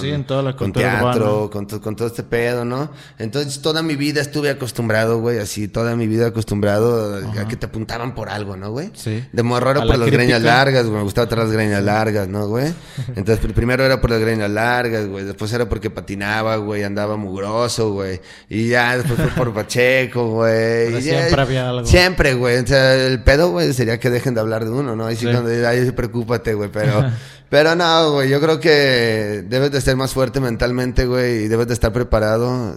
con 0.57 0.73
teatro, 0.73 1.49
con, 1.49 1.65
con, 1.65 1.95
todo 1.95 2.07
este 2.07 2.23
pedo, 2.23 2.65
¿no? 2.65 2.91
Entonces 3.17 3.61
toda 3.61 3.81
mi 3.81 3.95
vida 3.95 4.19
estuve 4.19 4.49
acostumbrado, 4.49 5.19
güey, 5.19 5.39
así, 5.39 5.69
toda 5.69 5.95
mi 5.95 6.07
vida 6.07 6.27
acostumbrado 6.27 7.21
a 7.39 7.47
que 7.47 7.55
te 7.55 7.67
apuntaban 7.67 8.13
por 8.13 8.27
algo, 8.27 8.57
¿no, 8.57 8.71
güey? 8.71 8.91
Sí. 8.95 9.23
De 9.31 9.43
morro 9.43 9.71
era 9.71 9.85
por 9.85 9.97
las 9.97 10.11
greñas 10.11 10.41
largas, 10.41 10.85
güey, 10.85 10.97
me 10.97 11.03
gustaba 11.03 11.29
traer 11.29 11.45
las 11.45 11.53
greñas 11.53 11.83
largas, 11.83 12.27
¿no, 12.27 12.47
güey? 12.47 12.73
Entonces 13.15 13.39
primero 13.53 13.85
era 13.85 14.01
por 14.01 14.09
las 14.09 14.19
greñas 14.19 14.51
largas, 14.51 15.07
güey, 15.07 15.23
después 15.23 15.53
era 15.53 15.69
porque 15.69 15.89
patinaba, 15.89 16.57
güey, 16.57 16.83
andaba 16.83 17.15
mugroso, 17.15 17.93
güey, 17.93 18.19
y 18.49 18.67
ya 18.67 18.96
después 18.97 19.19
fue 19.19 19.29
por 19.29 19.53
Pacheco, 19.53 20.27
güey. 20.27 21.01
siempre 21.01 21.41
había 21.41 21.69
algo. 21.69 21.85
Siempre, 21.85 22.33
güey, 22.33 22.57
o 22.57 22.67
sea, 22.67 22.93
el 22.95 23.23
pedo, 23.23 23.51
güey, 23.51 23.73
sería 23.73 23.99
que 23.99 24.09
dejen 24.09 24.33
de 24.33 24.41
hablar 24.41 24.65
de 24.65 24.71
uno, 24.71 24.95
¿no? 24.95 25.05
Ahí 25.05 25.15
sí, 25.15 25.25
cuando 25.25 25.49
ahí 25.67 25.89
preocúpate, 25.91 26.53
güey, 26.53 26.69
pero, 26.71 27.09
pero 27.49 27.75
no, 27.75 28.13
güey, 28.13 28.29
yo 28.29 28.41
creo 28.41 28.59
que 28.59 29.45
debes 29.47 29.71
de 29.71 29.81
ser 29.81 29.95
más 29.95 30.13
fuerte 30.13 30.39
mentalmente, 30.39 31.05
güey, 31.05 31.43
y 31.43 31.47
debes 31.47 31.67
de 31.67 31.73
estar 31.73 31.93
preparado 31.93 32.75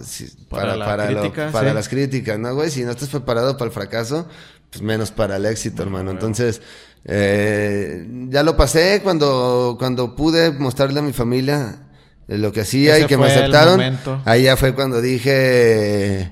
para, 0.49 0.77
para, 0.77 1.51
para, 1.51 1.73
las 1.73 1.89
críticas, 1.89 2.39
¿no, 2.39 2.53
güey? 2.55 2.69
Si 2.69 2.83
no 2.83 2.91
estás 2.91 3.09
preparado 3.09 3.57
para 3.57 3.65
el 3.67 3.73
fracaso, 3.73 4.27
pues 4.69 4.81
menos 4.81 5.11
para 5.11 5.37
el 5.37 5.45
éxito, 5.45 5.83
hermano. 5.83 6.11
Entonces, 6.11 6.61
eh, 7.05 8.07
ya 8.29 8.43
lo 8.43 8.55
pasé 8.55 9.01
cuando, 9.03 9.75
cuando 9.77 10.15
pude 10.15 10.51
mostrarle 10.51 10.99
a 10.99 11.03
mi 11.03 11.13
familia 11.13 11.87
lo 12.37 12.51
que 12.51 12.61
hacía 12.61 12.99
y 12.99 13.05
que 13.05 13.17
me 13.17 13.27
aceptaron. 13.27 13.97
Ahí 14.25 14.43
ya 14.43 14.57
fue 14.57 14.73
cuando 14.73 15.01
dije 15.01 16.31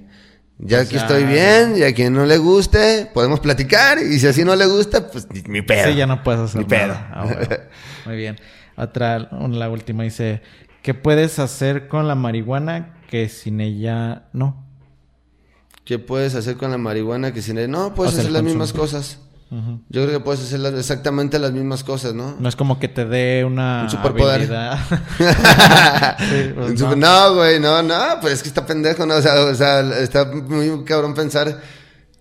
ya 0.62 0.82
aquí 0.82 0.97
estoy 0.97 1.24
bien, 1.24 1.76
y 1.78 1.84
a 1.84 1.93
quien 1.93 2.14
no 2.14 2.26
le 2.26 2.38
guste, 2.38 3.10
podemos 3.14 3.39
platicar, 3.39 3.97
y 3.97 4.20
si 4.20 4.28
así 4.28 4.43
no 4.43 4.58
le 4.58 4.66
gusta, 4.66 5.10
pues 5.10 5.26
mi 5.47 5.62
pedo. 5.62 5.89
Sí, 5.89 5.95
ya 5.95 6.06
no 6.06 6.22
puedes 6.22 6.41
hacer 6.41 6.60
mi 6.60 6.66
pedo. 6.66 6.93
Ah, 6.93 7.26
Muy 8.06 8.18
bien. 8.18 8.36
Otra, 8.76 9.20
la 9.20 9.70
última 9.70 10.04
dice, 10.04 10.41
¿qué 10.82 10.93
puedes 10.93 11.39
hacer 11.39 11.88
con 11.88 12.10
la 12.10 12.16
marihuana 12.16 12.97
que 13.10 13.30
sin 13.30 13.62
ella 13.62 14.28
no? 14.34 14.66
¿Qué 15.86 15.97
puedes 15.97 16.36
hacer 16.36 16.58
con 16.58 16.72
la 16.72 16.78
marihuana 16.78 17.34
que 17.34 17.41
sin 17.41 17.58
ella 17.58 17.70
no? 17.70 17.95
Puedes 17.95 18.18
hacer 18.18 18.30
las 18.30 18.43
mismas 18.43 18.74
cosas. 18.74 19.22
Yo 19.52 20.04
creo 20.04 20.10
que 20.10 20.20
puedes 20.20 20.41
hacer 20.41 20.64
exactamente 20.76 21.39
las 21.39 21.52
mismas 21.52 21.84
cosas, 21.84 22.14
¿no? 22.14 22.36
No 22.39 22.47
es 22.47 22.56
como 22.56 22.80
que 22.80 22.88
te 22.88 23.06
dé 23.06 23.43
una 23.43 23.84
un 23.84 23.89
superpoder. 23.89 24.41
Pues 26.56 26.97
no. 26.97 27.36
güey, 27.36 27.60
no, 27.60 27.82
no, 27.82 28.20
pues 28.22 28.36
es 28.36 28.43
que 28.43 28.50
está 28.50 28.66
pendejo, 28.66 29.08
¿no? 29.08 29.16
O 29.16 29.22
sea, 29.22 29.45
o 29.45 29.56
sea 29.56 29.80
está 30.02 30.26
muy 30.26 30.84
cabrón 30.84 31.16
pensar, 31.16 31.62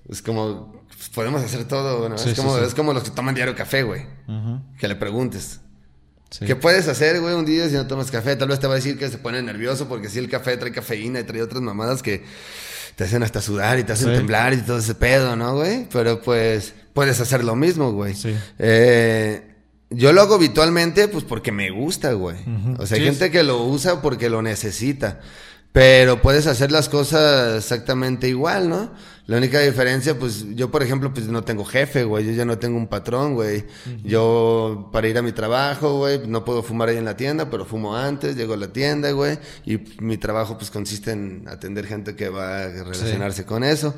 es 0.09 0.23
como, 0.23 0.83
podemos 1.15 1.43
hacer 1.43 1.65
todo, 1.65 2.09
¿no? 2.09 2.15
es, 2.15 2.35
como, 2.35 2.57
es 2.59 2.75
como 2.75 2.95
los 2.95 3.03
que 3.03 3.11
toman 3.11 3.35
diario 3.35 3.55
café, 3.55 3.83
güey. 3.83 4.07
Que 4.79 4.89
le 4.89 4.97
preguntes. 4.97 5.61
¿Qué 6.47 6.57
puedes 6.57 6.89
hacer, 6.89 7.21
güey, 7.21 7.35
un 7.35 7.45
día 7.45 7.69
si 7.69 7.75
no 7.75 7.87
tomas 7.87 8.11
café? 8.11 8.37
Tal 8.37 8.49
vez 8.49 8.61
te 8.61 8.67
va 8.67 8.75
a 8.75 8.77
decir 8.77 8.99
que 8.99 9.09
se 9.09 9.19
pone 9.19 9.43
nervioso 9.43 9.89
porque 9.89 10.09
si 10.09 10.19
el 10.19 10.29
café 10.29 10.57
trae 10.57 10.73
cafeína 10.73 11.21
y 11.21 11.25
trae 11.25 11.43
otras 11.43 11.63
mamadas 11.63 12.03
que 12.03 12.25
te 12.97 13.05
hacen 13.05 13.23
hasta 13.23 13.41
sudar 13.41 13.79
y 13.79 13.85
te 13.85 13.93
hacen 13.93 14.13
temblar 14.13 14.53
y 14.53 14.59
todo 14.59 14.79
ese 14.79 14.95
pedo, 14.95 15.37
¿no, 15.37 15.55
güey? 15.55 15.89
Pero 15.91 16.21
pues 16.21 16.75
puedes 16.99 17.21
hacer 17.21 17.45
lo 17.45 17.55
mismo, 17.55 17.93
güey. 17.93 18.13
Sí. 18.17 18.35
Eh, 18.59 19.55
yo 19.89 20.13
lo 20.13 20.21
hago 20.21 20.35
habitualmente, 20.35 21.07
pues 21.07 21.23
porque 21.23 21.53
me 21.53 21.71
gusta, 21.71 22.13
güey. 22.15 22.37
O 22.77 22.87
sea, 22.87 22.99
hay 22.99 23.05
gente 23.05 23.31
que 23.31 23.45
lo 23.45 23.63
usa 23.63 24.03
porque 24.03 24.29
lo 24.29 24.43
necesita. 24.43 25.21
Pero 25.71 26.21
puedes 26.21 26.49
hacer 26.49 26.73
las 26.73 26.89
cosas 26.89 27.59
exactamente 27.59 28.29
igual, 28.29 28.69
¿no? 28.69 28.91
La 29.29 29.37
única 29.37 29.61
diferencia, 29.61 30.19
pues 30.19 30.47
yo, 30.55 30.71
por 30.71 30.83
ejemplo, 30.83 31.13
pues 31.13 31.29
no 31.29 31.45
tengo 31.45 31.63
jefe, 31.63 32.05
güey. 32.05 32.25
Yo 32.25 32.33
ya 32.33 32.47
no 32.47 32.57
tengo 32.57 32.79
un 32.79 32.87
patrón, 32.87 33.35
güey. 33.35 33.67
Yo, 34.03 34.89
para 34.91 35.07
ir 35.07 35.19
a 35.19 35.23
mi 35.23 35.33
trabajo, 35.33 35.99
güey, 35.99 36.27
no 36.27 36.47
puedo 36.47 36.63
fumar 36.63 36.89
ahí 36.89 36.97
en 36.97 37.05
la 37.05 37.15
tienda, 37.15 37.51
pero 37.51 37.67
fumo 37.67 37.95
antes, 37.95 38.37
llego 38.37 38.55
a 38.55 38.57
la 38.57 38.73
tienda, 38.73 39.11
güey. 39.11 39.39
Y 39.67 39.81
mi 40.01 40.17
trabajo, 40.17 40.57
pues 40.57 40.71
consiste 40.71 41.11
en 41.11 41.45
atender 41.47 41.87
gente 41.87 42.17
que 42.17 42.31
va 42.31 42.63
a 42.63 42.69
relacionarse 42.69 43.45
con 43.45 43.65
eso. 43.65 43.95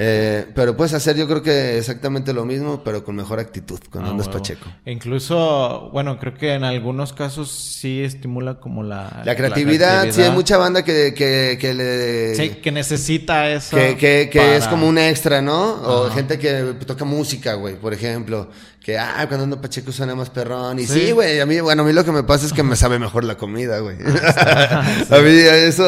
Eh, 0.00 0.46
pero 0.54 0.76
puedes 0.76 0.94
hacer 0.94 1.16
yo 1.16 1.26
creo 1.26 1.42
que 1.42 1.76
exactamente 1.76 2.32
lo 2.32 2.44
mismo, 2.44 2.84
pero 2.84 3.02
con 3.02 3.16
mejor 3.16 3.40
actitud, 3.40 3.80
con 3.90 4.04
ah, 4.04 4.10
andas 4.10 4.28
pacheco. 4.28 4.68
E 4.84 4.92
incluso, 4.92 5.90
bueno, 5.92 6.20
creo 6.20 6.34
que 6.34 6.54
en 6.54 6.62
algunos 6.62 7.12
casos 7.12 7.50
sí 7.50 8.00
estimula 8.02 8.60
como 8.60 8.84
la... 8.84 9.22
La 9.24 9.34
creatividad, 9.34 10.08
sí, 10.12 10.22
hay 10.22 10.30
mucha 10.30 10.56
banda 10.56 10.84
que, 10.84 11.14
que, 11.14 11.58
que 11.60 11.74
le... 11.74 12.34
Sí, 12.36 12.50
que 12.62 12.70
necesita 12.70 13.50
eso. 13.50 13.76
Que, 13.76 13.96
que, 13.96 14.30
que 14.30 14.56
es 14.56 14.67
como 14.70 14.88
un 14.88 14.98
extra, 14.98 15.42
¿no? 15.42 15.74
O 15.82 16.10
gente 16.10 16.38
que 16.38 16.74
toca 16.86 17.04
música, 17.04 17.54
güey, 17.54 17.76
por 17.76 17.92
ejemplo 17.92 18.48
que, 18.88 18.96
ah, 18.96 19.26
cuando 19.28 19.44
ando 19.44 19.60
pacheco 19.60 19.92
suena 19.92 20.14
más 20.14 20.30
perrón. 20.30 20.78
Y 20.78 20.86
sí, 20.86 21.10
güey, 21.10 21.40
a 21.40 21.44
mí, 21.44 21.60
bueno, 21.60 21.82
a 21.82 21.84
mí 21.84 21.92
lo 21.92 22.06
que 22.06 22.10
me 22.10 22.22
pasa 22.22 22.46
es 22.46 22.54
que 22.54 22.62
me 22.62 22.74
sabe 22.74 22.98
mejor 22.98 23.22
la 23.22 23.36
comida, 23.36 23.80
güey. 23.80 23.98
a 24.00 25.18
mí 25.22 25.30
eso, 25.30 25.84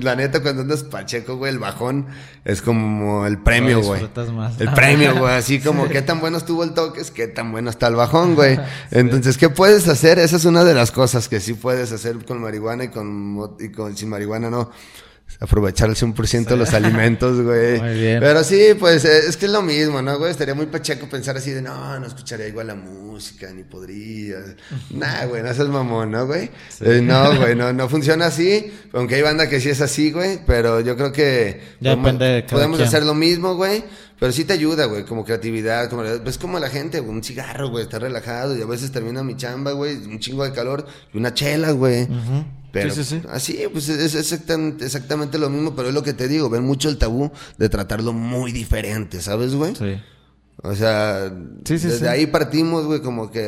la 0.00 0.14
neta, 0.14 0.40
cuando 0.42 0.62
andas 0.62 0.84
pacheco, 0.84 1.38
güey, 1.38 1.52
el 1.52 1.58
bajón 1.58 2.06
es 2.44 2.62
como 2.62 3.26
el 3.26 3.38
premio, 3.38 3.80
güey. 3.82 4.08
El 4.60 4.72
premio, 4.74 5.16
güey, 5.16 5.34
así 5.34 5.58
como 5.64 5.88
qué 5.88 6.02
tan 6.02 6.20
bueno 6.20 6.38
estuvo 6.38 6.62
el 6.62 6.72
toque, 6.72 7.00
es 7.00 7.10
qué 7.10 7.26
tan 7.26 7.50
bueno 7.50 7.68
está 7.68 7.88
el 7.88 7.96
bajón, 7.96 8.36
güey. 8.36 8.60
Entonces, 8.92 9.38
¿qué 9.38 9.48
puedes 9.48 9.88
hacer? 9.88 10.20
Esa 10.20 10.36
es 10.36 10.44
una 10.44 10.62
de 10.62 10.74
las 10.74 10.92
cosas 10.92 11.28
que 11.28 11.40
sí 11.40 11.54
puedes 11.54 11.90
hacer 11.90 12.24
con 12.24 12.40
marihuana 12.40 12.84
y 12.84 12.88
con, 12.90 13.56
y 13.58 13.70
con 13.70 13.96
sin 13.96 14.08
marihuana 14.08 14.50
no 14.50 14.70
aprovechar 15.40 15.88
el 15.88 15.96
100% 15.96 16.56
los 16.56 16.72
alimentos, 16.72 17.40
güey. 17.42 17.80
Muy 17.80 17.94
bien. 17.94 18.20
Pero 18.20 18.42
sí, 18.42 18.74
pues 18.78 19.04
eh, 19.04 19.28
es 19.28 19.36
que 19.36 19.46
es 19.46 19.52
lo 19.52 19.62
mismo, 19.62 20.00
¿no, 20.02 20.18
güey? 20.18 20.30
Estaría 20.30 20.54
muy 20.54 20.66
pacheco 20.66 21.08
pensar 21.08 21.36
así 21.36 21.50
de, 21.50 21.62
no, 21.62 21.98
no 21.98 22.06
escucharía 22.06 22.48
igual 22.48 22.68
la 22.68 22.74
música, 22.74 23.50
ni 23.52 23.62
podría. 23.62 24.36
nah, 24.90 25.26
güey, 25.26 25.42
no 25.42 25.52
seas 25.52 25.68
mamón, 25.68 26.10
¿no, 26.10 26.26
güey? 26.26 26.50
Eh, 26.80 27.00
no, 27.02 27.36
güey, 27.40 27.54
no, 27.54 27.72
no 27.72 27.88
funciona 27.88 28.26
así. 28.26 28.72
Aunque 28.92 29.16
hay 29.16 29.22
banda 29.22 29.48
que 29.48 29.60
sí 29.60 29.68
es 29.68 29.80
así, 29.80 30.10
güey. 30.10 30.40
Pero 30.46 30.80
yo 30.80 30.96
creo 30.96 31.12
que 31.12 31.60
ya 31.80 31.90
podemos, 31.96 32.12
depende 32.18 32.46
podemos 32.50 32.80
hacer 32.80 33.04
lo 33.04 33.14
mismo, 33.14 33.54
güey. 33.54 33.84
Pero 34.18 34.32
sí 34.32 34.44
te 34.46 34.54
ayuda, 34.54 34.86
güey, 34.86 35.04
como 35.04 35.26
creatividad, 35.26 35.90
como 35.90 36.02
ves 36.02 36.38
como 36.38 36.58
la 36.58 36.70
gente, 36.70 37.02
un 37.02 37.22
cigarro, 37.22 37.68
güey, 37.68 37.84
está 37.84 37.98
relajado 37.98 38.56
y 38.56 38.62
a 38.62 38.66
veces 38.66 38.90
termina 38.90 39.22
mi 39.22 39.36
chamba, 39.36 39.72
güey, 39.72 39.94
un 39.94 40.18
chingo 40.20 40.42
de 40.42 40.52
calor 40.52 40.86
y 41.12 41.18
una 41.18 41.34
chela, 41.34 41.72
güey. 41.72 42.08
Pero 42.82 42.94
sí, 42.94 43.04
sí, 43.04 43.20
sí. 43.20 43.26
así, 43.30 43.58
pues 43.72 43.88
es, 43.88 44.14
exactamente, 44.14 45.38
lo 45.38 45.50
mismo, 45.50 45.74
pero 45.74 45.88
es 45.88 45.94
lo 45.94 46.02
que 46.02 46.12
te 46.12 46.28
digo, 46.28 46.50
ven 46.50 46.64
mucho 46.64 46.88
el 46.88 46.98
tabú 46.98 47.30
de 47.58 47.68
tratarlo 47.68 48.12
muy 48.12 48.52
diferente, 48.52 49.20
¿sabes, 49.20 49.54
güey? 49.54 49.74
Sí. 49.74 50.00
O 50.62 50.74
sea, 50.74 51.30
desde 51.30 52.08
ahí 52.08 52.26
partimos, 52.26 52.86
güey, 52.86 53.00
como 53.00 53.30
que 53.30 53.46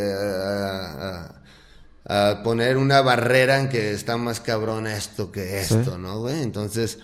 a, 2.05 2.43
poner 2.43 2.77
una 2.79 3.03
barrera 3.03 3.61
en 3.61 3.69
que 3.69 3.93
está 3.93 4.17
más 4.17 4.41
cabrón 4.41 4.87
esto 4.87 5.31
que 5.31 5.61
esto, 5.61 5.99
¿no, 5.99 6.21
güey? 6.21 6.43
Entonces, 6.43 6.99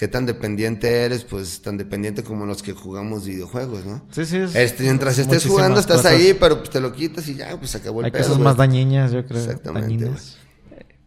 qué 0.00 0.08
tan 0.08 0.24
dependiente 0.24 1.02
eres, 1.02 1.24
pues 1.24 1.60
tan 1.60 1.76
dependiente 1.76 2.24
como 2.24 2.46
los 2.46 2.62
que 2.62 2.72
jugamos 2.72 3.26
videojuegos, 3.26 3.84
¿no? 3.84 4.06
Sí, 4.10 4.24
sí. 4.24 4.38
Este, 4.54 4.84
mientras 4.84 5.18
estés 5.18 5.44
jugando, 5.44 5.78
estás 5.78 6.06
ahí, 6.06 6.34
pero 6.40 6.58
pues, 6.58 6.70
te 6.70 6.80
lo 6.80 6.92
quitas 6.92 7.28
y 7.28 7.34
ya, 7.34 7.54
pues 7.58 7.74
acabó 7.74 8.00
el 8.00 8.06
Hay 8.06 8.12
cosas 8.12 8.38
más 8.38 8.56
dañinas, 8.56 9.12
yo 9.12 9.26
creo. 9.26 9.38
Exactamente. 9.38 10.10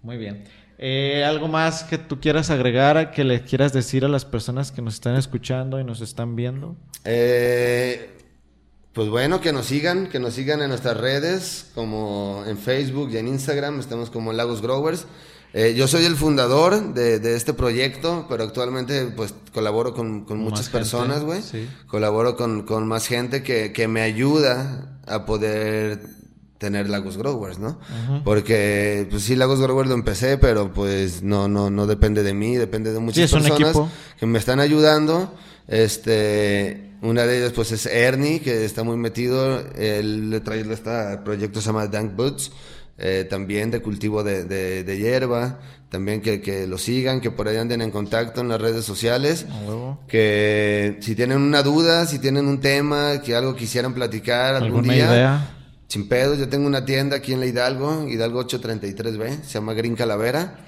Muy 0.04 0.18
bien. 0.18 0.44
Eh, 0.86 1.24
¿Algo 1.24 1.48
más 1.48 1.86
que 1.86 1.98
tú 1.98 2.20
quieras 2.20 2.50
agregar, 2.50 3.12
que 3.12 3.24
le 3.24 3.42
quieras 3.44 3.72
decir 3.72 4.04
a 4.04 4.10
las 4.10 4.26
personas 4.26 4.74
que 4.74 4.82
nos 4.82 4.96
están 4.96 5.16
escuchando 5.16 5.80
y 5.80 5.86
nos 5.86 6.02
están 6.02 6.36
viendo? 6.36 6.76
Eh, 7.06 8.18
pues 8.92 9.08
bueno, 9.08 9.40
que 9.40 9.54
nos 9.54 9.68
sigan, 9.68 10.10
que 10.10 10.20
nos 10.20 10.34
sigan 10.34 10.62
en 10.62 10.68
nuestras 10.68 10.98
redes, 10.98 11.72
como 11.74 12.44
en 12.46 12.58
Facebook 12.58 13.12
y 13.14 13.18
en 13.18 13.30
Instagram, 13.30 13.80
estamos 13.80 14.10
como 14.10 14.34
Lagos 14.34 14.62
Growers. 14.62 15.06
Eh, 15.54 15.74
yo 15.74 15.88
soy 15.88 16.04
el 16.04 16.18
fundador 16.18 16.94
de, 16.94 17.34
este 17.34 17.54
proyecto, 17.54 18.26
pero 18.28 18.44
actualmente 18.44 19.06
pues 19.06 19.34
colaboro 19.54 19.94
con, 19.94 20.26
muchas 20.38 20.68
personas, 20.68 21.24
güey. 21.24 21.40
Colaboro 21.88 22.36
con, 22.36 22.88
más 22.90 23.08
gente 23.08 23.42
que, 23.42 23.72
que 23.72 23.88
me 23.88 24.02
ayuda 24.02 25.00
a 25.08 25.26
poder 25.26 26.02
tener 26.64 26.90
Lagos 26.90 27.18
Growers, 27.18 27.60
¿no? 27.60 27.78
Porque, 28.24 29.06
pues 29.12 29.24
sí, 29.24 29.36
Lagos 29.36 29.60
Growers 29.60 29.90
lo 29.90 29.96
empecé, 29.96 30.38
pero 30.38 30.72
pues 30.72 31.22
no, 31.22 31.50
no, 31.50 31.70
no 31.70 31.88
depende 31.88 32.24
de 32.24 32.34
mí, 32.34 32.56
depende 32.56 32.94
de 32.94 33.00
muchas 33.00 33.30
personas 33.30 33.76
que 34.18 34.26
me 34.26 34.40
están 34.40 34.62
ayudando. 34.62 35.34
Este, 35.68 36.92
una 37.02 37.26
de 37.26 37.40
ellas 37.40 37.52
pues 37.52 37.74
es 37.74 37.86
Ernie, 37.86 38.40
que 38.40 38.64
está 38.64 38.84
muy 38.84 38.96
metido, 38.96 39.60
él 39.76 40.30
le 40.30 40.40
trae 40.40 40.62
este 40.62 41.18
proyecto 41.26 41.60
se 41.60 41.68
llama 41.68 41.88
Dank 41.88 42.16
Boots, 42.16 42.52
eh, 42.98 43.28
también 43.30 43.72
de 43.72 43.82
cultivo 43.82 44.24
de, 44.24 44.46
de, 44.46 44.98
hierba, 44.98 45.60
también 45.90 46.22
que, 46.22 46.42
que, 46.42 46.66
lo 46.66 46.78
sigan, 46.78 47.20
que 47.20 47.32
por 47.32 47.50
ahí 47.50 47.58
anden 47.58 47.82
en 47.82 47.92
contacto 47.92 48.40
en 48.40 48.48
las 48.48 48.62
redes 48.62 48.86
sociales, 48.86 49.46
que 50.08 50.98
si 51.02 51.14
tienen 51.14 51.40
una 51.40 51.62
duda, 51.62 52.06
si 52.06 52.20
tienen 52.20 52.48
un 52.48 52.62
tema, 52.62 53.22
que 53.22 53.36
algo 53.36 53.54
quisieran 53.56 53.94
platicar 53.94 54.56
algún 54.56 54.84
día, 54.84 55.08
idea? 55.08 55.50
Sin 55.94 56.08
pedos, 56.08 56.40
yo 56.40 56.50
tengo 56.50 56.66
una 56.66 56.86
tienda 56.86 57.18
aquí 57.18 57.34
en 57.34 57.40
la 57.40 57.46
Hidalgo, 57.46 58.08
Hidalgo 58.10 58.44
833B, 58.48 59.44
se 59.44 59.54
llama 59.54 59.76
Green 59.76 59.96
Calavera. 59.96 60.66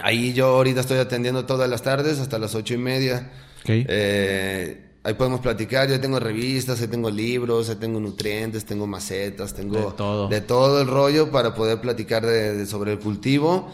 Ahí 0.00 0.32
yo 0.34 0.46
ahorita 0.46 0.82
estoy 0.82 0.98
atendiendo 0.98 1.46
todas 1.46 1.68
las 1.68 1.82
tardes 1.82 2.20
hasta 2.20 2.38
las 2.38 2.54
ocho 2.54 2.74
y 2.74 2.76
media. 2.76 3.28
Eh, 3.66 4.98
ahí 5.02 5.14
podemos 5.14 5.40
platicar. 5.40 5.88
Yo 5.88 5.98
tengo 5.98 6.20
revistas, 6.20 6.80
ahí 6.80 6.86
tengo 6.86 7.10
libros, 7.10 7.70
ahí 7.70 7.74
tengo 7.74 7.98
nutrientes, 7.98 8.64
tengo 8.64 8.86
macetas, 8.86 9.52
tengo 9.52 9.96
de 10.30 10.40
todo, 10.42 10.80
el 10.80 10.86
rollo 10.86 11.32
para 11.32 11.52
poder 11.52 11.80
platicar 11.80 12.24
de, 12.24 12.64
sobre 12.66 12.92
el 12.92 13.00
cultivo. 13.00 13.68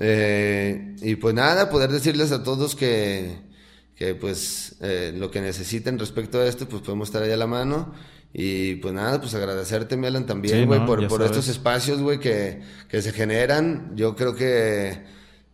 Eh, 0.00 0.96
y 1.00 1.14
pues 1.14 1.32
nada, 1.32 1.70
poder 1.70 1.92
decirles 1.92 2.32
a 2.32 2.42
todos 2.42 2.74
que, 2.74 3.36
que 3.94 4.16
pues 4.16 4.74
eh, 4.80 5.12
lo 5.16 5.30
que 5.30 5.40
necesiten 5.40 5.96
respecto 5.96 6.40
a 6.40 6.46
esto, 6.48 6.68
pues 6.68 6.82
podemos 6.82 7.06
estar 7.06 7.22
ahí 7.22 7.30
a 7.30 7.36
la 7.36 7.46
mano. 7.46 7.94
Y 8.34 8.76
pues 8.76 8.94
nada, 8.94 9.20
pues 9.20 9.34
agradecerte, 9.34 9.96
Melan, 9.96 10.26
también, 10.26 10.66
güey, 10.66 10.84
por, 10.86 11.06
por 11.06 11.22
estos 11.22 11.48
espacios, 11.48 12.00
güey, 12.00 12.18
que, 12.18 12.60
que 12.88 13.02
se 13.02 13.12
generan. 13.12 13.92
Yo 13.94 14.16
creo 14.16 14.34
que 14.34 15.02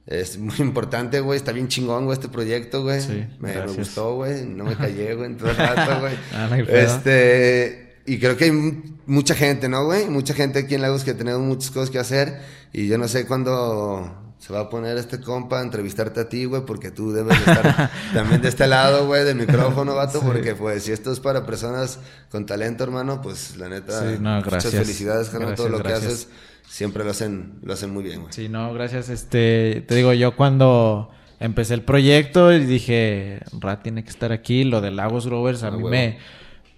es 0.07 0.39
muy 0.39 0.55
importante, 0.59 1.20
güey. 1.20 1.37
Está 1.37 1.53
bien 1.53 1.68
chingón, 1.68 2.05
güey, 2.05 2.16
este 2.16 2.29
proyecto, 2.29 2.83
güey. 2.83 3.01
Sí, 3.01 3.26
me, 3.41 3.66
gustó, 3.66 4.14
güey. 4.14 4.45
No 4.47 4.64
me 4.64 4.76
callé, 4.76 5.14
güey, 5.14 5.26
en 5.26 5.37
todo 5.37 5.51
el 5.51 5.57
rato, 5.57 6.01
güey. 6.01 6.14
ah, 6.33 6.59
este, 6.68 7.97
y 8.07 8.18
creo 8.18 8.37
que 8.37 8.45
hay 8.45 8.83
mucha 9.07 9.35
gente, 9.35 9.68
¿no, 9.68 9.85
güey? 9.85 10.09
Mucha 10.09 10.35
gente 10.35 10.61
aquí 10.61 10.76
en 10.76 10.83
Lagos 10.83 11.03
que 11.03 11.14
tenemos 11.14 11.43
muchas 11.43 11.70
cosas 11.70 11.91
que 11.91 11.99
hacer. 11.99 12.41
Y 12.72 12.87
yo 12.87 12.97
no 12.97 13.09
sé 13.09 13.26
cuándo 13.26 14.28
se 14.39 14.53
va 14.53 14.61
a 14.61 14.70
poner 14.70 14.97
este 14.97 15.20
compa 15.20 15.61
a 15.61 15.62
entrevistarte 15.62 16.20
a 16.20 16.28
ti, 16.28 16.45
güey, 16.45 16.64
porque 16.64 16.91
tú 16.91 17.12
debes 17.12 17.36
estar 17.39 17.91
también 18.14 18.41
de 18.41 18.49
este 18.49 18.66
lado, 18.66 19.07
güey, 19.07 19.24
del 19.24 19.36
micrófono, 19.36 19.95
vato, 19.95 20.20
porque 20.20 20.55
pues 20.55 20.84
si 20.84 20.93
esto 20.93 21.12
es 21.12 21.20
para 21.20 21.45
personas 21.45 21.99
con 22.30 22.47
talento, 22.47 22.84
hermano, 22.84 23.20
pues 23.20 23.57
la 23.57 23.68
neta, 23.68 24.03
muchas 24.20 24.70
felicidades, 24.70 25.30
Jano, 25.30 25.55
todo 25.55 25.68
lo 25.68 25.82
que 25.82 25.93
haces 25.93 26.28
siempre 26.68 27.03
lo 27.05 27.11
hacen, 27.11 27.59
lo 27.62 27.72
hacen 27.72 27.91
muy 27.91 28.05
bien, 28.05 28.20
güey. 28.20 28.32
Sí, 28.32 28.49
no, 28.49 28.72
gracias, 28.72 29.09
este, 29.09 29.84
te 29.86 29.95
digo, 29.95 30.12
yo 30.12 30.36
cuando 30.36 31.11
empecé 31.41 31.74
el 31.74 31.82
proyecto 31.82 32.53
y 32.53 32.64
dije, 32.64 33.41
Rat 33.59 33.82
tiene 33.82 34.05
que 34.05 34.11
estar 34.11 34.32
aquí, 34.32 34.64
lo 34.64 34.80
de 34.80 34.93
Lagos 34.93 35.24
Rovers, 35.24 35.62
a 35.62 35.68
ah, 35.68 35.70
mí 35.72 35.82
me 35.82 36.18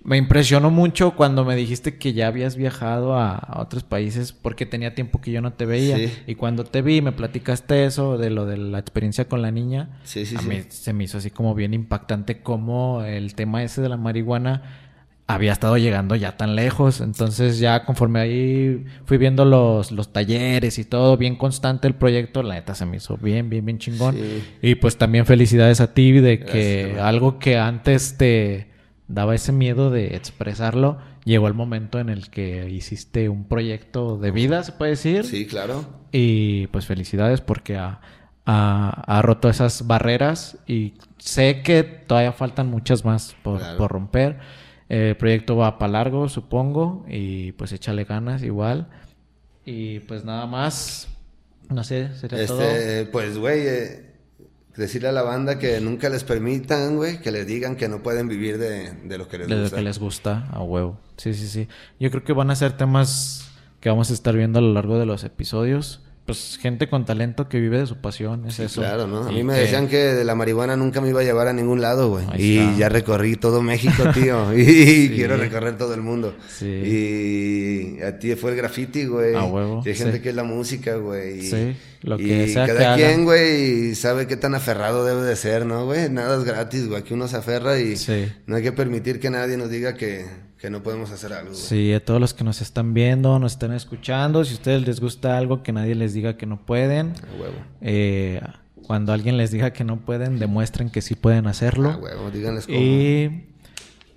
me 0.03 0.17
impresionó 0.17 0.71
mucho 0.71 1.15
cuando 1.15 1.45
me 1.45 1.55
dijiste 1.57 1.99
que 1.99 2.13
ya 2.13 2.27
habías 2.27 2.57
viajado 2.57 3.19
a, 3.19 3.59
otros 3.61 3.85
países 3.85 4.33
porque 4.33 4.65
tenía 4.65 4.95
tiempo 4.95 5.21
que 5.21 5.31
yo 5.31 5.43
no 5.43 5.53
te 5.53 5.67
veía. 5.67 5.99
Y 6.27 6.35
cuando 6.37 6.65
te 6.65 6.83
vi, 6.83 7.03
me 7.03 7.13
platicaste 7.13 7.85
eso 7.85 8.17
de 8.17 8.31
lo 8.31 8.47
de 8.47 8.57
la 8.57 8.79
experiencia 8.79 9.27
con 9.27 9.43
la 9.43 9.51
niña. 9.51 10.01
Sí, 10.05 10.25
sí, 10.25 10.37
a 10.37 10.43
mí 10.43 10.63
se 10.69 10.93
me 10.93 11.05
hizo 11.05 11.19
así 11.19 11.31
como 11.31 11.55
bien 11.55 11.75
impactante 11.75 12.41
cómo 12.43 13.05
el 13.05 13.35
tema 13.35 13.63
ese 13.63 13.83
de 13.83 13.89
la 13.89 13.97
marihuana 13.97 14.63
había 15.27 15.53
estado 15.53 15.77
llegando 15.77 16.17
ya 16.17 16.37
tan 16.37 16.57
lejos. 16.57 17.03
Entonces 17.03 17.59
ya 17.59 17.85
conforme 17.85 18.21
ahí 18.21 18.85
fui 19.05 19.19
viendo 19.19 19.45
los, 19.45 19.93
los 19.93 20.13
talleres 20.13 20.79
y 20.79 20.85
todo, 20.85 21.19
bien 21.19 21.37
constante 21.37 21.87
el 21.87 21.95
proyecto, 21.95 22.43
la 22.43 22.55
neta 22.55 22.75
se 22.75 22.87
me 22.87 22.97
hizo 22.97 23.19
bien, 23.19 23.51
bien, 23.51 23.67
bien 23.67 23.79
chingón. 23.79 24.17
Y 24.63 24.77
pues 24.77 24.97
también 24.97 25.27
felicidades 25.27 25.81
a 25.81 25.93
ti 25.93 26.13
de 26.13 26.41
que 26.41 26.97
algo 27.01 27.39
que 27.39 27.59
antes 27.59 28.17
te 28.17 28.70
daba 29.11 29.35
ese 29.35 29.53
miedo 29.53 29.91
de 29.91 30.17
expresarlo, 30.17 30.99
llegó 31.25 31.49
el 31.49 31.55
momento 31.55 31.99
en 31.99 32.09
el 32.09 32.31
que 32.31 32.71
hiciste 32.71 33.29
un 33.29 33.45
proyecto 33.45 34.17
de 34.17 34.31
vida, 34.31 34.63
se 34.63 34.73
puede 34.73 34.93
decir. 34.93 35.25
Sí, 35.25 35.47
claro. 35.47 35.85
Y 36.13 36.69
pues 36.69 36.87
felicidades 36.87 37.41
porque 37.41 37.77
ha, 37.77 38.01
ha, 38.47 39.23
roto 39.23 39.49
esas 39.49 39.87
barreras 39.87 40.59
y 40.67 40.95
sé 41.19 41.63
que 41.63 41.83
todavía 41.83 42.33
faltan 42.33 42.69
muchas 42.69 43.05
más 43.05 43.37
por, 43.43 43.61
por 43.77 43.91
romper. 43.91 44.39
El 44.89 45.17
proyecto 45.17 45.57
va 45.57 45.79
para 45.79 45.93
largo, 45.93 46.29
supongo, 46.29 47.05
y 47.09 47.53
pues 47.53 47.73
échale 47.73 48.05
ganas 48.05 48.43
igual. 48.43 48.89
Y 49.65 50.01
pues 50.01 50.25
nada 50.25 50.47
más, 50.47 51.09
no 51.69 51.85
sé, 51.85 52.13
sería 52.17 52.43
este, 52.43 53.07
Pues, 53.07 53.39
güey, 53.39 53.67
eh, 53.67 54.10
decirle 54.81 55.09
a 55.09 55.13
la 55.13 55.23
banda 55.23 55.59
que 55.59 55.81
nunca 55.81 56.09
les 56.09 56.25
permitan, 56.25 56.97
güey, 56.97 57.21
que 57.21 57.31
les 57.31 57.47
digan 57.47 57.77
que 57.77 57.89
no 57.89 58.03
pueden 58.03 58.29
vivir 58.29 58.59
de, 58.59 58.93
de 58.93 59.19
lo 59.19 59.29
que 59.29 59.39
les 59.39 59.47
gusta. 59.47 59.63
De 59.63 59.71
lo 59.71 59.77
que 59.77 59.83
les 59.83 59.99
gusta, 59.99 60.49
a 60.51 60.63
huevo. 60.63 60.99
Sí, 61.17 61.35
sí, 61.35 61.47
sí. 61.47 61.69
Yo 62.01 62.11
creo 62.11 62.25
que 62.25 62.33
van 62.33 62.51
a 62.51 62.57
ser 62.57 62.77
temas 62.77 63.49
que 63.81 63.89
vamos 63.89 64.11
a 64.11 64.15
estar 64.15 64.35
viendo 64.37 64.59
a 64.59 64.63
lo 64.63 64.73
largo 64.73 64.99
de 64.99 65.07
los 65.07 65.23
episodios 65.25 66.01
pues 66.31 66.59
gente 66.61 66.89
con 66.89 67.05
talento 67.05 67.49
que 67.49 67.59
vive 67.61 67.79
de 67.79 67.87
su 67.87 67.97
pasión, 67.97 68.47
es 68.47 68.59
eso. 68.59 68.81
Claro, 68.81 69.07
¿no? 69.07 69.29
A 69.29 69.33
mí 69.33 69.43
me 69.43 69.55
decían 69.59 69.89
que 69.89 69.97
de 69.97 70.25
la 70.25 70.35
marihuana 70.35 70.77
nunca 70.77 71.01
me 71.01 71.09
iba 71.09 71.21
a 71.21 71.25
llevar 71.25 71.49
a 71.49 71.53
ningún 71.53 71.81
lado, 71.81 72.09
güey. 72.09 72.25
Y 72.39 72.77
ya 72.77 72.89
recorrí 72.89 73.37
todo 73.37 73.63
México, 73.63 74.05
tío. 74.15 74.57
y 74.57 75.11
quiero 75.11 75.37
recorrer 75.37 75.77
todo 75.77 75.95
el 75.95 76.03
mundo. 76.03 76.35
Sí. 76.49 76.67
Y 76.67 78.03
a 78.03 78.19
ti 78.19 78.35
fue 78.37 78.53
el 78.53 78.57
graffiti, 78.57 79.07
güey. 79.07 79.35
A 79.35 79.45
huevo. 79.45 79.83
Y 79.85 79.89
hay 79.89 79.95
gente 79.95 80.21
que 80.21 80.31
es 80.31 80.35
la 80.35 80.45
música, 80.45 80.97
güey. 80.97 81.43
Sí. 81.43 81.77
Lo 82.03 82.17
que 82.17 82.47
y 82.49 82.55
cada 82.55 82.97
quien, 82.97 83.25
güey, 83.25 83.95
sabe 83.95 84.27
qué 84.27 84.37
tan 84.37 84.55
aferrado 84.55 85.05
debe 85.05 85.23
de 85.23 85.37
ser, 85.37 85.67
¿no, 85.67 85.85
güey? 85.85 86.09
Nada 86.09 86.39
es 86.39 86.45
gratis, 86.45 86.89
güey. 86.89 87.01
Aquí 87.01 87.13
uno 87.13 87.29
se 87.29 87.37
aferra 87.37 87.79
y 87.79 87.95
no 88.47 88.57
hay 88.57 88.63
que 88.63 88.73
permitir 88.73 89.21
que 89.21 89.31
nadie 89.31 89.57
nos 89.57 89.69
diga 89.69 89.95
que 89.95 90.25
que 90.61 90.69
no 90.69 90.83
podemos 90.83 91.11
hacer 91.11 91.33
algo. 91.33 91.55
Sí, 91.55 91.93
a 91.95 92.05
todos 92.05 92.21
los 92.21 92.35
que 92.35 92.45
nos 92.45 92.61
están 92.61 92.93
viendo, 92.93 93.39
nos 93.39 93.53
están 93.53 93.73
escuchando, 93.73 94.45
si 94.45 94.53
a 94.53 94.57
ustedes 94.57 94.87
les 94.87 95.01
gusta 95.01 95.39
algo, 95.39 95.63
que 95.63 95.73
nadie 95.73 95.95
les 95.95 96.13
diga 96.13 96.37
que 96.37 96.45
no 96.45 96.61
pueden. 96.67 97.15
A 97.15 97.41
huevo. 97.41 97.55
Eh, 97.81 98.43
cuando 98.87 99.15
alguien 99.15 99.39
les 99.39 99.51
diga 99.51 99.73
que 99.73 99.85
no 99.85 100.01
pueden, 100.01 100.39
demuestren 100.39 100.91
que 100.91 101.01
sí 101.01 101.15
pueden 101.15 101.47
hacerlo. 101.47 101.91
A 101.91 101.97
huevo, 101.97 102.31
díganles 102.31 102.67
cómo. 102.67 102.79
Y 102.79 103.47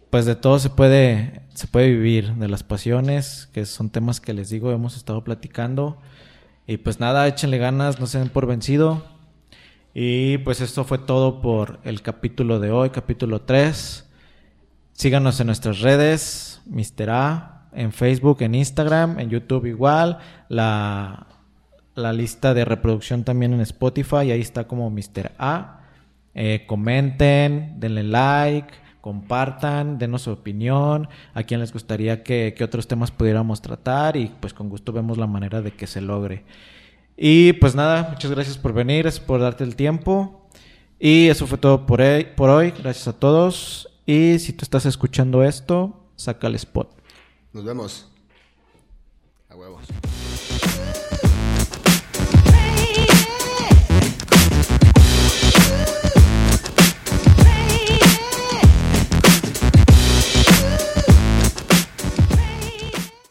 pues 0.09 0.25
de 0.25 0.35
todo 0.35 0.59
se 0.59 0.69
puede, 0.69 1.43
se 1.53 1.67
puede 1.67 1.89
vivir, 1.89 2.33
de 2.33 2.49
las 2.49 2.63
pasiones, 2.63 3.47
que 3.53 3.65
son 3.65 3.89
temas 3.89 4.19
que 4.19 4.33
les 4.33 4.49
digo, 4.49 4.71
hemos 4.71 4.97
estado 4.97 5.23
platicando. 5.23 6.01
Y 6.67 6.75
pues 6.77 6.99
nada, 6.99 7.25
échenle 7.25 7.57
ganas, 7.57 8.01
no 8.01 8.07
se 8.07 8.19
den 8.19 8.27
por 8.27 8.47
vencido. 8.47 9.05
Y 9.93 10.39
pues 10.39 10.59
esto 10.59 10.83
fue 10.83 10.97
todo 10.97 11.41
por 11.41 11.79
el 11.85 12.01
capítulo 12.01 12.59
de 12.59 12.71
hoy, 12.71 12.89
capítulo 12.89 13.41
3. 13.41 14.09
Síganos 14.93 15.39
en 15.39 15.47
nuestras 15.47 15.81
redes, 15.81 16.61
Mr. 16.67 17.09
A, 17.09 17.67
en 17.73 17.91
Facebook, 17.91 18.41
en 18.41 18.53
Instagram, 18.53 19.19
en 19.19 19.29
YouTube 19.29 19.65
igual. 19.65 20.19
La, 20.49 21.27
la 21.95 22.13
lista 22.13 22.53
de 22.53 22.63
reproducción 22.63 23.23
también 23.23 23.53
en 23.53 23.61
Spotify, 23.61 24.31
ahí 24.31 24.41
está 24.41 24.67
como 24.67 24.89
Mr. 24.91 25.31
A. 25.39 25.81
Eh, 26.35 26.65
comenten, 26.67 27.79
denle 27.79 28.03
like, 28.03 28.69
compartan, 29.01 29.97
denos 29.97 30.23
su 30.23 30.31
opinión, 30.31 31.09
a 31.33 31.43
quién 31.43 31.59
les 31.59 31.73
gustaría 31.73 32.23
que, 32.23 32.53
que, 32.55 32.63
otros 32.63 32.87
temas 32.87 33.11
pudiéramos 33.11 33.61
tratar 33.61 34.15
y 34.15 34.31
pues 34.39 34.53
con 34.53 34.69
gusto 34.69 34.93
vemos 34.93 35.17
la 35.17 35.27
manera 35.27 35.61
de 35.61 35.71
que 35.71 35.87
se 35.87 36.01
logre. 36.01 36.45
Y 37.17 37.53
pues 37.53 37.75
nada, 37.75 38.09
muchas 38.11 38.31
gracias 38.31 38.57
por 38.57 38.73
venir, 38.73 39.03
gracias 39.03 39.23
por 39.23 39.41
darte 39.41 39.63
el 39.63 39.75
tiempo. 39.75 40.47
Y 40.99 41.27
eso 41.27 41.47
fue 41.47 41.57
todo 41.57 41.85
por. 41.85 42.01
Por 42.35 42.49
hoy. 42.49 42.71
Gracias 42.71 43.07
a 43.07 43.13
todos 43.19 43.92
y 44.05 44.39
si 44.39 44.53
tú 44.53 44.63
estás 44.63 44.85
escuchando 44.85 45.43
esto, 45.43 46.05
saca 46.15 46.47
el 46.47 46.55
spot. 46.55 46.89
Nos 47.53 47.63
vemos. 47.63 48.09
A 49.49 49.55
huevos. 49.55 49.85